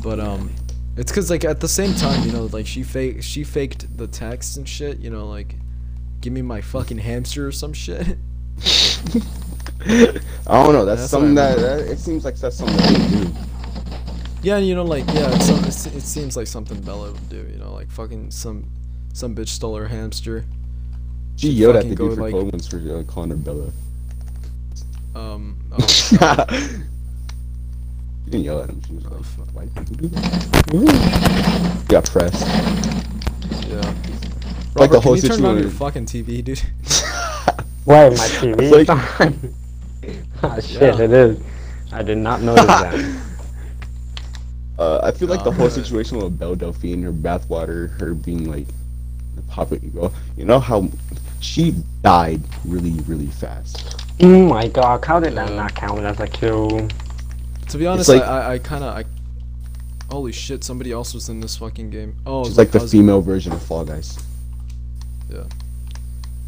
But 0.00 0.20
um, 0.20 0.54
it's 0.96 1.10
cause 1.10 1.28
like 1.28 1.44
at 1.44 1.58
the 1.58 1.66
same 1.66 1.92
time, 1.96 2.24
you 2.24 2.30
know, 2.30 2.44
like 2.52 2.68
she 2.68 2.84
fake 2.84 3.24
she 3.24 3.42
faked 3.42 3.96
the 3.96 4.06
text 4.06 4.58
and 4.58 4.68
shit. 4.68 5.00
You 5.00 5.10
know, 5.10 5.26
like, 5.26 5.56
give 6.20 6.32
me 6.32 6.40
my 6.40 6.60
fucking 6.60 6.98
hamster 6.98 7.48
or 7.48 7.50
some 7.50 7.72
shit. 7.72 8.16
I 9.80 10.20
don't 10.46 10.72
know. 10.72 10.84
That's, 10.84 11.00
That's 11.00 11.10
something 11.10 11.34
that, 11.34 11.58
that 11.58 11.80
it 11.80 11.98
seems 11.98 12.24
like 12.24 12.36
that's 12.36 12.58
something 12.58 12.76
that 12.76 13.10
they 13.10 13.24
do. 13.24 13.32
Yeah, 14.42 14.58
you 14.58 14.76
know, 14.76 14.84
like 14.84 15.04
yeah, 15.08 15.34
it's 15.34 15.46
some, 15.46 15.64
it's, 15.64 15.86
it 15.86 16.02
seems 16.02 16.36
like 16.36 16.46
something 16.46 16.80
Bella 16.80 17.10
would 17.10 17.28
do. 17.28 17.44
You 17.50 17.58
know, 17.58 17.72
like 17.72 17.90
fucking 17.90 18.30
some 18.30 18.70
some 19.12 19.34
bitch 19.34 19.48
stole 19.48 19.74
her 19.74 19.88
hamster. 19.88 20.44
She 21.36 21.48
She'd 21.48 21.52
yelled 21.58 21.76
at 21.76 21.88
the 21.88 21.94
dude 21.94 22.14
for 22.14 22.22
like- 22.22 22.30
Chloe 22.32 22.44
once 22.44 22.66
for 22.66 22.76
uh, 22.78 23.02
calling 23.04 23.30
her 23.30 23.36
Bella. 23.36 23.70
Um, 25.14 25.56
oh, 25.72 25.86
She 25.86 26.16
didn't 28.30 28.44
yell 28.44 28.62
at 28.62 28.68
him. 28.70 28.82
She 28.86 28.92
was 28.94 29.04
Oh, 29.06 29.14
like, 29.14 29.24
fuck. 29.24 29.48
"Why 29.54 29.64
did 29.84 29.88
you 29.90 29.96
do 29.96 30.08
that?" 30.08 31.84
Got 31.88 32.04
pressed. 32.10 32.46
yeah. 33.68 33.94
Like 34.74 34.90
the 34.90 35.00
whole 35.00 35.14
can 35.14 35.22
you 35.22 35.28
turn 35.30 35.44
on 35.44 35.58
your 35.58 35.70
fucking 35.70 36.06
TV, 36.06 36.42
dude? 36.44 36.60
Wait, 37.86 38.10
my 38.10 38.16
TV 38.16 38.70
Like- 38.70 38.80
is 38.82 38.88
on. 38.90 39.54
oh 40.42 40.60
shit, 40.60 40.82
Yeah. 40.82 41.00
it 41.04 41.10
is. 41.12 41.38
I 41.92 42.02
did 42.02 42.18
not 42.18 42.42
notice 42.42 42.64
that. 42.66 43.22
Uh, 44.78 45.00
I 45.02 45.10
feel 45.10 45.26
like 45.28 45.42
the 45.42 45.48
Oh, 45.48 45.52
whole 45.54 45.68
man. 45.68 45.74
situation 45.74 46.18
with 46.18 46.38
Belle 46.38 46.54
Delphine, 46.54 47.02
her 47.04 47.10
bathwater, 47.10 47.98
her 47.98 48.12
being 48.12 48.44
like 48.50 48.66
the 49.34 49.40
popular 49.48 49.80
girl. 49.88 50.12
You 50.36 50.44
know 50.44 50.60
how 50.60 50.90
she 51.40 51.74
died 52.02 52.42
really, 52.64 52.92
really 53.06 53.26
fast. 53.26 54.02
Oh 54.20 54.46
my 54.46 54.68
god, 54.68 55.04
how 55.04 55.20
did 55.20 55.34
that 55.34 55.50
Yeah. 55.50 55.56
not 55.56 55.74
count 55.74 56.00
as 56.00 56.18
a 56.20 56.26
kill? 56.26 56.88
To 57.68 57.78
be 57.78 57.86
honest, 57.86 58.08
like- 58.08 58.22
I, 58.22 58.26
I, 58.26 58.52
I 58.54 58.58
kind 58.58 58.84
of, 58.84 58.96
I, 58.96 59.04
holy 60.10 60.32
shit, 60.32 60.64
somebody 60.64 60.92
else 60.92 61.12
was 61.14 61.28
in 61.28 61.40
this 61.40 61.56
fucking 61.56 61.90
game. 61.90 62.14
Oh, 62.26 62.44
She's 62.44 62.56
like 62.56 62.70
the 62.70 62.78
cousin. 62.80 63.00
female 63.00 63.20
version 63.20 63.52
of 63.52 63.62
Fall 63.62 63.84
Guys. 63.84 64.18
Yeah. 65.30 65.44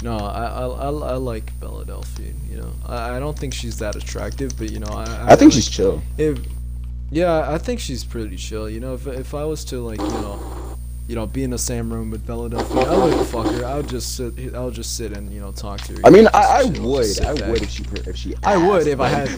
No, 0.03 0.16
I, 0.16 0.45
I, 0.45 0.66
I, 0.66 0.89
I 0.91 1.14
like 1.16 1.59
Bella 1.59 1.84
Delphine. 1.84 2.36
You 2.49 2.59
know, 2.59 2.72
I, 2.86 3.16
I 3.16 3.18
don't 3.18 3.36
think 3.36 3.53
she's 3.53 3.78
that 3.80 3.97
attractive, 3.97 4.57
but 4.57 4.70
you 4.70 4.78
know, 4.78 4.86
I, 4.93 5.05
I, 5.05 5.24
I 5.32 5.36
think 5.36 5.51
like- 5.51 5.53
she's 5.55 5.68
chill. 5.68 6.01
If, 6.16 6.39
yeah, 7.11 7.51
I 7.51 7.59
think 7.59 7.80
she's 7.80 8.05
pretty 8.05 8.36
chill. 8.36 8.70
You 8.70 8.78
know, 8.80 8.95
if 8.95 9.07
if 9.09 9.34
I 9.34 9.45
was 9.45 9.64
to 9.66 9.80
like, 9.80 9.99
you 10.01 10.07
know, 10.07 10.68
you 11.09 11.15
know, 11.15 11.27
be 11.27 11.43
in 11.43 11.49
the 11.49 11.59
same 11.59 11.91
room 11.91 12.11
with 12.11 12.27
Philadelphia 12.27 12.75
Delphine, 12.75 12.93
I 12.93 13.05
wouldn't 13.05 13.27
fuck 13.29 13.47
her. 13.47 13.65
I 13.65 13.77
would 13.79 13.89
just 13.89 14.15
sit. 14.15 14.55
I 14.55 14.63
would 14.63 14.75
just 14.75 14.95
sit 14.95 15.17
and 15.17 15.33
you 15.33 15.41
know 15.41 15.53
talk 15.53 15.81
to 15.83 15.95
her. 15.95 16.01
I 16.05 16.11
mean, 16.11 16.29
I, 16.35 16.61
I 16.61 16.65
would, 16.65 17.21
I 17.23 17.35
back. 17.35 17.49
would 17.49 17.63
if 17.63 17.71
she 17.71 17.85
if 18.07 18.17
she. 18.17 18.35
I 18.43 18.59
would 18.59 18.81
asked, 18.83 18.89
if 18.89 19.01
I 19.01 19.09
had 19.09 19.29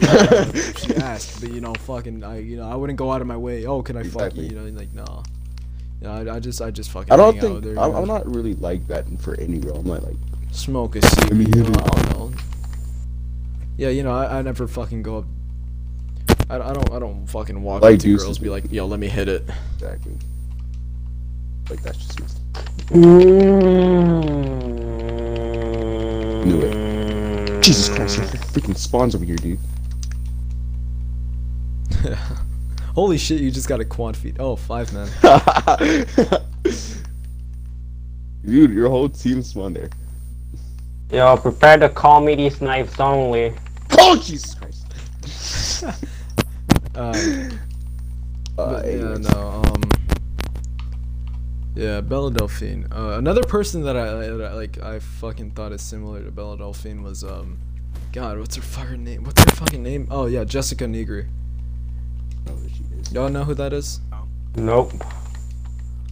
if 0.54 0.78
she 0.78 0.94
asked, 0.96 1.40
but 1.40 1.52
you 1.52 1.60
know, 1.60 1.72
fucking, 1.74 2.24
I 2.24 2.40
you 2.40 2.56
know, 2.56 2.68
I 2.68 2.74
wouldn't 2.74 2.98
go 2.98 3.12
out 3.12 3.20
of 3.20 3.28
my 3.28 3.36
way. 3.36 3.66
Oh, 3.66 3.82
can 3.82 3.96
I 3.96 4.02
fuck 4.02 4.34
you? 4.34 4.42
You 4.42 4.56
know, 4.56 4.64
like 4.76 4.92
no. 4.92 5.22
You 6.00 6.08
know, 6.08 6.32
I, 6.32 6.36
I 6.36 6.40
just 6.40 6.60
I 6.60 6.72
just 6.72 6.90
fucking. 6.90 7.12
I 7.12 7.16
don't 7.16 7.36
hang 7.36 7.44
out 7.44 7.54
with 7.54 7.64
think 7.64 7.76
her, 7.76 7.82
I'm, 7.82 7.94
I'm 7.94 8.08
not 8.08 8.26
really 8.26 8.54
like 8.54 8.84
that 8.88 9.06
for 9.20 9.38
any 9.38 9.58
girl. 9.58 9.76
I'm 9.76 9.86
not 9.86 10.02
like 10.02 10.16
smoke 10.50 10.96
a 10.96 11.34
me 11.34 11.44
You 11.44 11.62
know. 11.62 11.70
I 11.70 11.88
don't 11.88 12.10
know. 12.18 12.32
Yeah, 13.76 13.90
you 13.90 14.02
know, 14.02 14.12
I, 14.12 14.38
I 14.38 14.42
never 14.42 14.66
fucking 14.66 15.02
go 15.04 15.18
up. 15.18 15.24
I, 16.50 16.56
I 16.56 16.72
don't 16.72 16.90
I 16.92 16.98
don't 16.98 17.26
fucking 17.28 17.62
walk 17.62 17.82
Like 17.82 17.94
up 17.94 18.00
to 18.00 18.16
girls 18.18 18.38
be 18.40 18.48
like, 18.48 18.72
yo, 18.72 18.86
let 18.86 18.98
me 18.98 19.06
hit 19.06 19.28
it. 19.28 19.48
exactly. 19.74 20.16
Like 21.70 21.82
that's 21.82 21.98
just 21.98 22.20
messed 22.20 22.40
up. 22.56 22.94
Knew 26.44 26.60
it. 26.62 27.62
Jesus 27.62 27.88
Christ, 27.88 28.16
there 28.16 28.26
freaking 28.26 28.76
spawns 28.76 29.14
over 29.14 29.24
here, 29.24 29.36
dude. 29.36 29.60
Holy 32.96 33.18
shit, 33.18 33.40
you 33.40 33.52
just 33.52 33.68
got 33.68 33.78
a 33.78 33.84
quad 33.84 34.16
feed. 34.16 34.38
Oh, 34.40 34.56
five 34.56 34.92
man. 34.92 35.08
dude, 38.44 38.72
your 38.72 38.88
whole 38.88 39.08
team 39.08 39.42
spawned 39.44 39.76
there. 39.76 39.90
Yo, 41.12 41.36
prepare 41.36 41.78
to 41.78 41.88
call 41.88 42.20
me 42.20 42.34
these 42.34 42.60
knives 42.60 42.98
only. 42.98 43.54
Oh 43.92 44.16
Jesus 44.16 44.54
Christ. 44.54 44.86
Um, 46.96 47.58
Uh, 48.58 48.82
yeah, 48.84 49.14
no, 49.16 49.62
um, 49.64 49.82
yeah, 51.74 52.00
Bella 52.00 52.30
Delphine. 52.30 52.86
Uh, 52.92 53.16
another 53.18 53.42
person 53.44 53.82
that 53.84 53.96
I, 53.96 54.04
that 54.14 54.42
I 54.50 54.54
like, 54.54 54.80
I 54.80 54.98
fucking 54.98 55.52
thought 55.52 55.72
is 55.72 55.82
similar 55.82 56.22
to 56.22 56.30
Bella 56.30 56.56
Delphine 56.58 57.02
was 57.02 57.22
um, 57.24 57.58
God, 58.12 58.38
what's 58.38 58.56
her 58.56 58.62
fucking 58.62 59.04
name? 59.04 59.24
What's 59.24 59.42
her 59.42 59.50
fucking 59.56 59.82
name? 59.82 60.08
Oh 60.10 60.26
yeah, 60.26 60.44
Jessica 60.44 60.84
Nigri. 60.84 61.28
Oh, 62.48 62.54
there. 62.56 63.22
Y'all 63.22 63.30
know 63.30 63.44
who 63.44 63.54
that 63.54 63.72
is? 63.72 64.00
Nope. 64.56 64.92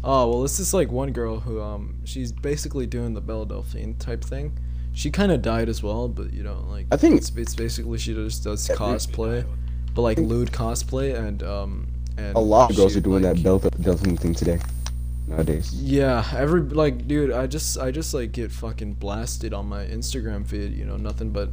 Oh 0.04 0.28
well, 0.30 0.42
this 0.42 0.60
is 0.60 0.72
like 0.72 0.92
one 0.92 1.12
girl 1.12 1.40
who 1.40 1.60
um, 1.60 1.96
she's 2.04 2.30
basically 2.30 2.86
doing 2.86 3.14
the 3.14 3.20
Bella 3.20 3.46
Delphine 3.46 3.94
type 3.98 4.22
thing. 4.22 4.56
She 4.92 5.10
kind 5.10 5.30
of 5.32 5.42
died 5.42 5.68
as 5.68 5.82
well, 5.82 6.08
but 6.08 6.32
you 6.32 6.42
know, 6.42 6.64
like 6.68 6.86
I 6.92 6.96
think- 6.96 7.16
it's, 7.16 7.30
it's 7.36 7.54
basically 7.54 7.98
she 7.98 8.14
just 8.14 8.44
does 8.44 8.66
cosplay, 8.68 9.44
but 9.94 10.02
like 10.02 10.18
lewd 10.18 10.52
cosplay 10.52 11.18
and 11.18 11.42
um 11.42 11.88
and 12.16 12.36
A 12.36 12.40
lot 12.40 12.70
of 12.70 12.76
girls 12.76 12.96
are 12.96 13.00
doing 13.00 13.22
like, 13.22 13.36
that 13.36 13.42
Bella 13.42 13.58
Delphine 13.70 14.16
thing 14.16 14.34
today. 14.34 14.58
Nowadays. 15.28 15.72
Yeah, 15.74 16.24
every 16.34 16.62
like, 16.62 17.06
dude, 17.06 17.30
I 17.32 17.46
just 17.46 17.78
I 17.78 17.90
just 17.90 18.14
like 18.14 18.32
get 18.32 18.50
fucking 18.50 18.94
blasted 18.94 19.52
on 19.52 19.66
my 19.66 19.84
Instagram 19.84 20.46
feed. 20.46 20.72
You 20.72 20.84
know, 20.86 20.96
nothing 20.96 21.30
but, 21.30 21.50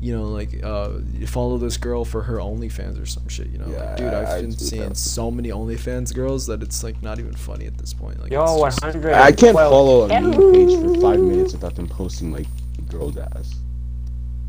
you 0.00 0.16
know, 0.16 0.24
like 0.24 0.62
uh, 0.64 0.98
you 1.14 1.26
follow 1.26 1.56
this 1.56 1.76
girl 1.76 2.04
for 2.04 2.22
her 2.22 2.38
OnlyFans 2.38 3.00
or 3.00 3.06
some 3.06 3.28
shit. 3.28 3.48
You 3.50 3.58
know, 3.58 3.68
Yeah, 3.68 3.84
like, 3.84 3.96
dude, 3.96 4.12
I- 4.14 4.22
I've 4.22 4.28
I 4.28 4.40
been 4.42 4.52
seeing 4.52 4.88
that. 4.88 4.96
so 4.96 5.30
many 5.30 5.50
OnlyFans 5.50 6.12
girls 6.14 6.46
that 6.48 6.62
it's 6.62 6.82
like 6.82 7.00
not 7.02 7.18
even 7.20 7.34
funny 7.34 7.66
at 7.66 7.78
this 7.78 7.94
point. 7.94 8.20
Like, 8.20 8.32
Yo, 8.32 8.56
100. 8.58 9.14
I 9.14 9.30
can't 9.32 9.56
follow 9.56 10.02
a 10.02 10.08
meme 10.08 10.32
page 10.52 10.78
for 10.80 11.00
five 11.00 11.20
minutes 11.32 11.52
without 11.52 11.76
them 11.76 11.86
posting 11.88 12.32
like 12.32 12.46
girls' 12.88 13.16
ass. 13.16 13.54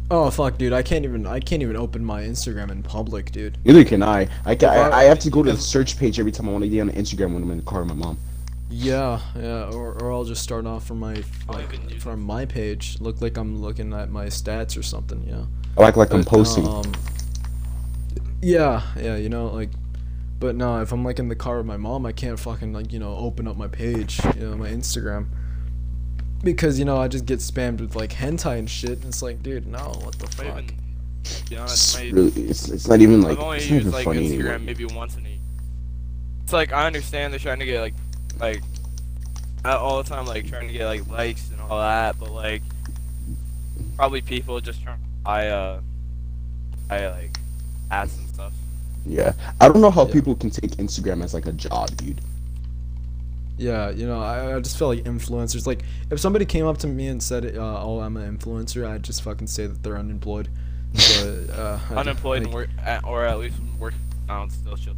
oh 0.09 0.29
fuck, 0.31 0.57
dude, 0.57 0.73
I 0.73 0.81
can't 0.81 1.05
even 1.05 1.27
I 1.27 1.39
can't 1.39 1.61
even 1.61 1.75
open 1.75 2.03
my 2.03 2.23
Instagram 2.23 2.71
in 2.71 2.81
public, 2.81 3.31
dude. 3.31 3.57
Neither 3.63 3.85
can 3.85 4.01
I. 4.01 4.27
I, 4.43 4.55
ca- 4.55 4.71
If 4.73 4.79
I- 4.79 4.89
I, 4.89 4.99
I 5.01 5.03
have 5.03 5.19
to 5.19 5.29
go 5.29 5.43
to 5.43 5.51
the 5.51 5.57
search 5.57 5.97
page 5.99 6.19
every 6.19 6.31
time 6.31 6.49
I 6.49 6.51
want 6.51 6.63
to 6.63 6.69
get 6.69 6.81
on 6.81 6.89
Instagram 6.89 7.33
when 7.35 7.43
I'm 7.43 7.51
in 7.51 7.57
the 7.57 7.63
car 7.63 7.81
with 7.83 7.89
my 7.89 7.95
mom. 7.95 8.17
Yeah, 8.77 9.21
yeah, 9.37 9.69
or, 9.71 9.93
or 9.93 10.11
I'll 10.11 10.25
just 10.25 10.43
start 10.43 10.65
off 10.65 10.85
from 10.85 10.99
my 10.99 11.23
like, 11.47 11.73
even 11.73 11.89
use 11.89 12.03
from 12.03 12.21
my 12.21 12.45
page, 12.45 12.97
look 12.99 13.21
like 13.21 13.37
I'm 13.37 13.61
looking 13.61 13.93
at 13.93 14.09
my 14.09 14.25
stats 14.25 14.77
or 14.77 14.83
something. 14.83 15.25
Yeah. 15.25 15.45
I 15.77 15.81
like 15.81 15.95
like 15.95 16.11
I'm 16.11 16.25
posting. 16.25 16.67
Um, 16.67 16.91
yeah, 18.41 18.81
yeah, 18.97 19.15
you 19.15 19.29
know, 19.29 19.47
like, 19.47 19.69
but 20.39 20.57
no, 20.57 20.81
if 20.81 20.91
I'm 20.91 21.05
like 21.05 21.19
in 21.19 21.29
the 21.29 21.37
car 21.37 21.57
with 21.57 21.65
my 21.65 21.77
mom, 21.77 22.05
I 22.05 22.11
can't 22.11 22.37
fucking 22.37 22.73
like 22.73 22.91
you 22.91 22.99
know 22.99 23.15
open 23.15 23.47
up 23.47 23.55
my 23.55 23.69
page, 23.69 24.19
you 24.35 24.41
know, 24.41 24.57
my 24.57 24.67
Instagram, 24.67 25.27
because 26.43 26.77
you 26.77 26.83
know 26.83 26.97
I 26.97 27.07
just 27.07 27.25
get 27.25 27.39
spammed 27.39 27.79
with 27.79 27.95
like 27.95 28.11
hentai 28.11 28.59
and 28.59 28.69
shit. 28.69 28.99
And 28.99 29.05
it's 29.05 29.21
like, 29.21 29.41
dude, 29.41 29.67
no, 29.67 29.93
what 30.03 30.19
the 30.19 30.27
fuck? 30.27 30.47
even, 30.47 30.67
to 31.23 31.49
be 31.49 31.55
It's 31.55 31.61
honest, 31.61 31.97
my, 31.97 32.09
really, 32.09 32.41
it's, 32.49 32.67
it's 32.67 32.89
not 32.89 32.99
even 32.99 33.21
like 33.21 33.37
I've 33.37 33.43
only 33.43 33.57
it's 33.57 33.69
used 33.69 33.87
even 33.87 33.91
like 33.93 34.03
funny 34.03 34.27
Instagram 34.29 34.39
anymore. 34.39 34.59
maybe 34.59 34.85
once 34.85 35.15
in 35.15 35.25
a. 35.25 35.39
It's 36.43 36.53
like 36.53 36.73
I 36.73 36.85
understand 36.85 37.31
they're 37.31 37.39
trying 37.39 37.59
to 37.59 37.65
get 37.65 37.79
like 37.79 37.93
like 38.39 38.61
uh, 39.63 39.77
all 39.79 40.01
the 40.03 40.09
time 40.09 40.25
like 40.25 40.47
trying 40.47 40.67
to 40.67 40.73
get 40.73 40.85
like 40.85 41.07
likes 41.09 41.49
and 41.51 41.59
all 41.61 41.79
that, 41.79 42.19
but 42.19 42.31
like 42.31 42.61
probably 43.95 44.21
people 44.21 44.59
just 44.59 44.83
trying 44.83 44.97
to 44.97 45.05
buy 45.23 45.47
uh 45.49 45.81
buy 46.87 47.09
like 47.09 47.37
ads 47.91 48.17
and 48.17 48.27
stuff. 48.29 48.53
Yeah, 49.05 49.33
I 49.61 49.67
don't 49.67 49.81
know 49.81 49.91
how 49.91 50.05
Yeah. 50.07 50.13
people 50.13 50.35
can 50.35 50.49
take 50.49 50.71
Instagram 50.71 51.23
as 51.23 51.33
like 51.33 51.45
a 51.45 51.51
job, 51.53 51.95
dude. 51.97 52.21
Yeah, 53.57 53.89
you 53.89 54.05
know, 54.05 54.19
I, 54.21 54.55
I 54.55 54.59
just 54.59 54.77
feel 54.77 54.89
like 54.89 55.03
influencers. 55.05 55.65
Like, 55.65 55.83
if 56.11 56.19
somebody 56.19 56.43
came 56.43 56.65
up 56.65 56.77
to 56.79 56.87
me 56.87 57.07
and 57.07 57.23
said, 57.23 57.55
uh, 57.55 57.81
"Oh, 57.81 58.01
I'm 58.01 58.17
an 58.17 58.37
influencer," 58.37 58.85
I'd 58.85 59.03
just 59.03 59.21
fucking 59.21 59.47
say 59.47 59.65
that 59.67 59.81
they're 59.81 59.97
unemployed. 59.97 60.49
But, 60.93 61.49
uh, 61.57 61.79
I 61.89 61.93
d- 61.93 61.99
Unemployed 61.99 62.39
like, 62.39 62.45
and 62.47 62.53
work 62.53 62.69
at, 62.83 63.03
or 63.05 63.25
at 63.25 63.37
least 63.39 63.55
working 63.79 63.99
out 64.29 64.51
still 64.51 64.75
chill. 64.75 64.95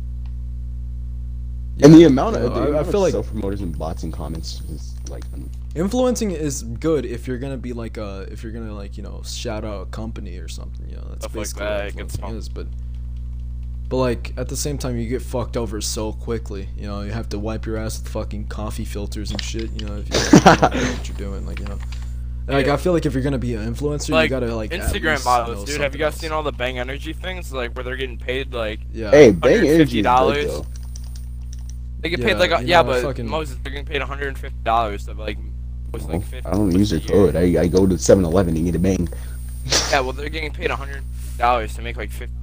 And 1.83 1.93
the 1.93 2.03
amount 2.05 2.35
of, 2.37 2.53
know, 2.53 2.71
the 2.71 2.77
I, 2.77 2.81
I 2.81 2.83
feel 2.83 2.95
of 2.95 3.01
like 3.01 3.11
self 3.11 3.27
promoters 3.31 3.61
and 3.61 3.77
bots 3.77 4.03
and 4.03 4.11
comments 4.13 4.61
is 4.69 4.95
like 5.09 5.23
un- 5.33 5.49
influencing 5.75 6.31
is 6.31 6.63
good 6.63 7.05
if 7.05 7.27
you're 7.27 7.37
gonna 7.37 7.57
be 7.57 7.73
like 7.73 7.97
a 7.97 8.27
if 8.31 8.43
you're 8.43 8.51
gonna 8.51 8.73
like 8.73 8.97
you 8.97 9.03
know 9.03 9.21
shout 9.25 9.63
out 9.63 9.81
a 9.81 9.85
company 9.87 10.37
or 10.37 10.47
something. 10.47 10.89
You 10.89 10.95
know, 10.97 11.05
that's 11.09 11.21
Stuff 11.25 11.35
like 11.35 11.41
basically 11.43 11.65
that, 11.65 11.75
what 11.77 11.85
it 11.87 11.97
gets 11.97 12.15
influencing 12.15 12.37
is. 12.39 12.49
But 12.49 12.67
but 13.89 13.97
like 13.97 14.33
at 14.37 14.49
the 14.49 14.57
same 14.57 14.77
time, 14.77 14.97
you 14.97 15.07
get 15.07 15.21
fucked 15.21 15.55
over 15.55 15.79
so 15.81 16.11
quickly. 16.13 16.67
You 16.77 16.87
know, 16.87 17.01
you 17.01 17.11
have 17.11 17.29
to 17.29 17.39
wipe 17.39 17.65
your 17.65 17.77
ass 17.77 18.01
with 18.01 18.09
fucking 18.11 18.47
coffee 18.47 18.85
filters 18.85 19.31
and 19.31 19.41
shit. 19.41 19.71
You 19.79 19.85
know, 19.87 19.97
if 19.97 20.07
you 20.09 20.39
don't 20.41 20.61
know 20.61 20.69
what 20.93 21.07
you're 21.07 21.17
doing, 21.17 21.45
like 21.45 21.59
you 21.59 21.65
know. 21.65 21.77
Like 22.49 22.67
Yeah. 22.67 22.75
I 22.75 22.77
feel 22.77 22.93
like 22.93 23.05
if 23.05 23.13
you're 23.13 23.23
gonna 23.23 23.37
be 23.37 23.55
an 23.55 23.73
influencer, 23.75 24.11
Like 24.11 24.29
you 24.29 24.39
gotta 24.39 24.55
like 24.55 24.71
Instagram 24.71 25.23
models, 25.25 25.65
dude. 25.65 25.81
Have 25.81 25.93
you 25.93 25.99
guys 25.99 26.13
else. 26.13 26.21
seen 26.21 26.31
all 26.31 26.43
the 26.43 26.53
Bang 26.53 26.79
Energy 26.79 27.11
things? 27.11 27.51
Like 27.51 27.75
where 27.75 27.83
they're 27.83 27.97
getting 27.97 28.17
paid 28.17 28.53
like 28.53 28.79
Yeah. 28.93 29.11
Hey, 29.11 29.31
Bang 29.31 29.67
Energy 29.67 29.99
is 29.99 30.05
$150. 30.05 30.33
good 30.33 30.49
though. 30.49 30.65
They 31.99 32.09
get 32.09 32.19
Yeah, 32.19 32.25
paid 32.27 32.37
like 32.37 32.51
a, 32.51 32.63
yeah, 32.63 32.81
know, 32.81 32.87
but 32.89 33.01
fucking- 33.03 33.27
Moses 33.27 33.57
they're 33.63 33.71
getting 33.71 33.85
paid 33.85 33.99
150 33.99 34.57
dollars 34.63 35.05
to 35.05 35.13
like 35.13 35.37
post 35.91 36.07
Well, 36.07 36.17
like 36.19 36.27
50 36.27 36.47
I 36.49 36.51
don't 36.53 36.71
use 36.71 36.89
their 36.91 36.99
a 36.99 37.01
code. 37.01 37.35
I, 37.35 37.61
I 37.61 37.67
go 37.67 37.87
to 37.87 37.95
7-Eleven 37.95 38.55
and 38.55 38.65
get 38.65 38.75
a 38.75 38.79
bang. 38.79 39.07
Yeah, 39.91 39.99
well, 40.01 40.13
they're 40.13 40.29
getting 40.29 40.51
paid 40.53 40.71
hundred 40.71 41.03
dollars 41.37 41.75
to 41.75 41.81
make 41.81 41.97
like 41.97 42.09
fifty. 42.09 42.33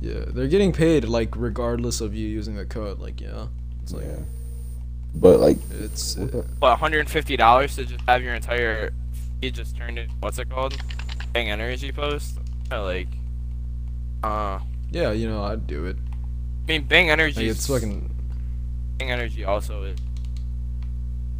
Yeah, 0.00 0.24
they're 0.28 0.46
getting 0.46 0.72
paid 0.72 1.04
like 1.04 1.34
regardless 1.36 2.00
of 2.00 2.14
you 2.14 2.28
using 2.28 2.54
the 2.56 2.64
code. 2.64 2.98
Like, 2.98 3.20
yeah, 3.20 3.46
it's 3.82 3.92
like 3.92 4.04
yeah. 4.04 4.18
But 5.14 5.40
like, 5.40 5.58
it's 5.80 6.16
what 6.16 6.32
the- 6.32 6.38
What, 6.38 6.60
one 6.60 6.78
hundred 6.78 7.00
and 7.00 7.10
fifty 7.10 7.36
dollars 7.36 7.76
to 7.76 7.84
just 7.84 8.00
have 8.08 8.22
your 8.22 8.34
entire 8.34 8.92
feed 9.40 9.54
just 9.54 9.76
turned 9.76 9.98
into 9.98 10.14
what's 10.20 10.38
it 10.38 10.48
called? 10.50 10.76
Bang 11.32 11.50
energy 11.50 11.92
post. 11.92 12.38
Yeah, 12.70 12.80
like, 12.80 13.08
uh, 14.22 14.58
yeah, 14.90 15.12
you 15.12 15.28
know, 15.28 15.42
I'd 15.44 15.66
do 15.66 15.86
it. 15.86 15.96
Mean, 16.68 16.84
Bang 16.84 17.10
energy. 17.10 17.40
Like, 17.42 17.50
it's 17.56 17.66
fucking 17.66 18.10
Bang 18.98 19.10
energy 19.10 19.44
also 19.44 19.82
is. 19.84 19.98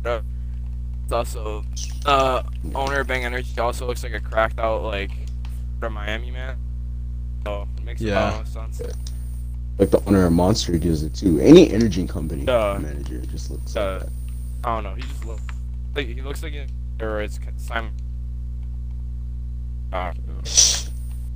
Uh, 0.04 0.20
It's 1.04 1.12
also 1.12 1.64
uh 2.04 2.42
owner 2.74 3.00
of 3.00 3.06
Bang 3.06 3.24
Energy 3.24 3.58
also 3.60 3.86
looks 3.86 4.02
like 4.02 4.12
a 4.14 4.20
cracked 4.20 4.58
out 4.58 4.82
like 4.82 5.10
from 5.80 5.92
Miami 5.94 6.30
man. 6.30 6.56
So 7.44 7.68
it 7.78 7.84
makes 7.84 8.00
Yeah. 8.00 8.30
a 8.30 8.32
lot 8.32 8.40
of 8.42 8.48
sense. 8.48 8.82
like 9.78 9.90
the 9.90 10.00
owner 10.06 10.26
of 10.26 10.32
Monster 10.32 10.78
does 10.78 11.02
it 11.02 11.14
too. 11.14 11.38
Any 11.40 11.70
energy 11.70 12.06
company 12.06 12.44
Yeah. 12.44 12.78
manager 12.80 13.20
just 13.26 13.50
looks 13.50 13.74
Yeah. 13.74 13.82
like 13.84 14.00
that. 14.00 14.08
I 14.64 14.74
don't 14.74 14.84
know. 14.84 14.94
He 14.94 15.02
just 15.02 15.24
looks 15.24 15.42
like 15.94 16.06
he 16.08 16.22
looks 16.22 16.42
like 16.42 16.54
a 16.54 16.66
steroids. 16.98 17.38
Simon. 17.56 17.92
Uh, 19.92 20.12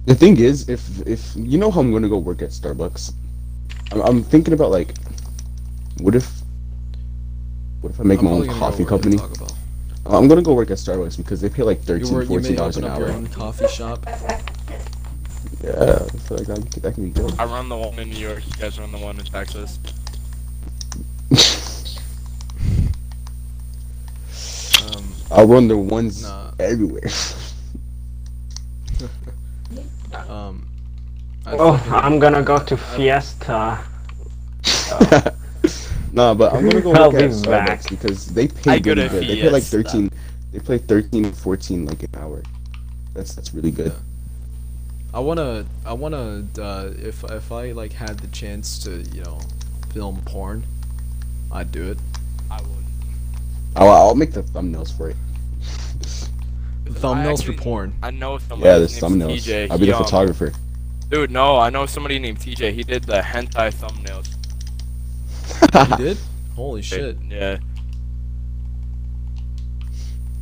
The 0.06 0.14
thing 0.14 0.38
is, 0.38 0.68
if 0.68 0.82
if 1.06 1.32
you 1.36 1.58
know 1.58 1.70
how 1.70 1.80
I'm 1.80 1.92
gonna 1.92 2.08
go 2.08 2.18
work 2.18 2.42
at 2.42 2.50
Starbucks, 2.50 3.12
I'm, 3.92 4.00
I'm 4.02 4.24
thinking 4.24 4.54
about 4.54 4.70
like, 4.70 4.94
what 6.00 6.14
if, 6.14 6.30
what 7.80 7.92
if 7.92 8.00
I 8.00 8.04
make 8.04 8.20
I'm 8.20 8.24
my 8.24 8.30
own 8.30 8.44
probably 8.44 8.48
gonna 8.48 8.60
go 8.60 8.66
coffee 8.70 8.84
company? 8.84 9.16
Taco 9.16 9.46
I'm 10.06 10.28
gonna 10.28 10.42
go 10.42 10.54
work 10.54 10.70
at 10.70 10.78
Starbucks 10.78 11.16
because 11.18 11.40
they 11.40 11.48
pay 11.50 11.62
like 11.62 11.82
You, 11.94 12.06
13 12.06 12.08
work, 12.08 12.28
you 12.28 12.28
14 12.28 12.42
may 12.42 12.56
dollars 12.56 12.76
an 12.76 12.84
up 12.84 12.96
your 12.98 13.08
hour. 13.08 13.12
own 13.12 13.26
coffee 13.28 13.68
shop. 13.68 14.06
Yeah, 15.62 16.06
I 16.14 16.18
feel 16.18 16.38
like 16.38 16.46
that, 16.46 16.70
that 16.82 16.94
can 16.94 17.04
be 17.04 17.10
good. 17.10 17.34
I 17.38 17.44
run 17.44 17.68
the 17.68 17.76
one 17.76 17.98
in 17.98 18.10
New 18.10 18.16
York. 18.18 18.46
You 18.46 18.52
guys 18.54 18.78
run 18.78 18.92
the 18.92 18.98
one 18.98 19.18
in 19.18 19.24
Texas. 19.26 19.78
Um, 24.78 25.14
I'll 25.30 25.46
run 25.46 25.68
the 25.68 25.76
ones 25.76 26.22
Nah. 26.22 26.52
everywhere. 26.58 27.02
um. 30.28 30.69
I 31.46 31.56
Oh, 31.58 31.90
I'm 31.90 32.18
gonna 32.18 32.42
go 32.42 32.58
to 32.58 32.76
Fiesta. 32.76 33.80
nah, 36.12 36.34
but 36.34 36.52
I'm 36.52 36.68
gonna 36.68 36.80
go 36.80 36.92
I'll 36.92 37.10
work 37.12 37.22
at 37.22 37.30
Starbucks 37.30 37.66
back. 37.66 37.88
because 37.88 38.26
they 38.26 38.48
pay 38.48 38.72
I 38.72 38.74
really 38.74 39.08
good. 39.08 39.10
They 39.10 39.40
pay 39.40 39.50
like 39.50 39.62
13. 39.62 40.10
They 40.52 40.58
play 40.58 40.78
13 40.78 41.24
and 41.26 41.36
14 41.36 41.86
like 41.86 42.02
an 42.02 42.10
hour. 42.16 42.42
That's 43.14 43.34
that's 43.34 43.54
really 43.54 43.70
good. 43.70 43.92
I 45.12 45.18
wanna, 45.18 45.66
I 45.84 45.92
wanna, 45.92 46.46
uh, 46.58 46.90
if 46.96 47.24
if 47.24 47.50
I 47.50 47.72
like 47.72 47.92
had 47.92 48.18
the 48.18 48.28
chance 48.28 48.78
to, 48.84 49.02
you 49.12 49.22
know, 49.22 49.40
film 49.92 50.20
porn, 50.24 50.64
I'd 51.50 51.72
do 51.72 51.90
it. 51.90 51.98
I 52.50 52.60
would. 52.60 52.84
I'll, 53.76 53.88
I'll 53.88 54.14
make 54.14 54.32
the 54.32 54.42
thumbnails 54.42 54.96
for 54.96 55.10
it. 55.10 55.16
Thumbnails 56.84 57.40
actually- 57.40 57.56
for 57.56 57.62
porn. 57.62 57.94
I 58.02 58.10
know 58.10 58.38
somebody. 58.38 58.62
Yeah, 58.68 58.78
the 58.78 58.86
thumbnails. 58.86 59.36
TJ. 59.38 59.70
I'll 59.70 59.78
be 59.78 59.86
He, 59.86 59.90
the 59.90 59.96
um, 59.96 60.04
photographer. 60.04 60.52
Dude, 61.10 61.30
no, 61.30 61.58
I 61.58 61.70
know 61.70 61.86
somebody 61.86 62.18
named 62.18 62.38
TJ. 62.38 62.72
He 62.72 62.82
did 62.84 63.04
the 63.04 63.20
hentai 63.20 63.72
thumbnails. 63.74 64.28
You 65.90 65.96
did? 66.04 66.18
Holy 66.54 66.82
shit! 66.82 67.16
Yeah. 67.28 67.58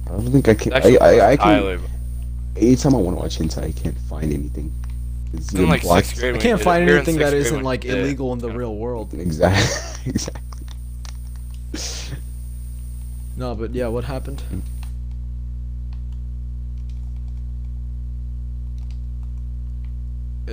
I 0.07 0.11
don't 0.11 0.31
think 0.31 0.49
I 0.49 0.55
can. 0.55 0.73
I, 0.73 0.77
Actually, 0.77 0.99
I, 1.01 1.31
I 1.33 1.37
can. 1.37 1.47
Tyler. 1.47 1.79
Anytime 2.57 2.95
I 2.95 2.99
want 2.99 3.17
to 3.17 3.23
watch 3.23 3.39
hentai, 3.39 3.65
I 3.65 3.73
can't 3.73 3.97
find 4.01 4.33
anything. 4.33 4.73
It's 5.33 5.53
In 5.55 5.69
like 5.69 5.83
blocked. 5.83 6.07
sixth 6.07 6.21
grade. 6.21 6.35
I 6.35 6.39
can't 6.39 6.45
he 6.45 6.49
did 6.53 6.61
it. 6.61 6.65
find 6.65 6.85
We 6.85 6.91
were 6.93 6.97
in 6.99 7.03
anything 7.05 7.19
that 7.19 7.31
sixth 7.31 7.33
grade 7.33 7.47
isn't 7.47 7.63
like 7.65 7.83
he 7.85 7.89
did 7.91 7.99
it. 7.99 8.03
illegal 8.05 8.33
in 8.35 8.39
the 8.39 8.49
Yeah. 8.49 8.57
real 8.57 8.75
world. 8.77 9.15
Exactly. 9.15 10.03
exactly. 10.11 10.43
No, 13.37 13.55
but 13.55 13.73
yeah, 13.75 13.89
what 13.89 14.05
happened? 14.05 14.41
Hmm. 14.43 14.61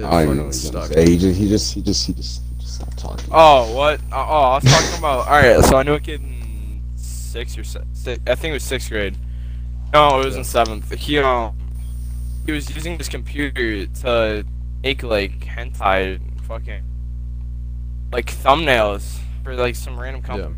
I 0.03 0.25
don't 0.25 0.37
know 0.37 0.43
fucking 0.43 0.45
what 0.45 0.53
he's 0.55 0.69
gonna 0.71 0.85
stuck. 0.85 0.93
say. 0.97 1.09
He 1.09 1.17
just, 1.17 1.39
he 1.39 1.47
just, 1.47 1.73
he 1.73 1.81
just, 1.81 2.07
he 2.07 2.13
just, 2.13 2.41
he 2.49 2.55
just 2.61 2.75
stopped 2.75 2.97
talking. 2.97 3.29
Oh, 3.31 3.73
what? 3.75 3.99
Oh, 4.11 4.15
oh, 4.17 4.19
I 4.19 4.55
was 4.55 4.63
talking 4.63 4.99
about. 4.99 5.27
All 5.27 5.33
right, 5.33 5.63
so 5.65 5.77
I 5.77 5.83
knew 5.83 5.93
a 5.93 5.99
kid 5.99 6.21
in 6.21 6.81
sixth 6.95 7.57
or 7.57 7.63
se- 7.63 7.83
six, 7.93 8.21
I 8.27 8.35
think 8.35 8.51
it 8.51 8.53
was 8.53 8.63
sixth 8.63 8.89
grade. 8.89 9.15
No, 9.93 10.19
it 10.21 10.25
was 10.25 10.35
in 10.35 10.43
seventh. 10.43 10.91
He 10.93 11.19
um, 11.19 11.57
he 12.45 12.51
was 12.51 12.73
using 12.75 12.97
his 12.97 13.07
computer 13.09 13.85
to 13.85 14.45
make 14.83 15.03
like 15.03 15.39
hentai, 15.39 16.19
fucking, 16.43 16.83
like 18.11 18.25
thumbnails 18.25 19.17
for 19.43 19.55
like 19.55 19.75
some 19.75 19.99
random 19.99 20.21
Yeah. 20.21 20.27
company, 20.27 20.55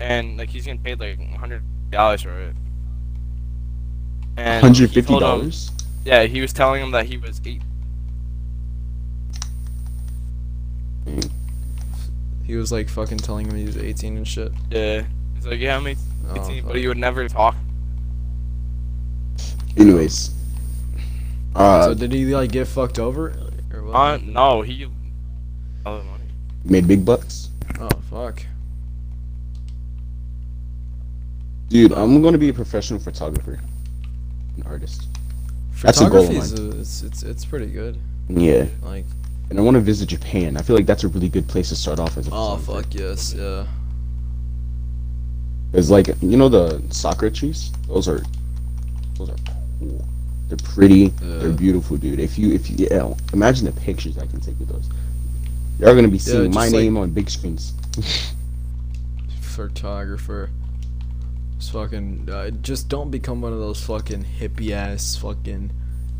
and 0.00 0.36
like 0.38 0.48
he's 0.48 0.64
getting 0.64 0.80
paid 0.82 0.98
like 0.98 1.20
hundred 1.36 1.62
dollars 1.90 2.22
for 2.22 2.38
it. 2.40 2.56
And 4.36 4.62
Hundred 4.62 4.88
he 4.90 4.94
fifty 4.94 5.08
told 5.08 5.22
him- 5.22 5.28
dollars. 5.28 5.70
Yeah, 6.04 6.22
he 6.24 6.40
was 6.40 6.52
telling 6.52 6.82
him 6.82 6.92
that 6.92 7.04
he 7.06 7.18
was 7.18 7.40
eight. 7.44 7.60
He 12.44 12.56
was 12.56 12.72
like 12.72 12.88
fucking 12.88 13.18
telling 13.18 13.46
him 13.48 13.56
he 13.56 13.64
was 13.64 13.76
18 13.76 14.16
and 14.16 14.26
shit. 14.28 14.52
Yeah, 14.70 15.04
he's 15.36 15.46
like, 15.46 15.60
yeah, 15.60 15.76
I'm 15.76 15.86
18, 15.86 15.98
Oh, 16.32 16.60
but 16.66 16.76
he 16.76 16.86
would 16.88 16.96
never 16.96 17.26
talk. 17.28 17.56
Anyways. 19.76 20.30
Uh, 21.54 21.84
so 21.86 21.94
did 21.94 22.12
he 22.12 22.26
like 22.34 22.52
get 22.52 22.66
fucked 22.68 22.98
over? 22.98 23.30
Or 23.72 23.82
what 23.84 23.94
Uh, 23.94 24.18
no, 24.24 24.62
he. 24.62 24.86
All 25.86 25.98
the 25.98 26.04
money. 26.04 26.24
made 26.64 26.86
big 26.86 27.04
bucks. 27.04 27.48
Oh 27.80 27.88
fuck. 28.10 28.42
Dude, 31.68 31.92
I'm 31.92 32.20
gonna 32.22 32.38
be 32.38 32.48
a 32.48 32.52
professional 32.52 32.98
photographer, 33.00 33.60
an 34.56 34.62
artist. 34.66 35.06
That's 35.82 36.00
a 36.00 36.10
goal 36.10 36.20
of 36.22 36.26
Photography 36.26 36.36
is 36.54 36.60
mine. 36.60 36.72
a, 36.72 36.80
it's, 36.80 37.02
it's 37.02 37.22
it's 37.22 37.44
pretty 37.44 37.66
good. 37.68 37.96
Yeah, 38.28 38.66
Like 38.82 39.06
and 39.50 39.58
I 39.58 39.62
want 39.62 39.74
to 39.74 39.80
visit 39.80 40.08
Japan. 40.08 40.56
I 40.56 40.62
feel 40.62 40.76
like 40.76 40.86
that's 40.86 41.04
a 41.04 41.08
really 41.08 41.28
good 41.28 41.46
place 41.48 41.68
to 41.70 41.76
start 41.76 41.98
off 41.98 42.16
as 42.16 42.26
a 42.28 42.30
photographer. 42.30 42.72
oh 42.72 42.74
fuck 42.82 42.94
yes 42.94 43.34
yeah. 43.34 43.66
It's 45.72 45.90
like 45.90 46.08
you 46.20 46.36
know 46.36 46.48
the 46.48 46.82
sakura 46.90 47.30
trees. 47.30 47.70
Those 47.86 48.08
are, 48.08 48.22
those 49.16 49.30
are 49.30 49.36
cool. 49.78 50.04
They're 50.48 50.58
pretty. 50.64 51.08
They're 51.08 51.52
beautiful, 51.52 51.96
dude. 51.96 52.18
If 52.18 52.36
you 52.38 52.52
if 52.52 52.68
you 52.68 52.88
yeah, 52.90 53.14
imagine 53.32 53.66
the 53.66 53.80
pictures 53.80 54.18
I 54.18 54.26
can 54.26 54.40
take 54.40 54.58
with 54.58 54.68
those. 54.68 54.88
You're 55.78 55.94
gonna 55.94 56.08
be 56.08 56.18
seeing 56.18 56.46
just 56.46 56.54
my 56.56 56.64
like- 56.64 56.72
name 56.72 56.96
on 56.96 57.10
big 57.10 57.30
screens. 57.30 57.72
Photographer. 59.40 60.50
Just 61.58 61.72
fucking 61.72 62.28
uh, 62.30 62.50
just 62.50 62.88
don't 62.88 63.10
become 63.10 63.40
one 63.40 63.52
of 63.52 63.60
those 63.60 63.80
fucking 63.84 64.24
hippie 64.24 64.72
ass 64.72 65.16
fucking. 65.16 65.70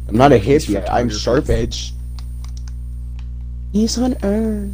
I'm 0.08 0.16
not 0.16 0.32
a 0.32 0.38
hippie. 0.38 0.86
I'm 0.88 1.08
sharp 1.08 1.48
edge. 1.48 1.92
He's 3.72 3.98
on 3.98 4.16
Earth. 4.22 4.72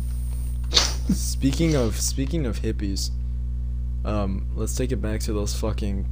Speaking 1.14 1.74
of 1.76 1.98
speaking 2.00 2.46
of 2.46 2.60
hippies, 2.60 3.10
um, 4.04 4.46
let's 4.54 4.74
take 4.74 4.90
it 4.92 4.96
back 4.96 5.20
to 5.20 5.32
those 5.32 5.54
fucking 5.58 6.08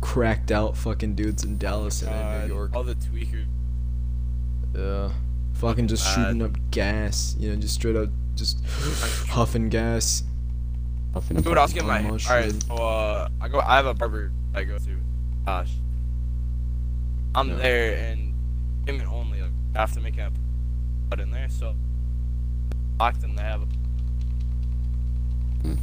cracked 0.00 0.50
out 0.50 0.76
fucking 0.76 1.14
dudes 1.14 1.44
in 1.44 1.56
Dallas 1.58 2.02
and 2.02 2.42
in 2.42 2.48
New 2.48 2.54
York. 2.54 2.74
All 2.74 2.82
the 2.84 2.94
tweakers. 2.96 3.46
Yeah. 4.74 5.10
Fucking 5.54 5.88
just 5.88 6.04
bad. 6.04 6.14
shooting 6.26 6.42
up 6.42 6.52
gas, 6.70 7.34
you 7.38 7.48
know, 7.50 7.56
just 7.56 7.74
straight 7.74 7.96
up 7.96 8.10
just 8.34 8.62
huffing 9.28 9.68
gas. 9.70 10.22
Huffing 11.14 11.38
and 11.38 11.44
Dude, 11.46 11.56
I 11.56 11.62
was 11.62 11.72
puffing. 11.72 11.86
getting 11.88 12.02
my. 12.02 12.08
Almost 12.08 12.28
Alright, 12.30 12.62
so, 12.64 12.74
uh, 12.74 13.28
I 13.40 13.48
go. 13.48 13.60
I 13.60 13.76
have 13.76 13.86
a 13.86 13.94
barber 13.94 14.32
I 14.54 14.64
go 14.64 14.76
to. 14.78 14.96
Gosh. 15.46 15.70
I'm 17.34 17.50
Yeah. 17.50 17.56
there 17.56 17.96
and 18.10 18.34
payment 18.84 19.10
only. 19.10 19.40
Like, 19.40 19.50
I 19.74 19.80
have 19.80 19.92
to 19.92 20.00
make 20.00 20.18
a 20.18 20.30
put 21.08 21.20
in 21.20 21.30
there, 21.30 21.48
so 21.48 21.74
locked 22.98 23.22
and 23.22 23.36
they 23.38 23.42
have 23.42 23.62
a 23.62 23.66
Hmm. 25.62 25.74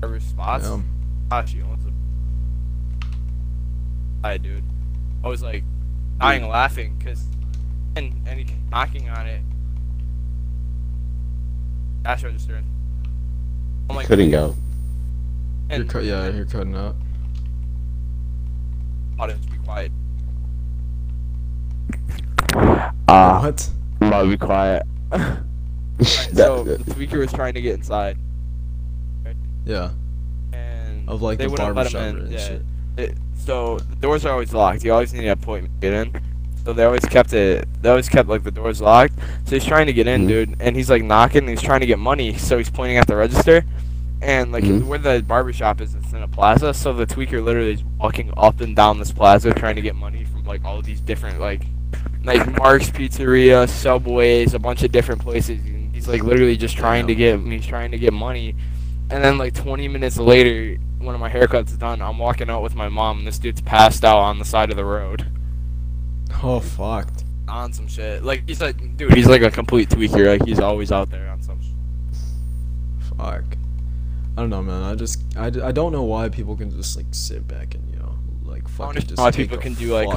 barber 0.00 0.20
spots. 0.20 0.64
Yeah. 0.66 0.80
Gosh, 1.30 1.54
you 1.54 1.64
wants 1.66 1.84
a. 1.86 1.90
Hi, 4.26 4.38
dude. 4.38 4.64
I 5.24 5.28
was 5.28 5.42
like 5.42 5.64
dying 6.18 6.48
laughing 6.48 6.96
because, 6.98 7.26
and 7.96 8.12
and 8.26 8.38
he 8.38 8.44
kept 8.44 8.60
knocking 8.70 9.08
on 9.08 9.26
it. 9.26 9.42
Cash 12.04 12.24
register. 12.24 12.56
and- 12.56 12.66
I'm 13.90 13.96
like, 13.96 14.06
Cutting 14.06 14.34
out. 14.34 14.54
You're 15.70 15.80
and 15.80 15.88
cut 15.90 16.04
yeah, 16.04 16.28
you're 16.28 16.44
cutting 16.44 16.74
out. 16.76 16.96
audience 19.18 19.44
be 19.46 19.56
quiet. 19.58 19.92
Uh, 22.54 23.40
what? 23.40 23.70
I'm 24.00 24.08
about 24.08 24.22
to 24.24 24.28
be 24.28 24.36
quiet. 24.36 24.86
That- 25.98 26.06
so 26.34 26.64
the 26.64 26.76
tweaker 26.92 27.18
was 27.18 27.32
trying 27.32 27.54
to 27.54 27.60
get 27.60 27.74
inside, 27.74 28.16
Yeah. 29.64 29.90
and 30.52 31.08
Of 31.08 31.22
like 31.22 31.38
they 31.38 31.44
the 31.46 31.50
wouldn't 31.50 31.74
let 31.76 31.86
him 31.86 31.92
barbershop 31.92 32.16
in. 32.16 32.22
and 32.24 32.32
Yeah, 32.32 32.38
shit. 32.38 32.62
it, 32.96 33.18
so 33.36 33.78
the 33.78 33.96
doors 33.96 34.24
are 34.24 34.32
always 34.32 34.52
locked. 34.52 34.84
You 34.84 34.92
always 34.92 35.12
need 35.12 35.24
an 35.24 35.30
appointment 35.30 35.74
to 35.80 35.90
get 35.90 35.92
in. 35.94 36.22
So 36.64 36.72
they 36.72 36.84
always 36.84 37.04
kept 37.04 37.32
it. 37.32 37.66
They 37.82 37.88
always 37.90 38.08
kept 38.08 38.28
like 38.28 38.44
the 38.44 38.50
doors 38.52 38.80
locked. 38.80 39.14
So 39.46 39.56
he's 39.56 39.64
trying 39.64 39.86
to 39.86 39.92
get 39.92 40.06
in, 40.06 40.24
Mhm. 40.24 40.28
dude, 40.28 40.56
and 40.60 40.76
he's 40.76 40.88
like 40.88 41.02
knocking. 41.02 41.40
and 41.40 41.48
He's 41.50 41.60
trying 41.62 41.80
to 41.80 41.86
get 41.86 41.98
money. 41.98 42.36
So 42.38 42.56
he's 42.56 42.70
pointing 42.70 42.98
at 42.98 43.08
the 43.08 43.16
register, 43.16 43.64
and 44.20 44.52
like 44.52 44.62
Mhm. 44.62 44.86
where 44.86 44.98
the 45.00 45.24
barber 45.26 45.52
shop 45.52 45.80
is, 45.80 45.94
it's 45.96 46.12
in 46.12 46.22
a 46.22 46.28
plaza. 46.28 46.72
So 46.72 46.92
the 46.92 47.04
tweaker 47.06 47.42
literally 47.44 47.72
is 47.72 47.82
walking 47.98 48.32
up 48.36 48.60
and 48.60 48.76
down 48.76 48.98
this 49.00 49.10
plaza 49.10 49.52
trying 49.52 49.74
to 49.74 49.82
get 49.82 49.96
money 49.96 50.24
from 50.24 50.44
like 50.44 50.64
all 50.64 50.80
these 50.82 51.00
different 51.00 51.40
like 51.40 51.62
like 52.24 52.56
Mark's 52.56 52.88
Pizzeria, 52.90 53.68
Subways, 53.68 54.54
a 54.54 54.58
bunch 54.60 54.84
of 54.84 54.92
different 54.92 55.20
places. 55.20 55.58
He's 56.02 56.08
like 56.08 56.22
literally 56.24 56.56
just 56.56 56.76
trying 56.76 57.06
to 57.06 57.14
get. 57.14 57.38
He's 57.40 57.64
trying 57.64 57.92
to 57.92 57.98
get 57.98 58.12
money. 58.12 58.56
And 59.10 59.22
then 59.22 59.38
like 59.38 59.54
20 59.54 59.86
minutes 59.88 60.16
later, 60.16 60.80
one 60.98 61.14
of 61.14 61.20
my 61.20 61.28
haircut's 61.28 61.70
is 61.72 61.78
done, 61.78 62.02
I'm 62.02 62.18
walking 62.18 62.50
out 62.50 62.62
with 62.62 62.74
my 62.74 62.88
mom, 62.88 63.18
and 63.18 63.26
this 63.26 63.38
dude's 63.38 63.60
passed 63.60 64.04
out 64.04 64.18
on 64.18 64.38
the 64.38 64.44
side 64.44 64.70
of 64.70 64.76
the 64.76 64.84
road 64.84 65.26
Oh 66.42 66.58
fucked. 66.60 67.22
on 67.46 67.72
some 67.72 67.86
shit. 67.86 68.24
Like 68.24 68.44
he's 68.48 68.60
like, 68.60 68.96
dude, 68.96 69.12
he's 69.14 69.26
like 69.28 69.42
a 69.42 69.50
complete 69.50 69.90
tweaker. 69.90 70.26
Like 70.26 70.44
he's 70.46 70.58
always 70.60 70.90
out 70.90 71.10
there 71.10 71.28
on 71.28 71.40
some. 71.42 71.60
Sh- 71.60 71.66
Fuck. 73.16 73.44
I 74.36 74.40
don't 74.40 74.50
know, 74.50 74.62
man. 74.62 74.82
I 74.82 74.94
just 74.96 75.22
I, 75.36 75.46
I 75.46 75.70
don't 75.72 75.92
know 75.92 76.02
why 76.04 76.28
people 76.30 76.56
can 76.56 76.70
just 76.70 76.96
like 76.96 77.06
sit 77.12 77.46
back 77.46 77.74
and 77.74 77.88
you 77.92 77.98
know 78.00 78.16
like 78.44 78.66
fucking 78.66 79.02
just 79.02 79.18
why 79.18 79.30
people 79.30 79.58
can 79.58 79.74
do, 79.74 79.92
like, 79.92 80.08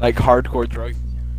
like 0.00 0.14
hardcore 0.16 0.68
drugs. 0.68 0.98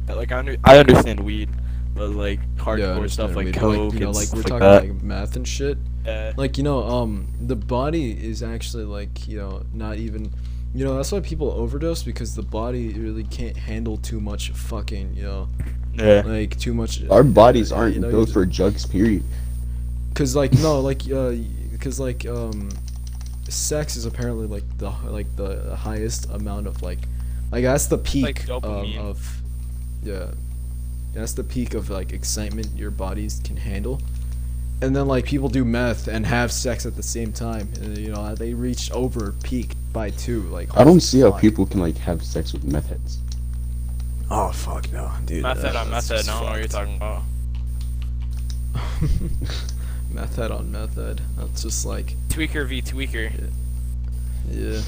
Like 0.10 0.32
I, 0.32 0.40
under- 0.40 0.58
I 0.64 0.78
understand 0.80 1.20
weed, 1.22 1.50
but 1.94 2.10
like 2.10 2.40
Yeah, 2.40 2.64
hardcore 2.64 3.10
stuff 3.10 3.32
understand 3.32 3.36
like 3.36 3.46
weed, 3.46 3.54
but, 3.54 3.60
coke 3.60 3.94
you 3.94 4.00
know, 4.00 4.08
and 4.08 4.16
like 4.16 4.28
stuff 4.28 4.38
we're 4.38 4.42
like 4.42 4.50
talking 4.50 4.88
that. 4.90 4.94
like 4.96 5.04
meth 5.04 5.36
and 5.36 5.48
shit. 5.48 5.78
Yeah. 6.06 6.34
Like 6.36 6.58
you 6.58 6.64
know, 6.64 6.84
um, 6.84 7.28
the 7.40 7.56
body 7.56 8.12
is 8.12 8.44
actually 8.44 8.86
like 8.86 9.28
you 9.28 9.38
know 9.38 9.64
not 9.74 9.98
even, 9.98 10.32
you 10.74 10.84
know 10.86 10.96
that's 10.96 11.12
why 11.12 11.20
people 11.20 11.52
overdose 11.52 12.04
because 12.04 12.36
the 12.36 12.42
body 12.42 12.94
really 12.94 13.24
can't 13.24 13.56
handle 13.56 13.98
too 13.98 14.20
much 14.20 14.50
fucking 14.52 15.16
you 15.16 15.24
know 15.24 15.50
yeah. 15.96 16.24
like 16.26 16.58
too 16.60 16.74
much. 16.74 17.08
Our 17.10 17.24
bodies 17.24 17.72
aren't 17.72 17.96
you 17.96 18.02
know, 18.02 18.10
built 18.10 18.30
you 18.30 18.34
for 18.34 18.46
drugs. 18.46 18.86
Period. 18.86 19.24
Cause 20.14 20.36
like 20.36 20.54
no, 20.54 20.80
like 20.80 21.10
uh, 21.12 21.34
cause 21.80 22.00
like 22.00 22.26
um, 22.26 22.70
sex 23.50 23.96
is 23.96 24.06
apparently 24.06 24.48
like 24.48 24.64
the 24.78 24.92
like 25.06 25.34
the 25.36 25.76
highest 25.76 26.30
amount 26.32 26.68
of 26.68 26.82
like, 26.82 27.00
like 27.52 27.64
that's 27.64 27.88
the 27.88 27.98
peak 27.98 28.48
Like 28.48 28.50
of, 28.50 28.66
of, 28.66 29.42
yeah, 30.04 30.32
that's 31.14 31.34
the 31.34 31.44
peak 31.44 31.74
of 31.74 31.90
like 31.90 32.12
excitement 32.14 32.68
your 32.76 32.92
bodies 32.92 33.42
can 33.44 33.58
handle, 33.58 34.02
and 34.82 34.96
then 34.96 35.08
like 35.08 35.26
people 35.26 35.50
do 35.50 35.64
meth 35.64 36.08
and 36.08 36.26
have 36.26 36.52
sex 36.52 36.86
at 36.86 36.96
the 36.96 37.04
same 37.04 37.32
time, 37.32 37.70
and 37.82 37.98
you 37.98 38.12
know 38.12 38.36
they 38.36 38.54
reach 38.54 38.92
over 38.92 39.34
peak 39.44 39.74
by 39.92 40.10
two. 40.10 40.42
Like 40.44 40.76
I 40.78 40.84
don't 40.84 41.02
see 41.02 41.20
how 41.20 41.32
people 41.32 41.66
can 41.66 41.80
like 41.80 41.98
have 41.98 42.24
sex 42.24 42.54
with 42.54 42.64
meth 42.64 42.90
heads. 42.90 43.20
Oh 44.32 44.52
fuck 44.52 44.92
no, 44.92 45.12
dude. 45.26 45.44
Method 45.44 45.64
that- 45.64 45.76
on 45.76 45.92
that's 45.92 46.10
method. 46.10 46.28
I 46.30 46.34
don't 46.34 46.44
know 46.44 46.50
what 46.50 46.60
you're 46.60 46.68
talking 46.68 46.96
about. 46.96 47.22
method 50.12 50.52
on 50.52 50.72
method. 50.72 51.22
That's 51.38 51.62
just 51.64 51.86
like 51.86 52.16
Tweaker 52.30 52.68
v 52.68 52.82
tweaker. 52.82 53.32
Yeah. 54.50 54.82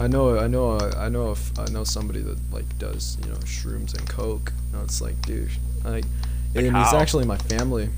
I 0.00 0.06
know, 0.06 0.38
I 0.38 0.46
know, 0.46 0.78
I 0.96 1.08
know, 1.10 1.32
if 1.32 1.58
I 1.58 1.66
know 1.66 1.84
somebody 1.84 2.20
that 2.22 2.38
like 2.50 2.78
does, 2.78 3.18
you 3.22 3.28
know, 3.28 3.36
shrooms 3.38 3.96
and 3.98 4.08
coke. 4.08 4.52
And 4.72 4.82
it's 4.82 5.00
like, 5.02 5.20
dude, 5.22 5.50
like, 5.84 6.04
and 6.54 6.64
he's 6.64 6.72
how? 6.72 6.98
actually 6.98 7.26
my 7.26 7.36
family. 7.36 7.90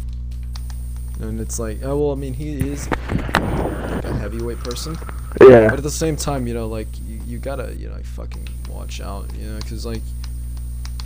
And 1.21 1.41
it's 1.41 1.59
like, 1.59 1.79
oh 1.85 1.97
well, 1.97 2.11
I 2.13 2.17
mean, 2.17 2.35
he 2.35 2.55
is 2.71 2.91
like 2.91 4.05
a 4.05 4.15
heavyweight 4.19 4.59
person, 4.59 4.97
Yeah. 5.41 5.69
but 5.69 5.75
at 5.79 5.83
the 5.85 5.91
same 5.91 6.17
time, 6.17 6.47
you 6.49 6.55
know, 6.55 6.67
like 6.67 6.89
you, 7.07 7.21
you 7.25 7.39
gotta, 7.39 7.73
you 7.75 7.89
know, 7.89 7.95
like, 7.95 8.05
fucking 8.05 8.49
watch 8.69 9.01
out, 9.01 9.33
you 9.39 9.49
know, 9.49 9.59
because 9.59 9.87
like 9.87 10.03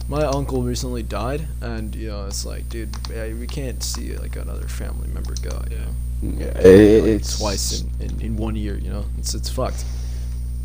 my 0.08 0.22
uncle 0.24 0.62
recently 0.62 1.02
died, 1.02 1.46
and 1.60 1.94
you 1.94 2.08
know, 2.08 2.26
it's 2.26 2.46
like, 2.46 2.68
dude, 2.70 2.88
yeah, 3.10 3.32
we 3.34 3.46
can't 3.46 3.82
see 3.82 4.16
like 4.16 4.36
another 4.36 4.68
family 4.68 5.08
member 5.08 5.34
go, 5.42 5.62
you 5.70 5.78
know 5.78 6.38
Yeah, 6.38 6.46
like, 6.54 6.64
it's 6.64 7.38
twice 7.38 7.82
in, 7.82 7.90
in, 8.00 8.20
in 8.22 8.36
one 8.36 8.56
year. 8.56 8.78
You 8.78 8.90
know, 8.90 9.04
it's 9.18 9.34
it's 9.34 9.50
fucked. 9.50 9.84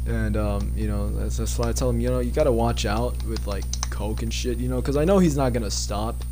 And 0.08 0.36
um, 0.36 0.72
you 0.76 0.88
know, 0.88 1.10
that's, 1.12 1.38
that's 1.38 1.58
why 1.60 1.70
I 1.70 1.74
tell 1.74 1.90
him, 1.90 2.00
you 2.00 2.10
know, 2.10 2.20
you 2.20 2.32
gotta 2.32 2.52
watch 2.52 2.86
out 2.86 3.22
with 3.26 3.46
like 3.48 3.66
coke 3.92 4.24
and 4.24 4.34
shit. 4.34 4.58
You 4.58 4.68
know, 4.68 4.82
because 4.82 4.98
I 4.98 5.06
know 5.06 5.20
he's 5.20 5.38
not 5.38 5.54
gonna 5.54 5.72
stop. 5.72 6.24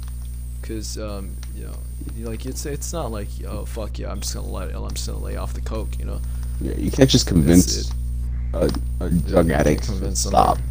Cause 0.61 0.97
um, 0.97 1.35
you 1.55 1.65
know, 1.65 2.29
like 2.29 2.45
it's 2.45 2.65
it's 2.65 2.91
not 2.93 3.11
like 3.11 3.27
oh 3.47 3.65
fuck 3.65 3.97
yeah, 3.99 4.11
I'm 4.11 4.19
just 4.21 4.33
gonna 4.35 4.47
let 4.47 4.69
it. 4.69 4.75
I'm 4.75 4.89
just 4.91 5.07
gonna 5.07 5.19
lay 5.19 5.35
off 5.37 5.53
the 5.53 5.61
coke. 5.61 5.97
You 5.99 6.05
know, 6.05 6.21
Yeah, 6.61 6.75
you 6.75 6.91
can't 6.91 7.09
just 7.09 7.27
convince 7.27 7.91
a, 8.53 8.69
a 8.99 9.09
drug 9.09 9.47
You 9.47 9.53
addict 9.53 9.83
to 9.83 9.91
convince 9.91 10.19
stop. 10.21 10.57
somebody. 10.57 10.61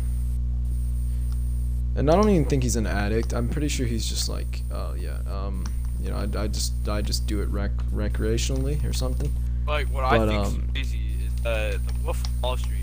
And 1.96 2.10
I 2.10 2.14
don't 2.14 2.28
even 2.30 2.44
think 2.44 2.62
he's 2.62 2.76
an 2.76 2.86
addict. 2.86 3.32
I'm 3.32 3.48
pretty 3.48 3.68
sure 3.68 3.86
he's 3.86 4.08
just 4.08 4.28
like, 4.28 4.62
oh 4.72 4.94
yeah, 4.94 5.18
um, 5.28 5.64
you 6.00 6.10
know, 6.10 6.16
I, 6.16 6.42
I 6.42 6.46
just 6.48 6.72
I 6.88 7.00
just 7.00 7.26
do 7.26 7.40
it 7.40 7.48
rec- 7.48 7.76
recreationally 7.92 8.84
or 8.88 8.92
something. 8.92 9.32
Like 9.66 9.86
what 9.92 10.04
I 10.04 10.18
But, 10.18 10.28
think 10.28 10.46
um, 10.46 10.46
is 10.46 10.70
crazy 10.72 11.00
is 11.40 11.46
uh, 11.46 11.78
the 11.84 11.92
Wolf 12.04 12.22
of 12.22 12.42
Wall 12.42 12.56
Street. 12.56 12.77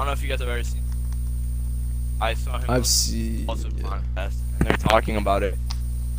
I 0.00 0.04
don't 0.04 0.06
know 0.06 0.12
if 0.14 0.22
you 0.22 0.30
guys 0.30 0.40
have 0.40 0.48
ever 0.48 0.62
seen. 0.64 0.80
I 2.22 2.32
saw 2.32 2.56
him. 2.56 2.70
I've 2.70 2.86
seen. 2.86 3.44
also 3.46 3.68
yeah. 3.68 3.82
podcast, 4.16 4.36
and 4.58 4.66
they're 4.66 4.76
talking 4.78 5.18
about 5.18 5.42
it. 5.42 5.56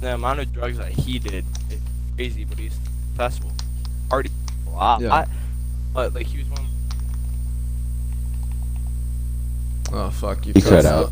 The 0.02 0.14
amount 0.14 0.40
of 0.40 0.54
drugs 0.54 0.78
that 0.78 0.92
he 0.92 1.18
did 1.18 1.34
is 1.34 1.80
crazy, 2.16 2.44
but 2.46 2.60
he's 2.60 2.76
successful. 3.10 3.52
Already 4.12 4.30
a 4.68 4.70
lot, 4.70 5.02
Yeah. 5.02 5.26
but 5.96 6.14
like 6.14 6.28
he 6.28 6.38
was 6.38 6.48
one. 6.50 6.68
Oh 9.92 10.12
fuck, 10.12 10.46
you 10.46 10.54
He 10.54 10.62
cut 10.62 10.70
cut 10.70 10.86
out. 10.86 11.06
out. 11.06 11.12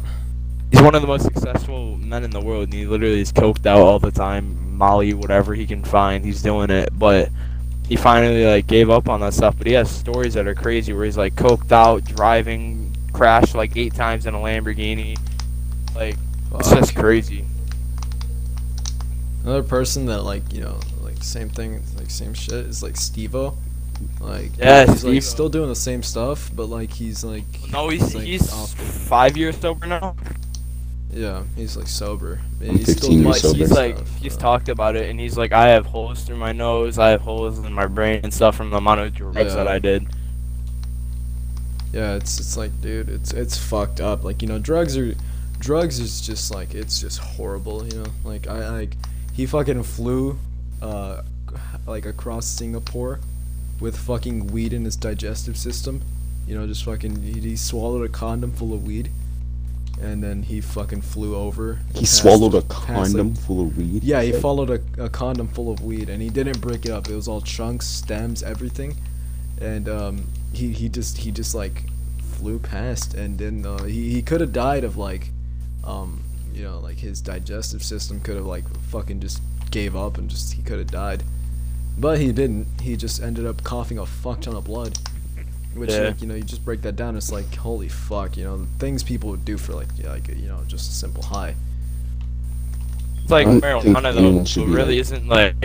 He's 0.72 0.84
one 0.84 0.94
of 0.94 1.02
the 1.02 1.08
most 1.08 1.24
successful 1.24 1.98
men 1.98 2.24
in 2.24 2.30
the 2.30 2.40
world, 2.40 2.66
and 2.66 2.74
he 2.74 2.86
literally 2.86 3.20
is 3.22 3.34
coked 3.34 3.66
out 3.66 3.80
all 3.80 3.98
the 3.98 4.12
time. 4.12 4.78
Molly, 4.78 5.16
whatever 5.16 5.56
he 5.56 5.66
can 5.66 5.84
find, 5.84 6.24
he's 6.24 6.44
doing 6.44 6.70
it. 6.70 6.90
But 6.94 7.30
he 7.90 7.96
finally 7.96 8.46
like 8.46 8.68
gave 8.68 8.90
up 8.90 9.10
on 9.10 9.20
that 9.22 9.34
stuff. 9.34 9.58
But 9.58 9.68
he 9.68 9.74
has 9.74 9.90
stories 9.90 10.36
that 10.36 10.48
are 10.48 10.56
crazy, 10.56 10.94
where 10.94 11.04
he's 11.06 11.18
like 11.18 11.36
coked 11.36 11.72
out, 11.72 12.06
driving, 12.06 12.96
crashed 13.12 13.56
like 13.56 13.76
eight 13.76 13.96
times 13.96 14.26
in 14.28 14.36
a 14.36 14.38
Lamborghini. 14.38 15.18
Like 15.96 16.16
it's 16.54 16.70
Fuck. 16.70 16.80
just 16.80 16.96
crazy. 16.96 17.46
Another 19.44 19.64
person 19.64 20.06
that 20.06 20.24
like 20.24 20.54
you 20.54 20.62
know 20.62 20.80
like 21.02 21.22
same 21.24 21.50
thing 21.50 21.82
like 21.98 22.10
same 22.10 22.34
shit 22.34 22.54
is 22.68 22.84
like 22.84 22.96
Steve-O. 22.96 23.58
Like 24.22 24.52
Yeah, 24.58 24.86
he's 24.86 25.00
Steve-O. 25.00 25.20
still 25.20 25.50
doing 25.50 25.70
the 25.70 25.76
same 25.76 26.04
stuff, 26.04 26.52
but 26.56 26.66
like 26.66 26.92
he's 26.94 27.24
like 27.24 27.44
No, 27.72 27.90
he's 27.90 28.14
like, 28.14 28.24
he's 28.24 28.74
five 28.74 29.36
years 29.36 29.58
sober 29.58 29.88
now. 29.88 30.16
Yeah 31.12 31.44
he's 31.56 31.76
like 31.76 31.88
sober. 31.88 32.40
I'm 32.62 32.78
he's 32.78 32.84
still 32.98 33.10
15 33.10 33.10
doing 33.10 33.24
years 33.24 33.42
But 33.42 33.48
sober. 33.48 33.58
he's 33.58 33.72
like 33.72 34.08
he's 34.20 34.38
uh, 34.38 34.40
talked 34.40 34.70
about 34.70 34.96
it, 34.96 35.10
and 35.10 35.20
he's 35.20 35.38
like, 35.38 35.52
I 35.52 35.70
have 35.70 35.86
holes 35.86 36.24
through 36.24 36.38
my 36.38 36.52
nose, 36.52 37.00
I 37.00 37.10
have 37.10 37.22
holes 37.22 37.60
in 37.60 37.74
my 37.74 37.88
brain 37.88 38.22
and 38.24 38.34
stuff 38.34 38.56
from 38.56 38.70
the 38.70 38.78
amount 38.78 39.02
of 39.02 39.14
drugs 39.14 39.38
Yeah. 39.38 39.44
that 39.56 39.68
I 39.68 39.80
did. 39.80 40.06
Yeah, 41.92 42.16
it's 42.16 42.40
it's 42.40 42.56
like 42.56 42.80
dude, 42.82 43.10
it's 43.10 43.34
it's 43.34 43.58
fucked 43.58 44.00
up. 44.00 44.24
Like 44.24 44.42
you 44.42 44.48
know, 44.48 44.60
drugs 44.60 44.96
are 44.98 45.16
drugs 45.60 46.00
is 46.00 46.22
just 46.22 46.52
like 46.54 46.76
it's 46.76 47.02
just 47.02 47.18
horrible. 47.20 47.86
You 47.88 48.04
know, 48.04 48.10
like 48.24 48.48
I 48.48 48.70
like 48.70 48.94
he 49.34 49.46
fucking 49.46 49.82
flew 49.84 50.38
uh 50.82 51.24
like 51.88 52.06
across 52.06 52.46
Singapore 52.46 53.20
with 53.80 53.98
fucking 53.98 54.48
weed 54.48 54.74
in 54.74 54.86
his 54.86 54.96
digestive 54.96 55.58
system. 55.58 56.02
You 56.46 56.56
know, 56.60 56.68
just 56.68 56.84
fucking 56.86 57.24
he, 57.24 57.40
he 57.40 57.56
swallowed 57.56 58.06
a 58.06 58.10
condom 58.10 58.52
full 58.52 58.74
of 58.74 58.84
weed, 58.86 59.10
and 60.02 60.24
then 60.24 60.44
he 60.44 60.62
fucking 60.62 61.02
flew 61.02 61.36
over. 61.36 61.80
He 61.94 62.06
swallowed 62.06 62.56
a 62.56 62.62
past, 62.62 62.88
like- 62.88 62.96
condom 62.98 63.36
full 63.36 63.62
of 63.68 63.78
weed. 63.78 64.04
yeah, 64.04 64.22
he 64.22 64.32
followed 64.32 64.70
a, 64.70 65.04
a 65.04 65.10
condom 65.10 65.48
full 65.48 65.72
of 65.72 65.82
weed, 65.82 66.10
and 66.10 66.22
he 66.22 66.30
didn't 66.30 66.60
break 66.62 66.86
it 66.86 66.92
up. 66.92 67.10
It 67.10 67.16
was 67.16 67.28
all 67.28 67.42
chunks, 67.42 67.86
stems, 67.88 68.42
everything, 68.44 68.96
and 69.62 69.90
um, 69.90 70.24
he 70.54 70.72
he 70.72 70.90
just 70.90 71.18
he 71.18 71.32
just 71.32 71.54
like 71.54 71.84
flew 72.34 72.60
past, 72.60 73.14
and 73.14 73.38
then 73.38 73.66
uh, 73.66 73.84
he 73.84 74.10
he 74.12 74.22
could 74.22 74.42
have 74.42 74.54
died 74.54 74.84
of 74.84 74.96
like, 74.98 75.30
um, 75.84 76.24
you 76.54 76.64
know, 76.64 76.80
like 76.80 76.98
his 76.98 77.22
digestive 77.22 77.84
system 77.84 78.20
could 78.22 78.36
have 78.36 78.46
like 78.46 78.64
fucking 78.90 79.20
just 79.20 79.42
gave 79.72 79.96
up 79.96 80.18
and 80.18 80.30
just 80.30 80.54
he 80.54 80.64
could 80.64 80.80
have 80.80 80.92
died, 80.92 81.24
but 81.98 82.20
he 82.20 82.32
didn't. 82.32 82.68
He 82.82 82.96
just 82.96 83.22
ended 83.22 83.46
up 83.46 83.64
coughing 83.64 83.98
a 84.00 84.06
fuck 84.06 84.42
ton 84.42 84.56
of 84.56 84.64
blood. 84.64 84.98
Which 85.80 85.92
Yeah. 85.92 86.00
like 86.10 86.22
you 86.22 86.28
know 86.28 86.36
you 86.36 86.44
just 86.44 86.64
break 86.66 86.82
that 86.82 86.96
down 86.96 87.16
it's 87.16 87.32
like 87.32 87.54
holy 87.56 87.88
fuck 87.90 88.36
you 88.38 88.44
know 88.44 88.58
the 88.58 88.66
things 88.80 89.02
people 89.02 89.30
would 89.30 89.46
do 89.46 89.58
for 89.58 89.74
like 89.74 89.88
yeah, 89.98 90.10
like 90.12 90.28
you 90.28 90.48
know 90.48 90.60
just 90.68 90.90
a 90.92 90.94
simple 90.94 91.24
high 91.24 91.56
It's 93.22 93.32
like 93.32 93.48
I 93.48 93.52
don't 93.52 93.62
marijuana 93.62 94.14
though 94.14 94.66
really 94.66 94.96
like- 94.96 95.02
isn't 95.02 95.28
like 95.28 95.56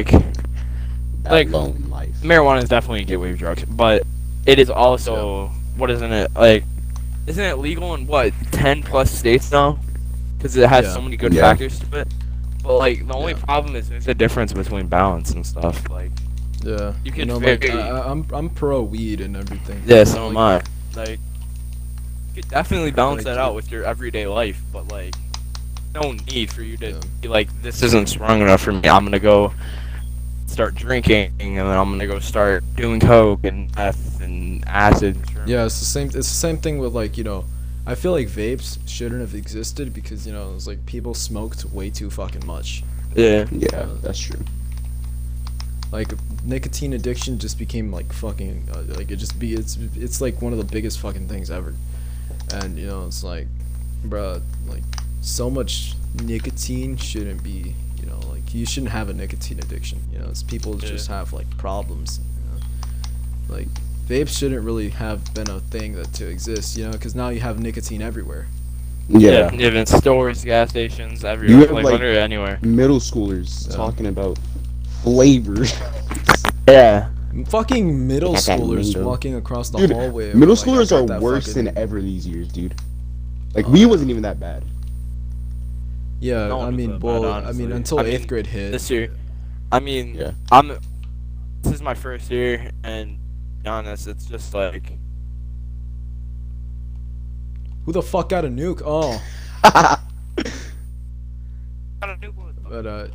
like- 1.25 1.51
life. 1.51 2.15
marijuana 2.23 2.63
is 2.63 2.69
definitely 2.69 3.01
a 3.03 3.05
gateway 3.05 3.35
drug, 3.35 3.59
but 3.71 4.03
it 4.47 4.59
is 4.59 4.71
also 4.71 5.49
what 5.77 5.91
isn't 5.91 6.13
it 6.13 6.31
like? 6.35 6.65
Isn't 7.27 7.45
it 7.45 7.59
legal 7.59 7.95
in 7.95 8.07
what 8.07 8.33
ten 8.53 8.83
plus 8.83 9.11
states 9.11 9.51
now? 9.51 9.79
Because 10.37 10.55
it 10.57 10.69
has 10.69 10.85
Yeah. 10.85 10.93
so 10.95 11.01
many 11.01 11.17
good 11.17 11.33
Yeah. 11.33 11.41
factors 11.43 11.79
to 11.81 12.01
it. 12.01 12.09
But 12.63 12.77
like 12.79 13.07
the 13.09 13.15
only 13.15 13.33
Yeah. 13.33 13.39
problem 13.45 13.75
is 13.77 13.89
there's 13.89 14.07
a 14.07 14.15
difference 14.15 14.53
between 14.53 14.87
balance 14.87 15.31
and 15.33 15.45
stuff. 15.47 15.89
Like 15.91 16.11
Yeah. 16.65 16.95
You 17.05 17.13
can 17.13 17.29
know, 17.29 17.39
like, 17.39 17.61
very- 17.63 17.73
I, 17.73 17.99
I- 18.01 18.11
I'm 18.11 18.27
I'm 18.33 18.51
pro 18.51 18.83
weed 18.83 19.21
and 19.21 19.37
everything. 19.37 19.83
Yeah, 19.87 20.05
so 20.05 20.29
am 20.29 20.37
I. 20.37 20.63
Like, 20.97 21.19
you 22.35 22.43
could 22.43 22.49
definitely 22.51 22.91
balance 22.91 23.19
Like, 23.25 23.35
that 23.35 23.39
out 23.39 23.55
with 23.55 23.71
your 23.71 23.85
everyday 23.85 24.27
life, 24.27 24.61
but 24.73 24.89
like, 24.89 25.15
no 25.95 26.13
need 26.13 26.51
for 26.53 26.63
you 26.63 26.77
to 26.79 26.91
Yeah. 26.91 27.01
be 27.21 27.29
like, 27.29 27.49
this 27.63 27.83
isn't 27.83 28.09
strong 28.09 28.41
enough 28.43 28.61
for 28.63 28.73
me. 28.73 28.89
I'm 28.89 29.05
gonna 29.05 29.19
go 29.19 29.53
start 30.47 30.75
drinking, 30.75 31.33
and 31.41 31.57
then 31.57 31.67
I'm 31.67 31.91
gonna 31.91 32.07
go 32.07 32.19
start 32.19 32.65
doing 32.77 33.01
coke 33.01 33.45
and 33.45 33.75
meth 33.77 34.21
and 34.21 34.65
acid. 34.67 35.17
Yeah, 35.47 35.67
it's 35.67 35.79
the 35.79 35.85
same. 35.85 36.07
It's 36.09 36.15
the 36.15 36.23
same 36.23 36.57
thing 36.59 36.79
with 36.79 36.93
like 36.95 37.17
you 37.19 37.25
know, 37.25 37.45
I 37.87 37.95
feel 37.95 38.13
like 38.13 38.29
vapes 38.29 38.79
shouldn't 38.87 39.21
have 39.21 39.35
existed 39.35 39.93
because 39.93 40.27
you 40.27 40.33
know 40.33 40.53
it's 40.55 40.67
like 40.67 40.85
people 40.87 41.13
smoked 41.15 41.65
way 41.67 41.91
too 41.91 42.11
fucking 42.11 42.47
much. 42.47 42.83
Yeah. 43.15 43.47
Yeah, 43.53 43.87
that's 44.03 44.19
true. 44.19 44.41
Like 45.95 46.13
nicotine 46.45 46.93
addiction 46.95 47.39
just 47.39 47.57
became 47.57 47.93
like 47.93 48.13
fucking 48.13 48.69
uh, 48.75 48.83
like 48.97 49.13
it 49.13 49.17
just 49.17 49.39
be 49.39 49.55
it's 49.55 49.79
it's 49.95 50.21
like 50.21 50.43
one 50.43 50.51
of 50.53 50.59
the 50.59 50.65
biggest 50.65 50.99
fucking 50.99 51.29
things 51.29 51.53
ever, 51.53 51.73
and 52.53 52.77
you 52.77 52.89
know 52.89 53.07
it's 53.07 53.23
like, 53.23 53.47
bruh, 54.05 54.43
like 54.67 54.83
so 55.21 55.49
much 55.49 55.95
nicotine 56.25 56.97
shouldn't 56.97 57.45
be. 57.45 57.77
You 58.01 58.07
know, 58.11 58.19
like 58.29 58.53
you 58.53 58.67
shouldn't 58.67 58.91
have 58.91 59.09
a 59.09 59.13
nicotine 59.15 59.61
addiction. 59.61 60.01
You 60.13 60.19
know, 60.19 60.27
it's 60.31 60.43
people 60.43 60.75
Yeah. 60.81 60.89
just 60.89 61.07
have 61.07 61.33
like 61.33 61.49
problems. 61.59 62.19
You 62.19 62.51
know? 62.51 63.55
Like 63.57 63.69
vapes 64.09 64.37
shouldn't 64.37 64.65
really 64.65 64.89
have 64.89 65.33
been 65.33 65.49
a 65.49 65.61
thing 65.61 65.95
that 65.95 66.13
to 66.15 66.27
exist. 66.29 66.77
You 66.77 66.87
know, 66.87 66.91
because 66.91 67.15
now 67.15 67.29
you 67.29 67.39
have 67.39 67.61
nicotine 67.61 68.03
everywhere. 68.03 68.49
Yeah. 69.09 69.53
You 69.53 69.65
have 69.67 69.77
in 69.77 69.87
stores, 69.87 70.45
gas 70.45 70.71
stations, 70.71 71.23
You 71.23 71.29
everywhere. 71.29 71.59
have, 71.67 71.71
like, 71.71 71.85
like- 71.85 71.93
literally 71.93 72.19
anywhere. 72.19 72.59
Middle 72.63 72.99
schoolers 72.99 73.69
Yeah. 73.71 73.77
talking 73.77 74.07
about 74.07 74.41
flavor. 75.05 75.65
Yeah. 76.67 77.11
Fucking 77.49 78.07
middle 78.07 78.35
schoolers 78.37 78.95
lingo. 78.95 79.05
walking 79.07 79.35
across 79.35 79.69
the 79.69 79.77
Dude, 79.79 79.91
hallway. 79.91 80.33
Middle 80.33 80.55
like, 80.55 80.65
schoolers 80.65 80.93
are 80.97 81.21
worse 81.21 81.47
fucking- 81.49 81.65
than 81.67 81.77
ever 81.77 82.01
these 82.01 82.27
years, 82.27 82.49
dude. 82.49 82.75
Like 83.55 83.67
Oh, 83.69 83.71
we 83.71 83.85
wasn't 83.85 84.09
even 84.11 84.23
that 84.23 84.41
bad. 84.41 84.65
Yeah, 86.21 86.47
No 86.49 86.61
I 86.63 86.71
mean, 86.71 86.93
that 86.93 87.01
bad, 87.01 87.45
I 87.45 87.53
mean, 87.53 87.71
until 87.71 88.01
I 88.01 88.05
eighth 88.05 88.21
mean, 88.21 88.29
grade 88.29 88.47
hit. 88.47 88.73
This 88.73 88.89
year, 88.91 89.11
I 89.71 89.81
mean, 89.81 90.15
Yeah. 90.15 90.31
I'm. 90.51 90.69
This 91.61 91.75
is 91.75 91.83
my 91.83 91.93
first 91.95 92.31
year, 92.31 92.71
and 92.83 93.19
to 93.59 93.63
be 93.65 93.69
honest, 93.69 94.07
it's 94.09 94.25
just 94.25 94.55
like 94.55 94.91
Who 97.85 97.93
the 97.93 98.01
fuck 98.03 98.31
got 98.31 98.47
a 98.47 98.49
nuke? 98.49 98.81
Oh, 98.85 99.21
I 99.65 99.99
don't 102.07 102.21
know 102.23 102.29
what 102.31 102.55
the- 102.57 102.61
but 102.71 102.87
uh, 102.87 103.09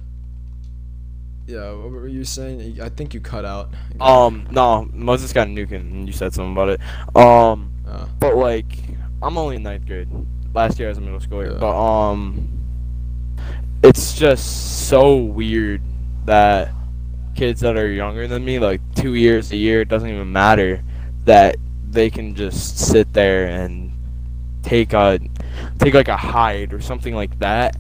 yeah, 1.50 1.72
what 1.72 1.92
were 1.92 2.08
you 2.08 2.24
saying? 2.24 2.80
I 2.82 2.90
think 2.90 3.14
you 3.14 3.20
cut 3.20 3.44
out. 3.46 3.70
Um, 4.00 4.48
no, 4.52 4.88
Moses 4.94 5.34
got 5.34 5.48
a 5.48 5.50
nuke, 5.50 5.72
and 5.72 6.06
you 6.08 6.14
said 6.14 6.34
something 6.34 6.52
about 6.54 6.70
it. 6.70 6.80
Um, 7.16 7.72
Uh, 7.88 8.06
but 8.20 8.36
like, 8.36 8.78
I'm 9.24 9.38
only 9.38 9.56
in 9.56 9.64
ninth 9.64 9.86
grade. 9.88 10.08
Last 10.54 10.78
year 10.80 10.88
I 10.88 10.92
was 10.92 10.98
in 11.00 11.06
middle 11.06 11.20
school, 11.20 11.44
Yeah. 11.44 11.58
but 11.60 11.76
um, 11.76 12.48
it's 13.84 14.14
just 14.18 14.88
so 14.88 15.16
weird 15.16 15.82
that 16.26 16.72
kids 17.36 17.62
that 17.62 17.78
are 17.78 17.90
younger 17.92 18.28
than 18.28 18.44
me, 18.46 18.60
like 18.60 18.82
two 18.96 19.16
years, 19.16 19.52
a 19.52 19.58
year, 19.58 19.82
it 19.82 19.88
doesn't 19.90 20.10
even 20.10 20.32
matter, 20.32 20.84
that 21.26 21.56
they 21.90 22.10
can 22.10 22.36
just 22.36 22.78
sit 22.78 23.12
there 23.14 23.48
and 23.48 23.92
take 24.62 24.94
a 24.94 25.20
take 25.80 25.94
like 25.94 26.10
a 26.10 26.18
hide 26.18 26.74
or 26.74 26.82
something 26.82 27.16
like 27.16 27.40
that 27.40 27.76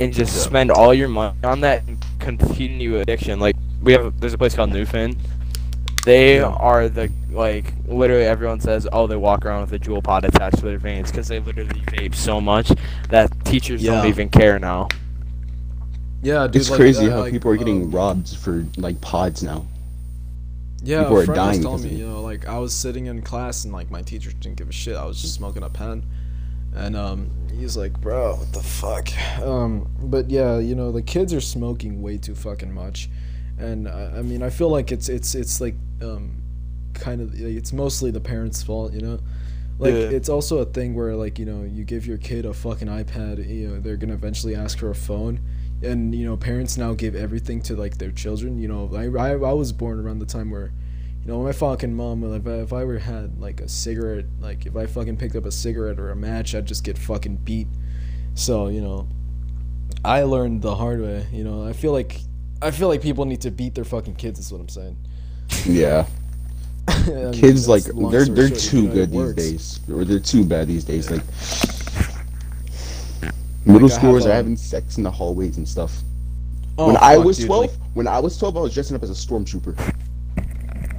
and 0.00 0.12
just 0.12 0.34
Yeah. 0.36 0.42
spend 0.42 0.70
all 0.70 0.92
your 0.92 1.08
money 1.08 1.36
on 1.44 1.60
that 1.60 1.82
and 1.86 1.98
continue 2.18 2.98
addiction. 2.98 3.40
Like 3.40 3.56
we 3.82 3.92
have 3.92 4.18
there's 4.20 4.34
a 4.34 4.38
place 4.38 4.54
called 4.54 4.70
Newfin. 4.70 5.16
They 6.04 6.36
Yeah. 6.36 6.44
are 6.46 6.88
the 6.88 7.10
like 7.32 7.72
literally 7.86 8.24
everyone 8.24 8.60
says 8.60 8.86
oh 8.92 9.06
they 9.06 9.16
walk 9.16 9.44
around 9.44 9.62
with 9.62 9.72
a 9.72 9.78
Juul 9.78 10.02
pod 10.02 10.24
attached 10.24 10.58
to 10.58 10.62
their 10.64 10.78
veins 10.78 11.10
because 11.10 11.28
they 11.28 11.40
literally 11.40 11.80
vape 11.80 12.14
so 12.14 12.40
much 12.40 12.70
that 13.10 13.30
teachers 13.44 13.82
Yeah. 13.82 13.92
don't 13.96 14.06
even 14.08 14.28
care 14.28 14.58
now. 14.58 14.88
yeah, 16.22 16.46
dude. 16.46 16.56
It's 16.56 16.70
like, 16.70 16.78
crazy 16.80 17.06
uh, 17.06 17.10
how 17.10 17.20
like, 17.20 17.32
people 17.32 17.50
are 17.50 17.56
getting 17.56 17.84
um, 17.84 17.90
robbed 17.90 18.36
for 18.36 18.66
like 18.76 19.00
pods 19.00 19.42
now. 19.42 19.66
Yeah, 20.82 21.02
people 21.02 21.18
a 21.18 21.22
are 21.22 21.26
dying 21.26 21.48
was 21.48 21.60
telling 21.60 21.82
because 21.82 21.92
me, 21.92 21.98
you 21.98 22.06
know, 22.08 22.22
like 22.22 22.46
I 22.46 22.58
was 22.58 22.72
sitting 22.74 23.06
in 23.06 23.22
class 23.22 23.64
and 23.64 23.72
like 23.72 23.90
my 23.90 24.02
teacher 24.02 24.30
didn't 24.32 24.56
give 24.56 24.68
a 24.68 24.72
shit. 24.72 24.96
I 24.96 25.04
was 25.04 25.20
just 25.20 25.34
smoking 25.34 25.62
a 25.62 25.68
pen, 25.70 26.04
and 26.76 26.94
um, 26.96 27.30
he's 27.52 27.76
like, 27.76 28.00
"Bro, 28.00 28.36
what 28.36 28.52
the 28.52 28.60
fuck?" 28.62 29.08
Um, 29.40 29.88
but 30.00 30.30
yeah, 30.30 30.58
you 30.58 30.74
know, 30.74 30.92
the 30.92 31.02
kids 31.02 31.32
are 31.34 31.40
smoking 31.40 32.02
way 32.02 32.18
too 32.18 32.34
fucking 32.34 32.72
much, 32.72 33.08
and 33.58 33.88
I, 33.88 34.18
I 34.18 34.22
mean, 34.22 34.42
I 34.42 34.50
feel 34.50 34.68
like 34.68 34.92
it's 34.92 35.08
it's 35.08 35.34
it's 35.34 35.60
like 35.60 35.74
um, 36.02 36.42
kind 36.94 37.20
of 37.20 37.34
it's 37.40 37.72
mostly 37.72 38.10
the 38.10 38.20
parents' 38.20 38.62
fault, 38.62 38.92
you 38.92 39.00
know. 39.00 39.18
Like 39.78 39.92
Yeah. 39.92 40.08
it's 40.16 40.30
also 40.30 40.58
a 40.58 40.64
thing 40.64 40.94
where 40.94 41.14
like 41.14 41.38
you 41.38 41.44
know 41.44 41.62
you 41.62 41.84
give 41.84 42.06
your 42.06 42.16
kid 42.18 42.46
a 42.46 42.54
fucking 42.54 42.88
iPad, 42.88 43.46
you 43.46 43.68
know 43.68 43.80
they're 43.80 43.96
gonna 43.98 44.14
eventually 44.14 44.54
ask 44.56 44.78
for 44.78 44.90
a 44.90 44.94
phone, 44.94 45.40
and 45.82 46.14
you 46.14 46.24
know 46.24 46.36
parents 46.36 46.78
now 46.78 46.94
give 46.94 47.14
everything 47.14 47.60
to 47.62 47.76
like 47.76 47.98
their 47.98 48.10
children. 48.10 48.58
You 48.58 48.68
know 48.68 48.90
I, 48.94 49.04
I, 49.04 49.30
I 49.32 49.52
was 49.52 49.72
born 49.72 49.98
around 50.00 50.20
the 50.20 50.26
time 50.26 50.50
where, 50.50 50.72
you 51.26 51.32
know 51.32 51.42
my 51.42 51.50
fucking 51.50 51.92
mom 51.92 52.22
if 52.22 52.46
I, 52.46 52.50
if 52.50 52.72
I 52.72 52.82
ever 52.82 53.00
had 53.00 53.40
like 53.40 53.60
a 53.60 53.68
cigarette 53.68 54.26
like 54.40 54.64
if 54.64 54.76
I 54.76 54.86
fucking 54.86 55.16
picked 55.16 55.34
up 55.34 55.44
a 55.44 55.50
cigarette 55.50 55.98
or 55.98 56.10
a 56.10 56.16
match 56.16 56.54
I'd 56.54 56.66
just 56.66 56.84
get 56.84 56.96
fucking 56.96 57.38
beat. 57.38 57.66
So 58.34 58.68
you 58.68 58.80
know, 58.80 59.08
I 60.04 60.22
learned 60.22 60.62
the 60.62 60.76
hard 60.76 61.00
way. 61.00 61.26
You 61.32 61.42
know 61.42 61.66
I 61.66 61.72
feel 61.72 61.90
like 61.90 62.20
I 62.62 62.70
feel 62.70 62.86
like 62.86 63.02
people 63.02 63.24
need 63.24 63.40
to 63.40 63.50
beat 63.50 63.74
their 63.74 63.84
fucking 63.84 64.14
kids. 64.14 64.38
Is 64.38 64.52
what 64.52 64.60
I'm 64.60 64.68
saying. 64.68 64.96
Yeah. 65.64 66.06
I 66.88 67.10
mean, 67.10 67.32
Kids 67.32 67.68
like 67.68 67.82
they're 67.82 68.26
they're 68.26 68.48
short, 68.48 68.62
you 68.62 68.70
too 68.70 68.82
know, 68.82 68.94
good 68.94 69.10
these 69.10 69.34
days, 69.34 69.80
or 69.92 70.04
they're 70.04 70.20
too 70.20 70.44
bad 70.44 70.68
these 70.68 70.84
days. 70.84 71.10
Yeah. 71.10 71.16
Like 71.16 71.24
middle 73.66 73.88
have, 73.88 73.98
schoolers 73.98 74.26
are 74.26 74.30
um, 74.30 74.36
having 74.36 74.56
sex 74.56 74.96
in 74.96 75.02
the 75.02 75.10
hallways 75.10 75.56
and 75.56 75.68
stuff. 75.68 76.02
Oh, 76.78 76.86
when 76.86 76.96
I 76.98 77.16
was 77.16 77.38
dude, 77.38 77.48
twelve, 77.48 77.62
like- 77.62 77.80
when 77.94 78.06
I 78.06 78.20
was 78.20 78.38
twelve, 78.38 78.56
I 78.56 78.60
was 78.60 78.72
dressing 78.72 78.94
up 78.94 79.02
as 79.02 79.10
a 79.10 79.12
stormtrooper. 79.12 79.94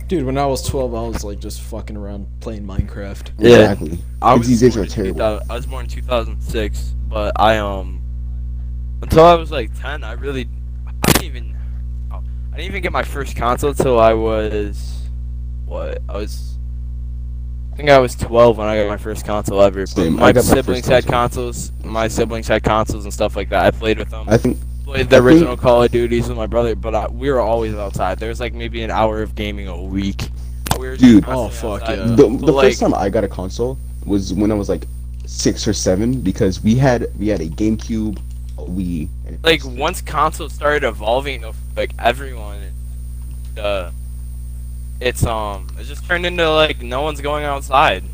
Dude, 0.08 0.24
when 0.26 0.38
I 0.38 0.46
was 0.46 0.62
12, 0.64 0.96
I 0.96 1.02
was 1.08 1.24
like 1.26 1.40
just 1.40 1.62
fucking 1.62 1.98
around 1.98 2.28
playing 2.40 2.64
Minecraft. 2.64 3.32
Yeah. 3.38 3.72
Exactly. 3.74 4.00
I 4.22 4.36
was 4.36 4.48
these 4.48 4.62
days 4.62 4.76
born 4.76 4.82
are 4.82 4.86
in 4.86 4.90
terrible. 4.90 5.42
I 5.50 5.56
was 5.56 5.66
born 5.66 5.86
in 5.86 5.92
2006, 5.92 6.96
but 7.10 7.34
I 7.36 7.58
um 7.58 8.02
until 9.02 9.26
I 9.26 9.34
was 9.34 9.52
like 9.52 9.78
10, 9.80 10.04
I 10.04 10.14
really 10.14 10.48
I 10.88 11.12
didn't 11.12 11.24
even 11.26 11.58
I 12.12 12.22
didn't 12.56 12.70
even 12.72 12.82
get 12.82 12.92
my 12.94 13.04
first 13.04 13.36
console 13.36 13.74
till 13.74 14.00
I 14.00 14.14
was 14.14 15.10
what 15.66 16.02
I 16.08 16.18
was. 16.18 16.58
I 17.74 17.76
think 17.76 17.90
I 17.90 18.00
was 18.00 18.16
12 18.16 18.58
when 18.58 18.68
I 18.68 18.82
got 18.82 18.88
my 18.88 18.98
first 18.98 19.26
console 19.26 19.62
ever. 19.62 19.86
Same, 19.86 20.18
I 20.18 20.22
my 20.22 20.32
got 20.32 20.46
my 20.46 20.54
siblings 20.56 20.88
had 20.88 21.06
consoles. 21.06 21.72
My 21.84 22.08
siblings 22.08 22.48
had 22.48 22.64
consoles 22.64 23.04
and 23.04 23.14
stuff 23.14 23.36
like 23.36 23.50
that. 23.50 23.66
I 23.66 23.72
played 23.72 24.00
with 24.00 24.10
them. 24.10 24.28
I 24.30 24.38
think 24.38 24.58
played 24.88 25.10
the 25.10 25.18
I 25.18 25.20
think- 25.20 25.26
original 25.26 25.58
Call 25.58 25.84
of 25.84 25.92
Duties 25.92 26.28
with 26.28 26.38
my 26.38 26.48
brother, 26.48 26.76
but 26.76 26.96
I, 26.96 27.08
we 27.08 27.30
were 27.30 27.40
always 27.42 27.74
outside. 27.76 28.20
There 28.20 28.30
was 28.30 28.40
like 28.40 28.54
maybe 28.54 28.82
an 28.84 28.92
hour 28.92 29.22
of 29.22 29.36
gaming 29.36 29.68
a 29.68 29.80
week. 29.82 30.30
We 30.80 30.88
were 30.88 30.98
Dude. 30.98 31.24
Oh, 31.26 31.50
constantly 31.50 31.80
fuck 31.80 31.90
outside. 31.90 31.98
yeah. 32.10 32.16
the, 32.16 32.28
But, 32.30 32.46
the 32.46 32.52
like, 32.52 32.68
first 32.68 32.80
time 32.80 32.94
I 32.94 33.10
got 33.10 33.24
a 33.24 33.28
console 33.28 33.78
was 34.06 34.34
when 34.34 34.52
I 34.52 34.56
was 34.56 34.70
like 34.70 34.86
six 35.26 35.68
or 35.68 35.74
seven 35.74 36.22
because 36.22 36.64
we 36.64 36.76
had 36.76 37.08
we 37.20 37.28
had 37.28 37.42
a 37.42 37.48
GameCube, 37.50 38.18
a 38.58 38.62
Wii, 38.62 39.10
and 39.28 39.44
like 39.44 39.62
once 39.66 40.02
consoles 40.02 40.54
started 40.54 40.84
evolving 40.88 41.44
like 41.76 41.92
everyone 42.00 42.60
uh 43.58 43.92
it's 45.02 45.26
um 45.26 45.68
it 45.80 45.84
just 45.84 46.06
turned 46.06 46.26
into 46.26 46.50
like 46.50 46.82
no 46.82 47.02
one's 47.02 47.20
going 47.22 47.44
outside 47.44 48.04
no 48.04 48.10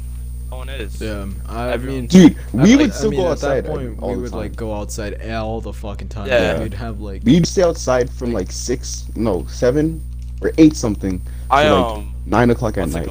one 0.58 0.70
is 0.70 1.00
Yeah, 1.02 1.26
I 1.48 1.72
Everyone- 1.72 1.96
mean, 2.02 2.08
dude, 2.08 2.36
I- 2.54 2.58
we 2.58 2.70
like, 2.72 2.80
would 2.80 2.90
I 2.92 2.94
still 2.94 3.12
mean, 3.12 3.20
go 3.20 3.26
at 3.28 3.32
outside 3.34 3.62
that 3.66 3.72
point, 3.72 4.00
all 4.02 4.10
we 4.10 4.16
the 4.16 4.22
would 4.22 4.32
time. 4.32 4.40
like 4.40 4.56
go 4.56 4.74
outside 4.76 5.30
all 5.32 5.62
the 5.62 5.74
fucking 5.74 6.08
time. 6.10 6.28
Yeah. 6.28 6.60
we'd 6.62 6.74
have 6.74 7.00
like 7.02 7.24
We'd 7.24 7.46
stay 7.48 7.64
outside 7.64 8.10
from 8.10 8.34
like 8.34 8.52
six, 8.52 9.06
no, 9.16 9.46
seven 9.48 10.02
or 10.42 10.52
eight 10.58 10.76
something, 10.76 11.22
i 11.50 11.64
to, 11.64 11.76
like, 11.76 11.98
um 11.98 12.14
nine 12.26 12.50
o'clock 12.50 12.78
at 12.78 12.90
night. 12.90 13.08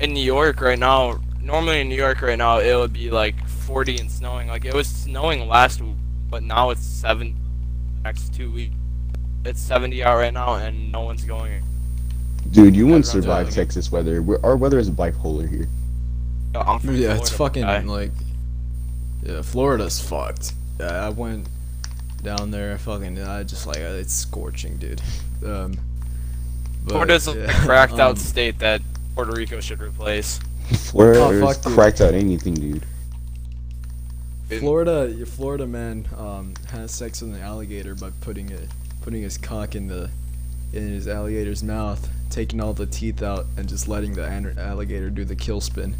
in 0.00 0.12
new 0.12 0.20
york 0.22 0.60
right 0.60 0.78
now 0.78 1.18
normally 1.42 1.80
in 1.80 1.88
new 1.88 1.94
york 1.94 2.20
right 2.22 2.38
now 2.38 2.58
it 2.58 2.74
would 2.74 2.92
be 2.92 3.10
like 3.10 3.34
40 3.48 3.98
and 3.98 4.10
snowing 4.10 4.48
like 4.48 4.64
it 4.64 4.72
was 4.74 4.86
snowing 4.86 5.46
last 5.46 5.80
week 5.82 5.94
but 6.30 6.42
now 6.42 6.70
it's 6.70 6.82
seven 6.82 7.34
next 8.02 8.32
two 8.34 8.50
weeks 8.50 8.74
it's 9.44 9.60
70 9.60 10.02
out 10.02 10.16
right 10.16 10.32
now 10.32 10.54
and 10.54 10.90
no 10.90 11.02
one's 11.02 11.24
going 11.24 11.62
Dude, 12.50 12.76
you 12.76 12.86
wouldn't 12.86 13.06
survive. 13.06 13.50
Texas 13.50 13.90
weather. 13.90 14.22
We're, 14.22 14.38
our 14.44 14.54
weather 14.56 14.78
is 14.78 14.88
bipolar 14.90 15.48
here. 15.48 15.66
I'm 16.60 16.78
from 16.78 16.96
yeah, 16.96 17.16
it's 17.16 17.30
fucking 17.30 17.62
guy. 17.62 17.80
like 17.80 18.12
yeah, 19.22 19.42
Florida's 19.42 20.00
fucked. 20.00 20.52
Yeah, 20.78 21.06
I 21.06 21.08
went 21.10 21.48
down 22.22 22.50
there. 22.50 22.76
Fucking, 22.78 23.20
I 23.22 23.42
just 23.42 23.66
like 23.66 23.78
it's 23.78 24.12
scorching, 24.12 24.76
dude. 24.76 25.00
Um, 25.44 25.76
but, 26.86 26.92
Florida's 26.92 27.28
a 27.28 27.34
yeah, 27.38 27.64
cracked 27.66 27.94
out 27.98 28.12
um, 28.12 28.16
state 28.16 28.58
that 28.60 28.80
Puerto 29.14 29.32
Rico 29.32 29.60
should 29.60 29.82
replace. 29.82 30.40
Florida 30.90 31.20
Oh, 31.20 31.30
is 31.32 31.58
dude. 31.58 31.74
cracked 31.74 32.00
out 32.00 32.14
anything, 32.14 32.54
dude. 32.54 32.82
Florida, 34.58 35.12
your 35.14 35.26
Florida 35.26 35.66
man 35.66 36.06
um, 36.16 36.54
has 36.70 36.92
sex 36.92 37.20
with 37.20 37.34
an 37.34 37.40
alligator 37.42 37.94
by 37.94 38.10
putting 38.22 38.48
it, 38.50 38.68
putting 39.02 39.20
his 39.22 39.36
cock 39.36 39.74
in 39.74 39.86
the, 39.88 40.08
in 40.72 40.88
his 40.88 41.08
alligator's 41.08 41.62
mouth, 41.62 42.08
taking 42.30 42.60
all 42.60 42.72
the 42.72 42.86
teeth 42.86 43.22
out 43.22 43.44
and 43.58 43.68
just 43.68 43.86
letting 43.88 44.14
the 44.14 44.24
an- 44.24 44.56
alligator 44.58 45.10
do 45.10 45.24
the 45.26 45.36
kill 45.36 45.60
spin. 45.60 45.94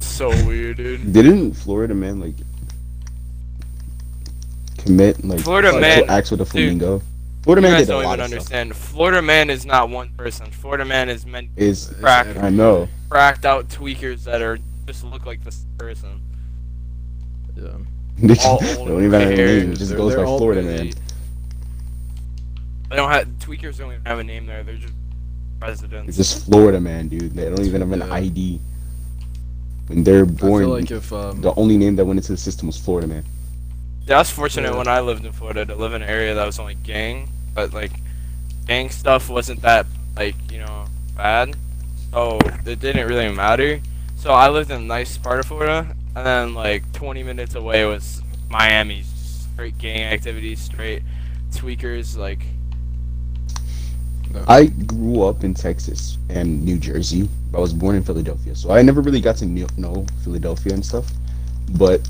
So 0.00 0.28
weird, 0.46 0.78
dude. 0.78 1.12
Didn't 1.12 1.52
Florida 1.54 1.94
man 1.94 2.20
like 2.20 2.34
commit 4.78 5.24
like 5.24 5.40
Florida 5.40 5.72
sexual 5.72 5.80
man- 6.06 6.10
acts 6.10 6.30
with 6.30 6.40
a 6.40 6.44
dude, 6.44 6.50
flamingo? 6.52 7.02
Florida 7.42 7.60
You 7.66 7.70
man 7.70 7.78
guys 7.80 7.86
did 7.86 7.92
a 7.92 7.96
don't 7.96 8.04
lot 8.04 8.18
even 8.18 8.20
of 8.24 8.42
stuff. 8.42 8.54
understand. 8.60 8.76
Florida 8.76 9.22
man 9.22 9.50
is 9.50 9.66
not 9.66 9.88
one 9.90 10.08
person. 10.16 10.50
Florida 10.50 10.84
man 10.84 11.08
is 11.08 11.26
meant 11.26 11.50
Is 11.56 11.92
cracked, 12.00 12.36
I 12.38 12.48
know. 12.50 12.88
cracked 13.08 13.44
out 13.44 13.68
tweakers 13.68 14.24
that 14.24 14.42
are 14.42 14.58
just 14.86 15.04
look 15.04 15.26
like 15.26 15.44
this 15.44 15.64
person. 15.78 16.20
Yeah. 17.56 17.68
They 18.18 18.28
just 18.34 18.46
All 18.46 18.58
don't 18.58 19.04
even 19.04 19.20
have 19.20 19.30
a 19.30 19.36
name. 19.36 19.72
It 19.72 19.76
just 19.76 19.90
They're- 19.90 19.98
goes 19.98 20.12
by 20.12 20.16
they're 20.16 20.26
all 20.26 20.38
Florida 20.38 20.62
really- 20.62 20.76
man. 20.84 20.92
They 22.90 22.96
don't 22.96 23.10
have 23.10 23.26
tweakers. 23.40 23.78
Don't 23.78 23.90
even 23.92 24.04
have 24.06 24.18
a 24.20 24.24
name 24.24 24.46
there. 24.46 24.62
They're 24.62 24.76
just 24.76 24.94
presidents. 25.60 26.08
It's 26.08 26.16
just 26.16 26.46
Florida 26.46 26.80
man, 26.80 27.08
dude. 27.08 27.32
They 27.32 27.44
don't 27.48 27.64
even 27.64 27.80
have 27.80 27.92
an 27.92 28.00
Yeah. 28.00 28.12
ID. 28.14 28.60
When 29.88 30.02
they're 30.04 30.22
I 30.22 30.24
born, 30.24 30.64
feel 30.64 30.70
like 30.70 30.90
if 30.90 31.12
um, 31.12 31.40
the 31.40 31.54
only 31.54 31.76
name 31.78 31.96
that 31.96 32.04
went 32.04 32.18
into 32.18 32.32
the 32.32 32.38
system 32.38 32.66
was 32.66 32.76
Florida 32.78 33.06
man. 33.06 33.24
Yeah, 34.06 34.16
I 34.16 34.18
was 34.18 34.30
fortunate 34.30 34.72
Yeah. 34.72 34.78
when 34.78 34.88
I 34.88 35.00
lived 35.00 35.24
in 35.24 35.32
Florida 35.32 35.64
to 35.64 35.74
live 35.74 35.92
in 35.94 36.02
an 36.02 36.08
area 36.08 36.34
that 36.34 36.44
was 36.46 36.58
only 36.58 36.74
gang, 36.74 37.28
but 37.54 37.72
like 37.72 37.92
gang 38.66 38.90
stuff 38.90 39.28
wasn't 39.30 39.62
that 39.62 39.86
like 40.16 40.34
you 40.50 40.58
know 40.58 40.86
bad, 41.16 41.56
so 42.12 42.38
it 42.64 42.80
didn't 42.80 43.06
really 43.06 43.30
matter. 43.32 43.80
So 44.16 44.32
I 44.32 44.48
lived 44.48 44.70
in 44.70 44.80
a 44.82 44.84
nice 44.84 45.16
part 45.18 45.38
of 45.40 45.46
Florida, 45.46 45.94
and 46.16 46.26
then 46.26 46.54
like 46.54 46.90
20 46.92 47.22
minutes 47.22 47.54
away 47.54 47.84
was 47.84 48.22
Miami, 48.50 49.02
straight 49.04 49.78
gang 49.78 50.02
activities, 50.02 50.60
straight 50.60 51.02
tweakers. 51.52 52.16
Like 52.16 52.40
I 54.48 54.66
grew 54.66 55.22
up 55.22 55.44
in 55.44 55.54
Texas 55.54 56.18
and 56.28 56.64
New 56.64 56.78
Jersey. 56.78 57.28
I 57.54 57.58
was 57.58 57.72
born 57.72 57.96
in 57.96 58.02
Philadelphia, 58.04 58.54
so 58.54 58.70
I 58.70 58.82
never 58.82 59.00
really 59.00 59.20
got 59.20 59.36
to 59.38 59.46
know 59.46 60.04
Philadelphia 60.24 60.74
and 60.74 60.84
stuff. 60.84 61.10
But 61.78 62.00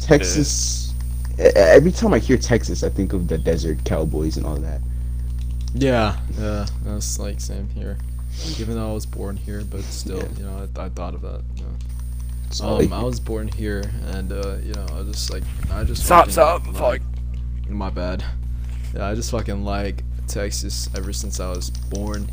Texas, 0.00 0.92
e- 1.38 1.42
every 1.54 1.92
time 1.92 2.12
I 2.12 2.18
hear 2.18 2.36
Texas, 2.36 2.82
I 2.82 2.88
think 2.88 3.12
of 3.12 3.28
the 3.28 3.38
desert 3.38 3.78
cowboys 3.84 4.36
and 4.36 4.46
all 4.46 4.56
that. 4.56 4.80
yeah, 5.74 6.16
yeah, 6.38 6.66
that's 6.84 7.18
like 7.18 7.40
same 7.40 7.68
here. 7.70 7.98
Even 8.58 8.74
though 8.76 8.90
I 8.90 8.92
was 8.92 9.06
born 9.06 9.36
here, 9.36 9.62
but 9.70 9.82
still, 9.84 10.18
Yeah. 10.18 10.28
you 10.38 10.44
know, 10.44 10.68
I, 10.76 10.84
I 10.84 10.88
thought 10.90 11.14
of 11.14 11.22
that. 11.22 11.40
You 11.56 11.62
know. 11.62 11.70
So, 12.50 12.66
Um, 12.66 12.78
like, 12.78 12.92
I 12.92 13.02
was 13.02 13.18
born 13.18 13.48
here, 13.48 13.82
and 14.12 14.30
uh, 14.32 14.56
you 14.62 14.72
know, 14.74 14.86
I 14.98 15.02
just 15.04 15.32
like 15.32 15.42
I 15.70 15.84
just 15.84 16.04
stop, 16.04 16.28
fucking 16.28 16.32
stop, 16.32 16.66
like- 16.80 17.00
fuck. 17.00 17.70
My 17.70 17.90
bad. 17.90 18.22
Yeah, 18.94 19.08
I 19.08 19.14
just 19.14 19.30
fucking 19.30 19.64
like 19.64 20.02
Texas 20.26 20.88
ever 20.96 21.12
since 21.12 21.40
I 21.40 21.50
was 21.50 21.70
born. 21.70 22.28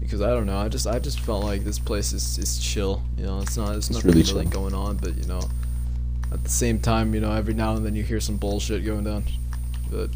Because 0.00 0.20
I 0.20 0.30
don't 0.30 0.46
know, 0.46 0.58
I 0.58 0.68
just 0.68 0.86
I 0.86 0.98
just 0.98 1.20
felt 1.20 1.44
like 1.44 1.62
this 1.64 1.78
place 1.78 2.12
is, 2.12 2.36
is 2.38 2.58
chill. 2.58 3.02
You 3.16 3.24
know, 3.26 3.40
it's 3.40 3.56
not 3.56 3.76
it's, 3.76 3.88
nothing 3.90 4.10
really 4.10 4.22
really, 4.32 4.44
going 4.46 4.74
on, 4.74 4.96
but 4.96 5.16
you 5.16 5.26
know, 5.26 5.40
at 6.32 6.42
the 6.42 6.50
same 6.50 6.80
time, 6.80 7.14
you 7.14 7.20
know, 7.20 7.32
every 7.32 7.54
now 7.54 7.74
and 7.76 7.84
then 7.86 7.94
you 7.94 8.02
hear 8.02 8.20
some 8.20 8.36
bullshit 8.36 8.84
going 8.84 9.04
down. 9.04 9.24
But 9.90 10.10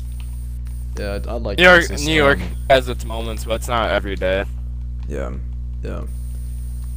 yeah, 0.98 1.14
I'd, 1.14 1.26
I'd 1.28 1.42
like 1.42 1.58
New 1.58 1.64
York, 1.64 1.80
Texas, 1.86 2.06
New 2.06 2.14
York 2.14 2.40
um, 2.40 2.48
has 2.68 2.88
its 2.88 3.04
moments, 3.04 3.44
but 3.44 3.54
it's 3.54 3.68
not 3.68 3.90
every 3.90 4.16
day. 4.16 4.44
yeah, 5.08 5.32
yeah. 5.82 6.04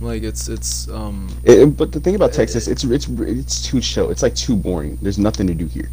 Like 0.01 0.23
it's 0.23 0.47
it's 0.47 0.87
um 0.89 1.29
it- 1.43 1.77
but 1.77 1.91
the 1.91 1.99
thing 1.99 2.15
about 2.15 2.33
Texas, 2.33 2.67
it's 2.67 2.83
it's 2.85 3.07
it's 3.07 3.61
too 3.67 3.81
chill. 3.81 4.09
It's 4.09 4.23
like 4.23 4.33
too 4.35 4.55
boring. 4.55 4.97
There's 5.01 5.19
nothing 5.19 5.45
to 5.47 5.53
do 5.53 5.67
here. 5.67 5.89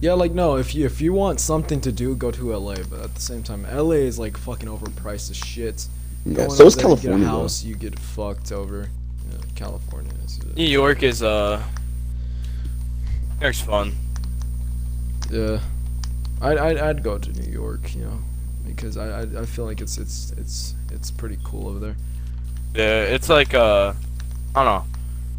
Yeah, 0.00 0.12
like 0.12 0.32
no, 0.32 0.56
if 0.56 0.74
you 0.74 0.86
if 0.86 1.00
you 1.00 1.12
want 1.12 1.40
something 1.40 1.80
to 1.80 1.90
do, 1.90 2.14
go 2.14 2.30
to 2.30 2.56
LA. 2.56 2.76
But 2.88 3.00
at 3.00 3.14
the 3.14 3.20
same 3.20 3.42
time, 3.42 3.62
LA 3.64 4.02
is 4.06 4.18
like 4.18 4.36
fucking 4.36 4.68
overpriced 4.68 5.30
as 5.30 5.36
shit. 5.36 5.86
Yeah, 6.24 6.46
Going 6.46 6.50
so 6.50 6.64
up 6.64 6.66
is 6.68 6.76
California. 6.76 7.18
You 7.18 7.24
get 7.24 7.26
a 7.26 7.30
though. 7.32 7.40
house, 7.42 7.64
you 7.64 7.74
get 7.74 7.98
fucked 7.98 8.52
over. 8.52 8.88
Yeah, 9.30 9.38
California 9.56 10.12
is. 10.24 10.38
New 10.56 10.64
York 10.64 11.02
is 11.02 11.22
uh, 11.22 11.62
New 13.40 13.44
York's 13.46 13.60
fun. 13.60 13.92
Yeah, 15.30 15.60
I'd, 16.40 16.58
I'd 16.58 16.78
I'd 16.78 17.02
go 17.02 17.18
to 17.18 17.32
New 17.32 17.50
York, 17.50 17.94
you 17.94 18.04
know, 18.04 18.20
because 18.66 18.96
I, 18.96 19.22
I 19.22 19.42
I 19.42 19.46
feel 19.46 19.64
like 19.64 19.80
it's 19.80 19.98
it's 19.98 20.32
it's 20.36 20.74
it's 20.92 21.10
pretty 21.10 21.38
cool 21.44 21.68
over 21.68 21.78
there. 21.80 21.96
Yeah, 22.74 23.02
it's 23.02 23.28
like 23.28 23.52
uh, 23.54 23.94
I 24.54 24.64
don't 24.64 24.64
know. 24.64 24.84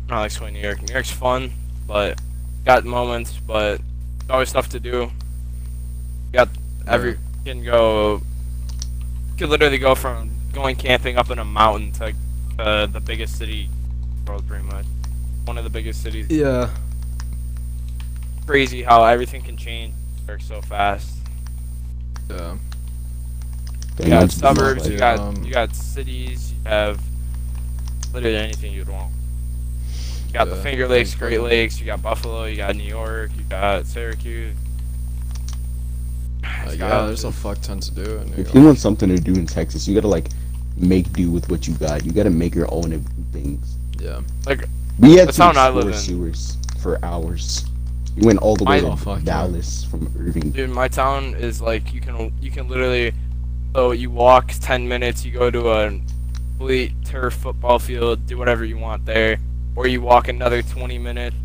I 0.07 0.10
don't 0.10 0.18
like 0.20 0.26
explain 0.28 0.53
New 0.53 0.60
York. 0.62 0.82
New 0.82 0.93
York's 0.93 1.12
fun, 1.12 1.53
but 1.88 2.20
got 2.66 2.84
moments, 2.86 3.38
but 3.47 3.82
always 4.30 4.50
stuff 4.50 4.70
to 4.70 4.80
do. 4.80 5.12
You 6.28 6.34
got 6.34 6.50
every 6.88 7.12
you 7.12 7.18
can 7.54 7.64
go. 7.64 8.22
You 9.32 9.36
could 9.38 9.50
literally 9.50 9.78
go 9.78 9.96
from 9.96 10.32
going 10.54 10.76
camping 10.76 11.18
up 11.18 11.30
in 11.32 11.40
a 11.40 11.46
mountain 11.46 11.92
to 11.94 12.14
uh, 12.60 12.86
the 12.88 13.00
biggest 13.00 13.38
city 13.38 13.70
in 13.70 14.26
the 14.26 14.32
world, 14.32 14.48
pretty 14.48 14.64
much. 14.66 14.86
One 15.46 15.58
of 15.58 15.64
the 15.64 15.70
biggest 15.70 16.04
cities. 16.04 16.28
Yeah, 16.30 16.70
Crazy 18.46 18.82
how 18.84 19.04
everything 19.06 19.42
can 19.42 19.56
change 19.58 19.94
New 20.22 20.28
York 20.28 20.42
so 20.42 20.62
fast. 20.62 21.16
yeah, 22.30 22.58
You 24.00 24.10
got 24.10 24.22
might- 24.22 24.32
suburbs, 24.32 24.88
you 24.90 24.98
got 24.98 25.20
um, 25.20 25.44
you 25.44 25.52
got 25.54 25.76
cities, 25.76 26.52
you 26.54 26.58
have 26.70 27.00
literally 28.14 28.38
anything 28.38 28.74
you'd 28.74 28.90
want. 28.90 29.14
You 30.30 30.34
got 30.34 30.46
the 30.50 30.56
Finger 30.58 30.88
Lakes, 30.88 31.16
Great 31.16 31.42
Lakes, 31.42 31.80
you 31.80 31.88
got 31.88 32.04
Buffalo, 32.04 32.46
you 32.46 32.56
got 32.58 32.76
New 32.76 32.84
York, 32.84 33.32
you 33.36 33.44
got 33.50 33.88
Syracuse. 33.88 34.56
uh, 36.44 36.70
yeah. 36.70 36.76
got- 36.78 37.08
There's 37.08 37.24
a 37.24 37.32
fuck 37.32 37.60
ton 37.62 37.80
to 37.80 37.92
do. 37.92 38.02
In 38.02 38.28
New 38.28 38.32
If 38.34 38.38
York. 38.38 38.54
you 38.54 38.64
want 38.64 38.78
something 38.78 39.10
to 39.10 39.18
do 39.20 39.34
in 39.34 39.48
Texas, 39.48 39.88
you 39.88 39.96
gotta 39.96 40.08
like 40.08 40.30
make 40.78 41.12
do 41.14 41.32
with 41.32 41.50
what 41.50 41.68
you 41.68 41.74
got. 41.76 42.06
You 42.06 42.12
gotta 42.12 42.30
make 42.30 42.54
your 42.54 42.72
own 42.72 43.04
things. 43.32 43.76
Yeah, 44.00 44.22
Like 44.46 44.66
We 45.00 45.14
had 45.16 45.30
The 45.30 45.34
to 45.34 45.50
explore 45.50 45.94
sewers 45.94 46.58
for 46.80 47.04
hours. 47.04 47.66
We 48.16 48.26
went 48.28 48.40
all 48.40 48.56
the 48.56 48.66
way 48.66 48.82
My- 48.82 48.88
Oh, 48.90 48.96
to 48.96 49.10
yeah. 49.12 49.20
Dallas 49.24 49.84
from 49.86 50.14
Irving. 50.20 50.52
Dude, 50.52 50.70
my 50.70 50.88
town 50.88 51.34
is 51.36 51.60
like 51.60 51.92
you 51.94 52.02
can 52.02 52.32
you 52.40 52.52
can 52.52 52.68
literally 52.68 53.14
so 53.76 53.92
you 53.92 54.10
walk 54.12 54.52
10 54.62 54.88
minutes, 54.88 55.26
you 55.26 55.32
go 55.32 55.50
to 55.50 55.70
a 55.72 55.90
complete 56.58 56.94
turf 57.06 57.34
football 57.34 57.80
field, 57.80 58.26
do 58.28 58.38
whatever 58.38 58.64
you 58.66 58.78
want 58.78 59.06
there, 59.06 59.38
or 59.80 59.88
you 59.88 60.02
walk 60.02 60.28
another 60.28 60.62
20 60.62 60.98
minutes, 60.98 61.38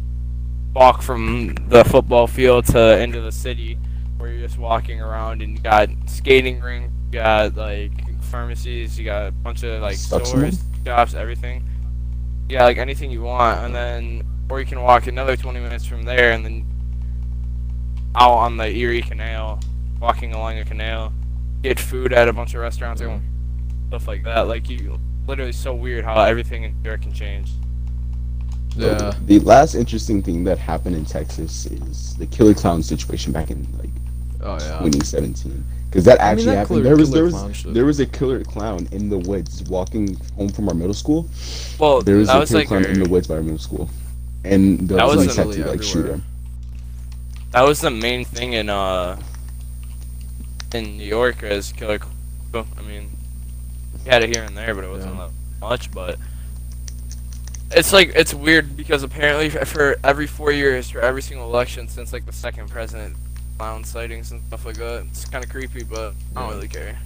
walk 0.74 1.02
from 1.02 1.54
the 1.68 1.84
football 1.84 2.26
field 2.26 2.66
to 2.66 2.98
into 2.98 3.20
the 3.20 3.30
city, 3.30 3.78
where 4.16 4.28
you're 4.28 4.44
just 4.44 4.58
walking 4.58 5.00
around 5.00 5.40
and 5.40 5.56
you 5.56 5.62
got 5.62 5.88
skating 6.06 6.60
rink, 6.60 6.90
you 7.12 7.20
got 7.20 7.54
like 7.54 7.92
pharmacies, 8.24 8.98
you 8.98 9.04
got 9.04 9.28
a 9.28 9.30
bunch 9.30 9.62
of 9.62 9.80
like 9.80 9.94
Sucks, 9.94 10.30
stores, 10.30 10.64
shops, 10.84 11.14
everything. 11.14 11.64
Yeah, 12.48 12.64
like 12.64 12.76
anything 12.76 13.12
you 13.12 13.22
want, 13.22 13.60
and 13.60 13.72
then 13.72 14.24
or 14.50 14.58
you 14.58 14.66
can 14.66 14.82
walk 14.82 15.06
another 15.06 15.36
20 15.36 15.60
minutes 15.60 15.86
from 15.86 16.02
there, 16.02 16.32
and 16.32 16.44
then 16.44 16.66
out 18.16 18.32
on 18.32 18.56
the 18.56 18.68
Erie 18.68 19.02
Canal, 19.02 19.60
walking 20.00 20.32
along 20.32 20.56
the 20.56 20.64
canal, 20.64 21.12
get 21.62 21.78
food 21.78 22.12
at 22.12 22.28
a 22.28 22.32
bunch 22.32 22.52
of 22.54 22.62
restaurants 22.62 23.00
and 23.00 23.12
mm-hmm. 23.12 23.88
stuff 23.90 24.08
like 24.08 24.24
that. 24.24 24.48
Like 24.48 24.68
you, 24.68 24.98
literally 25.28 25.52
so 25.52 25.72
weird 25.72 26.04
how 26.04 26.20
everything 26.20 26.64
in 26.64 26.82
New 26.82 26.88
York 26.88 27.02
can 27.02 27.12
change. 27.12 27.52
Yeah. 28.76 29.14
The 29.26 29.38
last 29.40 29.74
interesting 29.74 30.22
thing 30.22 30.44
that 30.44 30.58
happened 30.58 30.96
in 30.96 31.04
Texas 31.04 31.66
is 31.66 32.14
the 32.16 32.26
killer 32.26 32.54
clown 32.54 32.82
situation 32.82 33.32
back 33.32 33.50
in 33.50 33.66
like 33.78 33.90
Oh 34.42 34.54
yeah. 34.60 34.78
2017. 34.80 35.64
Because 35.88 36.04
that 36.06 36.20
I 36.20 36.24
mean, 36.24 36.32
actually 36.32 36.44
that 36.46 36.56
happened. 36.56 36.68
killer- 36.68 36.82
there 36.84 36.96
was 36.96 37.10
there 37.10 37.24
was 37.24 37.56
shit. 37.56 37.72
there 37.74 37.84
was 37.84 38.00
a 38.00 38.06
killer 38.06 38.42
clown 38.44 38.88
in 38.92 39.08
the 39.08 39.18
woods 39.18 39.62
walking 39.64 40.16
home 40.36 40.48
from 40.48 40.68
our 40.68 40.74
middle 40.74 40.92
school. 40.94 41.28
Well, 41.78 42.02
There 42.02 42.16
was 42.16 42.28
that 42.28 42.36
a 42.36 42.40
was 42.40 42.48
killer 42.50 42.60
like 42.60 42.68
clown 42.68 42.84
in 42.84 43.02
the 43.02 43.08
woods 43.08 43.26
by 43.28 43.36
our 43.36 43.42
middle 43.42 43.58
school, 43.58 43.88
and 44.44 44.88
the 44.88 44.96
That 44.96 45.06
was 45.06 45.14
police 45.16 45.36
had 45.36 45.52
to 45.52 45.66
like 45.68 45.82
shoot 45.82 46.06
him. 46.06 46.22
that 47.52 47.62
was 47.62 47.80
the 47.80 47.90
main 47.90 48.24
thing 48.24 48.54
in 48.54 48.68
uh 48.68 49.16
in 50.74 50.96
New 50.98 51.04
York 51.04 51.42
as 51.44 51.72
killer. 51.72 51.98
cl- 52.52 52.66
I 52.76 52.82
mean, 52.82 53.08
you 54.04 54.10
had 54.10 54.22
it 54.24 54.34
here 54.34 54.42
and 54.44 54.56
there, 54.56 54.74
but 54.74 54.84
it 54.84 54.90
wasn't 54.90 55.14
Yeah. 55.14 55.28
that 55.28 55.60
much. 55.60 55.90
But 55.92 56.18
it's 57.76 57.92
like 57.92 58.12
it's 58.14 58.32
weird 58.34 58.76
because 58.76 59.02
apparently 59.02 59.50
for- 59.50 59.64
for 59.64 59.96
every 60.04 60.26
four 60.26 60.50
years, 60.52 60.90
for 60.90 61.00
every 61.00 61.22
single 61.22 61.46
election 61.46 61.88
since 61.88 62.12
like 62.12 62.26
the 62.26 62.32
second 62.32 62.68
president, 62.70 63.16
clown 63.58 63.84
sightings 63.84 64.30
and 64.32 64.42
stuff 64.46 64.64
like 64.66 64.76
that. 64.76 65.04
It's 65.10 65.24
kind 65.24 65.44
of 65.44 65.50
creepy, 65.50 65.84
but 65.84 66.14
I 66.36 66.40
don't 66.42 66.54
really 66.54 66.68
care. 66.68 66.96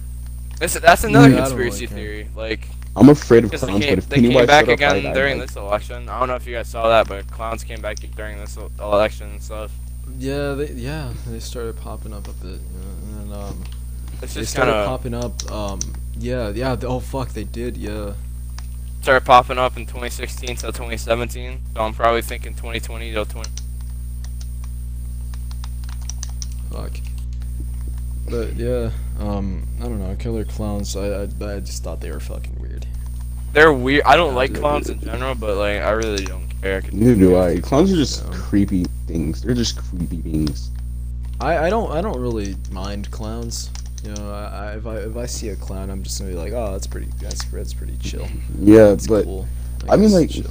This, 0.59 0.73
that's 0.73 1.03
another 1.03 1.29
Yeah, 1.29 1.37
conspiracy 1.37 1.85
really 1.85 1.87
care. 1.87 1.97
theory. 1.97 2.27
Like, 2.35 2.67
I'm 2.95 3.07
afraid 3.09 3.43
of 3.45 3.51
because 3.51 3.61
they 3.61 3.67
clowns, 3.67 3.85
came, 3.85 3.95
but 3.95 4.03
if 4.03 4.09
they 4.09 4.15
came 4.17 4.23
Pennywise 4.25 4.47
back 4.47 4.63
up, 4.63 4.69
again 4.69 4.95
I'd- 4.95 5.07
I'd 5.07 5.13
during 5.13 5.39
like- 5.39 5.47
this 5.47 5.55
election. 5.55 6.09
I 6.09 6.19
don't 6.19 6.27
know 6.27 6.35
if 6.35 6.45
you 6.47 6.55
guys 6.55 6.67
saw 6.67 6.87
that, 6.89 7.07
but 7.07 7.29
clowns 7.31 7.63
came 7.63 7.81
back 7.81 7.97
during 8.15 8.37
this 8.39 8.57
election 8.79 9.29
and 9.31 9.41
stuff. 9.41 9.71
Yeah, 10.17 10.53
they 10.53 10.71
yeah 10.73 11.13
they 11.27 11.39
started 11.39 11.77
popping 11.79 12.13
up 12.13 12.27
a 12.27 12.31
bit, 12.33 12.59
you 12.59 13.19
and 13.21 13.33
um 13.33 13.63
It's 14.21 14.33
they 14.33 14.41
just 14.41 14.51
started 14.51 14.71
kind 14.73 14.83
of 14.83 14.87
popping 14.87 15.13
up. 15.13 15.51
Um, 15.51 15.79
yeah, 16.17 16.49
yeah. 16.49 16.75
th- 16.75 16.83
Oh 16.89 16.99
fuck, 16.99 17.29
they 17.29 17.43
did. 17.45 17.77
Yeah. 17.77 18.13
Started 19.01 19.25
popping 19.25 19.57
up 19.57 19.77
in 19.77 19.85
2016 19.85 20.55
till 20.57 20.71
2017. 20.71 21.61
So 21.73 21.81
I'm 21.81 21.93
probably 21.93 22.21
thinking 22.21 22.53
2020 22.53 23.11
till 23.11 23.25
20. 23.25 23.49
Fuck. 26.71 26.91
But 28.29 28.55
yeah, 28.55 28.91
um, 29.19 29.67
I 29.79 29.83
don't 29.83 29.99
know, 29.99 30.15
killer 30.15 30.45
clowns. 30.45 30.95
I, 30.95 31.23
I 31.23 31.23
I 31.23 31.59
just 31.59 31.83
thought 31.83 31.99
they 31.99 32.11
were 32.11 32.19
fucking 32.19 32.59
weird. 32.59 32.85
They're 33.53 33.73
weird. 33.73 34.03
I 34.05 34.15
don't 34.15 34.31
Yeah, 34.31 34.35
like 34.35 34.51
they're 34.51 34.61
clowns 34.61 34.89
in 34.89 34.99
general, 34.99 35.33
but 35.33 35.57
like 35.57 35.81
I 35.81 35.89
really 35.91 36.23
don't 36.25 36.47
care. 36.61 36.83
Neither 36.91 37.15
do 37.15 37.37
I. 37.39 37.59
Clowns 37.59 37.91
are 37.91 37.95
just 37.95 38.23
Yeah. 38.23 38.29
creepy 38.31 38.85
things. 39.07 39.41
They're 39.41 39.55
just 39.55 39.77
creepy 39.77 40.17
beings. 40.17 40.69
I, 41.41 41.57
I 41.65 41.69
don't 41.71 41.91
I 41.91 42.01
don't 42.01 42.19
really 42.19 42.55
mind 42.71 43.09
clowns. 43.09 43.71
You 44.03 44.13
know, 44.13 44.31
I, 44.31 44.45
I 44.71 44.75
if 44.77 44.85
I 44.87 44.95
if 44.97 45.17
I 45.17 45.25
see 45.25 45.49
a 45.49 45.55
clown, 45.55 45.89
I'm 45.89 46.03
just 46.03 46.19
gonna 46.19 46.31
be 46.31 46.37
like, 46.37 46.53
oh, 46.53 46.71
that's 46.71 46.87
pretty 46.87 47.07
that's 47.19 47.43
that's 47.45 47.73
pretty 47.73 47.97
chill. 47.97 48.27
Yeah, 48.59 48.89
That's 48.89 49.07
but 49.07 49.25
cool. 49.25 49.47
I 49.89 49.95
mean, 49.97 50.11
like- 50.11 50.29
chill. 50.29 50.49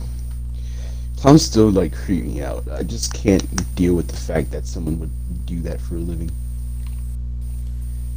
clowns 1.17 1.45
still 1.45 1.71
like 1.71 1.95
creep 1.95 2.25
me 2.25 2.43
out. 2.43 2.69
I 2.71 2.83
just 2.83 3.13
can't 3.15 3.43
deal 3.75 3.95
with 3.95 4.09
the 4.09 4.17
fact 4.17 4.51
that 4.51 4.67
someone 4.67 4.99
would 5.01 5.47
do 5.47 5.61
that 5.63 5.81
for 5.81 5.95
a 5.97 5.99
living. 5.99 6.31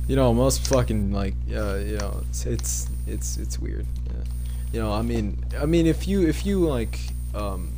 you 0.08 0.16
know, 0.18 0.34
most 0.34 0.68
fucking 0.68 1.12
like, 1.14 1.36
uh, 1.56 1.76
you 1.76 1.98
know, 1.98 2.22
it's 2.30 2.46
it's 2.46 2.88
it's 3.08 3.38
it's 3.38 3.58
weird. 3.60 3.86
Yeah. 4.08 4.24
You 4.74 4.80
know, 4.82 4.92
I 4.92 5.02
mean, 5.02 5.44
I 5.60 5.66
mean, 5.66 5.86
if 5.88 6.08
you 6.08 6.28
if 6.28 6.46
you 6.46 6.60
like, 6.68 7.00
um, 7.34 7.72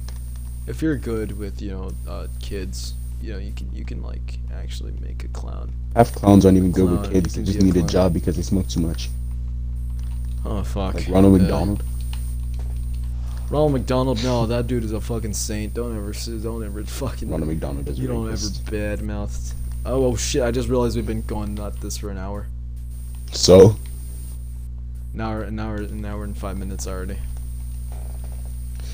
if 0.65 0.81
you're 0.81 0.97
good 0.97 1.37
with 1.37 1.61
you 1.61 1.71
know 1.71 1.91
uh, 2.07 2.27
kids, 2.39 2.93
you 3.23 3.31
know, 3.31 3.39
you 3.39 3.53
can 3.53 3.71
you 3.73 3.85
can 3.85 4.01
like 4.01 4.37
actually 4.53 4.91
make 4.99 5.23
a 5.23 5.29
clown. 5.29 5.71
Half 5.95 6.13
clowns 6.13 6.45
aren't 6.45 6.57
even 6.57 6.71
good 6.71 6.87
Clown, 6.87 7.01
with 7.01 7.11
kids. 7.11 7.35
They 7.35 7.43
just 7.43 7.59
a 7.59 7.63
need 7.63 7.77
a 7.77 7.83
job 7.83 8.13
because 8.13 8.35
they 8.35 8.41
smoke 8.41 8.67
too 8.67 8.81
much. 8.81 9.09
Oh 10.45 10.61
fuck. 10.63 10.95
Like 10.95 11.07
Ronald 11.07 11.33
Yeah. 11.35 11.41
McDonald. 11.43 11.83
Ronald 13.49 13.71
McDonald, 13.73 14.23
no, 14.23 14.45
that 14.47 14.67
dude 14.67 14.83
is 14.83 14.91
a 14.91 14.99
fucking 14.99 15.33
saint. 15.33 15.73
Don't 15.73 15.95
ever, 15.95 16.11
don't 16.41 16.63
ever 16.65 16.83
fucking. 16.83 17.29
Ronald 17.29 17.49
McDonald 17.49 17.87
is 17.87 17.97
You 17.99 18.07
don't 18.07 18.27
ever 18.27 18.35
badmouth. 18.35 19.53
Oh, 19.85 20.05
oh 20.05 20.15
shit! 20.15 20.41
I 20.41 20.51
just 20.51 20.67
realized 20.69 20.95
we've 20.95 21.05
been 21.05 21.21
going 21.21 21.57
at 21.59 21.79
this 21.79 21.97
for 21.97 22.09
an 22.09 22.17
hour. 22.17 22.47
So, 23.31 23.77
An 25.13 25.21
hour, 25.21 25.43
an 25.43 25.59
hour, 25.59 25.75
an 25.77 26.03
hour 26.05 26.23
and 26.23 26.37
five 26.37 26.57
minutes 26.57 26.87
already. 26.87 27.17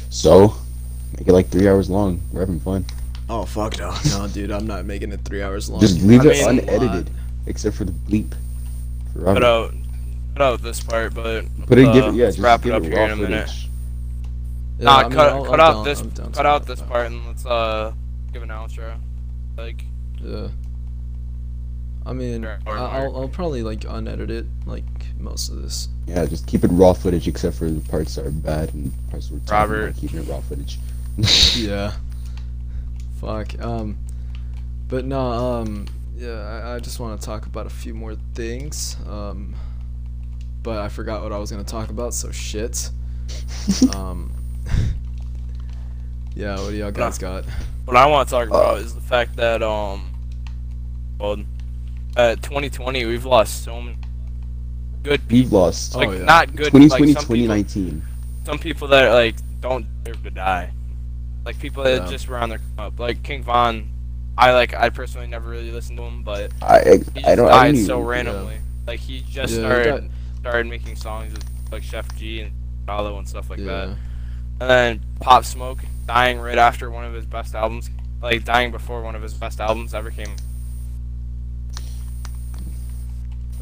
so, 0.10 0.54
make 1.18 1.28
it 1.28 1.34
like 1.34 1.48
three 1.50 1.68
hours 1.68 1.90
long. 1.90 2.22
We're 2.32 2.42
having 2.42 2.60
fun. 2.60 2.86
Oh 3.30 3.46
fuck 3.46 3.78
no, 3.78 3.96
no, 4.10 4.28
dude, 4.28 4.52
I'm 4.52 4.66
not 4.66 4.86
making 4.86 5.12
it 5.12 5.22
three 5.24 5.42
hours 5.44 5.70
long. 5.70 5.82
Just 5.82 6.02
leave 6.02 6.22
I 6.22 6.30
it 6.32 6.48
mean- 6.48 6.60
unedited, 6.70 7.10
except 7.46 7.76
for 7.76 7.86
the 7.86 7.92
bleep. 7.92 8.34
For 9.14 9.24
Cut 9.24 9.44
out, 9.44 9.74
cut 10.34 10.42
out 10.42 10.62
this 10.62 10.80
part, 10.82 11.14
but 11.14 11.46
Put 11.68 11.78
it, 11.78 11.88
uh, 11.88 11.94
give 11.94 12.06
it, 12.06 12.14
yeah, 12.16 12.26
let's 12.26 12.36
just 12.38 12.44
wrap 12.44 12.64
give 12.64 12.74
it 12.74 12.78
up 12.78 12.84
it 12.84 12.92
here 12.94 13.02
in 13.04 13.12
a 13.12 13.16
minute. 13.16 13.50
Yeah, 14.80 14.86
nah, 14.86 14.98
I 14.98 15.04
mean, 15.04 15.12
cut, 15.12 15.30
I'll- 15.34 15.46
cut 15.46 15.54
I'm 15.60 15.60
out 15.60 15.74
down- 15.74 15.84
this, 15.86 16.02
down 16.02 16.32
cut 16.32 16.46
out 16.46 16.66
this 16.66 16.82
part, 16.82 17.08
and 17.08 17.26
let's 17.28 17.46
uh 17.46 17.94
give 18.34 18.42
an 18.44 18.50
outro. 18.50 18.96
Like, 19.58 19.84
Yeah. 20.24 20.48
I 22.06 22.14
mean, 22.14 22.46
I- 22.46 22.58
or 22.66 22.78
I'll, 22.78 23.16
I'll 23.16 23.28
probably 23.28 23.62
like 23.62 23.84
unedit 23.84 24.32
it, 24.32 24.46
like 24.66 24.84
most 25.20 25.50
of 25.50 25.62
this. 25.62 25.88
Yeah, 26.08 26.26
just 26.26 26.48
keep 26.48 26.64
it 26.64 26.70
raw 26.70 26.94
footage, 26.94 27.28
except 27.28 27.58
for 27.58 27.70
the 27.70 27.82
parts 27.90 28.16
that 28.16 28.26
are 28.26 28.32
bad 28.32 28.74
and 28.74 28.92
parts 29.12 29.30
we're 29.30 29.38
talking 29.40 29.54
Robert. 29.54 29.84
about 29.90 30.02
keeping 30.02 30.20
it 30.20 30.28
raw 30.28 30.40
footage. 30.42 30.80
yeah. 31.58 31.94
Fuck. 33.20 33.60
Um, 33.62 33.98
but 34.88 35.06
no. 35.06 35.20
Um, 35.20 35.88
yeah. 36.16 36.62
I, 36.66 36.76
I 36.76 36.80
just 36.80 37.00
want 37.00 37.20
to 37.20 37.26
talk 37.26 37.46
about 37.46 37.66
a 37.66 37.70
few 37.70 37.94
more 37.94 38.16
things. 38.34 38.98
Um, 39.08 39.56
but 40.64 40.80
I 40.80 40.90
forgot 40.90 41.24
what 41.24 41.32
I 41.32 41.38
was 41.38 41.52
gonna 41.52 41.64
talk 41.64 41.90
about. 41.90 42.14
So 42.14 42.32
shit. 42.32 42.90
um. 43.96 44.32
yeah. 46.36 46.60
What 46.60 46.70
do 46.72 46.76
y'all 46.76 46.92
guys 46.92 47.18
got? 47.18 47.46
what 47.86 47.98
I 47.98 48.06
want 48.06 48.28
to 48.30 48.32
talk 48.36 48.48
about 48.48 48.80
is 48.80 48.94
the 48.94 49.02
fact 49.02 49.36
that 49.38 49.64
um, 49.64 50.10
well, 51.20 51.38
at 52.16 52.42
2020 52.44 53.06
we've 53.06 53.26
lost 53.26 53.64
so 53.64 53.82
many 53.82 53.98
good 55.04 55.22
We've 55.30 55.46
people. 55.46 55.60
lost 55.62 55.96
Oh, 55.96 56.00
Like 56.00 56.20
yeah. 56.20 56.26
not 56.26 56.56
good, 56.56 56.72
2020, 56.72 56.90
like 56.90 57.14
some 57.16 57.24
people, 57.24 57.36
2019. 57.36 58.02
some 58.46 58.60
people 58.60 58.88
that 58.90 59.14
like 59.14 59.36
don't 59.62 59.86
deserve 60.04 60.24
to 60.24 60.30
die. 60.30 60.72
Like 61.50 61.60
people 61.60 61.84
that 61.84 62.04
Yeah. 62.04 62.08
just 62.12 62.28
were 62.28 62.38
on 62.38 62.50
their 62.50 62.62
up. 62.78 63.00
Like 63.00 63.24
King 63.24 63.42
Von, 63.42 63.90
I 64.38 64.54
like 64.54 64.76
I 64.76 64.90
personally 64.90 65.26
never 65.26 65.50
really 65.50 65.72
listened 65.72 65.98
to 65.98 66.04
him, 66.04 66.22
but 66.22 66.52
I, 66.62 66.78
I, 66.80 66.98
he 66.98 66.98
just 67.00 67.26
I 67.28 67.34
don't. 67.36 67.48
I 67.48 67.52
died 67.72 67.76
don't 67.76 67.86
so 67.86 68.02
randomly. 68.02 68.58
Like 68.86 69.00
he 69.00 69.22
just 69.22 69.54
Yeah, 69.56 69.62
started 69.62 70.02
died- 70.02 70.12
started 70.42 70.68
making 70.68 70.96
songs 70.96 71.34
with 71.34 71.44
like 71.72 71.82
Chef 71.82 72.08
G 72.18 72.42
and 72.42 72.52
Hollow 72.88 73.18
and 73.18 73.28
stuff 73.28 73.50
like 73.50 73.66
that. 73.66 73.88
And 74.62 74.70
then 74.70 75.02
Pop 75.22 75.44
Smoke 75.44 75.80
dying 76.06 76.40
right 76.40 76.60
after 76.60 76.92
one 76.92 77.04
of 77.04 77.14
his 77.16 77.26
best 77.26 77.56
albums, 77.56 77.90
like 78.22 78.44
dying 78.46 78.70
before 78.72 79.02
one 79.02 79.16
of 79.16 79.24
his 79.24 79.34
best 79.34 79.60
albums 79.60 79.96
ever 79.96 80.12
came. 80.12 80.36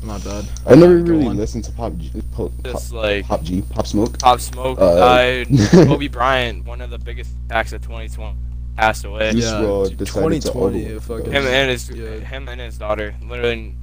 My 0.03 0.17
bad. 0.19 0.45
I 0.65 0.75
never 0.75 0.99
Go 0.99 1.11
really 1.11 1.27
on. 1.27 1.37
listened 1.37 1.63
to 1.65 1.71
Pop 1.71 1.95
G, 1.97 2.11
Pop, 2.31 2.51
Pop, 2.63 2.63
Just 2.63 2.93
like 2.93 3.25
Pop 3.25 3.41
G, 3.43 3.61
Pop 3.63 3.87
Smoke. 3.87 4.17
Pop 4.19 4.39
Smoke 4.39 4.77
Uh, 4.79 4.95
died. 4.95 5.47
Kobe 5.71 6.07
Bryant, 6.07 6.65
one 6.65 6.81
of 6.81 6.89
the 6.89 6.99
biggest 6.99 7.31
attacks 7.47 7.73
of 7.73 7.81
2020, 7.81 8.37
passed 8.77 9.03
away. 9.05 9.31
Juice 9.31 9.43
Yeah, 9.45 9.51
WRLD 9.61 9.89
dude, 9.89 9.97
decided 9.97 10.41
to 10.43 10.47
2020, 10.51 10.99
fucking- 10.99 11.31
Him 11.31 11.45
and 11.47 11.69
his 11.71 11.89
Yeah. 11.89 12.19
him 12.19 12.47
and 12.47 12.61
his 12.61 12.77
daughter, 12.77 13.15
literally 13.27 13.75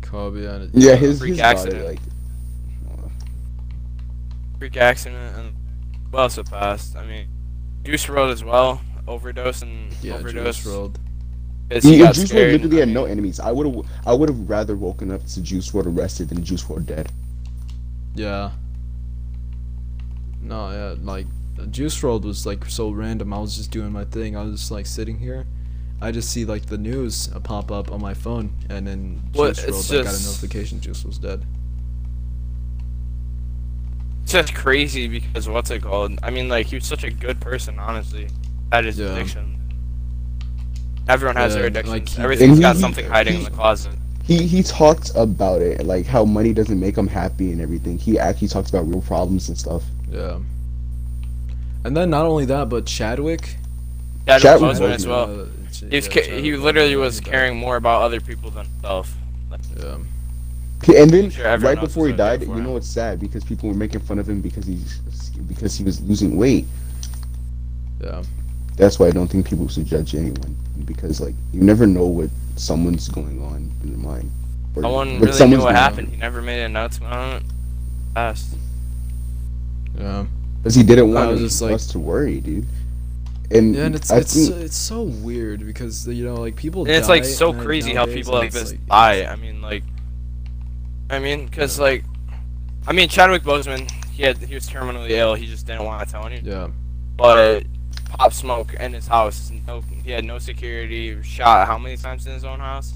Kobe 0.00 0.46
on 0.48 0.62
it. 0.62 0.70
Yeah, 0.74 0.94
his, 0.94 1.18
freak 1.18 1.30
his 1.32 1.40
accident. 1.40 1.74
daughter, 1.82 1.88
like, 1.90 2.00
freak 4.58 4.76
accident 4.76 5.36
and 5.36 5.54
what 6.10 6.20
else 6.20 6.38
it 6.38 6.48
passed? 6.50 6.96
I 6.96 7.04
mean, 7.04 7.26
Juice 7.84 8.06
WRLD 8.06 8.32
as 8.32 8.44
well, 8.44 8.80
overdose 9.06 9.62
and 9.62 9.92
Yeah, 10.02 10.14
overdose. 10.14 10.56
Juice 10.62 10.66
WRLD. 10.66 10.96
'Cause 11.70 11.82
he, 11.84 11.92
he 11.92 11.98
got 11.98 12.14
Juice 12.14 12.30
WRLD 12.32 12.52
literally 12.52 12.76
had 12.78 12.88
no 12.88 13.04
enemies. 13.04 13.40
I 13.40 13.52
would 13.52 13.66
have, 13.66 13.86
I 14.06 14.12
would 14.14 14.28
have 14.28 14.48
rather 14.48 14.74
woken 14.76 15.10
up 15.12 15.24
to 15.26 15.40
Juice 15.42 15.70
WRLD 15.70 15.96
arrested 15.98 16.28
than 16.30 16.42
Juice 16.44 16.62
WRLD 16.64 16.86
dead. 16.86 17.12
Yeah. 18.14 18.50
No, 20.42 20.70
yeah, 20.70 20.94
like 21.02 21.26
Juice 21.70 21.98
WRLD 22.00 22.24
was 22.24 22.46
like 22.46 22.64
so 22.66 22.90
random. 22.90 23.32
I 23.34 23.38
was 23.38 23.56
just 23.56 23.70
doing 23.70 23.92
my 23.92 24.04
thing. 24.04 24.36
I 24.36 24.42
was 24.44 24.60
just 24.60 24.70
like 24.70 24.86
sitting 24.86 25.18
here. 25.18 25.46
I 26.00 26.12
just 26.12 26.30
see 26.30 26.44
like 26.44 26.66
the 26.66 26.78
news 26.78 27.28
uh, 27.34 27.40
pop 27.40 27.72
up 27.72 27.90
on 27.90 28.00
my 28.00 28.14
phone, 28.14 28.52
and 28.70 28.86
then 28.86 29.22
Well, 29.34 29.48
Juice 29.52 29.64
it's 29.64 29.90
WRLD, 29.90 30.00
I 30.00 30.04
got 30.04 30.20
a 30.20 30.24
notification 30.24 30.80
Juice 30.80 31.04
was 31.04 31.18
dead. 31.18 31.44
It's 34.22 34.32
just 34.32 34.54
crazy 34.54 35.08
because 35.08 35.48
what's 35.48 35.70
it 35.70 35.82
called? 35.82 36.18
I 36.22 36.30
mean, 36.30 36.48
like 36.48 36.66
he 36.66 36.76
was 36.76 36.84
such 36.86 37.02
a 37.02 37.10
good 37.10 37.40
person, 37.40 37.78
honestly. 37.78 38.28
That 38.70 38.84
is 38.86 38.96
his 38.96 39.08
Yeah. 39.08 39.16
addiction. 39.16 39.57
Everyone 41.08 41.36
has 41.36 41.54
Yeah, 41.54 41.62
their 41.62 41.70
like, 41.70 41.86
addictions. 41.86 42.16
he- 42.16 42.22
Everything's 42.22 42.48
And 42.50 42.56
he- 42.58 42.62
got 42.62 42.76
he- 42.76 42.80
something 42.82 43.06
hiding 43.08 43.36
in 43.38 43.44
the 43.44 43.50
closet. 43.50 43.92
He 44.24 44.46
he 44.46 44.62
talked 44.62 45.10
about 45.14 45.62
it, 45.62 45.86
like 45.86 46.04
how 46.04 46.24
money 46.24 46.52
doesn't 46.52 46.78
make 46.78 46.96
him 46.98 47.06
happy 47.08 47.50
and 47.50 47.60
everything. 47.62 47.96
He 47.98 48.18
actually 48.18 48.48
talks 48.48 48.68
about 48.68 48.86
real 48.86 49.00
problems 49.00 49.48
and 49.48 49.56
stuff. 49.56 49.82
Yeah. 50.12 50.36
And 51.84 51.96
then 51.96 52.10
not 52.10 52.26
only 52.26 52.44
that, 52.46 52.68
but 52.68 52.84
Chadwick. 52.84 53.56
Chadwick 54.26 54.42
Chadwick 54.42 54.70
Boseman 54.76 54.90
as 54.90 55.06
well. 55.06 55.24
uh, 55.24 55.44
He 55.88 55.96
was 55.96 56.06
yeah, 56.08 56.12
ca- 56.12 56.20
Chadwick 56.26 56.44
he 56.44 56.56
literally 56.56 56.96
was 56.96 57.20
caring 57.20 57.56
more 57.56 57.76
about 57.76 58.02
other 58.02 58.20
people 58.20 58.50
than 58.50 58.66
himself. 58.66 59.14
Yeah. 59.80 59.96
And 60.96 61.10
then 61.10 61.30
sure 61.30 61.56
right 61.58 61.80
before 61.80 62.06
he 62.06 62.12
died, 62.12 62.42
you 62.42 62.54
know 62.54 62.72
what's 62.72 62.86
sad 62.86 63.18
because 63.20 63.44
people 63.44 63.68
were 63.70 63.74
making 63.74 64.00
fun 64.00 64.18
of 64.18 64.28
him 64.28 64.40
because 64.42 64.66
he's 64.66 64.98
because 65.48 65.74
he 65.74 65.84
was 65.84 66.00
losing 66.02 66.36
weight. 66.36 66.66
Yeah. 68.02 68.22
That's 68.76 68.98
why 68.98 69.06
I 69.06 69.10
don't 69.10 69.26
think 69.28 69.46
people 69.48 69.66
should 69.68 69.86
judge 69.86 70.14
anyone 70.14 70.54
because 70.84 71.20
like 71.20 71.34
you 71.52 71.60
never 71.62 71.86
know 71.86 72.06
what 72.06 72.30
someone's 72.56 73.08
going 73.08 73.42
on 73.42 73.70
in 73.82 73.90
their 73.90 73.98
mind. 73.98 74.30
Or 74.76 74.82
No 74.82 74.90
one 74.92 75.18
what 75.20 75.28
really 75.30 75.46
knew 75.50 75.56
what 75.58 75.64
doing. 75.64 75.74
happened. 75.76 76.08
He 76.08 76.16
never 76.16 76.42
made 76.42 76.60
an 76.60 76.66
announcement 76.72 77.12
on 77.12 77.36
it. 77.36 77.42
Passed. 78.14 78.54
Yeah. 79.98 80.26
Because 80.62 80.74
he 80.74 80.82
didn't 80.82 81.12
want 81.12 81.30
was 81.30 81.40
just 81.40 81.62
like- 81.62 81.74
us 81.74 81.86
to 81.88 81.98
worry, 81.98 82.40
dude. 82.40 82.66
And, 83.50 83.74
Yeah, 83.74 83.86
and 83.86 83.94
it's 83.94 84.10
I 84.10 84.18
it's 84.18 84.34
think, 84.34 84.56
it's 84.62 84.76
so 84.76 85.02
weird 85.02 85.64
because 85.64 86.06
you 86.06 86.24
know 86.24 86.34
like 86.34 86.54
people. 86.54 86.82
And 86.82 86.90
it's 86.90 87.08
like 87.08 87.24
so 87.24 87.50
and 87.50 87.58
then 87.60 87.66
crazy 87.66 87.94
how 87.94 88.04
people 88.04 88.34
like 88.34 88.48
it's 88.48 88.54
this 88.56 88.70
like- 88.72 88.86
die. 88.88 89.24
I 89.24 89.36
mean, 89.36 89.62
like, 89.62 89.82
I 91.08 91.18
mean, 91.18 91.48
cause 91.48 91.78
like, 91.80 92.04
I 92.86 92.92
mean, 92.92 93.08
Chadwick 93.08 93.42
Boseman, 93.44 93.90
he 94.10 94.22
had 94.24 94.36
he 94.38 94.54
was 94.54 94.68
terminally 94.68 95.10
ill. 95.10 95.34
He 95.34 95.46
just 95.46 95.66
didn't 95.66 95.84
want 95.84 96.06
to 96.06 96.12
tell 96.12 96.26
anyone. 96.26 96.44
Yeah. 96.44 96.68
But 97.16 97.64
Pop 98.18 98.32
Smoke 98.32 98.74
in 98.74 98.92
his 98.92 99.06
house, 99.06 99.52
no, 99.66 99.80
he 100.04 100.10
had 100.10 100.24
no 100.24 100.38
security. 100.38 101.22
Shot 101.22 101.66
how 101.68 101.78
many 101.78 101.96
times 101.96 102.26
in 102.26 102.32
his 102.32 102.44
own 102.44 102.58
house? 102.58 102.94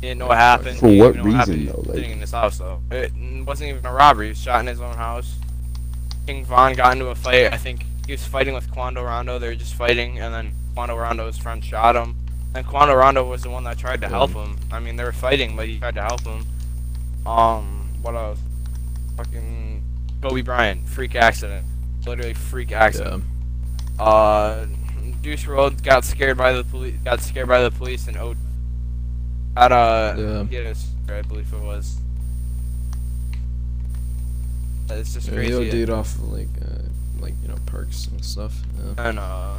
He 0.00 0.08
didn't 0.08 0.18
know 0.20 0.26
what 0.28 0.36
happened. 0.38 0.78
For 0.78 0.86
what 0.88 1.14
happened. 1.16 1.24
reason, 1.24 1.66
though, 1.66 1.82
like- 1.86 1.94
Sitting 1.96 2.10
in 2.12 2.20
his 2.20 2.30
house 2.32 2.58
though. 2.58 2.80
It 2.90 3.12
wasn't 3.46 3.70
even 3.70 3.84
a 3.86 3.92
robbery. 3.92 4.26
He 4.26 4.30
was 4.30 4.38
shot 4.40 4.60
in 4.60 4.66
his 4.66 4.80
own 4.80 4.96
house. 4.96 5.34
King 6.26 6.44
Von 6.44 6.74
got 6.74 6.92
into 6.92 7.06
a 7.08 7.14
fight. 7.14 7.52
I 7.52 7.56
think 7.56 7.84
he 8.06 8.12
was 8.12 8.24
fighting 8.24 8.54
with 8.54 8.70
Quando 8.70 9.02
Rondo. 9.02 9.38
They 9.38 9.48
were 9.48 9.54
just 9.54 9.74
fighting, 9.74 10.18
and 10.18 10.32
then 10.34 10.52
Quando 10.74 10.96
Rondo's 10.96 11.38
friend 11.38 11.64
shot 11.64 11.96
him. 11.96 12.16
And 12.54 12.66
Quando 12.66 12.94
Rondo 12.94 13.24
was 13.24 13.42
the 13.42 13.50
one 13.50 13.64
that 13.64 13.78
tried 13.78 14.00
to 14.02 14.06
Yeah. 14.06 14.10
help 14.10 14.32
him. 14.32 14.56
I 14.70 14.78
mean, 14.80 14.96
they 14.96 15.04
were 15.04 15.12
fighting, 15.12 15.56
but 15.56 15.66
he 15.68 15.78
tried 15.78 15.94
to 15.94 16.02
help 16.02 16.22
him. 16.22 16.44
Um, 17.26 17.88
what 18.02 18.14
else? 18.14 18.38
Fucking 19.16 19.82
Kobe 20.22 20.42
Bryant, 20.42 20.88
freak 20.88 21.14
accident. 21.14 21.64
Literally 22.06 22.34
freak 22.34 22.72
accident. 22.72 23.22
Yeah. 23.24 23.29
Uh, 24.00 24.66
Juice 25.22 25.44
WRLD 25.44 25.82
got 25.82 26.04
scared 26.04 26.38
by 26.38 26.52
the 26.52 26.64
police. 26.64 26.94
Got 27.04 27.20
scared 27.20 27.48
by 27.48 27.60
the 27.62 27.70
police 27.70 28.08
and 28.08 28.16
oh, 28.16 28.34
At 29.56 29.72
uh, 29.72 30.14
Yeah. 30.18 30.44
yes, 30.50 30.88
I 31.08 31.22
believe 31.22 31.52
it 31.52 31.60
was. 31.60 31.98
It's 34.90 35.14
just 35.14 35.28
Yeah, 35.28 35.34
crazy. 35.34 35.70
he 35.70 35.82
OD'd 35.82 35.90
off 35.90 36.14
of, 36.16 36.32
like 36.32 36.48
uh, 36.62 36.82
like 37.20 37.34
you 37.42 37.48
know 37.48 37.56
perks 37.66 38.06
and 38.08 38.24
stuff. 38.24 38.54
Yeah. 38.76 39.08
And 39.08 39.18
uh, 39.18 39.54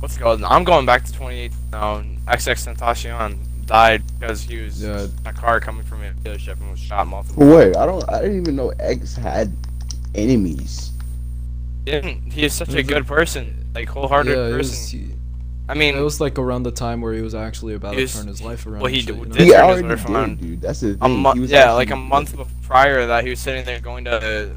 what's 0.00 0.16
it 0.16 0.20
called? 0.20 0.42
I'm 0.44 0.64
going 0.64 0.86
back 0.86 1.04
to 1.04 1.12
28 1.12 1.52
now. 1.72 2.02
XXXTentacion 2.26 3.66
died 3.66 4.02
because 4.18 4.42
he 4.42 4.62
was 4.62 4.82
Yeah. 4.82 5.08
a 5.26 5.32
car 5.32 5.60
coming 5.60 5.84
from 5.84 6.02
a 6.02 6.12
dealership 6.12 6.60
and 6.60 6.70
was 6.70 6.78
shot 6.80 7.06
multiple. 7.06 7.46
Wait. 7.46 7.76
I 7.76 7.84
don't. 7.84 8.08
I 8.08 8.22
didn't 8.22 8.40
even 8.40 8.56
know 8.56 8.70
X 8.78 9.14
had 9.16 9.52
enemies. 10.14 10.92
He 11.86 11.92
didn't. 11.92 12.32
He 12.32 12.44
is 12.44 12.52
such 12.52 12.68
a 12.68 12.72
It 12.72 12.76
was 12.78 12.86
good 12.88 13.06
person, 13.06 13.70
like 13.74 13.88
wholehearted 13.88 14.32
yeah, 14.36 14.48
person. 14.50 14.58
was, 14.58 14.88
he, 14.90 15.06
I 15.68 15.74
mean, 15.74 15.96
it 15.96 16.00
was 16.02 16.20
like 16.20 16.38
around 16.38 16.64
the 16.64 16.70
time 16.72 17.00
where 17.00 17.14
he 17.14 17.22
was 17.22 17.34
actually 17.34 17.74
about 17.74 17.94
He 17.94 18.06
to 18.06 18.12
turn 18.12 18.26
his 18.26 18.42
life 18.42 18.66
around. 18.66 18.82
well, 18.82 18.90
he 18.92 18.98
and 18.98 19.06
shit, 19.08 19.14
d- 19.14 19.20
you 19.20 19.26
know? 19.26 19.32
did 19.34 19.42
He 19.46 19.50
turn 19.52 19.68
his 19.68 19.78
already 19.82 19.88
life 19.88 20.08
around. 20.10 20.40
dude. 20.40 20.60
That's 20.60 20.80
the 20.80 20.94
thing. 20.96 21.24
a 21.24 21.34
He 21.34 21.40
Yeah, 21.46 21.58
actually- 21.60 21.74
like 21.76 21.90
a 21.92 21.96
month 21.96 22.36
bef- 22.36 22.48
prior 22.62 23.00
to 23.00 23.06
that, 23.06 23.24
he 23.24 23.30
was 23.30 23.40
sitting 23.40 23.64
there 23.64 23.80
going 23.80 24.04
to 24.04 24.50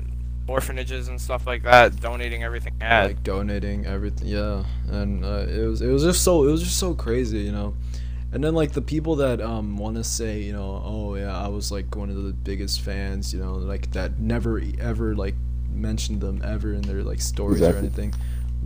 orphanages 0.47 1.07
and 1.07 1.22
stuff 1.22 1.45
like 1.45 1.61
that, 1.64 1.99
donating 2.01 2.43
everything 2.43 2.73
he 2.80 2.84
had. 2.84 3.06
like 3.06 3.23
donating 3.23 3.85
everything 3.85 4.27
yeah 4.27 4.64
and 4.89 5.23
uh, 5.23 5.45
it 5.47 5.64
was 5.68 5.80
it 5.84 5.89
was 5.91 6.01
just 6.03 6.23
so 6.23 6.43
it 6.47 6.51
was 6.51 6.64
just 6.64 6.80
so 6.80 6.95
crazy 6.95 7.38
you 7.41 7.51
know 7.51 7.76
and 8.34 8.43
then 8.43 8.56
like 8.56 8.72
the 8.72 8.81
people 8.81 9.15
that 9.18 9.39
um 9.41 9.77
want 9.77 9.95
to 9.95 10.03
say 10.03 10.39
you 10.39 10.51
know 10.51 10.81
oh 10.84 11.14
yeah 11.14 11.38
i 11.39 11.47
was 11.47 11.72
like 11.72 11.95
one 11.95 12.10
of 12.10 12.15
the 12.23 12.34
biggest 12.34 12.81
fans 12.81 13.31
you 13.31 13.39
know 13.39 13.53
like 13.53 13.91
that 13.91 14.18
never 14.19 14.60
ever 14.80 15.15
like 15.15 15.35
mentioned 15.73 16.21
them 16.21 16.41
ever 16.43 16.73
in 16.73 16.81
their 16.81 17.03
like 17.03 17.21
stories 17.21 17.61
or 17.61 17.75
anything 17.77 18.13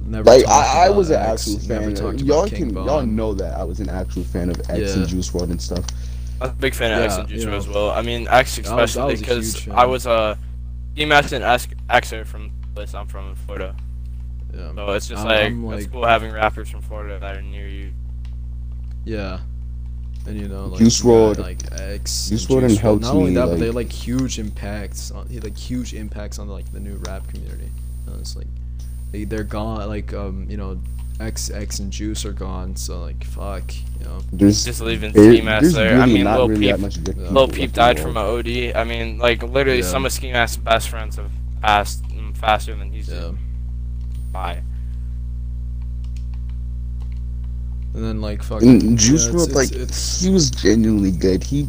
never 0.06 0.24
Like 0.30 0.48
I, 0.48 0.86
I 0.88 0.90
was 0.90 1.10
an 1.12 1.22
X, 1.22 1.48
actual 1.56 1.68
never 1.70 1.86
fan. 1.86 1.96
talked 1.96 2.20
Y'all 2.22 2.40
about 2.40 2.50
King 2.50 2.74
can 2.74 2.76
y'all 2.86 3.06
know 3.06 3.34
that 3.36 3.58
I 3.58 3.64
was 3.64 3.80
an 3.80 3.90
actual 3.90 4.24
fan 4.24 4.50
of 4.50 4.60
X 4.70 4.70
Yeah. 4.80 4.94
and 4.94 5.08
Juice 5.08 5.30
WRLD 5.32 5.52
and 5.52 5.62
stuff. 5.62 5.86
I 6.42 6.46
was 6.46 6.52
a 6.52 6.56
big 6.56 6.74
fan 6.74 6.92
of 6.94 7.00
X 7.06 7.16
and 7.18 7.28
Juice 7.28 7.44
you 7.44 7.50
WRLD 7.50 7.58
as 7.58 7.68
well. 7.68 7.92
I 7.92 8.02
mean, 8.02 8.28
X 8.28 8.58
especially 8.58 9.16
because 9.18 9.68
I 9.70 9.86
was 9.86 10.06
a 10.06 10.38
Ski 10.94 11.06
Master 11.06 11.36
and 11.36 11.46
X 11.46 11.68
Xer 11.90 12.26
from 12.26 12.52
place 12.76 12.94
I'm 12.94 13.08
from 13.08 13.30
in 13.30 13.36
Florida. 13.36 13.76
yeah 14.54 14.74
So 14.74 14.92
it's 14.92 15.08
just 15.08 15.26
I'm- 15.26 15.28
like, 15.28 15.74
I'm, 15.74 15.80
it's 15.80 15.88
cool 15.92 16.06
having 16.06 16.32
rappers 16.34 16.70
from 16.70 16.82
Florida 16.82 17.20
that 17.20 17.38
are 17.38 17.42
near 17.42 17.68
you. 17.68 17.94
yeah 19.06 19.40
and 20.28 20.40
you 20.40 20.48
know 20.48 20.68
like 20.68 20.80
Juice 20.80 21.04
you 21.04 21.10
got, 21.12 21.36
WRLD- 21.36 21.40
like 21.40 21.60
X 21.82 22.30
Juice 22.30 22.50
and 22.50 22.62
WRLD 22.62 22.70
Juice 22.70 22.78
helped 22.80 23.02
not 23.04 23.14
only 23.16 23.30
me, 23.32 23.36
that 23.36 23.46
but 23.48 23.60
they 23.60 23.70
like 23.72 23.92
huge 23.92 24.40
impacts 24.40 25.12
on 25.12 25.28
like 25.42 25.58
huge 25.58 25.94
impacts 25.94 26.40
on 26.40 26.48
like 26.48 26.72
the 26.72 26.80
new 26.80 26.96
rap 27.08 27.28
community 27.28 27.70
you 28.06 28.12
know, 28.14 28.20
it's 28.20 28.36
like 28.36 28.48
they, 29.12 29.24
they're 29.26 29.44
gone 29.44 29.88
like 29.88 30.14
um 30.14 30.48
you 30.50 30.58
know 30.58 30.80
X 31.20 31.52
X 31.52 31.80
and 31.80 31.92
Juice 31.92 32.26
are 32.26 32.34
gone 32.34 32.76
so 32.76 33.02
like 33.02 33.24
fuck 33.26 33.64
you 34.00 34.06
know 34.06 34.20
There's 34.32 34.66
Just 34.66 34.82
leaving 34.82 35.12
there- 35.14 35.32
Ski 35.34 35.42
Mask 35.42 35.74
there. 35.76 35.92
really 35.92 36.02
I 36.02 36.06
mean, 36.08 36.24
not 36.24 36.40
Lil 36.40 36.50
really 36.50 36.72
Peep, 36.72 36.80
much 36.80 36.98
Lil 36.98 37.06
people 37.06 37.24
Lil 37.24 37.44
left 37.46 37.54
Peep 37.54 37.72
died 37.74 38.00
from 38.00 38.18
an 38.18 38.26
OD. 38.26 38.76
I 38.76 38.84
mean, 38.84 39.20
like 39.20 39.44
literally, 39.44 39.80
Yeah. 39.80 39.86
some 39.86 40.06
of 40.06 40.12
Ski 40.12 40.32
Mask's 40.32 40.58
best 40.58 40.90
friends 40.90 41.18
have 41.18 41.32
passed 41.62 42.04
mm, 42.06 42.36
faster 42.36 42.76
than 42.76 42.92
he's 42.92 43.10
yeah 43.10 43.32
by. 44.32 44.64
And 47.94 48.04
then 48.04 48.22
like 48.22 48.42
fucking 48.44 48.70
And 48.82 48.98
Juice 48.98 49.26
yeah, 49.28 49.32
WRLD, 49.34 49.44
it's, 49.46 49.56
like 49.56 49.72
it's, 49.72 49.82
it's 49.92 50.22
he 50.22 50.30
was 50.30 50.50
genuinely 50.52 51.12
good. 51.12 51.44
He 51.44 51.68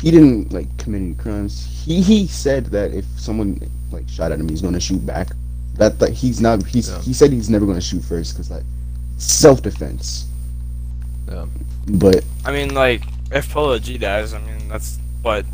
he 0.00 0.10
didn't 0.10 0.52
like 0.52 0.66
commit 0.78 1.00
any 1.02 1.14
crimes. 1.14 1.82
He 1.84 2.00
he 2.02 2.26
said 2.26 2.66
that 2.66 2.92
if 2.92 3.04
someone 3.16 3.60
like 3.90 4.08
shot 4.08 4.32
at 4.32 4.40
him, 4.40 4.48
he's 4.48 4.62
gonna 4.62 4.80
shoot 4.80 5.04
back. 5.06 5.28
That 5.76 5.98
that 6.00 6.10
he's 6.12 6.40
not. 6.40 6.64
He's 6.66 6.88
Yeah. 6.90 7.00
he 7.02 7.12
said 7.12 7.32
he's 7.32 7.48
never 7.50 7.66
gonna 7.66 7.80
shoot 7.80 8.02
first 8.02 8.34
because 8.34 8.50
like 8.50 8.64
self 9.18 9.62
defense. 9.62 10.26
Yeah. 11.28 11.46
But 11.88 12.24
I 12.44 12.52
mean, 12.52 12.74
like 12.74 13.02
if 13.30 13.50
Polo 13.52 13.78
G 13.78 13.98
dies, 13.98 14.34
I 14.34 14.38
mean 14.40 14.68
that's 14.68 14.98
what 15.22 15.44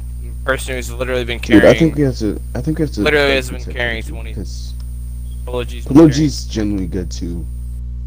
person 0.44 0.74
who's 0.74 0.90
literally 0.93 1.24
been 1.24 1.39
carrying. 1.39 1.62
dude. 1.62 1.70
I 1.77 1.78
think 1.78 1.94
we 1.97 2.02
have 2.02 2.16
to. 2.19 2.40
I 2.55 2.60
think 2.60 2.78
we 2.78 2.82
have 2.82 2.93
to. 2.94 3.01
Literally 3.02 3.35
has 3.35 3.48
been 3.51 3.59
protect 3.60 3.77
carrying 3.77 4.02
him, 4.02 4.14
20 4.14 4.31
Because 4.31 4.74
Polo 5.47 5.64
G's 5.64 5.85
Polo 5.86 6.01
carrying- 6.09 6.12
G's 6.14 6.44
genuinely 6.47 6.86
good 6.89 7.10
too. 7.10 7.47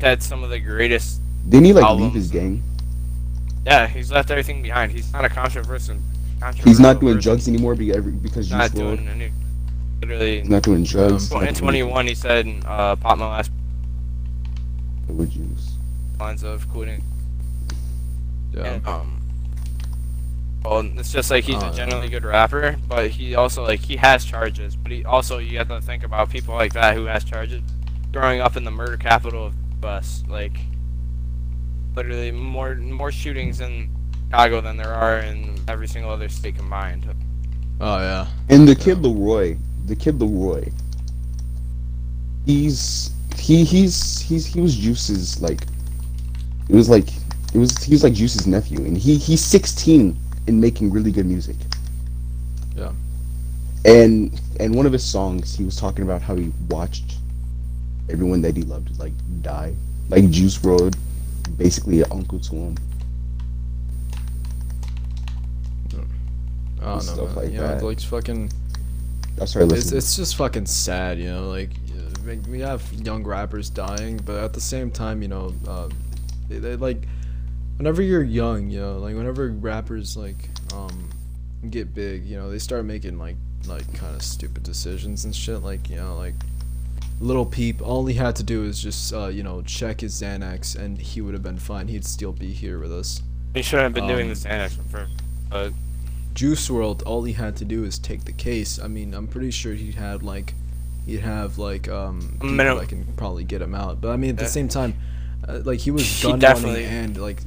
had 0.01 0.21
some 0.21 0.43
of 0.43 0.49
the 0.49 0.59
greatest. 0.59 1.21
Didn't 1.47 1.65
he 1.65 1.73
like 1.73 1.83
Albums. 1.83 2.03
leave 2.05 2.13
his 2.13 2.31
gang? 2.31 2.63
Yeah, 3.65 3.87
he's 3.87 4.11
left 4.11 4.29
everything 4.31 4.61
behind. 4.61 4.91
He's 4.91 5.11
not 5.13 5.25
a 5.25 5.29
controversial. 5.29 5.97
He's 6.63 6.79
not 6.79 6.99
doing 6.99 7.15
person. 7.15 7.21
drugs 7.31 7.47
anymore 7.47 7.75
because 7.75 7.95
every 7.97 8.11
because 8.11 8.45
He's 8.47 8.49
Juice 8.49 8.57
not 8.57 8.71
WRLD. 8.71 8.75
doing 8.97 9.07
any. 9.07 9.31
Literally, 10.01 10.39
He's 10.41 10.49
not 10.49 10.63
doing 10.63 10.83
drugs. 10.83 11.31
Um, 11.31 11.39
well, 11.39 11.47
in 11.47 11.55
21, 11.55 12.07
he 12.07 12.15
said, 12.15 12.47
uh, 12.65 12.95
"Pop 12.97 13.17
my 13.17 13.27
last 13.27 13.51
With 15.07 15.31
Juice. 15.31 15.73
lines 16.19 16.43
of 16.43 16.69
quitting." 16.69 17.03
yeah 18.53 18.63
And, 18.65 18.87
um, 18.87 19.21
well, 20.63 20.79
it's 20.97 21.11
just 21.11 21.29
like 21.31 21.43
he's 21.45 21.61
Oh, 21.61 21.69
a 21.69 21.73
generally 21.73 22.09
good 22.09 22.23
rapper, 22.25 22.75
but 22.87 23.09
he 23.11 23.35
also 23.35 23.63
like 23.63 23.79
he 23.79 23.95
has 23.97 24.25
charges. 24.25 24.75
But 24.75 24.91
he 24.91 25.05
also 25.05 25.37
you 25.39 25.57
have 25.57 25.69
to 25.69 25.81
think 25.81 26.03
about 26.03 26.29
people 26.29 26.53
like 26.55 26.73
that 26.73 26.95
who 26.95 27.05
has 27.05 27.23
charges. 27.23 27.61
Growing 28.11 28.41
up 28.41 28.55
in 28.57 28.63
the 28.63 28.71
murder 28.71 28.97
capital 28.97 29.47
of 29.47 29.53
the 29.81 29.87
US, 29.87 30.23
like 30.27 30.57
literally 31.95 32.31
more 32.31 32.75
more 32.75 33.11
shootings 33.11 33.59
in 33.61 33.89
Chicago 34.29 34.61
than 34.61 34.77
there 34.77 34.93
are 34.93 35.19
in 35.19 35.59
every 35.67 35.87
single 35.87 36.11
other 36.11 36.29
state 36.29 36.55
combined. 36.55 37.05
oh 37.81 37.97
yeah 37.99 38.27
And 38.49 38.67
the 38.67 38.75
kid 38.75 38.99
Leroy, 39.01 39.57
the 39.85 39.95
kid 39.95 40.19
Leroy, 40.21 40.69
he's 42.45 43.11
he 43.37 43.63
he's 43.63 44.19
he's 44.21 44.45
he 44.45 44.61
was 44.61 44.75
Juice's 44.75 45.41
like 45.41 45.61
it 46.69 46.75
was 46.75 46.89
like 46.89 47.07
it 47.53 47.57
was 47.57 47.75
he 47.83 47.91
was 47.93 48.03
like 48.03 48.13
Juice's 48.13 48.47
nephew, 48.47 48.79
and 48.85 48.97
he 48.97 49.17
he's 49.17 49.41
16 49.43 50.17
and 50.47 50.61
making 50.61 50.91
really 50.91 51.11
good 51.11 51.25
music. 51.25 51.57
Yeah. 52.75 52.91
And 53.85 54.39
and 54.59 54.75
one 54.75 54.85
of 54.85 54.93
his 54.93 55.03
songs, 55.03 55.55
he 55.55 55.63
was 55.63 55.75
talking 55.75 56.03
about 56.03 56.21
how 56.21 56.35
he 56.35 56.51
watched 56.69 57.15
everyone 58.09 58.41
that 58.41 58.55
he 58.55 58.63
loved 58.63 58.97
like 58.99 59.13
die, 59.41 59.75
like 60.09 60.29
Juice 60.29 60.57
WRLD, 60.59 60.95
basically 61.57 62.01
an 62.01 62.11
uncle 62.11 62.39
to 62.39 62.55
him. 62.55 62.75
I 66.81 66.85
don't 66.85 66.95
know 66.95 66.99
Stuff 66.99 67.17
man. 67.27 67.35
like 67.35 67.51
you 67.51 67.57
know 67.59 67.67
that. 67.67 67.83
like 67.83 67.99
fucking 68.01 68.51
I 69.41 69.45
started 69.45 69.71
it's, 69.71 69.85
listening. 69.85 69.97
it's 69.97 70.15
just 70.15 70.35
fucking 70.35 70.65
sad, 70.65 71.17
you 71.19 71.25
know. 71.25 71.49
Like 71.49 71.71
we- 72.25 72.37
we 72.49 72.59
have 72.61 72.81
young 72.93 73.23
rappers 73.23 73.69
dying, 73.69 74.17
but 74.25 74.43
at 74.43 74.53
the 74.53 74.61
same 74.61 74.89
time, 74.89 75.21
you 75.21 75.27
know, 75.27 75.53
uh, 75.67 75.89
they, 76.49 76.57
they, 76.57 76.75
like 76.75 77.03
whenever 77.77 78.01
you're 78.01 78.23
young, 78.23 78.67
you 78.69 78.79
know, 78.79 78.97
like 78.97 79.15
whenever 79.15 79.49
rappers 79.49 80.15
like 80.17 80.49
um 80.73 81.09
get 81.69 81.93
big, 81.93 82.25
you 82.25 82.35
know, 82.37 82.49
they 82.49 82.59
start 82.59 82.85
making 82.85 83.17
like 83.19 83.35
like 83.67 83.91
kind 83.93 84.15
of 84.15 84.21
stupid 84.21 84.63
decisions 84.63 85.25
and 85.25 85.35
shit. 85.35 85.61
Like 85.61 85.89
you 85.89 85.95
know, 85.97 86.15
like 86.17 86.35
Little 87.21 87.45
Peep, 87.45 87.81
all 87.81 88.05
he 88.05 88.15
had 88.15 88.35
to 88.37 88.43
do 88.43 88.63
is 88.65 88.81
just 88.81 89.13
uh, 89.13 89.27
you 89.27 89.41
know 89.43 89.61
check 89.61 90.01
his 90.01 90.21
Xanax, 90.21 90.75
and 90.75 90.97
he 90.99 91.21
would 91.21 91.33
have 91.33 91.43
been 91.43 91.57
fine. 91.59 91.87
He'd 91.87 92.05
still 92.05 92.33
be 92.33 92.51
here 92.51 92.77
with 92.79 92.91
us. 92.91 93.21
He 93.53 93.61
shouldn't 93.61 93.83
have 93.83 93.93
been 93.93 94.07
doing 94.07 94.27
the 94.27 94.33
Xanax 94.35 94.77
for. 94.91 95.07
But 95.49 95.71
Juice 96.33 96.67
WRLD, 96.67 97.03
all 97.05 97.23
he 97.23 97.31
had 97.33 97.55
to 97.57 97.65
do 97.65 97.85
is 97.85 97.97
take 97.97 98.25
the 98.25 98.33
case. 98.33 98.77
I 98.79 98.87
mean, 98.87 99.13
I'm 99.13 99.27
pretty 99.27 99.51
sure 99.51 99.73
he'd 99.73 99.95
have 99.95 100.23
like, 100.23 100.53
he'd 101.05 101.21
have 101.21 101.57
like 101.57 101.87
um 101.87 102.37
people 102.41 102.57
that 102.57 102.89
can 102.89 103.05
probably 103.15 103.45
get 103.45 103.61
him 103.61 103.73
out. 103.73 104.01
But 104.01 104.09
I 104.11 104.17
mean, 104.17 104.31
at 104.31 104.37
the 104.37 104.43
Yeah. 104.43 104.49
same 104.49 104.67
time, 104.67 104.95
uh, 105.47 105.61
like 105.63 105.79
he 105.79 105.91
was 105.91 106.03
He 106.21 106.27
gun 106.27 106.39
definitely- 106.39 106.83
running 106.83 106.97
and 107.05 107.17
like, 107.21 107.39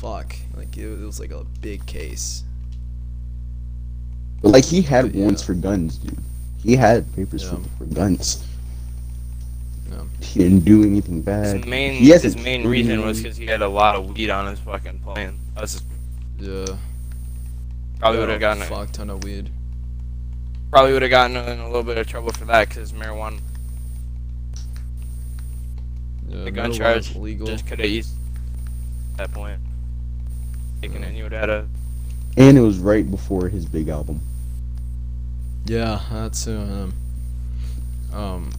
fuck, 0.00 0.34
like 0.56 0.76
it, 0.76 0.84
it 1.00 1.06
was 1.06 1.20
like 1.20 1.30
a 1.30 1.44
big 1.60 1.86
case. 1.86 2.42
But 4.42 4.48
like 4.50 4.64
he 4.64 4.82
had 4.82 5.02
But, 5.04 5.14
yeah. 5.14 5.20
warrants 5.20 5.44
for 5.44 5.54
guns, 5.54 5.98
dude. 5.98 6.18
He 6.64 6.74
had 6.74 7.04
papers 7.14 7.44
Yeah. 7.44 7.50
for, 7.50 7.60
for 7.78 7.94
guns. 7.94 8.44
Yeah. 10.20 10.26
He 10.26 10.38
didn't 10.40 10.60
do 10.64 10.82
anything 10.84 11.22
bad. 11.22 11.56
his 11.56 11.66
main 11.66 11.92
he 11.94 12.08
has 12.10 12.22
his 12.22 12.36
main 12.36 12.66
reason 12.66 13.04
was 13.04 13.22
because 13.22 13.36
he 13.36 13.46
had 13.46 13.62
a 13.62 13.68
lot 13.68 13.94
of 13.96 14.06
weed 14.14 14.30
on 14.30 14.46
his 14.46 14.58
fucking 14.60 14.98
plane. 15.00 15.38
That's 15.54 15.72
just, 15.74 15.84
Yeah. 16.38 16.76
probably 17.98 18.20
would 18.20 18.26
Got 18.26 18.32
have 18.32 18.36
a 18.36 18.40
gotten 18.40 18.62
fuck 18.64 18.92
ton 18.92 19.10
of 19.10 19.22
weed. 19.24 19.50
probably 20.70 20.92
would 20.92 21.02
have 21.02 21.10
gotten 21.10 21.36
in 21.36 21.58
a 21.60 21.66
little 21.66 21.82
bit 21.82 21.98
of 21.98 22.06
trouble 22.06 22.32
for 22.32 22.44
that 22.46 22.68
because 22.68 22.92
marijuana 22.92 23.38
Yeah, 26.28 26.44
the 26.44 26.50
gun 26.50 26.70
marijuana's 26.72 26.78
charge 26.78 27.16
legal. 27.16 27.46
just 27.46 27.66
could 27.66 27.78
have 27.78 27.88
eased 27.88 28.14
at 29.18 29.28
that 29.28 29.32
point. 29.32 29.60
Taking 30.80 31.02
it, 31.04 31.08
and 31.08 31.16
you 31.16 31.22
would 31.24 31.32
have 31.32 31.40
had 31.42 31.50
a 31.50 31.68
And 32.36 32.56
it 32.56 32.60
was 32.62 32.78
right 32.78 33.08
before 33.08 33.48
his 33.48 33.66
big 33.66 33.88
album. 33.88 34.20
Yeah, 35.66 36.00
that's 36.10 36.48
um, 36.48 36.92
um, 38.12 38.50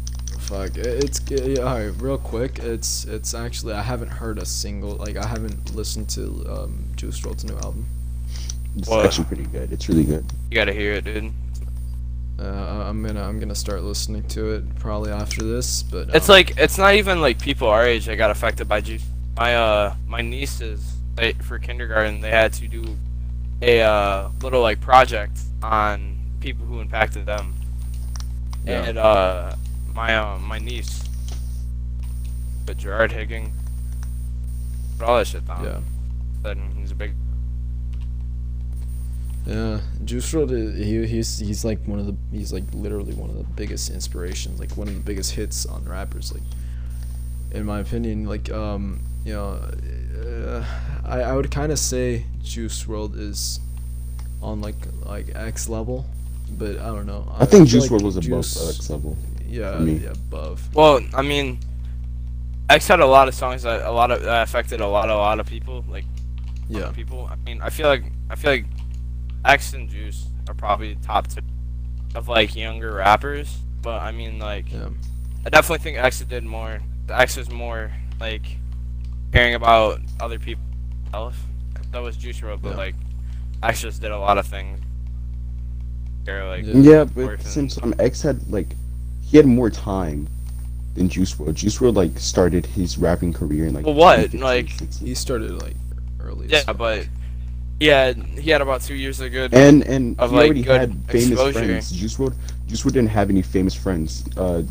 fuck. 0.44 0.72
It's 0.78 1.20
yeah, 1.30 1.62
all 1.64 1.80
right. 1.80 2.02
Real 2.02 2.18
quick, 2.18 2.60
it's 2.60 3.06
it's 3.06 3.34
actually 3.34 3.74
I 3.74 3.82
haven't 3.82 4.10
heard 4.10 4.38
a 4.40 4.46
single 4.46 4.96
like 4.96 5.16
I 5.18 5.26
haven't 5.28 5.76
listened 5.76 6.10
to 6.12 6.46
um 6.50 6.86
Juice 6.96 7.20
WRLD's 7.22 7.46
new 7.46 7.56
album. 7.58 7.86
It's 8.76 8.88
What? 8.88 9.06
actually 9.06 9.26
pretty 9.26 9.46
good. 9.46 9.72
It's 9.72 9.88
really 9.90 10.04
good. 10.04 10.26
you 10.50 10.56
gotta 10.56 10.74
hear 10.74 10.94
it, 10.94 11.06
dude. 11.06 11.32
Uh, 12.40 12.44
I- 12.44 12.90
I'm 12.90 13.04
gonna 13.04 13.24
I'm 13.24 13.40
gonna 13.40 13.56
start 13.56 13.84
listening 13.84 14.24
to 14.30 14.52
it 14.52 14.76
probably 14.80 15.12
after 15.12 15.44
this, 15.44 15.84
but 15.84 16.10
It's 16.14 16.30
um, 16.30 16.34
like 16.34 16.58
it's 16.58 16.78
not 16.78 16.96
even 16.96 17.22
like 17.22 17.40
people 17.40 17.68
our 17.68 17.86
age 17.86 18.06
that 18.06 18.16
got 18.18 18.32
affected 18.32 18.68
by 18.68 18.82
juice. 18.82 19.04
My 19.38 19.56
uh 19.56 19.96
my 20.08 20.22
nieces 20.22 20.94
they, 21.16 21.34
for 21.34 21.60
kindergarten 21.60 22.22
they 22.22 22.32
had 22.32 22.54
to 22.54 22.68
do 22.68 22.84
a 23.62 23.82
uh, 23.82 24.30
little 24.42 24.62
like 24.62 24.82
project 24.82 25.40
on 25.62 26.18
people 26.42 26.66
who 26.66 26.82
impacted 26.82 27.26
them. 27.26 27.54
Yeah. 28.66 28.84
And 28.84 28.98
uh, 28.98 29.56
my 29.96 30.16
uh, 30.16 30.38
my 30.40 30.60
niece, 30.60 31.04
but 32.66 32.78
Gerard 32.78 33.12
Higging, 33.12 33.54
put 34.98 35.08
all 35.08 35.18
that 35.18 35.28
shit 35.28 35.46
down. 35.46 35.64
Yeah. 35.64 35.80
Then 36.42 36.72
he's 36.78 36.92
a 36.92 36.96
big. 36.96 37.14
Yeah, 39.46 39.82
Juice 40.06 40.32
WRLD, 40.32 40.74
uh, 40.74 40.76
he 40.84 41.06
he's 41.06 41.38
he's 41.38 41.66
like 41.66 41.84
one 41.86 42.00
of 42.00 42.06
the 42.06 42.16
he's 42.32 42.54
like 42.54 42.64
literally 42.74 43.14
one 43.14 43.30
of 43.30 43.38
the 43.38 43.44
biggest 43.44 43.90
inspirations, 43.90 44.60
like 44.60 44.72
one 44.78 44.88
of 44.88 44.94
the 44.94 45.02
biggest 45.02 45.32
hits 45.32 45.66
on 45.66 45.84
rappers. 45.84 46.32
Like, 46.34 46.44
in 47.52 47.66
my 47.66 47.80
opinion, 47.80 48.26
like 48.26 48.50
um, 48.52 49.02
you 49.26 49.34
know, 49.34 49.60
uh, 50.26 50.66
I 51.06 51.22
I 51.22 51.36
would 51.36 51.52
kind 51.52 51.74
of 51.74 51.80
say 51.80 52.26
Juice 52.42 52.86
WRLD 52.86 53.20
is 53.20 53.60
on 54.42 54.62
like 54.62 54.78
like 55.06 55.36
X 55.36 55.68
level, 55.68 56.06
but 56.58 56.78
I 56.80 56.86
don't 56.88 57.06
know. 57.06 57.28
I 57.36 57.40
think 57.46 57.68
feel 57.70 57.82
Juice 57.82 57.92
like 57.92 58.02
WRLD 58.02 58.04
was 58.06 58.16
above 58.18 58.24
Juice- 58.44 58.78
X 58.80 58.90
level. 58.90 59.18
Yeah, 59.54 59.78
for 59.78 59.84
me. 59.84 59.94
yeah, 59.98 60.12
above. 60.12 60.74
Well, 60.76 61.02
I 61.14 61.22
mean, 61.22 61.60
X 62.70 62.88
had 62.88 63.00
a 63.00 63.06
lot 63.06 63.28
of 63.28 63.36
songs 63.36 63.64
that 63.64 63.86
a 63.86 63.92
lot 63.92 64.12
of 64.12 64.22
that 64.24 64.44
affected 64.44 64.82
a 64.82 64.88
lot 64.88 65.10
a 65.10 65.16
lot 65.16 65.40
of 65.40 65.46
people. 65.46 65.84
Like 65.90 66.06
Yeah, 66.70 66.92
people. 66.92 67.30
I 67.32 67.36
mean, 67.46 67.62
I 67.62 67.70
feel 67.70 67.88
like 67.88 68.04
I 68.30 68.36
feel 68.36 68.52
like 68.52 68.66
X 69.46 69.74
and 69.74 69.90
Juice 69.90 70.28
are 70.48 70.54
probably 70.56 70.96
top 71.04 71.28
two 71.28 71.42
of 72.16 72.28
like 72.28 72.56
younger 72.56 72.94
rappers. 72.96 73.58
But 73.82 74.02
I 74.02 74.12
mean, 74.12 74.40
like 74.40 74.72
yeah, 74.72 74.90
I 75.46 75.50
definitely 75.50 75.84
think 75.84 75.98
X 75.98 76.20
did 76.22 76.44
more. 76.44 76.80
X 77.10 77.38
was 77.38 77.52
more 77.52 77.92
like 78.20 78.46
caring 79.34 79.56
about 79.56 80.00
other 80.20 80.40
people. 80.40 80.64
health. 81.12 81.38
That 81.92 82.02
was 82.02 82.18
Juice 82.18 82.40
WRLD, 82.40 82.62
but 82.62 82.70
Yeah. 82.72 82.76
like 82.78 82.96
X 83.62 83.82
just 83.82 84.02
did 84.02 84.10
a 84.12 84.18
lot 84.18 84.38
of 84.40 84.48
things. 84.48 84.80
Care 86.26 86.48
like 86.48 86.64
Yeah. 86.66 86.74
Yeah, 86.76 87.04
but 87.04 87.24
Orphan. 87.26 87.46
since 87.46 87.78
um, 87.84 87.94
X 88.00 88.22
had 88.22 88.50
like 88.50 88.76
he 89.34 89.38
had 89.38 89.48
more 89.48 89.72
time 89.72 90.28
than 90.94 91.10
Juice 91.10 91.34
WRLD. 91.34 91.56
Juice 91.56 91.80
WRLD 91.80 91.96
like 91.96 92.20
started 92.20 92.68
his 92.68 93.00
rapping 93.00 93.34
career 93.34 93.66
in 93.66 93.74
like. 93.74 93.84
Well, 93.84 93.96
what? 93.96 94.32
Like- 94.36 94.70
16. 94.70 95.08
he 95.08 95.16
started 95.16 95.60
like 95.60 95.76
early. 96.22 96.46
yeah, 96.48 96.62
fuck. 96.62 96.78
but 96.78 97.08
yeah, 97.80 98.14
he 98.14 98.52
had 98.52 98.62
about 98.62 98.82
two 98.82 98.94
years 98.94 99.20
of 99.20 99.32
good. 99.32 99.52
and 99.56 99.82
and 99.88 100.20
of, 100.20 100.30
he 100.30 100.36
like, 100.36 100.46
already 100.46 100.62
good 100.62 100.80
had 100.80 100.94
famous 101.08 101.32
exposure. 101.32 101.66
friends. 101.66 101.92
Juice 101.92 102.16
WRLD, 102.16 102.36
Juice 102.68 102.84
WRLD 102.84 102.94
didn't 102.94 103.08
have 103.10 103.30
any 103.32 103.42
famous 103.42 103.74
friends. 103.74 104.24
Uh, 104.38 104.62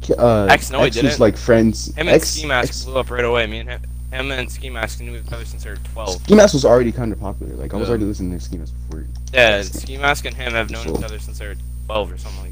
K- 0.00 0.14
uh, 0.18 0.46
X, 0.46 0.72
no, 0.72 0.80
he 0.80 0.86
X 0.86 0.96
was 0.96 1.04
didn't. 1.04 1.20
like 1.20 1.36
friends. 1.36 1.94
him 1.94 2.08
and 2.08 2.16
X, 2.16 2.30
Ski 2.30 2.44
Mask 2.46 2.70
X, 2.70 2.84
blew 2.84 2.96
up 2.96 3.08
right 3.08 3.24
away. 3.24 3.46
Me 3.46 3.60
and 3.60 3.68
him, 3.70 3.82
him 4.10 4.32
and 4.32 4.50
Ski 4.50 4.68
Mask 4.68 4.98
knew 5.00 5.14
each 5.14 5.30
other 5.32 5.44
since 5.44 5.62
they 5.62 5.70
were 5.70 5.76
twelve. 5.94 6.20
Ski 6.24 6.34
Mask 6.34 6.54
was 6.54 6.64
already 6.64 6.90
kind 6.90 7.12
of 7.12 7.20
popular. 7.20 7.54
Like 7.54 7.72
I 7.72 7.76
was 7.76 7.86
Yeah. 7.86 7.90
already 7.90 8.06
listening 8.06 8.36
to 8.36 8.44
Ski 8.44 8.56
Mask 8.58 8.74
before. 8.88 9.04
Yeah, 9.32 9.62
Ski 9.62 9.96
Mask 9.96 10.24
and 10.24 10.34
him 10.34 10.54
have 10.54 10.70
known 10.70 10.86
Sure. 10.86 10.98
each 10.98 11.04
other 11.04 11.20
since 11.20 11.38
they 11.38 11.46
were 11.46 11.54
twelve 11.86 12.10
or 12.10 12.18
something 12.18 12.40
like 12.42 12.51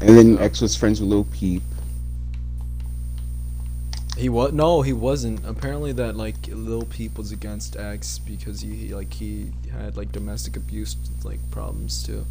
And 0.00 0.16
then 0.16 0.38
X 0.38 0.60
was 0.60 0.76
friends 0.76 1.00
with 1.00 1.08
Lil 1.08 1.24
Peep. 1.24 1.62
He 4.16 4.28
was 4.30 4.52
no, 4.52 4.80
he 4.82 4.92
wasn't. 4.92 5.44
Apparently, 5.46 5.92
that 5.92 6.16
like 6.16 6.36
Lil 6.48 6.84
Peep 6.84 7.18
was 7.18 7.32
against 7.32 7.76
X 7.76 8.18
because 8.18 8.60
he, 8.62 8.74
he 8.74 8.94
like 8.94 9.12
he 9.12 9.50
had 9.72 9.96
like 9.96 10.10
domestic 10.12 10.56
abuse 10.56 10.96
like 11.22 11.38
problems 11.50 12.02
too. 12.02 12.24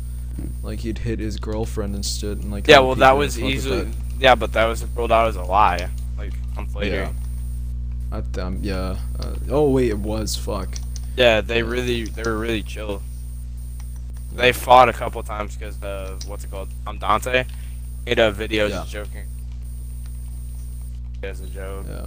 Like 0.64 0.80
he'd 0.80 0.98
hit 0.98 1.20
his 1.20 1.38
girlfriend 1.38 1.96
and 1.96 2.06
shit, 2.06 2.40
and 2.40 2.52
like 2.52 2.68
Yeah, 2.68 2.80
well, 2.80 2.96
people 2.96 3.02
that 3.02 3.12
was 3.18 3.36
fuck 3.38 3.46
easily. 3.46 3.84
that. 3.84 3.96
Yeah, 4.20 4.36
but 4.36 4.54
that 4.54 4.66
was 4.66 4.84
rolled 4.84 5.12
out 5.12 5.28
as 5.28 5.36
a 5.36 5.44
lie. 5.44 5.90
Like 6.18 6.34
months 6.56 6.76
later. 6.76 6.96
Yeah. 6.96 7.12
I 8.12 8.22
th- 8.22 8.38
um, 8.40 8.60
yeah. 8.62 8.98
Uh, 9.20 9.36
oh 9.50 9.70
wait, 9.70 9.90
it 9.92 9.98
was 10.00 10.36
fuck. 10.36 10.70
Yeah, 11.16 11.42
they 11.42 11.62
really 11.64 12.06
they 12.06 12.24
were 12.24 12.38
really 12.38 12.64
chill. 12.64 13.02
They 14.36 14.52
fought 14.52 14.90
a 14.90 14.94
couple 14.94 15.22
times 15.24 15.56
because 15.56 15.82
of 15.82 16.28
what's 16.28 16.44
it 16.44 16.52
called? 16.52 16.70
I'm 16.86 16.98
Dante. 16.98 17.46
Made 18.06 18.20
a 18.20 18.32
video 18.32 18.66
Yeah. 18.68 18.78
just 18.80 18.92
joking. 18.92 19.26
As 21.24 21.40
a 21.42 21.48
joke. 21.48 21.86
Yeah. 21.90 22.06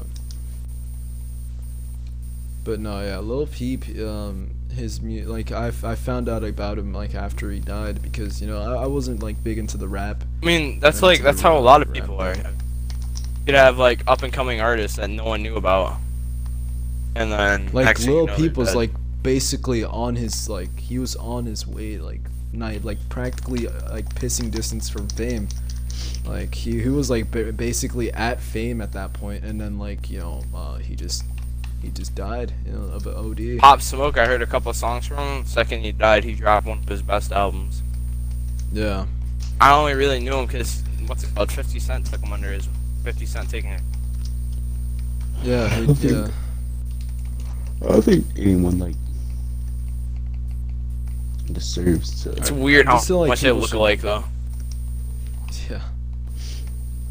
But 2.64 2.80
no, 2.80 3.00
yeah, 3.00 3.18
Lil 3.18 3.46
Peep, 3.46 3.84
um, 3.98 4.50
his 4.74 5.00
mu- 5.00 5.24
like 5.24 5.50
I, 5.52 5.68
f- 5.68 5.84
I 5.84 5.94
found 5.94 6.28
out 6.28 6.44
about 6.44 6.78
him 6.78 6.92
like 6.92 7.14
after 7.14 7.50
he 7.50 7.60
died 7.60 8.02
because 8.02 8.42
you 8.42 8.46
know 8.46 8.60
I, 8.60 8.82
I 8.82 8.86
wasn't 8.86 9.22
like 9.22 9.42
big 9.42 9.58
into 9.58 9.78
the 9.78 9.88
rap. 9.88 10.22
I 10.42 10.46
mean, 10.46 10.78
that's 10.78 11.00
like 11.02 11.22
that's 11.22 11.40
how 11.40 11.56
a 11.56 11.60
lot 11.60 11.80
of 11.82 11.88
rap 11.88 11.94
people 11.94 12.20
are. 12.20 12.34
You'd 13.46 13.56
have 13.56 13.78
like 13.78 14.02
up 14.06 14.22
and 14.22 14.32
coming 14.32 14.60
artists 14.60 14.98
that 14.98 15.08
no 15.08 15.24
one 15.24 15.42
knew 15.42 15.56
about, 15.56 15.96
and 17.14 17.32
then 17.32 17.70
Like 17.72 17.96
thing 17.96 18.06
you 18.08 18.14
Lil 18.14 18.26
know, 18.26 18.36
Peep 18.36 18.56
was 18.58 18.74
like 18.74 18.90
basically 19.28 19.84
on 19.84 20.16
his 20.16 20.48
like 20.48 20.74
he 20.80 20.98
was 20.98 21.14
on 21.16 21.44
his 21.44 21.66
way 21.66 21.98
like 21.98 22.22
night 22.54 22.82
like 22.82 22.96
practically 23.10 23.68
uh, 23.68 23.72
like 23.90 24.06
pissing 24.14 24.50
distance 24.50 24.88
from 24.88 25.06
fame. 25.10 25.46
Like 26.24 26.54
he 26.54 26.80
he 26.80 26.88
was 26.88 27.10
like 27.10 27.30
basically 27.30 28.10
at 28.14 28.40
fame 28.40 28.80
at 28.80 28.90
that 28.92 29.12
point, 29.12 29.44
and 29.44 29.60
then 29.60 29.78
like 29.78 30.08
you 30.08 30.20
know 30.20 30.42
uh, 30.54 30.76
he 30.76 30.96
just 30.96 31.24
he 31.82 31.90
just 31.90 32.14
died 32.14 32.54
you 32.64 32.72
know 32.72 32.84
of 32.84 33.06
an 33.06 33.16
OD. 33.16 33.58
Pop 33.58 33.82
Smoke. 33.82 34.16
I 34.16 34.24
heard 34.24 34.40
a 34.40 34.46
couple 34.46 34.72
songs 34.72 35.06
from 35.06 35.18
him. 35.18 35.44
Second 35.44 35.82
he 35.82 35.92
died, 35.92 36.24
he 36.24 36.32
dropped 36.32 36.66
one 36.66 36.78
of 36.78 36.88
his 36.88 37.02
best 37.02 37.30
albums. 37.30 37.82
Yeah. 38.72 39.04
I 39.60 39.74
only 39.74 39.92
really 39.92 40.20
knew 40.20 40.36
him 40.36 40.46
because 40.46 40.82
what's 41.06 41.24
it 41.24 41.34
called? 41.34 41.52
50 41.52 41.78
Cent 41.80 42.06
took 42.06 42.22
him 42.22 42.32
under 42.32 42.50
his 42.50 42.66
50 43.04 43.26
Cent 43.26 43.50
taking 43.50 43.72
it. 43.72 43.82
Yeah. 45.42 45.68
He, 45.68 46.08
yeah. 46.08 46.28
I 47.82 47.88
don't 47.88 48.02
think 48.02 48.24
anyone 48.38 48.78
like 48.78 48.96
deserves 51.54 52.22
to. 52.24 52.32
It's 52.32 52.50
weird 52.50 52.86
how 52.86 52.94
just 52.96 53.08
feel 53.08 53.20
like 53.20 53.28
much 53.28 53.40
they 53.40 53.48
people 53.48 53.60
look 53.60 53.70
should- 53.70 53.78
alike 53.78 54.00
though. 54.00 54.24
Yeah. 55.70 55.82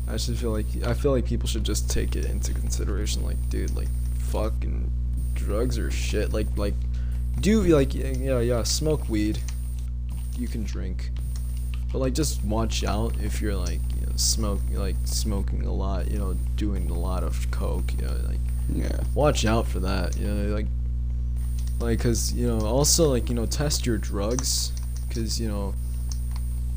I 0.08 0.18
should 0.18 0.38
feel 0.38 0.52
like 0.52 0.66
I 0.86 0.94
feel 0.94 1.12
like 1.12 1.26
people 1.26 1.48
should 1.48 1.64
just 1.64 1.90
take 1.90 2.16
it 2.16 2.26
into 2.26 2.54
consideration. 2.54 3.24
Like, 3.26 3.38
dude, 3.50 3.76
like, 3.76 3.90
fucking 4.30 4.92
drugs 5.34 5.78
or 5.78 5.92
shit. 5.92 6.32
Like, 6.32 6.48
like, 6.56 6.74
do 7.42 7.62
like, 7.64 7.94
yeah, 7.94 8.14
yeah, 8.18 8.40
yeah, 8.40 8.64
smoke 8.64 9.10
weed. 9.10 9.40
You 10.38 10.48
can 10.48 10.64
drink, 10.64 11.10
but 11.92 12.00
like, 12.00 12.14
just 12.14 12.44
watch 12.46 12.84
out 12.84 13.16
if 13.22 13.42
you're 13.42 13.56
like, 13.56 13.80
you 14.00 14.06
know, 14.06 14.14
smoke, 14.16 14.62
like, 14.72 14.96
smoking 15.04 15.64
a 15.66 15.74
lot. 15.74 16.10
You 16.10 16.20
know, 16.20 16.34
doing 16.56 16.90
a 16.90 16.94
lot 16.94 17.24
of 17.24 17.50
coke. 17.52 17.92
You 18.00 18.06
know, 18.08 18.16
like, 18.28 18.40
Yeah. 18.74 19.00
watch 19.14 19.46
out 19.46 19.68
for 19.68 19.80
that. 19.82 20.16
You 20.18 20.28
know, 20.28 20.54
like, 20.56 20.68
like, 21.80 22.00
cause 22.00 22.34
you 22.34 22.48
know, 22.48 22.66
also 22.66 23.10
like, 23.10 23.30
you 23.30 23.36
know, 23.36 23.46
test 23.46 23.86
your 23.86 23.98
drugs, 23.98 24.72
cause 25.14 25.40
you 25.40 25.48
know. 25.48 25.74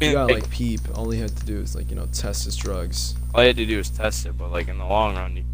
You 0.00 0.12
got 0.12 0.30
like- 0.30 0.42
like 0.44 0.50
peep. 0.50 0.80
All 0.94 1.10
he 1.10 1.20
had 1.20 1.36
to 1.36 1.44
do 1.44 1.58
is 1.60 1.74
like 1.76 1.90
you 1.90 1.96
know 1.96 2.06
test 2.12 2.46
his 2.46 2.56
drugs. 2.56 3.14
All 3.34 3.42
you 3.42 3.48
had 3.48 3.56
to 3.56 3.66
do 3.66 3.76
was 3.76 3.90
test 3.90 4.24
it, 4.24 4.36
but 4.38 4.50
like 4.50 4.68
in 4.68 4.78
the 4.78 4.86
long 4.86 5.14
run, 5.14 5.36
you 5.36 5.44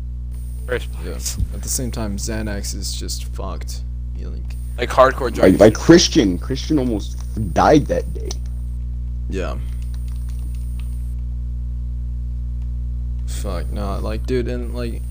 first 0.69 0.89
Yeah. 1.05 1.15
At 1.55 1.63
the 1.63 1.69
same 1.69 1.91
time, 1.91 2.17
Xanax 2.17 2.73
is 2.75 2.95
just 2.95 3.25
fucked. 3.35 3.83
You 4.17 4.29
like 4.29 4.43
Like 4.79 4.89
hardcore 4.91 5.23
Like, 5.31 5.35
drugs. 5.35 5.61
like 5.61 5.75
Christian, 5.75 6.39
Christian 6.39 6.79
almost 6.79 7.17
died 7.55 7.87
that 7.87 8.13
day. 8.15 8.29
yeah. 9.29 9.57
Fuck 13.27 13.71
no, 13.73 13.99
like 13.99 14.27
dude, 14.27 14.49
and 14.49 14.75
like 14.75 15.03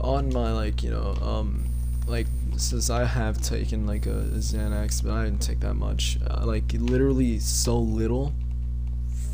on 0.00 0.32
my 0.32 0.52
like 0.52 0.82
you 0.82 0.90
know 0.90 1.14
um 1.22 1.64
like 2.06 2.26
since 2.62 2.90
I 2.90 3.04
have 3.04 3.40
taken 3.42 3.86
like 3.86 4.06
a, 4.06 4.24
Xanax, 4.36 5.02
but 5.02 5.12
I 5.12 5.24
didn't 5.24 5.42
take 5.42 5.60
that 5.60 5.74
much. 5.74 6.18
Uh, 6.28 6.44
like 6.46 6.72
literally 6.72 7.38
so 7.38 7.78
little 7.78 8.32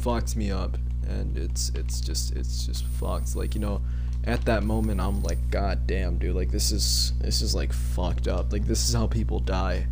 fucked 0.00 0.36
me 0.36 0.50
up, 0.50 0.76
and 1.08 1.36
it's 1.36 1.70
it's 1.74 2.00
just 2.00 2.34
it's 2.36 2.66
just 2.66 2.84
fucked. 2.84 3.34
Like 3.36 3.54
you 3.54 3.60
know, 3.60 3.80
at 4.24 4.44
that 4.46 4.62
moment 4.62 5.00
I'm 5.00 5.22
like, 5.22 5.38
god 5.50 5.86
damn, 5.86 6.18
dude, 6.18 6.34
like 6.34 6.50
this 6.50 6.70
is 6.72 7.12
this 7.20 7.42
is 7.42 7.54
like 7.54 7.72
fucked 7.72 8.28
up. 8.28 8.52
Like 8.52 8.66
this 8.66 8.88
is 8.88 8.94
how 8.94 9.06
people 9.06 9.40
die. 9.40 9.86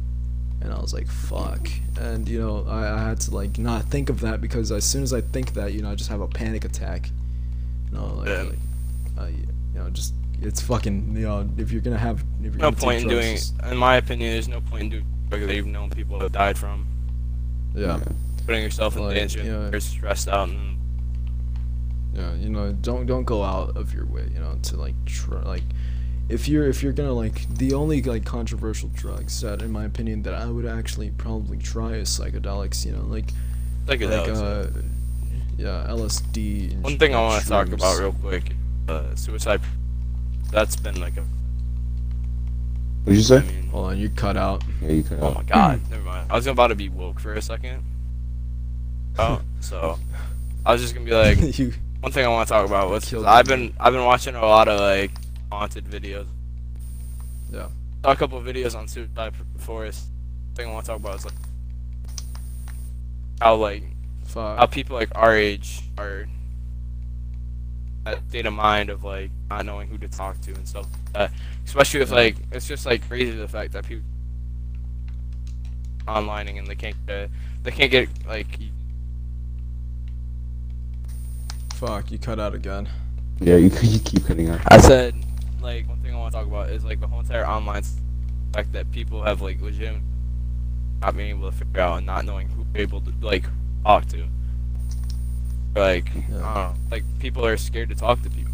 And 0.63 0.73
I 0.73 0.81
was 0.81 0.95
like, 0.95 1.07
fuck. 1.07 1.69
And 2.01 2.27
you 2.27 2.41
know, 2.41 2.65
I, 2.67 2.95
I 2.95 2.99
had 3.09 3.21
to 3.23 3.35
like 3.35 3.59
not 3.59 3.85
think 3.85 4.09
of 4.09 4.21
that 4.21 4.41
because 4.41 4.73
as 4.73 4.85
soon 4.85 5.03
as 5.03 5.13
I 5.13 5.21
think 5.21 5.53
that, 5.53 5.75
you 5.75 5.83
know, 5.83 5.91
I 5.91 5.95
just 5.95 6.09
have 6.09 6.23
a 6.23 6.27
panic 6.27 6.65
attack. 6.65 7.11
You 7.93 7.99
know, 7.99 8.07
like, 8.15 8.29
Yeah. 8.29 8.43
like 8.43 8.59
uh, 9.19 9.27
you 9.27 9.47
know, 9.79 9.91
just 9.91 10.15
it's 10.43 10.61
fucking 10.61 11.17
you 11.17 11.23
know, 11.23 11.49
if 11.57 11.73
you're 11.73 11.81
gonna 11.81 11.99
have 11.99 12.25
if 12.43 12.53
you're 12.55 12.61
no 12.63 12.73
point 12.73 13.03
in 13.03 13.09
doing. 13.09 13.37
just- 13.37 13.55
In 13.65 13.77
my 13.77 13.97
opinion, 13.97 14.33
there's 14.33 14.49
no 14.49 14.61
point 14.61 14.83
in 14.85 14.91
doing 14.91 15.07
drugs 15.31 15.47
that 15.47 15.55
you've 15.57 15.67
known 15.67 15.91
people 15.91 16.21
have 16.21 16.33
died 16.33 16.57
from. 16.59 16.87
yeah. 17.75 18.01
Putting 18.47 18.63
yourself 18.63 18.97
in 18.97 19.03
Like, 19.03 19.15
danger, 19.17 19.43
yeah. 19.43 19.71
you're 19.71 19.81
stressed 19.81 20.29
out, 20.29 20.49
and 20.49 20.79
Yeah, 22.15 22.33
you 22.35 22.49
know, 22.49 22.73
don't 22.73 23.07
don't 23.07 23.25
go 23.25 23.43
out 23.43 23.77
of 23.77 23.93
your 23.93 24.07
way, 24.07 24.29
you 24.33 24.39
know, 24.41 24.57
to 24.63 24.77
like 24.77 24.95
try 25.05 25.41
like 25.43 25.65
if 26.29 26.49
you're 26.49 26.67
if 26.69 26.83
you're 26.83 26.93
gonna 26.93 27.13
like 27.13 27.47
the 27.57 27.73
only 27.75 28.03
like 28.03 28.25
controversial 28.25 28.89
drugs 28.95 29.41
that 29.43 29.63
in 29.63 29.71
my 29.71 29.85
opinion 29.85 30.23
that 30.23 30.35
I 30.35 30.47
would 30.47 30.65
actually 30.67 31.11
probably 31.11 31.59
try 31.59 31.95
is 31.95 32.09
psychedelics, 32.09 32.87
you 32.87 32.93
know, 32.93 33.03
like 33.03 33.27
like, 33.89 34.01
like 34.01 34.11
like 34.11 34.29
uh 34.31 34.67
yeah, 35.59 35.87
LSD 35.89 36.81
One 36.83 36.99
thing 36.99 37.15
I 37.15 37.21
want 37.21 37.43
to 37.43 37.49
talk 37.49 37.69
about 37.73 37.99
real 37.99 38.13
quick, 38.13 38.53
uh, 38.89 39.15
suicide. 39.15 39.61
That's 40.51 40.77
been 40.77 41.01
like 41.01 41.17
a 41.17 41.25
What'd 43.05 43.19
you 43.29 43.37
I 43.37 43.41
say? 43.41 43.47
mean, 43.47 43.69
Hold 43.69 43.87
on, 43.93 43.99
you 43.99 44.09
cut 44.09 44.37
out. 44.37 44.65
Yeah, 44.83 44.91
you 44.91 45.03
cut 45.03 45.19
oh 45.21 45.29
out. 45.29 45.35
my 45.37 45.43
god, 45.45 45.79
hmm. 45.79 45.91
never 45.91 46.03
mind. 46.05 46.27
I 46.31 46.35
was 46.35 46.47
about 46.47 46.69
to 46.69 46.75
be 46.75 46.89
woke 46.89 47.21
for 47.21 47.35
a 47.35 47.43
second. 47.43 47.83
Oh, 49.19 49.41
so 49.61 49.99
I 50.67 50.73
was 50.73 50.83
just 50.83 50.93
gonna 50.95 51.07
be 51.07 51.13
like, 51.15 51.39
you 51.59 51.73
one 52.01 52.13
thing 52.13 52.27
I 52.27 52.29
want 52.29 52.47
to 52.49 52.53
talk 52.53 52.67
about 52.67 52.91
was 52.91 53.07
Killed 53.07 53.25
I've 53.25 53.47
me. 53.49 53.57
been 53.69 53.75
I've 53.81 53.95
been 53.95 54.05
watching 54.05 54.35
a 54.35 54.43
lot 54.43 54.69
of 54.69 54.79
like 54.79 55.11
haunted 55.51 55.87
videos. 55.87 56.27
Yeah. 57.51 57.69
Saw 58.05 58.13
a 58.13 58.17
couple 58.17 58.37
of 58.37 58.45
videos 58.45 58.77
on 58.77 58.87
Suicide 58.89 59.33
Forest. 59.57 60.05
Thing 60.55 60.69
I 60.69 60.73
want 60.73 60.85
to 60.85 60.93
talk 60.93 61.01
about 61.01 61.15
is 61.17 61.25
like 61.25 61.35
how 63.41 63.55
like 63.55 63.85
how 64.35 64.67
people 64.67 64.97
like 64.97 65.09
our 65.15 65.35
age 65.35 65.81
are 65.97 66.27
that 68.07 68.29
state 68.29 68.47
of 68.47 68.53
mind 68.53 68.89
of 68.89 69.05
like 69.05 69.31
not 69.51 69.67
knowing 69.67 69.89
who 69.89 69.99
to 69.99 70.09
talk 70.09 70.41
to 70.41 70.55
and 70.55 70.67
stuff. 70.67 70.87
like 70.93 71.13
that. 71.13 71.33
especially 71.65 72.01
if 72.01 72.11
like 72.13 72.37
it's 72.53 72.67
just 72.67 72.87
like 72.87 73.07
crazy 73.09 73.33
the 73.33 73.49
fact 73.49 73.73
that 73.73 73.85
people 73.87 74.05
onlining 76.07 76.59
and 76.59 76.67
they 76.69 76.77
can't 76.77 76.95
get 77.07 77.29
they 77.65 77.71
can't 77.71 77.91
get 77.91 78.09
like 78.27 78.47
Fuck, 81.75 82.11
you 82.11 82.19
cut 82.19 82.41
out 82.41 82.55
again. 82.55 82.89
Yeah, 83.39 83.57
you, 83.57 83.65
you 83.83 83.99
keep 83.99 84.25
cutting 84.25 84.49
out. 84.49 84.61
I 84.69 84.79
said 84.79 85.15
like 85.61 85.87
one 85.87 86.01
thing 86.01 86.15
I 86.15 86.19
want 86.19 86.33
to 86.33 86.39
talk 86.39 86.47
about 86.47 86.71
is 86.71 86.85
like 86.85 87.01
the 87.01 87.07
whole 87.07 87.21
entire 87.21 87.47
online 87.47 87.83
fact 88.55 88.73
that 88.73 88.91
people 88.93 89.23
have 89.23 89.43
like 89.43 89.61
legit 89.61 89.95
not 91.03 91.17
being 91.17 91.37
able 91.37 91.51
to 91.51 91.57
figure 91.57 91.81
out 91.83 91.99
and 91.99 92.07
not 92.07 92.25
knowing 92.25 92.49
who 92.49 92.65
they're 92.73 92.83
able 92.83 93.01
to 93.03 93.13
like 93.21 93.45
talk 93.85 94.07
to. 94.07 94.25
Or, 95.77 95.81
like 95.81 96.11
I 96.17 96.21
don't 96.31 96.43
uh, 96.43 96.73
like 96.91 97.05
people 97.19 97.45
are 97.47 97.57
scared 97.57 97.89
to 97.91 97.95
talk 97.95 98.23
to 98.23 98.31
people. 98.31 98.53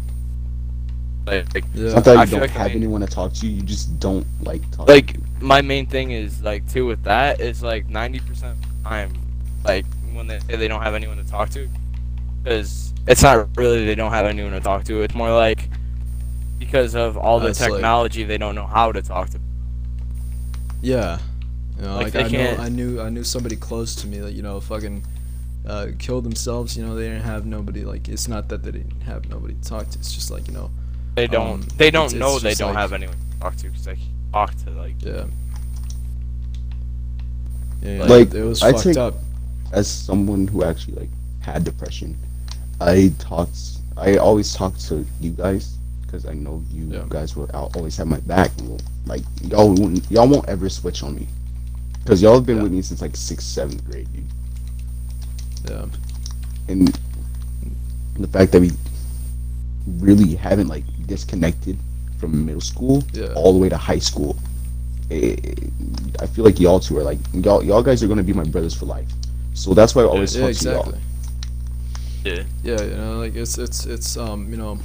Like, 1.25 1.53
like 1.53 1.63
It's 1.73 1.75
Yeah. 1.75 1.93
not 1.93 2.03
that 2.03 2.19
you 2.19 2.25
feel 2.27 2.39
don't 2.39 2.41
like 2.41 2.49
I 2.55 2.59
have 2.59 2.67
mean- 2.69 2.77
anyone 2.83 3.01
to 3.01 3.07
talk 3.07 3.33
to. 3.33 3.47
You 3.47 3.61
just 3.61 3.99
don't 3.99 4.27
like 4.43 4.61
talking. 4.71 4.93
like 4.93 5.15
my 5.41 5.61
main 5.61 5.85
thing 5.85 6.11
is 6.11 6.41
like 6.41 6.67
too 6.69 6.85
with 6.85 7.03
that 7.03 7.39
is 7.39 7.63
like 7.63 7.87
90% 7.87 8.19
of 8.51 8.61
the 8.61 8.67
time 8.83 9.13
like 9.65 9.85
when 10.13 10.27
they 10.27 10.39
say 10.39 10.55
they 10.57 10.67
don't 10.67 10.81
have 10.81 10.93
anyone 10.93 11.17
to 11.17 11.23
talk 11.23 11.49
to 11.51 11.67
because 12.43 12.93
it's 13.07 13.23
not 13.23 13.47
really 13.57 13.85
they 13.85 13.95
don't 13.95 14.11
have 14.11 14.25
anyone 14.25 14.51
to 14.51 14.59
talk 14.59 14.83
to 14.85 15.01
it's 15.01 15.15
more 15.15 15.31
like 15.33 15.69
because 16.59 16.93
of 16.95 17.17
all 17.17 17.39
the 17.39 17.47
It's 17.47 17.59
like- 17.61 17.71
technology 17.71 18.23
they 18.25 18.37
don't 18.37 18.55
know 18.55 18.67
how 18.67 18.91
to 18.91 19.01
talk 19.01 19.29
to 19.31 19.39
Yeah. 20.81 21.19
You 21.77 21.83
know, 21.85 21.95
Like, 21.95 22.13
like, 22.13 22.15
I 22.15 22.21
know, 22.23 22.29
can't- 22.29 22.59
I 22.59 22.69
knew, 22.69 23.01
I 23.01 23.09
knew 23.09 23.23
somebody 23.23 23.55
close 23.55 23.95
to 23.95 24.07
me 24.07 24.19
that 24.19 24.33
you 24.33 24.41
know, 24.43 24.59
fucking, 24.59 25.03
uh, 25.65 25.87
killed 25.99 26.23
themselves. 26.25 26.75
You 26.77 26.85
know, 26.85 26.95
they 26.95 27.07
didn't 27.07 27.23
have 27.23 27.45
nobody. 27.45 27.83
Like, 27.85 28.09
it's 28.09 28.27
not 28.27 28.49
that 28.49 28.63
they 28.63 28.71
didn't 28.71 29.01
have 29.01 29.29
nobody 29.29 29.53
to 29.55 29.61
talk 29.69 29.89
to. 29.89 29.99
It's 29.99 30.13
just 30.13 30.29
like 30.31 30.47
you 30.47 30.53
know, 30.53 30.69
they 31.15 31.27
don't 31.27 31.51
Um, 31.63 31.67
they 31.77 31.89
don't 31.91 32.05
it's- 32.07 32.19
know 32.19 32.35
it's 32.35 32.43
they 32.43 32.53
don't 32.55 32.73
like- 32.73 32.81
have 32.81 32.93
anyone 32.93 33.15
to 33.15 33.39
talk 33.39 33.55
to 33.57 33.63
because 33.69 33.85
they 33.85 33.97
talk 34.31 34.53
to 34.65 34.71
like 34.71 34.95
yeah. 35.01 35.25
Yeah, 37.81 38.03
Like, 38.05 38.33
it 38.33 38.43
was 38.43 38.63
I 38.63 38.71
fucked 38.71 38.83
think- 38.83 38.97
up. 38.97 39.15
as 39.73 39.87
someone 39.87 40.47
who 40.47 40.63
actually 40.63 40.95
like 40.95 41.09
had 41.41 41.63
depression, 41.63 42.17
I 42.79 43.11
talked. 43.19 43.57
I 43.97 44.17
always 44.17 44.53
talk 44.53 44.77
to 44.89 45.05
you 45.19 45.31
guys 45.31 45.77
because 46.01 46.25
I 46.25 46.33
know 46.33 46.63
you 46.71 46.85
Yeah. 46.85 47.05
guys 47.09 47.35
will 47.35 47.49
al- 47.53 47.71
always 47.75 47.97
have 47.97 48.07
my 48.07 48.19
back. 48.21 48.51
And 48.59 48.69
will, 48.69 48.79
like 49.05 49.23
y'all, 49.43 49.73
won't, 49.73 50.09
y'all 50.09 50.27
won't 50.27 50.47
ever 50.47 50.69
switch 50.69 51.03
on 51.03 51.15
me 51.15 51.27
because 52.03 52.21
y'all 52.21 52.35
have 52.35 52.45
been 52.45 52.57
Yeah. 52.57 52.63
with 52.63 52.71
me 52.71 52.81
since 52.81 53.01
like 53.01 53.15
sixth, 53.17 53.47
seventh 53.47 53.83
grade, 53.85 54.07
dude. 54.13 54.23
Yeah. 55.69 55.85
And 56.67 56.87
the 58.19 58.27
fact 58.27 58.51
that 58.51 58.61
we 58.61 58.71
really 59.99 60.35
haven't 60.35 60.67
like 60.67 60.83
disconnected 61.07 61.77
from 62.19 62.45
middle 62.45 62.61
school 62.61 63.03
Yeah. 63.13 63.33
all 63.35 63.53
the 63.53 63.59
way 63.59 63.69
to 63.69 63.77
high 63.77 63.99
school. 63.99 64.37
eh, 65.11 65.35
I 66.19 66.25
feel 66.27 66.45
like 66.45 66.59
y'all 66.59 66.79
two 66.79 66.97
are 66.97 67.03
like 67.03 67.19
y'all. 67.33 67.61
Y'all 67.63 67.83
guys 67.83 68.01
are 68.03 68.07
gonna 68.07 68.23
be 68.23 68.33
my 68.33 68.45
brothers 68.45 68.73
for 68.73 68.85
life. 68.85 69.09
So 69.53 69.73
that's 69.73 69.93
why 69.95 70.03
I 70.03 70.05
always 70.05 70.35
Yeah, 70.35 70.47
talk 70.47 70.55
to 70.55 70.69
y'all. 70.69 70.93
yeah 72.23 72.43
Yeah, 72.63 72.81
you 72.81 72.95
know, 72.95 73.19
like 73.19 73.35
it's 73.35 73.57
it's 73.57 73.85
it's 73.85 74.17
um, 74.17 74.49
you 74.49 74.57
know. 74.57 74.79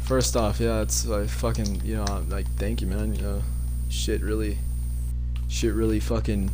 First 0.00 0.36
off, 0.36 0.60
yeah, 0.60 0.82
it's 0.82 1.04
like 1.04 1.28
fucking, 1.28 1.82
you 1.84 1.96
know, 1.96 2.24
like 2.28 2.46
thank 2.56 2.80
you, 2.80 2.86
man. 2.86 3.14
You 3.14 3.22
know, 3.22 3.42
shit 3.88 4.22
really, 4.22 4.58
shit 5.48 5.74
really 5.74 5.98
fucking, 6.00 6.50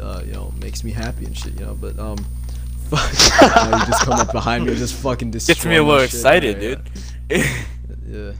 uh, 0.00 0.22
you 0.24 0.32
know, 0.32 0.52
makes 0.60 0.84
me 0.84 0.90
happy 0.90 1.24
and 1.24 1.36
shit, 1.36 1.54
you 1.58 1.66
know. 1.66 1.74
But 1.74 1.98
um, 1.98 2.16
fuck, 2.90 3.10
you 3.10 3.86
just 3.86 4.04
come 4.04 4.20
up 4.20 4.32
behind 4.32 4.64
me 4.64 4.70
and 4.70 4.78
just 4.78 4.94
fucking 4.96 5.30
destroy 5.30 5.54
gets 5.54 5.66
me 5.66 5.76
a 5.76 5.82
little 5.82 6.00
shit. 6.00 6.14
excited 6.14 6.60
dude 6.60 6.80
Yeah, 7.30 7.62
yeah, 8.06 8.32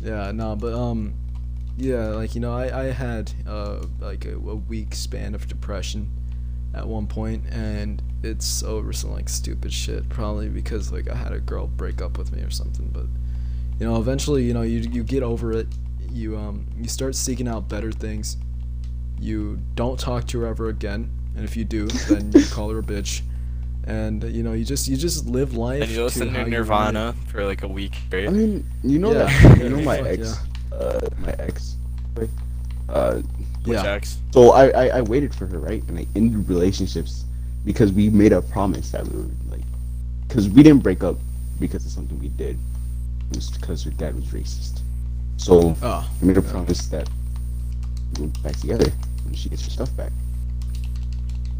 yeah, 0.00 0.30
no, 0.32 0.56
but 0.56 0.74
um, 0.74 1.14
yeah, 1.76 2.08
like 2.08 2.34
you 2.34 2.40
know, 2.40 2.52
I 2.52 2.82
I 2.82 2.84
had 2.86 3.32
uh 3.46 3.84
like 4.00 4.24
a, 4.24 4.34
a 4.34 4.56
week 4.56 4.94
span 4.94 5.34
of 5.34 5.46
depression 5.48 6.10
at 6.74 6.86
one 6.86 7.06
point, 7.06 7.44
and 7.50 8.02
it's 8.22 8.62
over 8.62 8.92
some 8.92 9.12
like 9.12 9.28
stupid 9.28 9.72
shit, 9.72 10.08
probably 10.08 10.48
because 10.48 10.92
like 10.92 11.08
I 11.08 11.14
had 11.14 11.32
a 11.32 11.40
girl 11.40 11.66
break 11.66 12.02
up 12.02 12.18
with 12.18 12.32
me 12.32 12.42
or 12.42 12.50
something. 12.50 12.88
But 12.92 13.06
you 13.78 13.86
know, 13.86 13.96
eventually, 13.96 14.44
you 14.44 14.54
know, 14.54 14.62
you 14.62 14.80
you 14.80 15.04
get 15.04 15.22
over 15.22 15.52
it. 15.52 15.68
You 16.10 16.36
um 16.36 16.66
you 16.76 16.88
start 16.88 17.14
seeking 17.14 17.48
out 17.48 17.68
better 17.68 17.92
things. 17.92 18.36
You 19.20 19.58
don't 19.74 19.98
talk 19.98 20.26
to 20.28 20.40
her 20.40 20.46
ever 20.46 20.68
again, 20.68 21.10
and 21.36 21.44
if 21.44 21.56
you 21.56 21.64
do, 21.64 21.86
then 21.86 22.32
you 22.32 22.44
call 22.50 22.70
her 22.70 22.78
a 22.78 22.82
bitch. 22.82 23.22
And 23.84 24.22
you 24.24 24.42
know, 24.42 24.52
you 24.52 24.64
just 24.64 24.86
you 24.88 24.96
just 24.96 25.26
live 25.26 25.54
life. 25.56 25.82
and 25.82 25.90
you 25.90 26.04
listen 26.04 26.28
how 26.28 26.44
to 26.44 26.50
Nirvana 26.50 27.14
for 27.28 27.44
like 27.46 27.62
a 27.62 27.68
week 27.68 27.96
I 28.12 28.26
mean, 28.28 28.64
you 28.84 28.98
know 28.98 29.12
Yeah. 29.12 29.24
that 29.24 29.58
you 29.62 29.70
know 29.70 29.80
my 29.80 29.96
fuck 29.98 30.06
ex, 30.06 30.38
uh, 30.72 31.00
my 31.20 31.32
ex, 31.38 31.76
uh, 32.88 33.14
which 33.64 33.78
Yeah. 33.78 33.92
X 33.94 34.18
so 34.32 34.52
I, 34.52 34.68
I 34.68 34.86
I 34.98 35.00
waited 35.02 35.34
for 35.34 35.46
her 35.46 35.58
right, 35.58 35.82
and 35.88 35.98
I 35.98 36.06
ended 36.16 36.48
relationships 36.48 37.24
because 37.64 37.90
we 37.92 38.10
made 38.10 38.32
a 38.32 38.42
promise 38.42 38.90
that 38.92 39.06
we 39.08 39.20
were 39.22 39.28
like, 39.50 39.64
because 40.26 40.48
we 40.50 40.62
didn't 40.62 40.82
break 40.82 41.02
up 41.02 41.16
because 41.58 41.84
of 41.86 41.90
something 41.92 42.18
we 42.20 42.28
did, 42.28 42.58
it 43.30 43.36
was 43.36 43.50
because 43.50 43.82
her 43.84 43.90
dad 43.90 44.14
was 44.14 44.24
racist. 44.26 44.80
So 45.38 45.74
Oh, 45.82 46.10
we 46.20 46.28
made 46.28 46.36
a 46.36 46.42
promise 46.42 46.86
that 46.88 47.08
we 48.16 48.22
would 48.26 48.42
back 48.42 48.56
together 48.56 48.92
when 49.28 49.40
she 49.40 49.56
gets 49.56 49.66
her 49.66 49.76
stuff 49.76 49.96
back. 50.08 50.16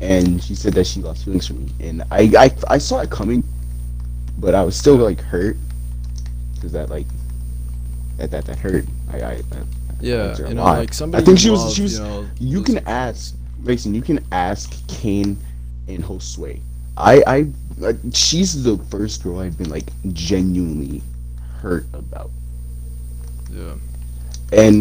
And 0.00 0.42
she 0.42 0.56
said 0.56 0.74
that 0.74 0.86
she 0.86 1.02
lost 1.02 1.24
feelings 1.26 1.48
for 1.48 1.54
me, 1.54 1.74
and 1.80 2.02
I 2.10 2.30
I, 2.38 2.74
I 2.74 2.78
saw 2.78 3.00
it 3.00 3.10
coming, 3.10 3.44
but 4.38 4.54
I 4.54 4.64
was 4.64 4.76
still 4.76 4.96
like 4.96 5.20
hurt 5.20 5.58
because 6.54 6.72
that 6.72 6.90
like 6.90 7.08
that 8.18 8.30
that 8.32 8.46
that 8.46 8.58
hurt. 8.58 8.86
I 9.10 9.20
I, 9.20 9.32
I 9.54 9.64
yeah, 10.00 10.24
liked 10.24 10.38
her 10.38 10.46
a 10.46 10.54
you 10.54 10.54
know, 10.54 10.72
like 10.72 10.94
somebody. 10.94 11.22
I 11.22 11.24
think 11.24 11.38
she 11.38 11.50
you 11.50 11.52
was 11.52 11.74
she 11.74 11.82
was. 11.82 11.98
You, 11.98 12.04
know, 12.04 12.30
You 12.38 12.62
losing 12.62 12.76
can 12.76 12.86
ask 12.86 13.36
Mason. 13.62 13.94
You 13.94 14.02
can 14.02 14.24
ask 14.32 14.86
Kane 14.88 15.38
and 15.88 16.04
Josue. 16.04 16.60
I 16.96 17.22
I 17.26 17.46
like, 17.78 17.96
she's 18.12 18.62
the 18.64 18.78
first 18.90 19.22
girl 19.22 19.40
I've 19.40 19.58
been 19.58 19.70
like 19.70 19.92
genuinely 20.12 21.02
hurt 21.60 21.86
about, 21.94 22.30
Yeah. 23.50 23.76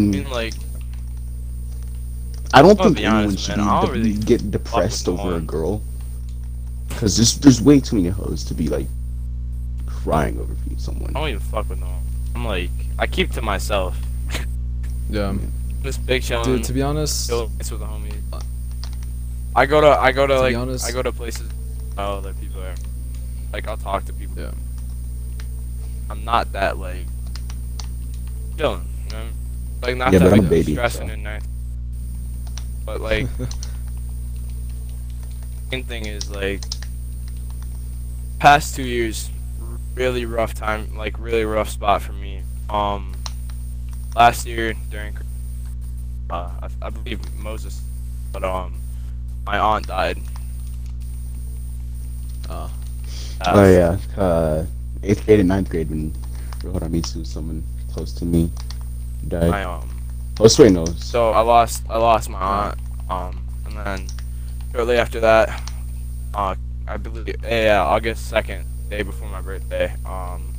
and 0.00 0.12
mean 0.12 0.30
like 0.30 0.54
I 2.54 2.62
don't 2.62 2.78
think 2.78 2.98
anyone 2.98 3.14
honest, 3.24 3.44
should 3.44 3.56
man, 3.58 3.80
be 3.82 3.86
de- 3.86 3.92
really 3.92 4.12
get 4.14 4.50
depressed 4.50 5.08
over 5.08 5.36
a 5.36 5.40
girl. 5.40 5.82
Cause 6.90 7.16
there's 7.16 7.38
there's 7.38 7.60
way 7.62 7.78
too 7.80 7.96
many 7.96 8.08
hoes 8.08 8.42
to 8.44 8.54
be 8.54 8.68
like 8.68 8.86
crying 9.86 10.38
over 10.40 10.54
someone. 10.78 11.10
I 11.16 11.20
don't 11.20 11.28
even 11.28 11.40
fuck 11.40 11.68
with 11.68 11.78
no 11.80 11.86
one. 11.86 12.02
I'm 12.34 12.44
like 12.44 12.70
I 12.98 13.06
keep 13.06 13.32
to 13.32 13.42
myself 13.42 13.96
Yeah. 15.10 15.34
this 15.82 15.96
big 15.98 16.22
chillin' 16.22 16.44
Dude, 16.44 16.64
to 16.64 16.72
be 16.72 16.82
honest, 16.82 17.30
it's 17.60 17.70
with 17.70 17.80
the 17.80 17.86
homies. 17.86 18.14
Uh, 18.32 18.40
I 19.54 19.66
go 19.66 19.80
to 19.80 19.88
I 19.88 20.12
go 20.12 20.26
to, 20.26 20.34
To 20.34 20.40
like 20.40 20.56
honest- 20.56 20.86
I 20.86 20.92
go 20.92 21.02
to 21.02 21.12
places 21.12 21.50
oh 21.98 22.20
that 22.22 22.40
people 22.40 22.62
are 22.62 22.74
like 23.52 23.68
I'll 23.68 23.76
talk 23.76 24.04
to 24.06 24.12
people. 24.12 24.38
Yeah. 24.38 24.52
I'm 26.10 26.24
not 26.24 26.52
that 26.52 26.78
like 26.78 27.04
chilling, 28.56 28.88
you 29.06 29.12
know? 29.12 29.26
Like 29.82 29.96
not 29.96 30.12
Yeah, 30.12 30.20
that 30.20 30.24
but 30.30 30.32
I'm 30.32 30.38
like 30.38 30.46
a 30.46 30.50
baby, 30.50 30.72
stressing 30.72 31.08
so. 31.08 31.12
and 31.14 31.22
nice. 31.22 31.42
But 32.88 33.02
like 33.02 33.28
main 35.70 35.84
thing 35.84 36.06
is 36.06 36.30
like 36.30 36.62
past 38.38 38.74
two 38.74 38.82
years 38.82 39.28
really 39.94 40.24
rough 40.24 40.54
time 40.54 40.96
like 40.96 41.18
really 41.18 41.44
rough 41.44 41.68
spot 41.68 42.00
for 42.00 42.14
me 42.14 42.40
um 42.70 43.12
last 44.16 44.46
year 44.46 44.72
during 44.90 45.18
uh 46.30 46.50
I, 46.62 46.68
I 46.80 46.88
believe 46.88 47.20
moses 47.36 47.82
but 48.32 48.42
um 48.42 48.80
my 49.44 49.58
aunt 49.58 49.86
died 49.86 50.16
Oh. 52.48 52.70
Uh, 53.42 53.52
Oh 53.54 53.70
yeah, 53.70 53.98
uh, 54.16 54.64
eighth 55.02 55.26
grade 55.26 55.40
and 55.40 55.50
ninth 55.50 55.68
grade 55.68 55.90
when 55.90 56.14
Rohoramitsu, 56.60 57.26
someone 57.26 57.62
close 57.92 58.14
to 58.14 58.24
me, 58.24 58.50
died. 59.28 59.50
my 59.50 59.64
um 59.64 59.97
Josue 60.38 60.72
knows. 60.72 61.04
so 61.04 61.30
i 61.30 61.40
lost 61.40 61.82
i 61.90 61.98
lost 61.98 62.28
my 62.30 62.38
aunt 62.38 62.78
um 63.10 63.42
and 63.66 63.76
then 63.76 64.06
shortly 64.72 64.96
after 64.96 65.20
that 65.20 65.62
uh 66.34 66.54
i 66.86 66.96
believe 66.96 67.34
yeah 67.42 67.82
august 67.82 68.32
2nd 68.32 68.64
day 68.88 69.02
before 69.02 69.28
my 69.28 69.40
birthday 69.40 69.92
um 70.06 70.54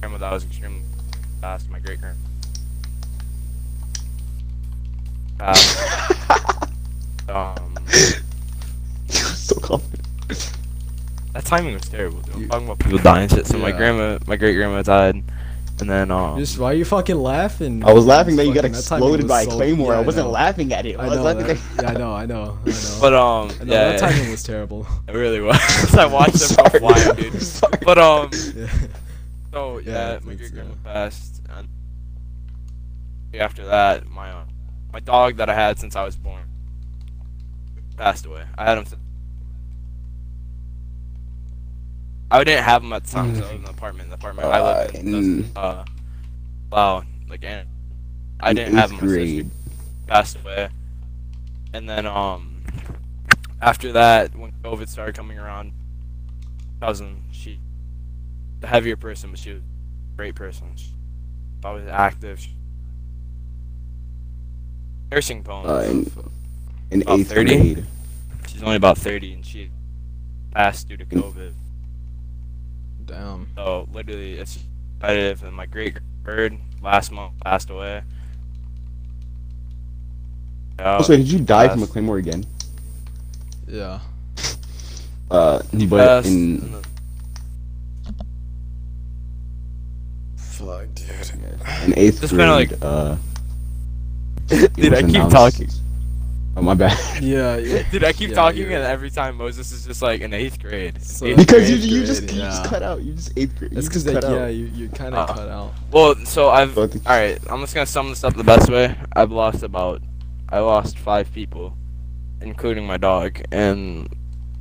grandmother 0.00 0.30
was 0.30 0.44
extremely 0.44 0.82
fast 1.40 1.70
my 1.70 1.78
great 1.78 2.00
grand 2.00 2.18
passed. 5.38 6.20
um, 7.28 7.74
so 9.08 9.56
confident. 9.60 10.08
that 11.32 11.44
timing 11.44 11.74
was 11.74 11.88
terrible. 11.88 12.20
Dude. 12.20 12.34
I'm 12.34 12.48
talking 12.48 12.66
about 12.66 12.78
people 12.78 12.98
dying 12.98 13.28
shit. 13.28 13.46
So 13.46 13.58
my 13.58 13.72
grandma, 13.72 14.18
my 14.26 14.36
great 14.36 14.54
grandma 14.54 14.82
died, 14.82 15.22
and 15.80 15.90
then 15.90 16.10
um, 16.10 16.38
Just 16.38 16.58
why 16.58 16.70
are 16.70 16.74
you 16.74 16.84
fucking 16.84 17.16
laughing? 17.16 17.84
I 17.84 17.92
was 17.92 18.06
laughing 18.06 18.36
that 18.36 18.44
you 18.46 18.54
got 18.54 18.62
Fucking- 18.62 18.72
that 18.72 18.78
exploded 18.78 19.22
was 19.24 19.28
by 19.28 19.44
so- 19.44 19.50
Claymore. 19.50 19.92
yeah, 19.92 19.98
I 19.98 20.02
wasn't 20.02 20.28
laughing 20.30 20.72
at 20.72 20.86
it. 20.86 20.96
I, 20.98 21.04
I 21.04 21.08
was 21.08 21.16
know, 21.18 21.22
laughing 21.24 21.46
that, 21.46 21.82
yeah, 21.82 21.90
I 21.90 21.92
know, 21.94 22.12
I 22.12 22.26
know, 22.26 22.58
I 22.64 22.70
know. 22.70 22.98
but 23.00 23.12
um, 23.14 23.50
I 23.60 23.64
know, 23.64 23.72
yeah, 23.74 23.96
that 23.96 23.98
timing 24.00 24.30
was 24.30 24.42
terrible. 24.42 24.86
it 25.08 25.12
really 25.14 25.40
was. 25.40 25.94
I 25.98 26.06
watched 26.06 26.32
them 26.34 26.40
Sorry. 26.40 26.70
go 26.70 26.78
flying, 26.78 27.16
dude. 27.16 27.42
Sorry. 27.42 27.78
But 27.84 27.98
um, 27.98 28.30
yeah. 28.32 28.68
so 29.52 29.78
Yeah, 29.78 29.92
yeah, 30.12 30.18
my 30.22 30.32
it's, 30.32 30.40
great 30.40 30.52
grandma 30.52 30.74
passed, 30.84 31.42
and 31.56 31.68
after 33.34 33.66
that, 33.66 34.06
my 34.08 34.30
uh, 34.30 34.44
my 34.92 35.00
dog 35.00 35.36
that 35.38 35.50
I 35.50 35.54
had 35.54 35.78
since 35.78 35.96
I 35.96 36.04
was 36.04 36.16
born 36.16 36.42
passed 37.96 38.26
away. 38.26 38.44
I 38.56 38.64
had 38.64 38.78
him. 38.78 38.84
Since 38.86 39.00
I 42.34 42.44
didn't 42.44 42.64
have 42.64 42.82
him 42.82 42.92
at 42.92 43.04
the 43.04 43.10
time. 43.10 43.30
'cause 43.32 43.38
I 43.42 43.44
was 43.44 43.50
in 43.52 43.62
the 43.64 43.70
apartment. 43.70 44.08
The 44.08 44.14
apartment 44.16 44.48
I 44.48 44.84
lived 44.86 44.94
in. 44.96 45.50
Uh, 45.56 45.60
Uh, 45.60 45.84
wow, 46.70 47.02
like 47.28 47.44
and 47.44 47.68
I 48.40 48.52
didn't 48.52 48.74
have 48.74 48.90
eighth 48.92 49.00
him. 49.00 49.06
My 49.08 49.12
sister 49.14 49.42
grade. 49.42 49.50
passed 50.06 50.36
away, 50.40 50.68
and 51.72 51.88
then 51.88 52.06
um, 52.06 52.62
after 53.62 53.92
that, 53.92 54.34
when 54.36 54.52
COVID 54.62 54.88
started 54.88 55.14
coming 55.14 55.38
around, 55.38 55.72
cousin 56.80 57.22
she, 57.30 57.60
the 58.60 58.66
heavier 58.66 58.96
person, 58.96 59.30
but 59.30 59.38
she 59.38 59.52
was 59.52 59.60
a 59.62 60.16
great 60.16 60.34
person. 60.34 60.66
She, 60.76 60.90
always 61.64 61.86
active. 61.88 62.40
She, 62.40 62.54
nursing 65.10 65.42
poems. 65.44 65.68
Uh, 66.16 66.22
in, 66.90 67.00
in 67.00 67.02
About 67.02 67.18
eighth 67.20 67.28
30? 67.28 67.44
grade. 67.74 67.86
She's 68.48 68.62
only 68.62 68.76
about 68.76 68.98
30 68.98 69.34
and 69.34 69.46
she 69.46 69.70
passed 70.52 70.88
due 70.88 70.96
to 70.96 71.04
COVID. 71.06 71.52
Damn. 73.06 73.48
So 73.56 73.88
literally, 73.92 74.34
it's 74.34 74.58
competitive. 75.00 75.42
And 75.44 75.54
my 75.54 75.66
great 75.66 75.98
bird 76.22 76.56
last 76.82 77.12
month 77.12 77.32
passed 77.44 77.70
away. 77.70 78.02
Yeah, 80.78 80.96
Also, 80.96 81.16
did 81.16 81.30
you 81.30 81.38
die 81.38 81.68
from 81.68 81.78
a 81.78 81.82
passed. 81.82 81.92
claymore 81.92 82.18
again? 82.18 82.44
Yeah. 83.68 84.00
Uh, 85.30 85.62
he 85.72 85.86
but 85.86 85.98
passed. 86.22 86.26
in 86.28 86.32
and 86.62 86.74
then- 86.74 86.82
Fuck, 90.36 90.86
dude. 90.94 91.08
in 91.86 91.98
eighth 91.98 92.20
Just 92.20 92.32
grade, 92.34 92.48
kinda 92.48 92.54
like- 92.54 92.82
uh, 92.82 93.16
it 94.50 94.72
Dude, 94.74 94.92
was 94.92 94.98
I 94.98 95.02
keep 95.06 95.14
announced- 95.16 95.36
talking. 95.36 95.68
Oh 96.56 96.62
my 96.62 96.74
bad. 96.74 96.96
Yeah, 97.22 97.56
yeah. 97.58 97.82
Dude, 97.90 98.04
I 98.04 98.12
keep 98.12 98.30
Yeah, 98.30 98.34
talking, 98.36 98.60
you're- 98.62 98.74
and 98.74 98.84
every 98.84 99.10
time 99.10 99.36
Moses 99.36 99.72
is 99.72 99.84
just 99.86 100.02
like 100.02 100.20
in 100.20 100.32
eighth 100.32 100.60
grade. 100.60 101.02
So- 101.02 101.26
Eighth 101.26 101.36
because 101.38 101.68
you 101.70 101.76
grade. 101.78 101.88
you 101.90 101.96
grade, 101.98 102.06
just 102.06 102.22
you 102.22 102.40
just 102.40 102.64
cut 102.64 102.82
out. 102.82 103.02
You 103.02 103.12
just 103.14 103.32
eighth 103.36 103.58
grade. 103.58 103.72
That's 103.72 103.84
you 103.86 103.90
because 103.90 104.04
just 104.04 104.20
cut 104.20 104.30
yeah, 104.30 104.44
out. 104.44 104.54
you 104.54 104.66
you 104.66 104.88
kind 104.90 105.14
of 105.14 105.30
Uh, 105.30 105.34
cut 105.34 105.48
out. 105.48 105.72
Well, 105.90 106.14
so 106.24 106.50
I've. 106.50 106.74
So 106.74 106.84
I 106.84 106.86
think- 106.86 107.08
All 107.08 107.16
right, 107.16 107.38
I'm 107.50 107.60
just 107.60 107.74
gonna 107.74 107.86
sum 107.86 108.08
this 108.10 108.22
up 108.24 108.34
the 108.34 108.44
best 108.44 108.70
way. 108.70 108.94
I've 109.16 109.32
lost 109.32 109.62
about, 109.62 110.00
I 110.48 110.60
lost 110.60 110.98
five 110.98 111.32
people, 111.32 111.76
including 112.40 112.86
my 112.86 112.98
dog, 112.98 113.40
and 113.50 114.08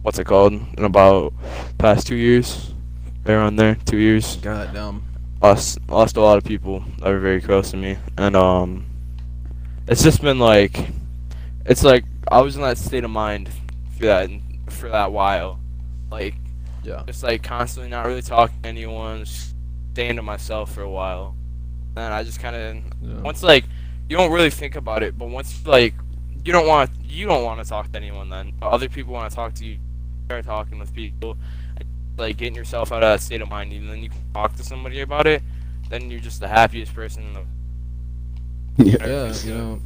what's 0.01 0.17
it 0.17 0.25
called? 0.25 0.53
In 0.53 0.85
about 0.85 1.33
past 1.77 2.07
two 2.07 2.15
years, 2.15 2.73
around 3.27 3.57
there, 3.57 3.75
two 3.85 3.97
years. 3.97 4.37
God 4.37 4.73
damn. 4.73 5.03
Lost 5.43 5.77
lost 5.89 6.17
a 6.17 6.21
lot 6.21 6.37
of 6.39 6.43
people 6.43 6.83
that 6.99 7.09
were 7.09 7.19
very 7.19 7.41
close 7.41 7.69
to 7.71 7.77
me, 7.77 7.97
and 8.17 8.35
um, 8.35 8.85
it's 9.87 10.01
just 10.01 10.21
been 10.21 10.39
like, 10.39 10.89
it's 11.65 11.83
like 11.83 12.05
I 12.29 12.41
was 12.41 12.55
in 12.55 12.61
that 12.61 12.77
state 12.77 13.03
of 13.03 13.09
mind 13.11 13.49
for 13.97 14.05
that 14.05 14.29
for 14.69 14.89
that 14.89 15.11
while, 15.11 15.59
like 16.11 16.35
Yeah. 16.83 17.03
just 17.07 17.23
like 17.23 17.43
constantly 17.43 17.89
not 17.89 18.05
really 18.05 18.21
talking 18.21 18.61
to 18.61 18.69
anyone, 18.69 19.25
just 19.25 19.55
staying 19.93 20.15
to 20.17 20.21
myself 20.21 20.73
for 20.73 20.81
a 20.81 20.89
while. 20.89 21.35
And 21.95 22.13
I 22.13 22.23
just 22.23 22.39
kind 22.39 22.55
of 22.55 22.75
Yeah. 23.01 23.21
once 23.21 23.43
like 23.43 23.65
you 24.09 24.17
don't 24.17 24.31
really 24.31 24.49
think 24.49 24.75
about 24.75 25.03
it, 25.03 25.17
but 25.17 25.29
once 25.29 25.65
like 25.65 25.93
you 26.43 26.51
don't 26.51 26.67
want 26.67 26.89
you 27.03 27.25
don't 27.25 27.43
want 27.43 27.63
to 27.63 27.69
talk 27.69 27.91
to 27.91 27.97
anyone 27.97 28.29
then. 28.29 28.53
Other 28.61 28.89
people 28.89 29.13
want 29.13 29.29
to 29.29 29.35
talk 29.35 29.53
to 29.55 29.65
you. 29.65 29.77
Start 30.25 30.45
talking 30.45 30.79
with 30.79 30.93
people, 30.93 31.37
like 32.17 32.37
getting 32.37 32.55
yourself 32.55 32.91
out 32.91 33.03
of 33.03 33.09
that 33.09 33.21
state 33.21 33.41
of 33.41 33.49
mind, 33.49 33.71
and 33.73 33.89
then 33.89 34.01
you 34.01 34.09
can 34.09 34.19
talk 34.33 34.55
to 34.55 34.63
somebody 34.63 35.01
about 35.01 35.27
it. 35.27 35.41
Then 35.89 36.09
you're 36.09 36.19
just 36.21 36.39
the 36.39 36.47
happiest 36.47 36.93
person 36.95 37.23
in 37.23 37.33
the. 37.33 37.43
yeah. 38.83 39.07
yeah, 39.07 39.33
you 39.43 39.53
know. 39.53 39.81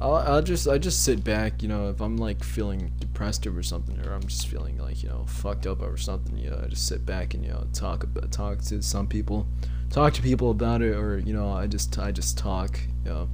I'll, 0.00 0.14
I'll 0.14 0.42
just 0.42 0.68
I 0.68 0.78
just 0.78 1.02
sit 1.02 1.24
back, 1.24 1.60
you 1.62 1.68
know, 1.68 1.88
if 1.90 2.00
I'm 2.00 2.16
like 2.16 2.44
feeling 2.44 2.92
depressed 3.00 3.46
over 3.46 3.62
something 3.62 3.98
or 4.06 4.12
I'm 4.12 4.22
just 4.22 4.46
feeling 4.46 4.78
like 4.78 5.02
you 5.02 5.08
know 5.08 5.24
fucked 5.26 5.66
up 5.66 5.80
over 5.82 5.96
something, 5.96 6.38
you 6.38 6.50
know, 6.50 6.60
I 6.64 6.68
just 6.68 6.86
sit 6.86 7.04
back 7.04 7.34
and 7.34 7.44
you 7.44 7.50
know 7.50 7.66
talk 7.72 8.04
about 8.04 8.30
talk 8.30 8.60
to 8.62 8.80
some 8.82 9.08
people, 9.08 9.46
talk 9.90 10.12
to 10.14 10.22
people 10.22 10.50
about 10.52 10.82
it, 10.82 10.94
or 10.96 11.18
you 11.18 11.32
know 11.32 11.50
I 11.50 11.66
just 11.66 11.98
I 11.98 12.12
just 12.12 12.38
talk, 12.38 12.78
you 13.04 13.10
know, 13.10 13.28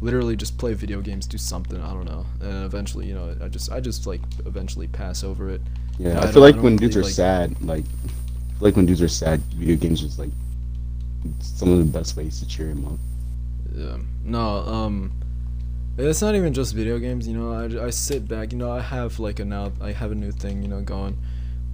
literally 0.00 0.34
just 0.34 0.58
play 0.58 0.74
video 0.74 1.00
games, 1.00 1.26
do 1.28 1.38
something, 1.38 1.80
I 1.80 1.92
don't 1.92 2.06
know, 2.06 2.26
and 2.40 2.64
eventually 2.64 3.06
you 3.06 3.14
know 3.14 3.36
I 3.40 3.46
just 3.46 3.70
I 3.70 3.78
just 3.78 4.04
like 4.06 4.22
eventually 4.44 4.88
pass 4.88 5.22
over 5.22 5.50
it. 5.50 5.60
Yeah, 5.98 6.18
I 6.18 6.24
I, 6.28 6.32
feel 6.32 6.42
like 6.42 6.56
don't 6.56 6.64
when 6.64 6.72
really 6.76 6.86
dudes 6.88 6.96
are 6.96 7.02
like- 7.04 7.12
sad, 7.12 7.62
like, 7.62 7.84
I 7.84 8.08
feel 8.58 8.58
like 8.60 8.76
when 8.76 8.86
dudes 8.86 9.02
are 9.02 9.08
sad, 9.08 9.40
video 9.54 9.76
games 9.76 10.02
is 10.02 10.18
like 10.18 10.30
some 11.38 11.70
of 11.70 11.78
the 11.78 11.84
best 11.84 12.16
ways 12.16 12.40
to 12.40 12.46
cheer 12.48 12.68
them 12.68 12.86
up. 12.86 12.98
Yeah. 13.72 13.98
No, 14.24 14.56
um 14.66 15.12
it's 15.98 16.22
not 16.22 16.34
even 16.34 16.52
just 16.52 16.74
video 16.74 16.98
games, 16.98 17.28
you 17.28 17.36
know. 17.36 17.52
I, 17.52 17.86
I 17.86 17.90
sit 17.90 18.26
back, 18.26 18.52
you 18.52 18.58
know, 18.58 18.70
I 18.70 18.80
have 18.80 19.18
like 19.18 19.40
a 19.40 19.44
now 19.44 19.72
I 19.80 19.92
have 19.92 20.12
a 20.12 20.14
new 20.14 20.32
thing, 20.32 20.62
you 20.62 20.68
know, 20.68 20.80
going. 20.80 21.18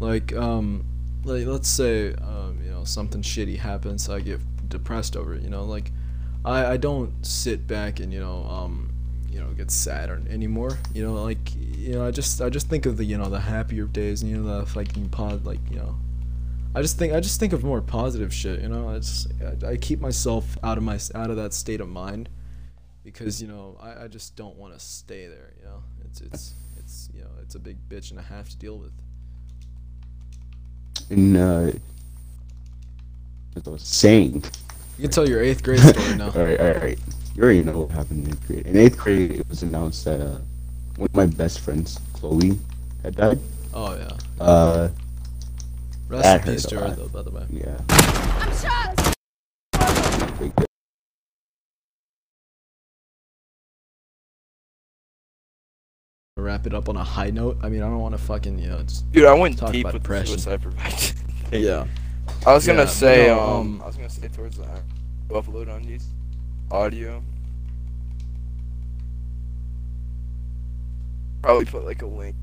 Like 0.01 0.33
um 0.35 0.85
like 1.25 1.47
let's 1.47 1.69
say 1.69 2.15
um 2.15 2.61
you 2.65 2.71
know 2.71 2.85
something 2.85 3.23
shitty 3.23 3.59
happens, 3.59 4.09
I 4.09 4.21
get 4.21 4.41
depressed 4.69 5.17
over 5.17 5.35
it, 5.35 5.43
you 5.43 5.51
know, 5.51 5.65
like 5.65 5.93
I 6.45 6.73
I 6.73 6.77
don't 6.77 7.25
sit 7.25 7.67
back 7.67 8.01
and, 8.01 8.13
you 8.13 8.21
know, 8.21 8.45
um 8.45 8.93
you 9.31 9.41
know, 9.41 9.51
get 9.53 9.71
sad 9.71 10.11
or, 10.11 10.21
anymore. 10.29 10.79
You 10.95 11.05
know, 11.05 11.23
like 11.23 11.55
you 11.55 11.95
know, 11.95 12.05
I 12.05 12.11
just 12.11 12.41
I 12.41 12.49
just 12.49 12.69
think 12.69 12.87
of 12.87 12.97
the, 12.97 13.05
you 13.05 13.19
know, 13.19 13.29
the 13.29 13.41
happier 13.41 13.85
days, 13.87 14.25
you 14.25 14.37
know, 14.37 14.61
the 14.61 14.67
fucking 14.67 15.11
pod 15.11 15.47
like, 15.47 15.61
you 15.71 15.77
know, 15.77 15.97
I 16.75 16.83
just 16.83 16.99
think 16.99 17.13
I 17.13 17.21
just 17.21 17.39
think 17.39 17.53
of 17.53 17.63
more 17.63 17.81
positive 17.81 18.35
shit. 18.35 18.63
You 18.63 18.69
know, 18.69 18.91
it's 18.91 19.29
I, 19.63 19.71
I 19.73 19.77
keep 19.77 20.01
myself 20.01 20.59
out 20.65 20.77
of 20.77 20.83
my 20.83 20.99
out 21.15 21.31
of 21.31 21.37
that 21.37 21.55
state 21.55 21.81
of 21.81 21.89
mind 21.89 22.29
because 23.13 23.41
you 23.43 23.49
know 23.49 23.77
I, 23.81 24.05
I 24.05 24.09
just 24.09 24.37
don't 24.37 24.57
want 24.57 24.75
to 24.75 24.81
stay 24.81 25.27
there. 25.27 25.53
You 25.61 25.65
know, 25.67 25.83
it's 26.05 26.21
it's 26.21 26.55
it's 26.77 27.09
you 27.15 27.21
know 27.23 27.31
it's 27.43 27.55
a 27.55 27.59
big 27.59 27.77
bitch 27.89 28.11
and 28.11 28.19
I 28.19 28.23
have 28.23 28.49
to 28.49 28.57
deal 28.57 28.77
with. 28.79 28.93
And 31.11 31.37
uh, 31.37 31.71
as 33.57 33.67
I 33.67 33.71
was 33.71 33.83
saying, 33.83 34.45
You 34.99 35.03
can 35.03 35.11
tell 35.11 35.29
your 35.29 35.43
eighth 35.43 35.63
grade 35.63 35.81
story 35.81 36.15
now. 36.17 36.27
all 36.27 36.45
right, 36.45 36.59
all 36.61 36.67
right, 36.67 36.77
all 36.77 36.83
right. 36.83 36.99
You 37.35 37.43
already 37.45 37.63
know 37.63 37.81
what 37.81 37.91
happened 37.93 38.27
in 38.27 38.33
eighth 38.33 38.47
grade. 38.47 38.67
In 38.67 38.77
eighth 38.77 38.99
grade, 38.99 39.33
it 39.33 39.49
was 39.49 39.63
announced 39.63 40.05
that 40.05 40.21
uh, 40.21 40.39
one 40.97 41.07
of 41.09 41.15
my 41.15 41.27
best 41.27 41.61
friends, 41.61 41.99
Chloe, 42.15 42.59
had 43.03 43.17
died. 43.17 43.39
Oh 43.73 43.95
yeah. 43.97 44.11
Uh, 44.45 44.89
Rest 46.09 46.23
That 46.25 46.47
in 46.49 46.55
peace 46.55 46.63
hurt 46.65 46.71
to 46.71 46.81
her 46.81 46.91
though. 46.97 47.09
By 47.09 47.23
the 47.23 47.31
way. 47.31 47.45
yeah. 47.51 49.05
Wrap 56.49 56.67
it 56.67 56.73
up 56.73 56.89
on 56.89 56.97
a 56.97 57.05
high 57.05 57.29
note. 57.29 57.59
I 57.63 57.69
mean, 57.69 57.83
I 57.83 57.89
don't 57.89 57.99
want 58.01 58.15
to 58.17 58.19
fucking 58.23 58.59
you 58.59 58.71
know 58.71 58.83
just 58.83 59.13
Dude, 59.13 59.27
I 59.27 59.35
went 59.35 59.59
Talk 59.59 59.71
deep 59.71 59.83
about 59.85 59.93
with 59.93 60.03
the 60.03 60.09
depression. 60.09 60.39
suicide 60.39 60.63
prevention. 60.63 61.19
yeah. 61.53 61.87
I 62.47 62.55
was 62.55 62.67
gonna 62.67 62.85
Yeah, 62.85 62.87
say, 62.87 63.27
no, 63.27 63.39
um, 63.39 63.51
um, 63.61 63.83
I 63.83 63.87
was 63.87 63.97
gonna 63.97 64.09
say 64.09 64.29
towards 64.29 64.57
that. 64.57 64.81
Upload 65.29 65.71
on 65.71 65.83
these 65.83 66.07
audio. 66.71 67.23
Probably 71.43 71.67
put 71.67 71.85
like 71.85 72.01
a 72.01 72.07
link. 72.07 72.35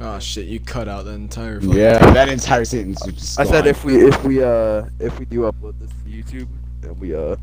Oh 0.00 0.20
shit! 0.20 0.46
You 0.46 0.60
cut 0.60 0.86
out 0.86 1.04
the 1.04 1.10
entire. 1.10 1.60
Fucking 1.60 1.76
Yeah, 1.76 1.98
that 2.12 2.28
entire 2.28 2.64
sentence 2.64 3.04
was 3.04 3.16
just 3.16 3.40
I 3.40 3.44
said 3.44 3.66
if 3.66 3.84
we 3.84 4.06
if 4.06 4.22
we 4.24 4.40
uh 4.40 4.84
if 5.00 5.18
we 5.18 5.24
do 5.24 5.40
upload 5.40 5.74
this 5.80 5.90
to 5.90 6.08
YouTube, 6.08 6.48
then 6.80 6.96
we 7.00 7.12
uh 7.12 7.34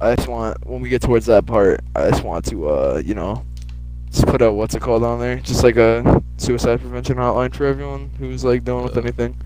I 0.00 0.16
just 0.16 0.28
want 0.28 0.66
when 0.66 0.80
we 0.80 0.88
get 0.88 1.02
towards 1.02 1.26
that 1.26 1.44
part, 1.44 1.82
I 1.94 2.08
just 2.08 2.24
want 2.24 2.46
to 2.46 2.68
uh 2.70 3.02
you 3.04 3.14
know 3.14 3.44
just 4.18 4.30
put 4.30 4.42
a 4.42 4.50
what's 4.52 4.74
it 4.74 4.82
called 4.82 5.04
on 5.04 5.20
there, 5.20 5.36
just 5.36 5.62
like 5.62 5.76
a 5.76 6.22
suicide 6.38 6.80
prevention 6.80 7.16
hotline 7.16 7.54
for 7.54 7.66
everyone 7.66 8.10
who's 8.18 8.44
like 8.44 8.64
dealing 8.64 8.84
with 8.84 8.96
Uh, 8.96 9.00
anything. 9.00 9.36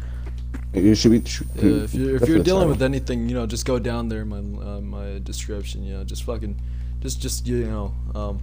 It 0.73 0.95
should 0.97 1.13
be. 1.13 1.23
Should, 1.29 1.47
Yeah, 1.57 1.85
if 1.85 1.95
you're 1.95 2.17
if 2.17 2.27
you're 2.29 2.43
dealing 2.43 2.69
with 2.69 2.83
anything, 2.83 3.29
you 3.29 3.35
know, 3.35 3.47
just 3.47 3.67
go 3.67 3.79
down 3.79 4.09
there 4.09 4.23
in 4.23 4.29
my 4.29 4.39
uh, 4.39 4.81
my 4.81 5.21
description. 5.23 5.85
You 5.85 5.99
know, 5.99 6.05
just 6.05 6.25
fucking, 6.25 6.57
just 7.03 7.21
just 7.21 7.47
you 7.47 7.67
know, 7.67 7.93
um, 8.15 8.41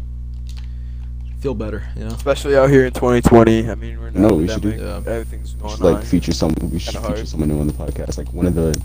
feel 1.40 1.56
better. 1.56 1.82
You 1.96 2.06
know. 2.06 2.14
Especially 2.14 2.56
out 2.56 2.70
here 2.70 2.86
in 2.86 2.94
2020. 2.94 3.70
I 3.72 3.74
mean, 3.76 4.00
we're 4.00 4.10
in 4.10 4.22
No, 4.22 4.36
we 4.36 4.48
should 4.48 4.62
do- 4.62 4.70
Yeah. 4.78 4.98
Everything's 5.08 5.56
We 5.56 5.62
going 5.62 5.76
should, 5.78 5.84
like 5.86 5.96
on. 5.96 6.02
feature 6.04 6.34
someone. 6.34 6.70
We 6.70 6.78
should 6.78 6.94
feature 6.94 7.08
hard. 7.08 7.28
someone 7.28 7.50
new 7.50 7.60
on 7.60 7.66
the 7.68 7.74
podcast. 7.74 8.20
Like 8.20 8.32
one 8.32 8.46
of 8.46 8.54
the, 8.54 8.80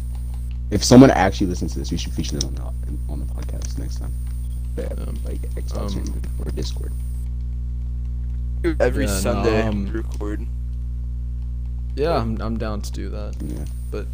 if 0.70 0.82
someone 0.82 1.10
actually 1.10 1.48
listens 1.48 1.74
to 1.74 1.80
this, 1.80 1.90
we 1.90 1.98
should 1.98 2.14
feature 2.14 2.38
them 2.38 2.48
on 2.48 2.54
the 2.54 3.12
on 3.12 3.18
the 3.20 3.26
podcast 3.26 3.78
next 3.78 3.96
time. 3.98 4.12
um, 5.06 5.16
like 5.24 5.40
Xbox 5.54 5.96
Um, 5.96 6.22
or 6.42 6.50
Discord. 6.52 6.92
Every 8.80 9.04
Yeah, 9.04 9.10
no, 9.10 9.18
Sunday 9.20 9.62
um, 9.62 9.86
record. 9.92 10.46
Yeah, 11.96 12.16
I'm, 12.16 12.40
I'm 12.40 12.56
down 12.58 12.80
to 12.82 12.92
do 12.92 13.08
that. 13.10 13.36
Yeah. 13.42 13.64
But 13.90 14.06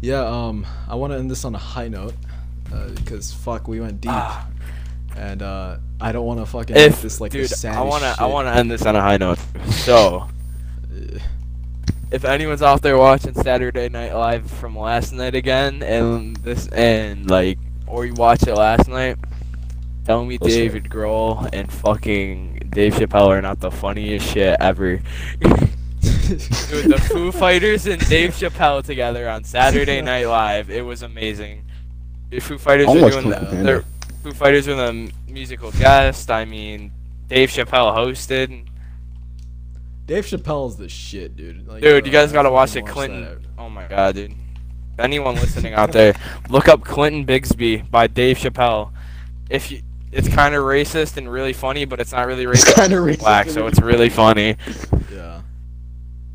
Yeah, 0.00 0.24
um, 0.24 0.66
I 0.88 0.94
want 0.94 1.12
to 1.12 1.18
end 1.18 1.30
this 1.30 1.44
on 1.44 1.54
a 1.54 1.58
high 1.58 1.88
note 1.88 2.14
uh, 2.72 2.88
because 2.90 3.32
fuck, 3.32 3.68
we 3.68 3.80
went 3.80 4.00
deep, 4.00 4.10
Ah, 4.12 4.48
and 5.16 5.42
uh, 5.42 5.76
I 6.00 6.12
don't 6.12 6.26
want 6.26 6.40
to 6.40 6.46
fucking 6.46 6.76
if 6.76 6.92
make 6.94 7.00
this 7.02 7.20
like 7.20 7.32
dude, 7.32 7.48
saddest 7.48 7.78
I 7.78 7.82
wanna 7.82 8.10
shit. 8.10 8.20
I 8.20 8.26
wanna 8.26 8.50
end 8.50 8.70
this 8.70 8.84
on 8.84 8.96
a 8.96 9.00
high 9.00 9.16
note. 9.18 9.38
So 9.70 10.26
Uh, 10.92 11.18
if 12.10 12.24
anyone's 12.24 12.62
out 12.62 12.82
there 12.82 12.96
watching 12.98 13.34
Saturday 13.34 13.88
Night 13.88 14.12
Live 14.14 14.50
from 14.50 14.76
last 14.76 15.12
night 15.12 15.34
again, 15.34 15.82
and 15.82 16.36
this 16.38 16.66
and 16.68 17.30
like, 17.30 17.58
or 17.86 18.04
you 18.06 18.14
watched 18.14 18.46
it 18.48 18.54
last 18.54 18.88
night, 18.88 19.16
tell 20.04 20.24
me 20.24 20.38
What's? 20.38 20.54
David 20.54 20.84
Grohl 20.84 21.48
and 21.52 21.70
fucking 21.70 22.55
Dave 22.70 22.94
Chappelle 22.94 23.28
are 23.28 23.42
not 23.42 23.60
the 23.60 23.70
funniest 23.70 24.26
shit 24.28 24.56
ever. 24.60 25.00
Dude, 25.40 26.86
the 26.90 27.00
Foo 27.10 27.32
Fighters 27.32 27.86
and 27.86 28.00
Dave 28.08 28.30
Chappelle 28.32 28.82
together 28.84 29.28
on 29.28 29.44
Saturday 29.44 30.00
Night 30.02 30.26
Live, 30.26 30.70
it 30.70 30.82
was 30.84 31.02
amazing. 31.02 31.64
The 32.30 32.40
Foo 32.40 32.58
Fighters 32.58 32.88
I'll 32.88 33.04
are 33.04 33.10
doing 33.10 33.22
Kung 33.22 33.30
the, 33.30 33.36
Fu 33.38 33.46
Panda. 33.46 33.62
their 33.62 33.84
Foo 34.22 34.32
Fighters 34.32 34.68
are 34.68 34.74
the 34.74 34.82
m- 34.88 35.10
musical 35.28 35.70
guest. 35.72 36.30
I 36.30 36.44
mean, 36.44 36.90
Dave 37.28 37.50
Chappelle 37.50 37.94
hosted. 37.96 38.66
Dave 40.06 40.24
Chappelle's 40.26 40.76
the 40.76 40.88
shit, 40.88 41.36
dude. 41.36 41.66
Like, 41.66 41.82
Dude, 41.82 42.06
you 42.06 42.10
uh, 42.10 42.12
guys 42.12 42.32
gotta 42.32 42.50
watch 42.50 42.70
fucking 42.70 42.86
it, 42.86 42.90
Clayton. 42.90 43.20
that. 43.22 43.38
Oh 43.58 43.68
my 43.68 43.86
god, 43.86 44.14
dude. 44.14 44.34
Anyone 44.98 45.34
listening 45.34 45.74
out 45.74 45.92
there, 45.92 46.14
look 46.48 46.68
up 46.68 46.82
Clayton 46.84 47.26
Bigsby 47.26 47.90
by 47.90 48.06
Dave 48.06 48.38
Chappelle. 48.38 48.92
If 49.50 49.70
you, 49.70 49.82
it's 50.12 50.28
kind 50.28 50.54
of 50.54 50.62
racist 50.62 51.16
and 51.16 51.30
really 51.30 51.52
funny, 51.52 51.84
but 51.84 52.00
it's 52.00 52.12
not 52.12 52.26
really 52.26 52.44
racist. 52.46 52.68
It's 52.68 52.74
kind 52.74 52.92
of 52.92 53.04
racist. 53.04 53.18
Black, 53.20 53.50
so 53.50 53.66
it's 53.66 53.80
really 53.80 54.08
funny, 54.08 54.56
Yeah, 55.12 55.40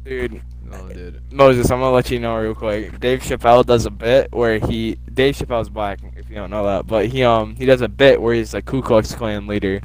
dude. 0.04 0.42
no, 0.64 0.90
dude. 0.90 1.22
Moses, 1.34 1.72
I'm 1.72 1.80
gonna 1.80 1.92
let 1.92 2.12
you 2.12 2.20
know 2.20 2.36
real 2.38 2.56
quick. 2.56 3.00
Dave 3.00 3.22
Chappelle 3.22 3.66
does 3.66 3.86
a 3.86 3.92
bit 3.92 4.32
where 4.32 4.60
he 4.60 4.96
Dave 5.14 5.36
Chappelle's 5.36 5.70
black, 5.70 6.00
if 6.18 6.30
you 6.30 6.36
don't 6.36 6.50
know 6.50 6.66
that, 6.66 6.88
but 6.88 7.08
he 7.08 7.24
um 7.24 7.56
he 7.56 7.66
does 7.66 7.82
a 7.82 7.88
bit 7.90 8.22
where 8.22 8.34
he's 8.34 8.54
a 8.54 8.62
Ku 8.62 8.82
Klux 8.82 9.14
Klan 9.16 9.48
leader, 9.48 9.82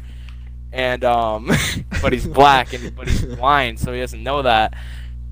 and 0.73 1.05
um 1.05 1.51
but 2.03 2.13
he's 2.13 2.27
black 2.27 2.73
and 2.73 2.95
but 2.97 3.09
he's 3.09 3.25
blind, 3.25 3.79
so 3.79 3.93
he 3.93 4.01
doesn't 4.01 4.23
know 4.23 4.43
that, 4.43 4.75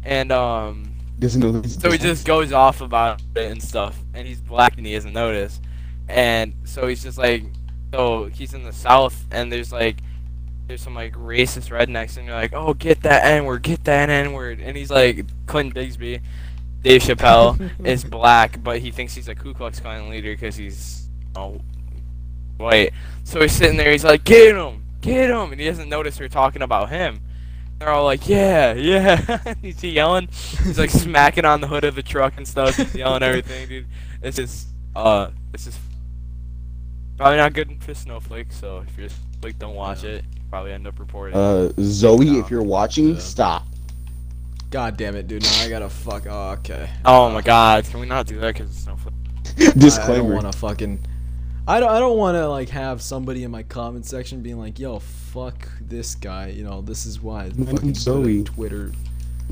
and 0.04 0.30
um 0.32 0.94
Doesn't 1.18 1.40
know 1.40 1.52
this. 1.52 1.74
so 1.74 1.90
he 1.90 1.98
just 1.98 2.24
goes 2.26 2.52
off 2.52 2.80
about 2.80 3.20
it 3.34 3.50
and 3.50 3.62
stuff, 3.62 3.98
and 4.14 4.26
he's 4.28 4.40
black 4.40 4.76
and 4.76 4.86
he 4.86 4.94
doesn't 4.94 5.12
notice, 5.12 5.60
and 6.08 6.54
so 6.64 6.86
he's 6.86 7.02
just 7.02 7.18
like, 7.18 7.42
so 7.94 8.24
he's 8.26 8.54
in 8.54 8.64
the 8.64 8.72
South 8.72 9.24
and 9.30 9.52
there's 9.52 9.72
like. 9.72 9.98
There's 10.66 10.80
some 10.80 10.94
like 10.94 11.12
racist 11.12 11.68
rednecks, 11.68 12.16
and 12.16 12.24
you're 12.24 12.34
like, 12.34 12.54
"Oh, 12.54 12.72
get 12.72 13.02
that 13.02 13.22
N 13.26 13.44
word, 13.44 13.60
get 13.60 13.84
that 13.84 14.08
N 14.08 14.32
word," 14.32 14.60
and 14.60 14.74
he's 14.74 14.90
like, 14.90 15.26
Clayton 15.44 15.74
Bigsby, 15.74 16.22
Dave 16.84 17.02
Chappelle 17.02 17.70
is 17.86 18.02
black, 18.02 18.62
but 18.62 18.78
he 18.78 18.90
thinks 18.90 19.14
he's 19.14 19.28
a 19.28 19.34
Ku 19.34 19.52
Klux 19.52 19.78
Klan 19.78 20.08
leader 20.08 20.32
because 20.32 20.56
he's 20.56 21.08
oh, 21.36 21.60
white. 22.56 22.92
So 23.24 23.40
he's 23.40 23.52
sitting 23.52 23.76
there, 23.76 23.90
he's 23.90 24.04
like, 24.04 24.24
"Get 24.24 24.56
him, 24.56 24.84
get 25.00 25.30
him," 25.30 25.52
and 25.52 25.60
he 25.60 25.66
doesn't 25.66 25.88
notice 25.90 26.18
we're 26.18 26.28
talking 26.28 26.62
about 26.62 26.90
him. 26.90 27.20
They're 27.78 27.90
all 27.90 28.04
like, 28.04 28.28
"Yeah, 28.28 28.74
yeah," 28.74 29.54
he's 29.62 29.82
yelling. 29.82 30.28
He's 30.28 30.78
like 30.78 30.90
smacking 30.90 31.44
on 31.44 31.60
the 31.60 31.66
hood 31.66 31.84
of 31.84 31.94
the 31.94 32.02
truck 32.02 32.34
and 32.36 32.46
stuff, 32.46 32.76
he's 32.76 32.94
yelling 32.94 33.22
everything, 33.22 33.68
dude. 33.68 33.86
It's 34.22 34.36
just, 34.36 34.68
uh, 34.94 35.30
it's 35.52 35.64
just 35.64 35.78
probably 37.16 37.36
not 37.38 37.52
good 37.52 37.82
for 37.82 37.94
Snowflake. 37.94 38.52
So 38.52 38.84
if 38.86 38.96
you're 38.96 39.06
a 39.06 39.10
Snowflake, 39.10 39.58
don't 39.58 39.74
watch 39.74 40.04
Yeah. 40.04 40.10
it. 40.10 40.24
Probably 40.50 40.72
end 40.72 40.86
up 40.86 40.98
reporting. 40.98 41.36
Uh, 41.36 41.70
Zoe, 41.80 42.30
No. 42.30 42.38
if 42.40 42.50
you're 42.50 42.62
watching, 42.62 43.10
Yeah. 43.14 43.18
stop. 43.18 43.66
God 44.70 44.96
damn 44.96 45.14
it, 45.16 45.26
dude. 45.28 45.42
Now 45.42 45.62
I 45.62 45.68
gotta 45.68 45.88
fuck. 45.88 46.24
Oh, 46.28 46.50
okay. 46.58 46.88
oh 47.04 47.26
Uh, 47.26 47.30
my 47.30 47.42
God, 47.42 47.84
can 47.84 48.00
we 48.00 48.06
not 48.06 48.26
do 48.26 48.38
that 48.40 48.54
because 48.54 48.70
it's 48.70 48.80
Snowflake? 48.80 49.14
I- 49.58 50.12
I, 50.12 50.16
don't 50.16 50.32
want 50.32 50.50
to 50.50 50.58
fucking. 50.58 50.98
I 51.66 51.80
don't. 51.80 51.88
I 51.90 51.98
don't 51.98 52.18
want 52.18 52.36
to 52.36 52.48
like 52.48 52.68
have 52.70 53.00
somebody 53.00 53.44
in 53.44 53.50
my 53.50 53.62
comment 53.62 54.04
section 54.06 54.40
being 54.42 54.58
like, 54.58 54.78
"Yo, 54.78 54.98
fuck 54.98 55.68
this 55.80 56.14
guy." 56.14 56.48
You 56.48 56.64
know, 56.64 56.80
this 56.82 57.06
is 57.06 57.20
why. 57.22 57.50
My 57.56 57.66
fucking 57.66 57.86
name's 57.86 58.00
Zoe. 58.00 58.42
Twitter. 58.42 58.92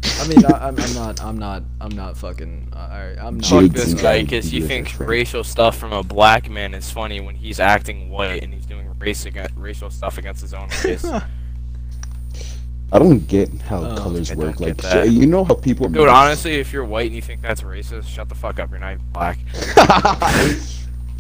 I 0.05 0.27
mean, 0.29 0.45
I, 0.45 0.69
I'm, 0.69 0.79
I'm 0.79 0.95
not. 0.95 1.23
I'm 1.23 1.39
not. 1.39 1.63
I'm 1.81 1.91
not 1.97 2.17
fucking. 2.17 2.73
I, 2.75 3.15
I'm 3.21 3.39
not. 3.39 3.47
Fuck 3.47 3.71
this 3.73 3.93
and 3.93 4.01
guy 4.01 4.19
Jake 4.19 4.27
because 4.31 4.47
he 4.47 4.63
are 4.63 4.67
thinks 4.67 4.99
racial 4.99 5.45
stuff 5.45 5.77
from 5.77 5.93
a 5.93 6.03
black 6.03 6.51
man 6.51 6.75
is 6.75 6.91
funny 6.91 7.21
when 7.21 7.35
he's 7.35 7.61
acting 7.61 8.11
white 8.11 8.43
and 8.43 8.53
he's 8.53 8.67
doing 8.67 8.89
race 8.99 9.27
against, 9.27 9.55
racial 9.57 9.91
stuff 9.91 10.19
against 10.19 10.41
his 10.41 10.55
own 10.55 10.69
race. 10.85 11.05
I 12.95 12.99
don't 12.99 13.27
get 13.27 13.51
how 13.63 13.83
Oh, 13.85 13.97
colors 13.97 14.31
I 14.31 14.35
work. 14.35 14.61
Like, 14.61 14.77
that. 14.79 15.11
you 15.11 15.27
know 15.27 15.45
how 15.45 15.55
people. 15.55 15.89
Dude, 15.89 16.09
honestly, 16.09 16.57
if 16.57 16.73
you're 16.73 16.85
white 16.85 17.07
and 17.07 17.15
you 17.17 17.23
think 17.23 17.41
that's 17.41 17.63
racist, 17.63 18.07
shut 18.07 18.29
the 18.29 18.35
fuck 18.35 18.59
up. 18.59 18.71
You're 18.71 18.81
not 18.81 18.95
even 18.95 19.07
black. 19.13 19.39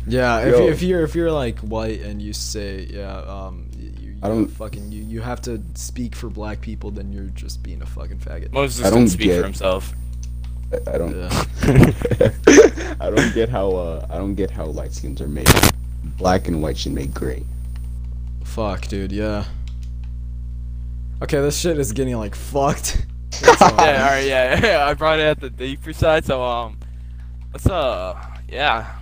Yeah, 0.06 0.40
if, 0.40 0.52
Yo. 0.52 0.64
you, 0.64 0.70
if 0.72 0.82
you're 0.82 1.02
if 1.04 1.14
you're 1.14 1.30
like 1.30 1.58
white 1.60 2.00
and 2.00 2.20
you 2.20 2.32
say 2.32 2.88
yeah, 2.90 3.18
um, 3.18 3.66
you, 3.71 3.71
you 3.71 3.71
I 4.22 4.28
don't- 4.28 4.46
fucking 4.48 4.92
you 4.92 5.02
you 5.02 5.20
have 5.20 5.40
to 5.42 5.60
speak 5.74 6.14
for 6.14 6.28
black 6.30 6.60
people, 6.60 6.90
then 6.90 7.12
you're 7.12 7.24
just 7.34 7.62
being 7.62 7.82
a 7.82 7.86
fucking 7.86 8.18
faggot. 8.18 8.52
Moses 8.52 8.80
I 8.84 8.90
didn't 8.90 8.98
don't 9.00 9.08
speak 9.08 9.26
get- 9.28 9.38
for 9.40 9.44
himself. 9.44 9.94
I 10.86 10.96
don't. 10.96 11.14
Yeah. 11.14 11.44
I 13.00 13.10
don't 13.10 13.34
get 13.34 13.48
how. 13.50 13.72
Uh, 13.72 14.06
I 14.08 14.16
don't 14.16 14.34
get 14.34 14.50
how 14.50 14.64
light 14.66 14.92
skins 14.94 15.20
are 15.20 15.28
made. 15.28 15.46
Black 16.16 16.48
and 16.48 16.62
white 16.62 16.78
should 16.78 16.92
make 16.92 17.12
gray. 17.12 17.44
Fuck, 18.44 18.86
dude. 18.88 19.12
Yeah. 19.12 19.44
Okay, 21.22 21.40
this 21.40 21.58
shit 21.58 21.78
is 21.78 21.92
getting 21.92 22.16
like 22.16 22.34
fucked. 22.34 23.06
Yeah, 23.42 24.04
alright, 24.04 24.26
yeah, 24.26 24.60
yeah. 24.64 24.86
I 24.86 24.94
brought 24.94 25.18
it 25.18 25.22
at 25.24 25.40
the 25.40 25.50
deeper 25.50 25.92
side, 25.92 26.24
so, 26.24 26.42
um, 26.44 26.78
let's, 27.52 27.66
uh, 27.66 28.14
yeah. 28.48 28.94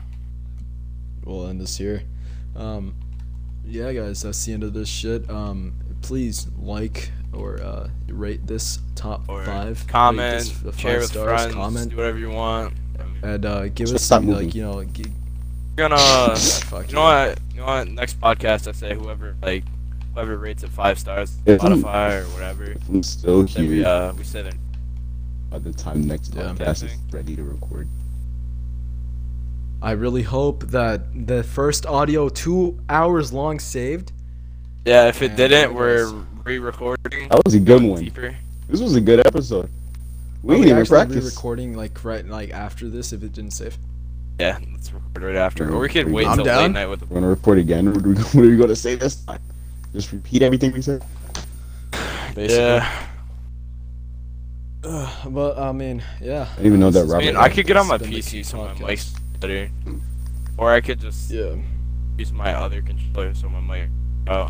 we'll 1.25 1.47
end 1.49 1.61
this 1.61 1.77
here. 1.77 2.03
Um, 2.57 2.95
yeah, 3.71 3.93
guys, 3.93 4.23
that's 4.23 4.45
the 4.45 4.53
end 4.53 4.63
of 4.65 4.73
this 4.75 4.89
shit. 4.89 5.29
Um, 5.31 5.73
please 6.03 6.47
like 6.59 7.11
or 7.33 7.61
uh, 7.63 7.89
rate 8.09 8.47
this 8.47 8.81
top 8.97 9.23
Or 9.29 9.45
five. 9.45 9.87
comment, 9.87 10.41
this 10.45 10.51
f- 10.75 10.79
share 10.79 11.01
five 11.01 11.03
with 11.03 11.13
friends, 11.25 11.55
comment, 11.55 11.91
do 11.91 11.97
whatever 11.97 12.19
you 12.19 12.31
want. 12.31 12.75
and 13.23 13.45
uh, 13.47 13.69
give 13.69 13.89
Let's 13.91 13.95
us 13.95 14.03
stop 14.05 14.23
some, 14.23 14.31
like 14.31 14.55
you 14.55 14.63
know, 14.63 14.83
g- 14.85 15.05
We're 15.79 15.89
gonna, 15.89 16.37
fuck 16.37 16.89
you 16.89 16.95
know 16.97 17.03
what, 17.03 17.39
you 17.55 17.61
know 17.61 17.67
what, 17.67 17.89
next 17.89 18.21
podcast 18.21 18.67
I 18.67 18.73
say 18.73 18.95
whoever, 18.95 19.37
like, 19.43 19.63
whoever 20.15 20.37
rates 20.39 20.63
it 20.65 20.71
five 20.71 20.99
stars, 20.99 21.37
If 21.47 21.63
I'm- 21.63 21.83
Spotify 21.83 22.23
or 22.23 22.25
whatever, 22.33 22.65
If 22.65 22.89
I'm 22.89 23.03
still 23.05 23.45
then 23.45 23.69
we, 23.69 23.77
here 23.77 23.87
uh, 23.87 24.13
we 24.15 24.25
say 24.25 24.43
that. 24.43 24.55
by 25.51 25.59
the 25.61 25.73
time 25.73 26.07
next 26.07 26.35
Yeah. 26.35 26.53
podcast 26.55 26.83
is 26.85 26.97
ready 27.13 27.37
to 27.37 27.45
record. 27.45 27.87
I 29.82 29.93
really 29.93 30.23
hope 30.23 30.65
that 30.69 31.27
the 31.27 31.43
first 31.43 31.86
audio 31.86 32.28
two 32.28 32.78
hours 32.89 33.32
long 33.32 33.59
saved. 33.59 34.12
Yeah, 34.85 35.09
if 35.09 35.23
it 35.23 35.36
didn't, 35.36 35.74
we're 35.74 36.07
re-recording. 36.44 37.28
That 37.28 37.43
was 37.44 37.55
a 37.55 37.61
good 37.61 37.82
one. 37.82 38.02
Deeper. 38.05 38.36
This 38.69 38.81
was 38.81 38.94
a 38.94 39.01
good 39.01 39.27
episode. 39.27 39.70
We 40.43 40.55
Are 40.55 40.57
didn't 40.59 40.69
even 40.69 40.81
actually 40.81 40.97
practice. 41.07 41.24
recording 41.35 41.77
like 41.77 42.02
right 42.05 42.27
like 42.27 42.51
after 42.51 42.89
this 42.89 43.12
if 43.12 43.23
it 43.23 43.32
didn't 43.32 43.51
save. 43.52 43.77
Yeah, 44.39 44.59
let's 44.73 44.90
record 44.93 45.23
right 45.23 45.36
after. 45.36 45.65
Yeah, 45.65 45.70
Or 45.73 45.81
we 45.81 45.89
could 45.89 46.07
I'm 46.07 46.12
wait 46.12 46.24
till 46.35 46.44
down. 46.44 46.62
late 46.62 46.70
night 46.73 46.86
with 46.86 47.01
the. 47.01 47.07
We're 47.07 47.15
gonna 47.20 47.28
record 47.28 47.59
again. 47.59 47.93
What 47.93 48.05
are 48.05 48.09
we, 48.09 48.15
what 48.15 48.35
are 48.36 48.40
we 48.40 48.57
gonna 48.57 48.77
say 48.86 48.94
this 48.94 49.16
time? 49.16 49.40
Just 49.93 50.12
repeat 50.12 50.43
everything 50.43 50.73
we 50.73 50.81
said. 50.82 51.02
Basically. 52.35 52.57
Yeah. 52.57 53.07
Ugh, 54.85 55.09
but 55.32 55.59
I 55.59 55.73
mean, 55.73 56.02
yeah. 56.23 56.48
I 56.51 56.55
didn't 56.57 56.66
even 56.66 56.81
know 56.81 56.90
that 56.90 57.02
This 57.02 57.12
I 57.12 57.19
mean, 57.19 57.35
Robert- 57.35 57.51
I 57.51 57.55
could 57.55 57.66
get 57.66 57.77
on 57.77 57.86
my 57.89 57.98
PC 57.98 58.44
so 58.47 58.59
my 58.59 58.69
podcast. 58.73 58.86
mic's 58.86 59.15
better. 59.41 59.71
Or 60.59 60.71
I 60.71 60.81
could 60.81 61.01
just 61.01 61.31
Yeah. 61.31 61.57
use 62.19 62.33
my 62.33 62.53
other 62.55 62.83
controller 62.83 63.35
so 63.35 63.49
my 63.49 63.61
mic. 63.61 63.89
Oh. 64.29 64.49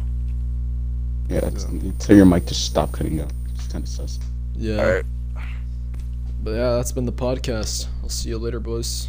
Yeah, 1.29 1.47
it's- 1.47 1.67
tell 2.01 2.17
your 2.17 2.27
mic 2.27 2.47
to 2.47 2.55
stop 2.55 2.93
cutting 2.93 3.21
out. 3.21 3.33
It's 3.55 3.69
kind 3.69 3.85
of 3.85 3.89
sus. 3.89 4.19
Yeah. 4.57 4.77
Alright. 4.81 5.05
But 6.43 6.51
yeah, 6.53 6.75
that's 6.77 6.91
been 6.93 7.07
the 7.07 7.13
podcast. 7.13 7.87
I'll 8.03 8.09
see 8.09 8.31
you 8.31 8.39
later, 8.39 8.61
boys. 8.61 9.09